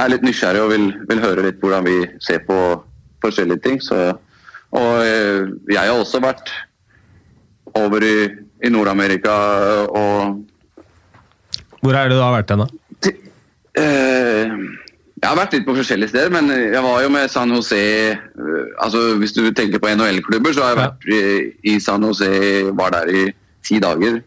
er 0.00 0.10
litt 0.10 0.24
nysgjerrige 0.26 0.66
og 0.66 0.72
vil, 0.74 0.86
vil 1.10 1.22
høre 1.22 1.46
litt 1.46 1.60
hvordan 1.62 1.86
vi 1.86 1.98
ser 2.24 2.42
på 2.48 2.58
forskjellige 3.22 3.62
ting. 3.64 3.80
Så, 3.84 4.00
og 4.74 4.92
eh, 5.04 5.44
jeg 5.70 5.78
har 5.80 5.94
også 5.94 6.22
vært 6.24 6.50
over 7.78 8.04
i, 8.06 8.16
i 8.64 8.72
Nord-Amerika 8.72 9.34
og 9.90 10.42
Hvor 11.84 11.96
er 11.98 12.08
det 12.08 12.16
du 12.16 12.22
har 12.22 12.32
vært 12.32 12.50
hen, 12.50 12.64
da? 12.64 12.98
Til, 13.04 13.16
eh, 13.78 14.58
jeg 15.24 15.30
har 15.30 15.38
vært 15.38 15.54
litt 15.56 15.64
på 15.64 15.74
forskjellige 15.78 16.12
steder, 16.12 16.32
men 16.34 16.50
jeg 16.52 16.80
var 16.84 17.00
jo 17.00 17.10
med 17.14 17.30
San 17.32 17.52
Jose 17.54 17.80
eh, 18.12 18.66
altså 18.84 19.14
Hvis 19.16 19.32
du 19.32 19.40
tenker 19.56 19.80
på 19.80 19.88
NHL-klubber, 19.94 20.52
så 20.52 20.66
har 20.66 20.74
jeg 20.74 20.80
vært 20.82 21.06
i, 21.08 21.22
i 21.72 21.78
San 21.80 22.04
Jose, 22.04 22.28
var 22.76 22.92
der 22.92 23.08
i 23.08 23.22
ti 23.64 23.78
dager 23.80 24.18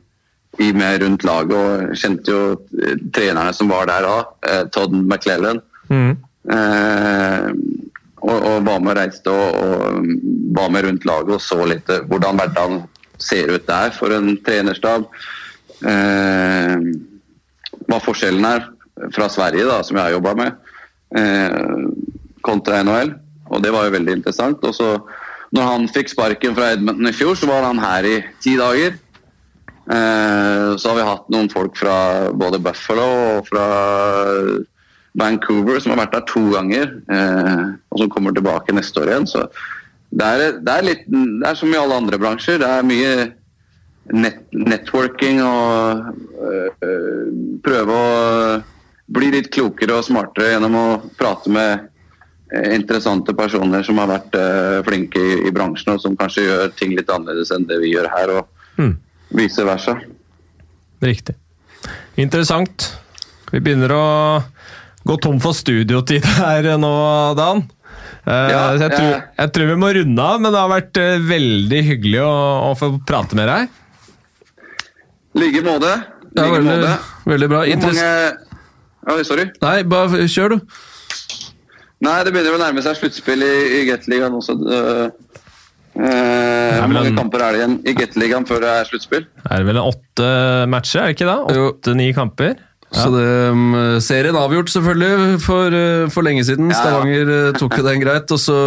i, 0.58 0.72
med 0.74 1.04
rundt 1.04 1.26
laget 1.28 1.54
og 1.54 1.98
kjente 2.02 2.34
jo 2.34 2.42
eh, 2.82 2.98
trenerne 3.14 3.54
som 3.54 3.70
var 3.70 3.86
der 3.92 4.08
da, 4.08 4.16
eh, 4.50 4.64
Todd 4.74 4.96
McClellan. 4.98 5.62
Mm. 5.94 6.16
Eh, 6.56 7.50
og, 8.18 8.38
og 8.38 8.66
var 8.66 8.82
med 8.82 8.96
og 8.96 8.98
reiste 8.98 9.30
og, 9.30 9.60
og 9.62 10.08
var 10.58 10.72
med 10.74 10.88
rundt 10.88 11.06
laget 11.06 11.36
og 11.38 11.44
så 11.44 11.60
litt 11.70 11.92
hvordan 12.10 12.42
hverdagen 12.42 12.82
ser 13.22 13.54
ut 13.54 13.70
der 13.70 13.94
for 13.94 14.18
en 14.18 14.34
trenerstab. 14.42 15.06
Eh, 15.86 16.90
hva 17.86 18.02
forskjellen 18.02 18.50
er 18.50 18.66
fra 19.14 19.30
Sverige, 19.30 19.70
da, 19.70 19.84
som 19.86 20.00
jeg 20.00 20.08
har 20.10 20.18
jobba 20.18 20.34
med, 20.42 20.74
kontra 22.44 22.82
NHL. 22.84 23.14
Og 23.48 23.64
det 23.64 23.72
var 23.72 23.88
jo 23.88 23.94
veldig 23.96 24.18
interessant. 24.18 24.64
Og 24.68 24.76
så 24.76 24.90
når 25.56 25.70
han 25.72 25.88
fikk 25.92 26.12
sparken 26.12 26.56
fra 26.58 26.74
Edmonton 26.76 27.08
i 27.10 27.16
fjor, 27.16 27.36
så 27.40 27.48
var 27.50 27.68
han 27.68 27.80
her 27.80 28.08
i 28.08 28.18
ti 28.44 28.58
dager. 28.60 28.98
Eh, 29.88 30.70
så 30.76 30.90
har 30.90 30.98
vi 30.98 31.08
hatt 31.08 31.30
noen 31.32 31.48
folk 31.52 31.78
fra 31.80 31.96
både 32.36 32.60
Buffalo 32.60 33.08
og 33.38 33.48
fra 33.48 33.68
Vancouver 35.18 35.80
som 35.80 35.94
har 35.94 36.04
vært 36.04 36.18
der 36.18 36.26
to 36.28 36.44
ganger, 36.52 36.92
eh, 37.08 37.64
og 37.92 38.04
som 38.04 38.12
kommer 38.12 38.36
tilbake 38.36 38.76
neste 38.76 39.02
år 39.02 39.14
igjen. 39.14 39.30
Så 39.32 39.48
det 40.12 40.28
er, 40.28 40.60
det 40.64 40.74
er 40.74 40.88
litt 40.88 41.08
Det 41.08 41.48
er 41.48 41.56
som 41.60 41.72
i 41.72 41.80
alle 41.80 41.96
andre 41.96 42.20
bransjer. 42.20 42.60
Det 42.60 42.68
er 42.68 42.88
mye 42.88 43.14
net, 44.12 44.44
networking 44.52 45.42
og 45.44 46.12
prøve 47.64 47.96
å 47.96 48.08
bli 49.08 49.30
litt 49.32 49.52
klokere 49.54 49.96
og 50.00 50.04
smartere 50.08 50.52
gjennom 50.56 50.76
å 50.76 50.88
prate 51.20 51.50
med 51.54 51.86
eh, 52.52 52.74
interessante 52.76 53.34
personer 53.38 53.84
som 53.88 53.98
har 54.02 54.10
vært 54.12 54.36
øh, 54.36 54.82
flinke 54.88 55.20
i, 55.22 55.38
i 55.48 55.52
bransjen, 55.56 55.94
og 55.96 56.02
som 56.04 56.18
kanskje 56.20 56.44
gjør 56.48 56.74
ting 56.80 56.92
litt 56.98 57.10
annerledes 57.14 57.52
enn 57.56 57.68
det 57.70 57.80
vi 57.84 57.94
gjør 57.96 58.10
her, 58.18 58.36
og 58.42 58.54
Mm. 58.78 58.92
vice 59.34 59.64
versa. 59.66 59.96
Riktig. 61.02 61.34
Interessant. 62.22 62.84
Vi 63.50 63.58
begynner 63.66 63.90
å 63.96 64.04
gå 65.08 65.16
tom 65.24 65.40
for 65.42 65.56
studiotid 65.58 66.22
her 66.38 66.68
nå, 66.78 66.92
Dan. 67.40 67.64
Eh, 68.28 68.52
Ja, 68.52 68.62
jeg, 68.78 68.92
tror, 68.92 69.08
jeg- 69.16 69.24
jeg 69.40 69.52
tror 69.56 69.68
vi 69.72 69.80
må 69.82 69.90
runde 69.98 70.22
av, 70.22 70.42
men 70.44 70.54
det 70.54 70.62
har 70.62 70.70
vært 70.70 70.98
eh, 71.02 71.18
veldig 71.26 71.82
hyggelig 71.90 72.22
å, 72.22 72.36
å 72.70 72.76
få 72.78 72.92
prate 73.08 73.34
med 73.40 73.50
deg. 73.50 73.70
I 75.34 75.40
like 75.42 75.64
måte. 75.66 75.96
Ja, 76.36 76.44
Like 76.44 76.54
veldig, 76.60 76.76
måte. 76.78 76.94
veldig 77.34 77.50
bra. 77.50 77.64
Hvor 77.66 77.82
mange 77.88 78.12
Oi, 79.08 79.22
sorry. 79.28 79.48
Nei, 79.64 79.78
bare 79.88 80.28
kjør, 80.28 80.58
du. 80.58 80.78
Nei, 82.04 82.18
det 82.28 82.34
begynner 82.36 82.58
å 82.58 82.62
nærme 82.62 82.84
seg 82.86 82.98
sluttspill 83.00 83.42
i, 83.46 83.54
i 83.80 83.86
Gateligaen 83.88 84.36
også. 84.38 84.58
Hvor 85.98 86.84
vel 86.84 86.94
mange 86.94 87.10
en- 87.10 87.18
kamper 87.18 87.42
er 87.42 87.56
det 87.56 87.62
igjen 87.62 87.78
i 87.88 87.94
Gateligaen 87.98 88.46
før 88.46 88.62
det 88.62 88.70
er 88.70 88.90
sluttspill? 88.90 89.26
Er 89.50 89.64
det 89.64 89.70
vel 89.72 89.80
åtte 89.82 90.28
matcher, 90.70 91.02
er 91.02 91.08
det 91.08 91.16
ikke 91.18 91.30
det? 91.32 91.62
Åtte-ni 91.72 92.10
kamper? 92.14 92.58
Så 92.88 93.10
det, 93.12 93.24
um, 93.52 93.74
serien 94.00 94.38
avgjort 94.40 94.70
selvfølgelig 94.72 95.40
for, 95.44 95.74
uh, 95.76 96.06
for 96.14 96.24
lenge 96.24 96.46
siden. 96.48 96.70
Ja, 96.72 96.78
ja. 96.78 96.84
Stavanger 96.86 97.32
uh, 97.34 97.58
tok 97.58 97.76
jo 97.76 97.84
den 97.84 98.00
greit, 98.00 98.32
og 98.32 98.40
så 98.40 98.60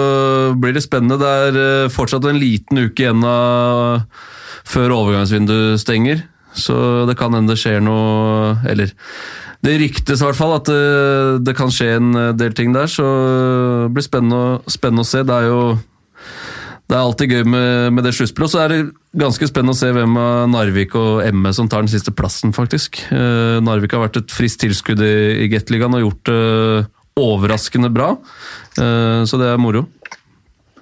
blir 0.60 0.74
det 0.76 0.82
spennende. 0.84 1.16
Det 1.22 1.30
er 1.46 1.86
uh, 1.86 1.92
fortsatt 1.92 2.26
en 2.28 2.40
liten 2.40 2.82
uke 2.82 3.06
igjen 3.06 3.24
av 3.24 4.02
før 4.68 4.92
overgangsvinduet 4.98 5.80
stenger, 5.80 6.20
så 6.52 7.06
det 7.08 7.16
kan 7.16 7.32
hende 7.32 7.54
det 7.54 7.62
skjer 7.62 7.78
noe 7.80 8.58
Eller 8.68 8.90
det 9.66 9.76
ryktes 9.82 10.22
i 10.22 10.24
hvert 10.24 10.38
fall 10.38 10.54
at 10.56 10.68
det, 10.70 11.44
det 11.44 11.54
kan 11.58 11.72
skje 11.74 11.92
en 11.98 12.10
uh, 12.16 12.30
del 12.36 12.54
ting 12.56 12.72
der, 12.76 12.88
så 12.88 13.06
det 13.84 13.94
blir 13.96 14.06
spennende, 14.06 14.60
spennende 14.72 15.04
å 15.04 15.10
se. 15.10 15.24
Det 15.26 15.36
er 15.36 15.50
jo 15.50 15.62
det 16.90 16.96
er 16.96 17.04
alltid 17.04 17.30
gøy 17.30 17.44
med, 17.46 17.92
med 17.94 18.02
det 18.02 18.10
sluttspillet. 18.16 18.48
Og 18.48 18.50
så 18.50 18.62
er 18.64 18.72
det 18.72 18.78
ganske 19.20 19.46
spennende 19.46 19.76
å 19.76 19.78
se 19.78 19.92
hvem 19.94 20.16
av 20.18 20.48
Narvik 20.50 20.96
og 20.98 21.20
Emme 21.22 21.52
som 21.54 21.68
tar 21.70 21.84
den 21.84 21.92
siste 21.92 22.10
plassen, 22.10 22.54
faktisk. 22.56 22.98
Uh, 23.12 23.60
Narvik 23.62 23.94
har 23.94 24.02
vært 24.08 24.18
et 24.18 24.34
friskt 24.34 24.64
tilskudd 24.64 25.02
i, 25.06 25.14
i 25.44 25.50
Gateligaen 25.52 25.94
og 26.00 26.02
gjort 26.08 26.32
det 26.32 26.40
overraskende 27.20 27.92
bra. 27.94 28.14
uh, 28.80 29.22
så 29.28 29.38
det 29.38 29.52
er 29.52 29.62
moro. 29.62 29.84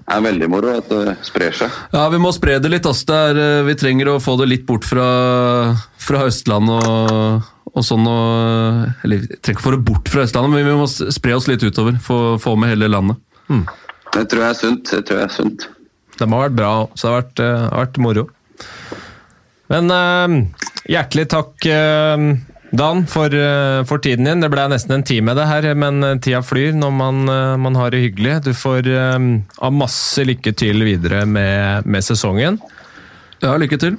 Det 0.09 0.17
er 0.17 0.25
veldig 0.25 0.47
moro 0.49 0.71
at 0.73 0.87
det 0.89 1.15
sprer 1.27 1.53
seg. 1.53 1.75
Ja, 1.93 2.07
vi 2.09 2.21
må 2.23 2.31
spre 2.33 2.57
det 2.65 2.71
litt. 2.73 2.87
Altså. 2.89 3.05
Det 3.11 3.19
er, 3.29 3.41
eh, 3.43 3.67
vi 3.67 3.77
trenger 3.77 4.15
å 4.15 4.21
få 4.25 4.39
det 4.41 4.49
litt 4.49 4.65
bort 4.69 4.87
fra, 4.89 5.09
fra 6.01 6.23
Østlandet 6.31 6.89
og, 6.89 7.51
og 7.75 7.85
sånn. 7.85 8.09
Og, 8.09 8.87
eller 9.05 9.27
vi 9.27 9.37
trenger 9.37 9.59
ikke 9.59 9.67
få 9.67 9.75
det 9.77 9.83
bort 9.91 10.09
fra 10.09 10.25
Østlandet, 10.25 10.55
men 10.55 10.65
vi 10.65 10.79
må 10.81 10.89
spre 10.89 11.37
oss 11.37 11.51
litt 11.51 11.67
utover. 11.67 12.01
Få, 12.01 12.39
få 12.41 12.57
med 12.57 12.73
hele 12.73 12.89
landet. 12.89 13.21
Det 14.15 14.25
tror 14.33 14.47
jeg 14.47 14.49
er 14.49 14.61
sunt. 14.63 14.89
Det 14.89 15.05
tror 15.05 15.21
jeg 15.21 15.29
er 15.29 15.37
sunt. 15.37 15.69
De 16.19 16.25
har 16.25 16.49
vært 16.49 16.57
bra, 16.57 16.73
så 16.97 17.05
det 17.05 17.13
har 17.13 17.21
vært, 17.21 17.45
har 17.45 17.85
vært 17.85 18.03
moro. 18.03 18.25
Men 19.69 19.93
uh, 19.93 20.65
hjertelig 20.89 21.27
takk, 21.35 21.53
eh, 21.69 22.23
Dan, 22.71 23.07
for, 23.09 23.33
eh, 23.33 23.83
for 23.89 23.99
tiden 24.05 24.25
din. 24.29 24.41
Det 24.45 24.51
ble 24.53 24.67
nesten 24.69 24.93
en 24.99 25.03
time 25.07 25.33
det 25.35 25.47
her, 25.49 25.71
men 25.75 26.03
eh, 26.05 26.19
tida 26.21 26.43
flyr 26.45 26.75
når 26.77 26.93
man, 26.93 27.23
eh, 27.33 27.55
man 27.57 27.79
har 27.81 27.91
det 27.95 28.03
hyggelig. 28.03 28.35
Du 28.45 28.51
får 28.53 28.91
ha 29.63 29.71
masse 29.73 30.25
lykke 30.29 30.53
til 30.57 30.85
videre 30.85 31.25
med, 31.27 31.87
med 31.89 32.05
sesongen. 32.05 32.59
Ja, 33.41 33.55
lykke 33.57 33.79
til. 33.81 33.97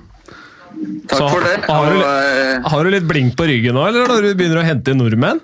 Takk 1.09 1.17
Så 1.17 1.29
for 1.33 1.41
det. 1.43 1.55
har 1.65 1.89
du- 1.93 2.69
Har 2.69 2.83
du 2.83 2.89
litt 2.93 3.07
blink 3.07 3.35
på 3.35 3.47
ryggen 3.49 3.73
nå, 3.73 3.87
eller 3.87 4.05
når 4.07 4.21
du 4.21 4.35
begynner 4.35 4.61
å 4.61 4.67
hente 4.67 4.91
inn 4.93 4.99
nordmenn? 5.01 5.39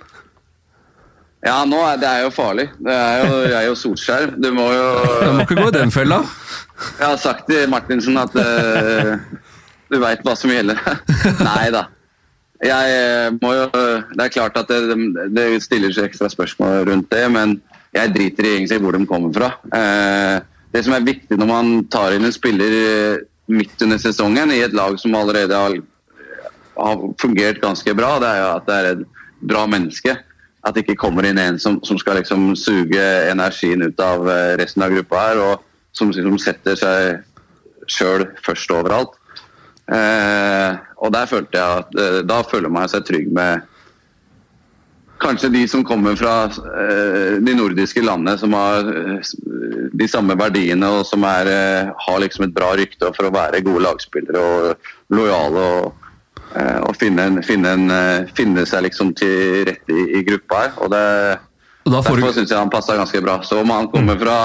ja, 1.45 1.63
nå 1.65 1.77
er 1.85 1.97
det 2.01 2.07
er 2.09 2.21
jo 2.23 2.29
farlig. 2.33 2.69
Det 2.81 2.93
er 2.93 3.25
jo, 3.25 3.33
jeg 3.45 3.53
er 3.57 3.65
jo 3.67 3.75
Solskjær. 3.77 4.31
Du 4.41 4.47
må 4.53 4.69
jo 4.73 4.85
Jeg 5.21 5.33
må 5.33 5.41
ikke 5.45 5.57
gå 5.59 5.67
i 5.67 5.75
den 5.79 5.91
fella. 5.91 6.21
Jeg 6.99 7.07
har 7.07 7.17
sagt 7.21 7.45
til 7.49 7.67
Martinsen 7.69 8.17
at 8.17 8.33
uh, 8.35 9.17
du 9.91 9.99
veit 10.01 10.23
hva 10.25 10.33
som 10.35 10.49
gjelder. 10.49 10.79
Nei 11.49 11.69
da. 11.71 11.83
Jeg 12.65 12.97
eh, 12.97 13.29
må 13.41 13.53
jo 13.53 13.65
Det 13.75 14.23
er 14.23 14.33
klart 14.33 14.57
at 14.57 14.71
det, 14.71 14.97
det 15.35 15.45
stiller 15.63 15.93
seg 15.93 16.09
ekstra 16.09 16.29
spørsmål 16.31 16.85
rundt 16.89 17.11
det, 17.13 17.25
men 17.31 17.59
jeg 17.95 18.11
driter 18.15 18.47
i 18.47 18.53
egentlig 18.57 18.81
hvor 18.83 18.95
de 18.95 19.07
kommer 19.07 19.33
fra. 19.35 19.51
Eh, 19.75 20.37
det 20.73 20.83
som 20.83 20.95
er 20.95 21.05
viktig 21.05 21.37
når 21.39 21.49
man 21.49 21.73
tar 21.91 22.15
inn 22.15 22.25
en 22.27 22.35
spiller 22.35 22.77
eh, 22.79 23.25
midt 23.53 23.85
under 23.85 24.01
sesongen 24.01 24.51
i 24.51 24.63
et 24.65 24.73
lag 24.75 24.97
som 24.99 25.15
allerede 25.15 25.55
har, 25.55 25.75
har 26.75 27.03
fungert 27.21 27.61
ganske 27.63 27.93
bra, 27.95 28.15
det 28.23 28.31
er 28.31 28.41
jo 28.41 28.49
at 28.55 28.67
det 28.67 28.79
er 28.79 28.89
et 28.91 29.05
bra 29.45 29.65
menneske. 29.69 30.17
At 30.65 30.73
det 30.73 30.83
ikke 30.83 30.97
kommer 31.05 31.27
inn 31.29 31.39
en 31.39 31.61
som, 31.61 31.77
som 31.85 31.99
skal 32.01 32.17
liksom 32.19 32.55
suge 32.57 33.05
energien 33.29 33.85
ut 33.85 34.01
av 34.01 34.25
resten 34.57 34.81
av 34.81 34.95
gruppa 34.95 35.21
her, 35.27 35.43
og 35.43 35.67
som, 35.95 36.09
som 36.11 36.39
setter 36.41 36.79
seg 36.81 37.21
sjøl 37.91 38.25
først 38.43 38.73
overalt. 38.73 39.13
Eh, 39.85 40.77
og 40.97 41.11
der 41.13 41.29
følte 41.29 41.59
jeg 41.59 41.81
at 41.83 41.97
eh, 42.01 42.21
da 42.25 42.39
føler 42.49 42.71
man 42.73 42.89
seg 42.89 43.05
trygg 43.05 43.29
med 43.35 43.65
kanskje 45.21 45.51
de 45.53 45.61
som 45.69 45.85
kommer 45.85 46.17
fra 46.17 46.47
eh, 46.49 47.37
de 47.37 47.53
nordiske 47.55 48.01
landene, 48.03 48.33
som 48.41 48.55
har 48.57 48.89
de 49.95 50.07
samme 50.09 50.35
verdiene 50.37 50.89
og 50.89 51.05
som 51.07 51.23
er, 51.29 51.51
har 51.93 52.23
liksom 52.23 52.47
et 52.47 52.55
bra 52.55 52.73
rykte 52.77 53.13
for 53.15 53.29
å 53.29 53.35
være 53.35 53.63
gode 53.65 53.85
lagspillere 53.85 54.41
og 54.41 54.89
lojale. 55.13 55.69
og, 55.75 56.01
og 56.55 56.93
finne, 56.95 57.23
en, 57.27 57.41
finne, 57.43 57.71
en, 57.75 58.27
finne 58.37 58.63
seg 58.69 58.85
liksom 58.85 59.09
til 59.17 59.65
rette 59.67 59.91
i, 59.91 60.03
i 60.19 60.21
gruppa 60.23 60.61
her. 60.61 60.77
og 60.79 60.93
det 60.93 61.05
Derfor 61.85 62.17
syns 62.33 62.49
jeg 62.49 62.57
han 62.57 62.71
passa 62.73 62.95
ganske 62.97 63.19
bra. 63.21 63.41
Så 63.45 63.59
om 63.61 63.69
han 63.69 63.89
kommer 63.91 64.17
fra 64.17 64.37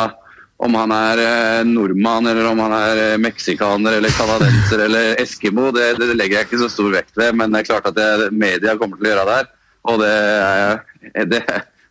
om 0.60 0.74
han 0.76 0.92
er 0.92 1.20
eh, 1.24 1.62
nordmann, 1.64 2.26
eller 2.28 2.50
om 2.50 2.58
han 2.60 2.74
er 2.76 2.98
eh, 3.06 3.18
meksikaner 3.22 3.96
eller 3.96 4.12
canadenser 4.12 4.82
eller 4.86 5.14
eskimo, 5.22 5.70
det, 5.72 5.94
det 6.00 6.10
legger 6.18 6.40
jeg 6.42 6.48
ikke 6.50 6.60
så 6.66 6.68
stor 6.72 6.90
vekt 6.92 7.16
ved. 7.16 7.32
Men 7.40 7.52
det 7.54 7.62
er 7.62 7.68
klart 7.70 7.88
at 7.88 7.96
det, 7.96 8.28
media 8.36 8.74
kommer 8.80 9.00
til 9.00 9.08
å 9.08 9.12
gjøre 9.14 9.24
det 9.30 9.38
her, 9.38 9.48
og 9.88 10.02
det 10.04 10.10
er, 10.12 10.60
jeg- 10.60 11.28
det, 11.32 11.40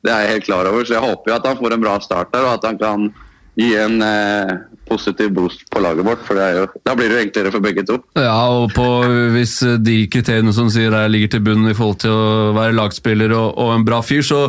det 0.05 0.11
er 0.13 0.21
jeg 0.23 0.33
helt 0.35 0.45
klar 0.45 0.69
over. 0.69 0.85
Så 0.85 0.95
jeg 0.99 1.03
håper 1.03 1.31
jo 1.33 1.37
at 1.39 1.47
han 1.49 1.57
får 1.59 1.75
en 1.75 1.81
bra 1.87 1.95
start 2.05 2.29
der, 2.35 2.45
og 2.45 2.53
at 2.59 2.67
han 2.69 2.77
kan 2.79 3.09
gi 3.57 3.69
en 3.79 4.01
eh, 4.05 4.51
positiv 4.89 5.31
boost 5.35 5.65
på 5.71 5.81
laget 5.83 6.05
vårt. 6.05 6.23
For 6.27 6.37
det 6.37 6.45
er 6.45 6.57
jo, 6.59 6.65
da 6.85 6.95
blir 6.97 7.11
det 7.11 7.17
jo 7.17 7.25
enklere 7.27 7.53
for 7.53 7.65
begge 7.65 7.85
to. 7.87 7.99
ja, 8.17 8.35
og 8.49 8.73
på, 8.75 8.87
hvis 9.35 9.59
de 9.85 10.01
kriteriene 10.11 10.53
som 10.55 10.71
sier 10.73 10.93
der 10.93 11.11
ligger 11.11 11.35
til 11.35 11.45
bunn 11.45 11.69
i 11.69 11.77
forhold 11.77 12.01
til 12.05 12.15
å 12.15 12.51
være 12.57 12.77
lagspiller 12.77 13.33
og, 13.37 13.53
og 13.57 13.75
en 13.75 13.87
bra 13.87 14.01
fyr, 14.05 14.25
så, 14.25 14.41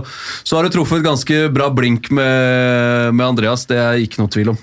så 0.42 0.58
har 0.58 0.66
du 0.66 0.74
truffet 0.74 1.00
et 1.00 1.08
ganske 1.10 1.44
bra 1.54 1.70
blink 1.74 2.10
med, 2.14 3.14
med 3.14 3.26
Andreas. 3.26 3.66
Det 3.70 3.80
er 3.80 4.02
ikke 4.04 4.22
noe 4.22 4.32
tvil 4.32 4.54
om. 4.54 4.60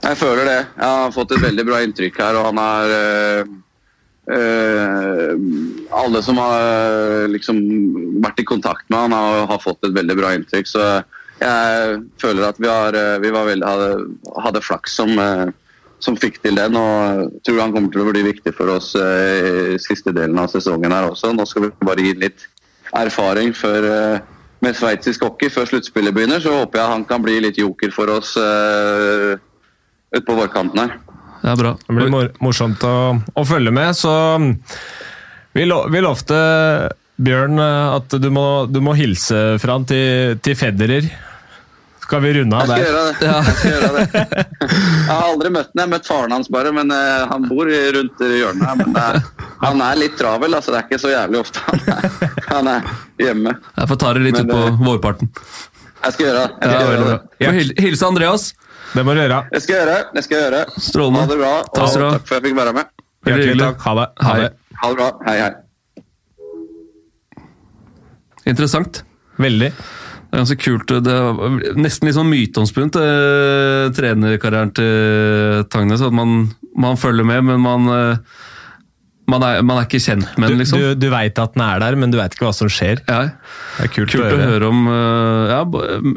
Jeg 0.00 0.16
føler 0.16 0.46
det. 0.48 0.60
Jeg 0.78 0.86
har 0.88 1.10
fått 1.12 1.34
et 1.36 1.42
veldig 1.42 1.64
bra 1.68 1.80
inntrykk 1.84 2.20
her, 2.22 2.38
og 2.40 2.46
han 2.48 2.60
har 2.60 2.92
øh, 2.96 3.50
øh, 4.32 5.34
Alle 6.00 6.22
som 6.24 6.40
har 6.40 7.26
liksom 7.28 7.58
vært 8.24 8.40
i 8.40 8.46
kontakt 8.48 8.86
med 8.88 9.08
han 9.08 9.16
har, 9.16 9.44
har 9.50 9.60
fått 9.60 9.84
et 9.84 9.96
veldig 9.96 10.16
bra 10.16 10.32
inntrykk. 10.38 10.70
Så 10.70 10.86
jeg 11.40 11.98
føler 12.20 12.46
at 12.48 12.60
vi, 12.60 12.68
har, 12.68 12.96
øh, 12.96 13.16
vi 13.22 13.32
var 13.34 13.48
veldig, 13.48 13.66
hadde, 13.66 13.90
hadde 14.44 14.62
flaks 14.64 14.96
som, 15.00 15.12
øh, 15.18 15.52
som 16.00 16.16
fikk 16.16 16.40
til 16.44 16.56
den. 16.60 16.76
Og 16.76 17.30
tror 17.46 17.62
han 17.62 17.74
kommer 17.76 17.92
til 17.92 18.04
å 18.04 18.10
bli 18.10 18.24
viktig 18.30 18.54
for 18.56 18.72
oss 18.76 18.92
øh, 18.98 19.76
i 19.76 19.80
siste 19.82 20.14
delen 20.16 20.38
av 20.40 20.52
sesongen 20.52 20.92
her 20.94 21.10
også. 21.10 21.32
Nå 21.34 21.48
skal 21.48 21.68
vi 21.68 21.72
bare 21.86 22.06
gi 22.06 22.16
litt 22.20 22.48
erfaring 22.96 23.54
før 23.54 23.86
med 24.60 24.76
sveitsisk 24.76 25.22
hockey 25.24 25.48
før 25.52 25.68
sluttspillet 25.70 26.14
begynner. 26.14 26.42
Så 26.42 26.52
håper 26.52 26.82
jeg 26.82 26.94
han 26.94 27.06
kan 27.08 27.22
bli 27.24 27.38
litt 27.44 27.60
joker 27.60 27.94
for 27.94 28.12
oss. 28.18 28.34
øh, 28.36 29.38
ut 30.10 30.26
på 30.26 30.34
vårkanten 30.34 30.80
her. 30.82 30.96
Det 31.40 31.52
er 31.52 31.58
bra. 31.60 31.74
Det 31.86 31.96
blir 31.96 32.10
mor 32.12 32.30
morsomt 32.44 32.82
å, 32.84 32.94
å 33.16 33.44
følge 33.48 33.72
med, 33.72 33.96
så 33.96 34.12
vi, 35.56 35.64
lo 35.66 35.84
vi 35.90 36.02
lovte 36.04 36.40
Bjørn 37.20 37.60
eh, 37.60 37.96
at 37.96 38.16
du 38.20 38.28
må, 38.32 38.66
du 38.70 38.80
må 38.84 38.94
hilse 38.98 39.58
fra 39.60 39.78
han 39.78 39.86
til, 39.88 40.38
til 40.44 40.56
Federer. 40.58 41.08
Skal 42.10 42.22
vi 42.24 42.30
runde 42.34 42.58
av 42.58 42.66
Jeg 42.66 42.70
skal 42.70 42.82
gjøre 42.82 43.02
det. 43.06 43.26
Jeg, 43.30 43.54
skal 43.54 43.70
gjøre 43.70 43.90
det. 43.94 44.04
jeg 44.66 45.10
har 45.10 45.26
aldri 45.28 45.50
møtt 45.54 45.68
ham, 45.70 45.76
jeg 45.78 45.84
har 45.84 45.90
møtt 45.92 46.08
faren 46.10 46.32
hans 46.34 46.48
bare, 46.50 46.72
men 46.74 46.90
eh, 46.90 47.20
han 47.30 47.44
bor 47.46 47.70
rundt 47.96 48.24
hjørnet 48.26 48.64
her. 48.66 48.78
Men 48.80 48.96
er, 48.98 49.18
han 49.62 49.82
er 49.86 50.00
litt 50.00 50.16
travel, 50.18 50.56
altså. 50.58 50.74
Det 50.74 50.80
er 50.80 50.88
ikke 50.88 50.98
så 51.04 51.12
jævlig 51.12 51.38
ofte 51.44 51.62
han 51.68 51.78
er, 51.94 52.00
han 52.50 52.70
er 52.72 52.88
hjemme. 53.22 53.52
Jeg 53.78 53.90
får 53.92 54.00
ta 54.02 54.10
det 54.18 54.24
litt 54.26 54.40
utpå 54.40 54.48
ut 54.48 54.50
på 54.56 54.64
eh, 54.72 54.80
vårparten. 54.88 55.30
Jeg 56.00 56.16
skal 56.16 56.26
gjøre 56.26 56.42
det. 56.42 56.50
Jeg 56.50 56.66
skal, 56.66 56.74
ja, 56.74 56.90
gjøre 56.90 57.06
det. 57.12 57.54
Hil- 57.60 57.76
Hilse 57.86 58.08
Andreas. 58.10 58.48
Det 58.90 59.02
må 59.06 59.14
du 59.14 59.20
gjøre. 59.22 59.38
Jeg 59.54 59.62
skal 59.68 59.76
gjøre 59.76 59.90
det. 59.94 60.02
Jeg 60.18 60.26
skal 60.26 60.36
gjøre. 60.42 60.60
Strålende. 60.90 61.20
Ha 61.22 61.30
det 61.30 61.38
bra, 61.44 61.54
og 61.62 61.66
skal 61.94 62.06
takk 62.16 62.26
for 62.26 62.34
at 62.34 62.40
jeg 62.40 62.46
fikk 62.48 62.58
være 62.58 62.74
med. 62.80 62.84
Hjertelig 63.30 63.62
takk. 63.62 63.78
Ha 63.86 63.92
det. 64.00 64.06
Ha 64.26 64.32
Hei. 64.34 64.40
det. 64.42 64.50
Ha 64.82 64.90
det 64.90 64.96
bra. 64.98 65.08
Hei, 65.28 65.36
hei. 65.44 65.52
Interessant. 68.50 69.02
Veldig. 69.40 69.70
Det 70.30 70.38
er 70.38 70.44
ganske 70.44 70.62
kult. 70.62 70.92
Det 71.02 71.10
er 71.10 71.74
nesten 71.74 72.06
litt 72.06 72.14
sånn 72.14 72.30
myteomspunnet, 72.30 72.96
eh, 73.02 73.88
trenerkarrieren 73.96 74.70
til 74.78 75.64
Tangnes. 75.74 76.04
At 76.06 76.14
man, 76.14 76.52
man 76.78 77.00
følger 77.00 77.26
med, 77.26 77.42
men 77.48 77.58
man, 77.64 77.88
eh, 77.90 78.44
man, 79.26 79.42
er, 79.42 79.64
man 79.66 79.80
er 79.80 79.88
ikke 79.88 79.98
kjent 80.04 80.38
med 80.38 80.52
den, 80.54 80.62
liksom. 80.62 80.78
du, 80.78 80.94
du 81.02 81.08
veit 81.10 81.40
at 81.42 81.58
den 81.58 81.64
er 81.66 81.82
der, 81.82 81.98
men 81.98 82.14
du 82.14 82.20
veit 82.20 82.38
ikke 82.38 82.46
hva 82.46 82.54
som 82.54 82.70
skjer. 82.70 83.02
Ja, 83.10 83.24
Det 83.26 83.88
er 83.88 83.92
kult, 83.96 84.14
kult 84.14 84.22
å 84.22 84.28
å 84.28 84.30
høre. 84.36 84.48
høre 84.52 84.70
om 84.70 84.86
eh, 84.94 85.50
Ja, 85.50 85.60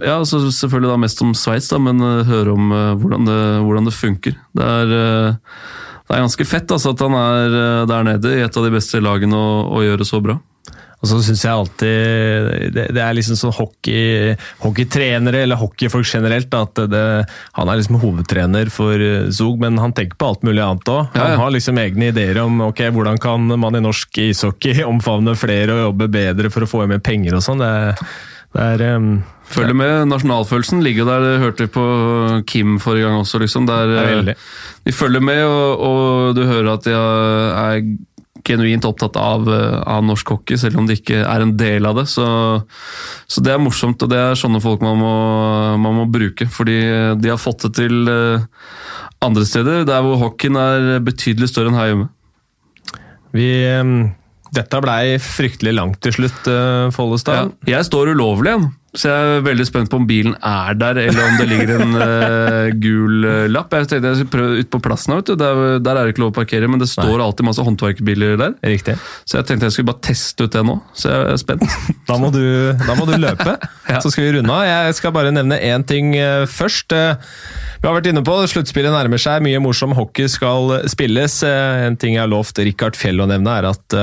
ja 0.06 0.20
altså 0.20 0.44
selvfølgelig 0.46 0.94
da 0.94 1.02
mest 1.08 1.26
om 1.26 1.34
Sveits, 1.34 1.74
men 1.82 2.06
eh, 2.06 2.22
høre 2.30 2.54
om 2.54 2.70
hvordan, 3.02 3.26
det, 3.32 3.42
hvordan 3.66 3.90
det 3.90 3.98
funker. 3.98 4.38
Det 4.54 4.72
er, 4.78 4.94
det 4.94 6.14
er 6.20 6.26
ganske 6.28 6.52
fett 6.54 6.70
altså, 6.70 6.94
at 6.94 7.02
han 7.02 7.18
er 7.18 7.60
der 7.90 8.10
nede 8.14 8.38
i 8.38 8.46
et 8.46 8.62
av 8.62 8.70
de 8.70 8.78
beste 8.78 9.02
lagene 9.02 9.42
å, 9.42 9.54
og 9.74 9.88
gjør 9.90 10.06
det 10.06 10.12
så 10.14 10.22
bra. 10.22 10.38
Og 11.04 11.10
så 11.12 11.18
syns 11.20 11.42
jeg 11.44 11.52
alltid 11.52 12.72
det, 12.72 12.86
det 12.96 13.02
er 13.04 13.16
liksom 13.18 13.36
sånn 13.36 13.52
hockey, 13.58 14.36
hockeytrenere, 14.64 15.42
eller 15.44 15.60
hockeyfolk 15.60 16.08
generelt, 16.08 16.48
da, 16.54 16.62
at 16.64 16.80
det, 16.88 17.04
han 17.58 17.72
er 17.72 17.82
liksom 17.82 18.00
hovedtrener 18.00 18.72
for 18.72 19.04
eh, 19.04 19.28
Zug, 19.36 19.60
men 19.60 19.82
han 19.84 19.92
tenker 19.96 20.16
på 20.16 20.30
alt 20.32 20.48
mulig 20.48 20.64
annet 20.64 20.94
òg. 20.94 21.12
Han 21.20 21.36
har 21.42 21.52
liksom 21.52 21.82
egne 21.84 22.14
ideer 22.14 22.40
om 22.46 22.70
ok, 22.70 22.86
hvordan 22.96 23.20
kan 23.20 23.52
man 23.52 23.76
i 23.76 23.84
norsk 23.84 24.22
ishockey 24.30 24.80
omfavne 24.94 25.36
flere 25.36 25.76
og 25.76 25.90
jobbe 25.90 26.08
bedre 26.14 26.54
for 26.54 26.64
å 26.64 26.72
få 26.72 26.88
mer 26.88 27.04
penger 27.04 27.36
og 27.36 27.44
sånn. 27.44 27.60
Det, 27.60 28.08
det 28.56 28.70
er 28.72 28.86
um, 28.96 29.12
Følger 29.54 29.76
med. 29.76 30.08
Nasjonalfølelsen 30.08 30.80
ligger 30.86 31.10
der, 31.10 31.28
det 31.28 31.44
hørte 31.44 31.68
vi 31.68 31.74
på 31.76 31.84
Kim 32.48 32.80
forrige 32.82 33.10
gang 33.10 33.20
også. 33.20 33.44
liksom. 33.44 33.68
Der, 33.68 33.92
er 34.00 34.32
eh, 34.32 34.48
de 34.88 34.96
følger 34.96 35.28
med, 35.28 35.44
og, 35.44 35.84
og 35.84 36.40
du 36.40 36.46
hører 36.48 36.74
at 36.78 36.88
de 36.88 36.96
er 36.96 37.84
genuint 38.48 38.86
opptatt 38.88 39.18
av, 39.20 39.48
eh, 39.50 39.78
av 39.90 40.04
norsk 40.06 40.34
hockey, 40.36 40.58
selv 40.60 40.80
om 40.80 40.88
de 40.88 40.98
ikke 40.98 41.22
er 41.24 41.44
en 41.44 41.56
del 41.60 41.88
av 41.90 42.00
det. 42.00 42.08
Så, 42.12 42.26
så 43.28 43.44
det 43.44 43.54
er 43.54 43.62
morsomt, 43.64 44.02
og 44.04 44.12
det 44.12 44.20
er 44.20 44.40
sånne 44.40 44.62
folk 44.64 44.84
man 44.86 45.00
må, 45.00 45.14
man 45.84 46.02
må 46.02 46.08
bruke. 46.12 46.50
Fordi 46.52 46.80
de 47.20 47.32
har 47.32 47.42
fått 47.42 47.68
det 47.68 47.74
til 47.82 48.12
eh, 48.12 48.46
andre 49.24 49.48
steder, 49.48 49.88
der 49.90 50.04
hvor 50.06 50.20
hockeyen 50.22 50.60
er 50.60 51.00
betydelig 51.04 51.52
større 51.54 51.72
enn 51.72 51.80
her 51.80 51.94
hjemme. 51.94 52.12
Vi 53.34 53.50
um, 53.82 53.96
Dette 54.54 54.78
blei 54.84 55.16
fryktelig 55.18 55.72
langt 55.74 55.98
til 56.06 56.14
slutt, 56.14 56.46
Follestad. 56.94 57.56
Ja, 57.66 57.80
jeg 57.80 57.88
står 57.88 58.12
ulovlig 58.14 58.52
igjen, 58.52 58.68
så 58.94 59.10
jeg 59.10 59.30
er 59.38 59.46
veldig 59.48 59.66
spent 59.66 59.90
på 59.90 59.98
om 59.98 60.04
bilen 60.06 60.36
er 60.46 60.76
der, 60.78 61.00
eller 61.02 61.24
om 61.26 61.38
det 61.40 61.48
ligger 61.50 61.72
en 61.82 61.96
uh, 61.98 62.68
gul 62.84 63.26
uh, 63.26 63.48
lapp. 63.50 63.74
Jeg 63.74 63.88
tenkte 63.90 64.12
jeg 64.12 64.20
skulle 64.20 64.34
prøve 64.36 64.60
ut 64.62 64.70
på 64.76 64.82
plassen, 64.86 65.16
vet 65.18 65.32
du. 65.32 65.34
Der, 65.42 65.62
der 65.82 65.98
er 65.98 66.06
det 66.06 66.14
ikke 66.14 66.22
lov 66.22 66.30
å 66.30 66.36
parkere, 66.36 66.70
men 66.70 66.78
det 66.82 66.92
står 66.92 67.24
alltid 67.26 67.48
masse 67.48 67.66
håndverkerbiler 67.66 68.38
der. 68.38 68.54
Riktig. 68.70 68.94
Så 69.26 69.40
jeg 69.40 69.50
tenkte 69.50 69.66
jeg 69.72 69.76
skulle 69.80 69.90
bare 69.90 70.06
teste 70.06 70.46
ut 70.46 70.54
det 70.54 70.62
nå, 70.70 70.76
så 70.94 71.10
jeg 71.10 71.32
er 71.34 71.42
spent. 71.42 71.66
Da 72.14 72.18
må 72.20 72.30
du, 72.30 72.44
da 72.84 72.94
må 73.00 73.08
du 73.10 73.16
løpe, 73.18 73.56
Ja. 73.90 73.98
så 74.04 74.12
skal 74.14 74.28
vi 74.28 74.34
runde 74.36 74.54
av. 74.54 74.68
Jeg 74.68 74.98
skal 75.00 75.14
bare 75.16 75.32
nevne 75.34 75.58
én 75.64 75.84
ting 75.88 76.14
eh, 76.16 76.44
først. 76.50 76.94
Vi 76.94 77.88
har 77.88 77.96
vært 77.96 78.08
inne 78.12 78.22
på 78.26 78.36
sluttspillet 78.52 78.94
nærmer 78.94 79.20
seg. 79.20 79.42
Mye 79.44 79.60
morsom 79.64 79.96
hockey 79.98 80.30
skal 80.32 80.76
spilles. 80.92 81.40
En 81.48 81.98
ting 82.00 82.16
jeg 82.16 82.22
har 82.24 82.32
lovt 82.32 82.62
Rikard 82.64 83.00
Fjell 83.00 83.24
å 83.24 83.28
nevne, 83.30 83.58
er 83.58 83.68
at 83.72 83.98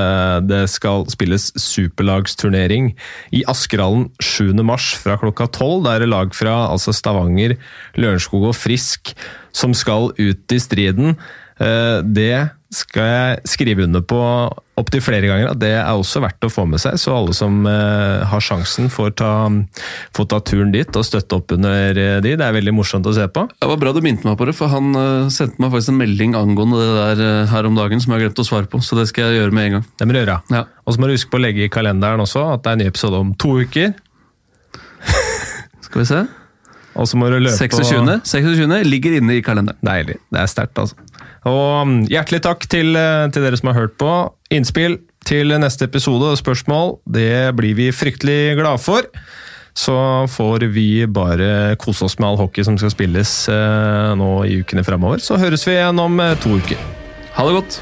det 0.45 0.61
skal 0.73 1.07
spilles 1.11 1.49
superlagsturnering 1.57 2.91
i 3.37 3.41
Askerhallen 3.49 4.09
7. 4.21 4.51
mars 4.65 4.80
fra 5.01 5.17
klokka 5.21 5.49
tolv. 5.51 5.85
Da 5.85 5.95
er 5.95 6.05
det 6.05 6.11
lag 6.11 6.33
fra 6.37 6.55
altså 6.71 6.93
Stavanger, 6.95 7.57
Lørenskog 7.99 8.49
og 8.51 8.57
Frisk 8.57 9.15
som 9.55 9.75
skal 9.77 10.11
ut 10.17 10.55
i 10.55 10.59
striden. 10.63 11.15
Eh, 11.61 12.01
Det 12.01 12.49
skal 12.71 13.03
jeg 13.03 13.39
skrive 13.51 13.83
under 13.83 13.99
på 13.99 14.17
opptil 14.79 15.01
flere 15.03 15.27
ganger. 15.27 15.57
Det 15.59 15.73
er 15.75 15.89
også 15.91 16.21
verdt 16.23 16.45
å 16.47 16.49
få 16.49 16.63
med 16.71 16.79
seg, 16.79 16.95
så 16.95 17.17
alle 17.17 17.33
som 17.35 17.65
eh, 17.67 18.23
har 18.31 18.39
sjansen 18.41 18.87
får 18.89 19.11
ta, 19.19 19.31
får 20.15 20.29
ta 20.31 20.39
turen 20.47 20.71
dit 20.71 20.87
og 20.87 21.03
støtte 21.03 21.35
opp 21.35 21.51
under 21.51 21.91
eh, 21.99 22.21
de. 22.23 22.31
Det 22.39 22.45
er 22.47 22.55
veldig 22.55 22.73
morsomt 22.77 23.09
å 23.11 23.13
se 23.13 23.27
på. 23.27 23.43
Det 23.59 23.69
var 23.73 23.81
bra 23.81 23.91
du 23.91 23.99
minte 24.01 24.23
meg 24.23 24.39
på 24.39 24.47
det, 24.47 24.55
for 24.55 24.71
han 24.71 24.95
sendte 25.27 25.59
meg 25.59 25.75
faktisk 25.75 25.91
en 25.91 25.99
melding 25.99 26.37
angående 26.39 26.79
det 26.79 26.93
der 26.95 27.51
her 27.51 27.67
om 27.67 27.75
dagen 27.75 27.99
som 27.99 28.15
jeg 28.15 28.21
har 28.21 28.29
glemt 28.29 28.39
å 28.39 28.47
svare 28.47 28.71
på, 28.71 28.79
så 28.79 28.97
det 29.01 29.09
skal 29.11 29.27
jeg 29.27 29.41
gjøre 29.41 29.57
med 29.59 29.67
en 29.67 29.75
gang. 29.77 29.89
Det 29.99 30.07
må 30.07 30.15
du 30.15 30.21
gjøre. 30.23 30.39
Ja. 30.55 30.63
Og 30.87 30.95
så 30.95 31.03
må 31.03 31.11
du 31.11 31.17
huske 31.17 31.35
på 31.35 31.41
å 31.41 31.43
legge 31.43 31.67
i 31.67 31.73
kalenderen 31.75 32.23
også 32.23 32.47
at 32.55 32.63
det 32.63 32.71
er 32.71 32.79
en 32.79 32.83
ny 32.85 32.89
episode 32.95 33.19
om 33.19 33.35
to 33.35 33.57
uker. 33.67 33.91
Skal 35.91 36.01
vi 36.01 36.07
se. 36.07 36.21
Og 36.99 37.07
så 37.07 37.19
må 37.19 37.29
du 37.31 37.37
løpe 37.39 37.55
26. 37.55 38.17
26. 38.27 38.81
ligger 38.87 39.19
inne 39.19 39.37
i 39.37 39.43
kalenderen. 39.45 39.79
Deilig. 39.85 40.17
Det 40.31 40.41
er 40.41 40.49
sterkt, 40.51 40.79
altså. 40.79 40.97
Og 41.47 41.87
mm, 41.87 41.95
hjertelig 42.11 42.41
takk 42.45 42.67
til, 42.71 42.95
eh, 42.99 43.27
til 43.33 43.45
dere 43.45 43.59
som 43.59 43.71
har 43.71 43.79
hørt 43.83 43.95
på. 43.99 44.11
Innspill 44.53 44.99
til 45.27 45.53
neste 45.61 45.87
episode 45.87 46.33
og 46.33 46.39
spørsmål, 46.39 46.97
det 47.13 47.53
blir 47.57 47.77
vi 47.77 47.91
fryktelig 47.95 48.57
glade 48.59 48.81
for. 48.81 49.07
Så 49.77 49.95
får 50.27 50.67
vi 50.73 51.05
bare 51.07 51.77
kose 51.79 52.03
oss 52.05 52.17
med 52.19 52.27
all 52.27 52.39
hockey 52.41 52.65
som 52.67 52.75
skal 52.79 52.91
spilles 52.91 53.31
eh, 53.51 54.11
nå 54.19 54.31
i 54.49 54.59
ukene 54.63 54.83
framover. 54.83 55.23
Så 55.23 55.39
høres 55.39 55.63
vi 55.67 55.77
igjen 55.77 56.01
om 56.01 56.19
eh, 56.19 56.35
to 56.43 56.57
uker. 56.59 56.81
Ha 57.37 57.47
det 57.47 57.59
godt! 57.61 57.81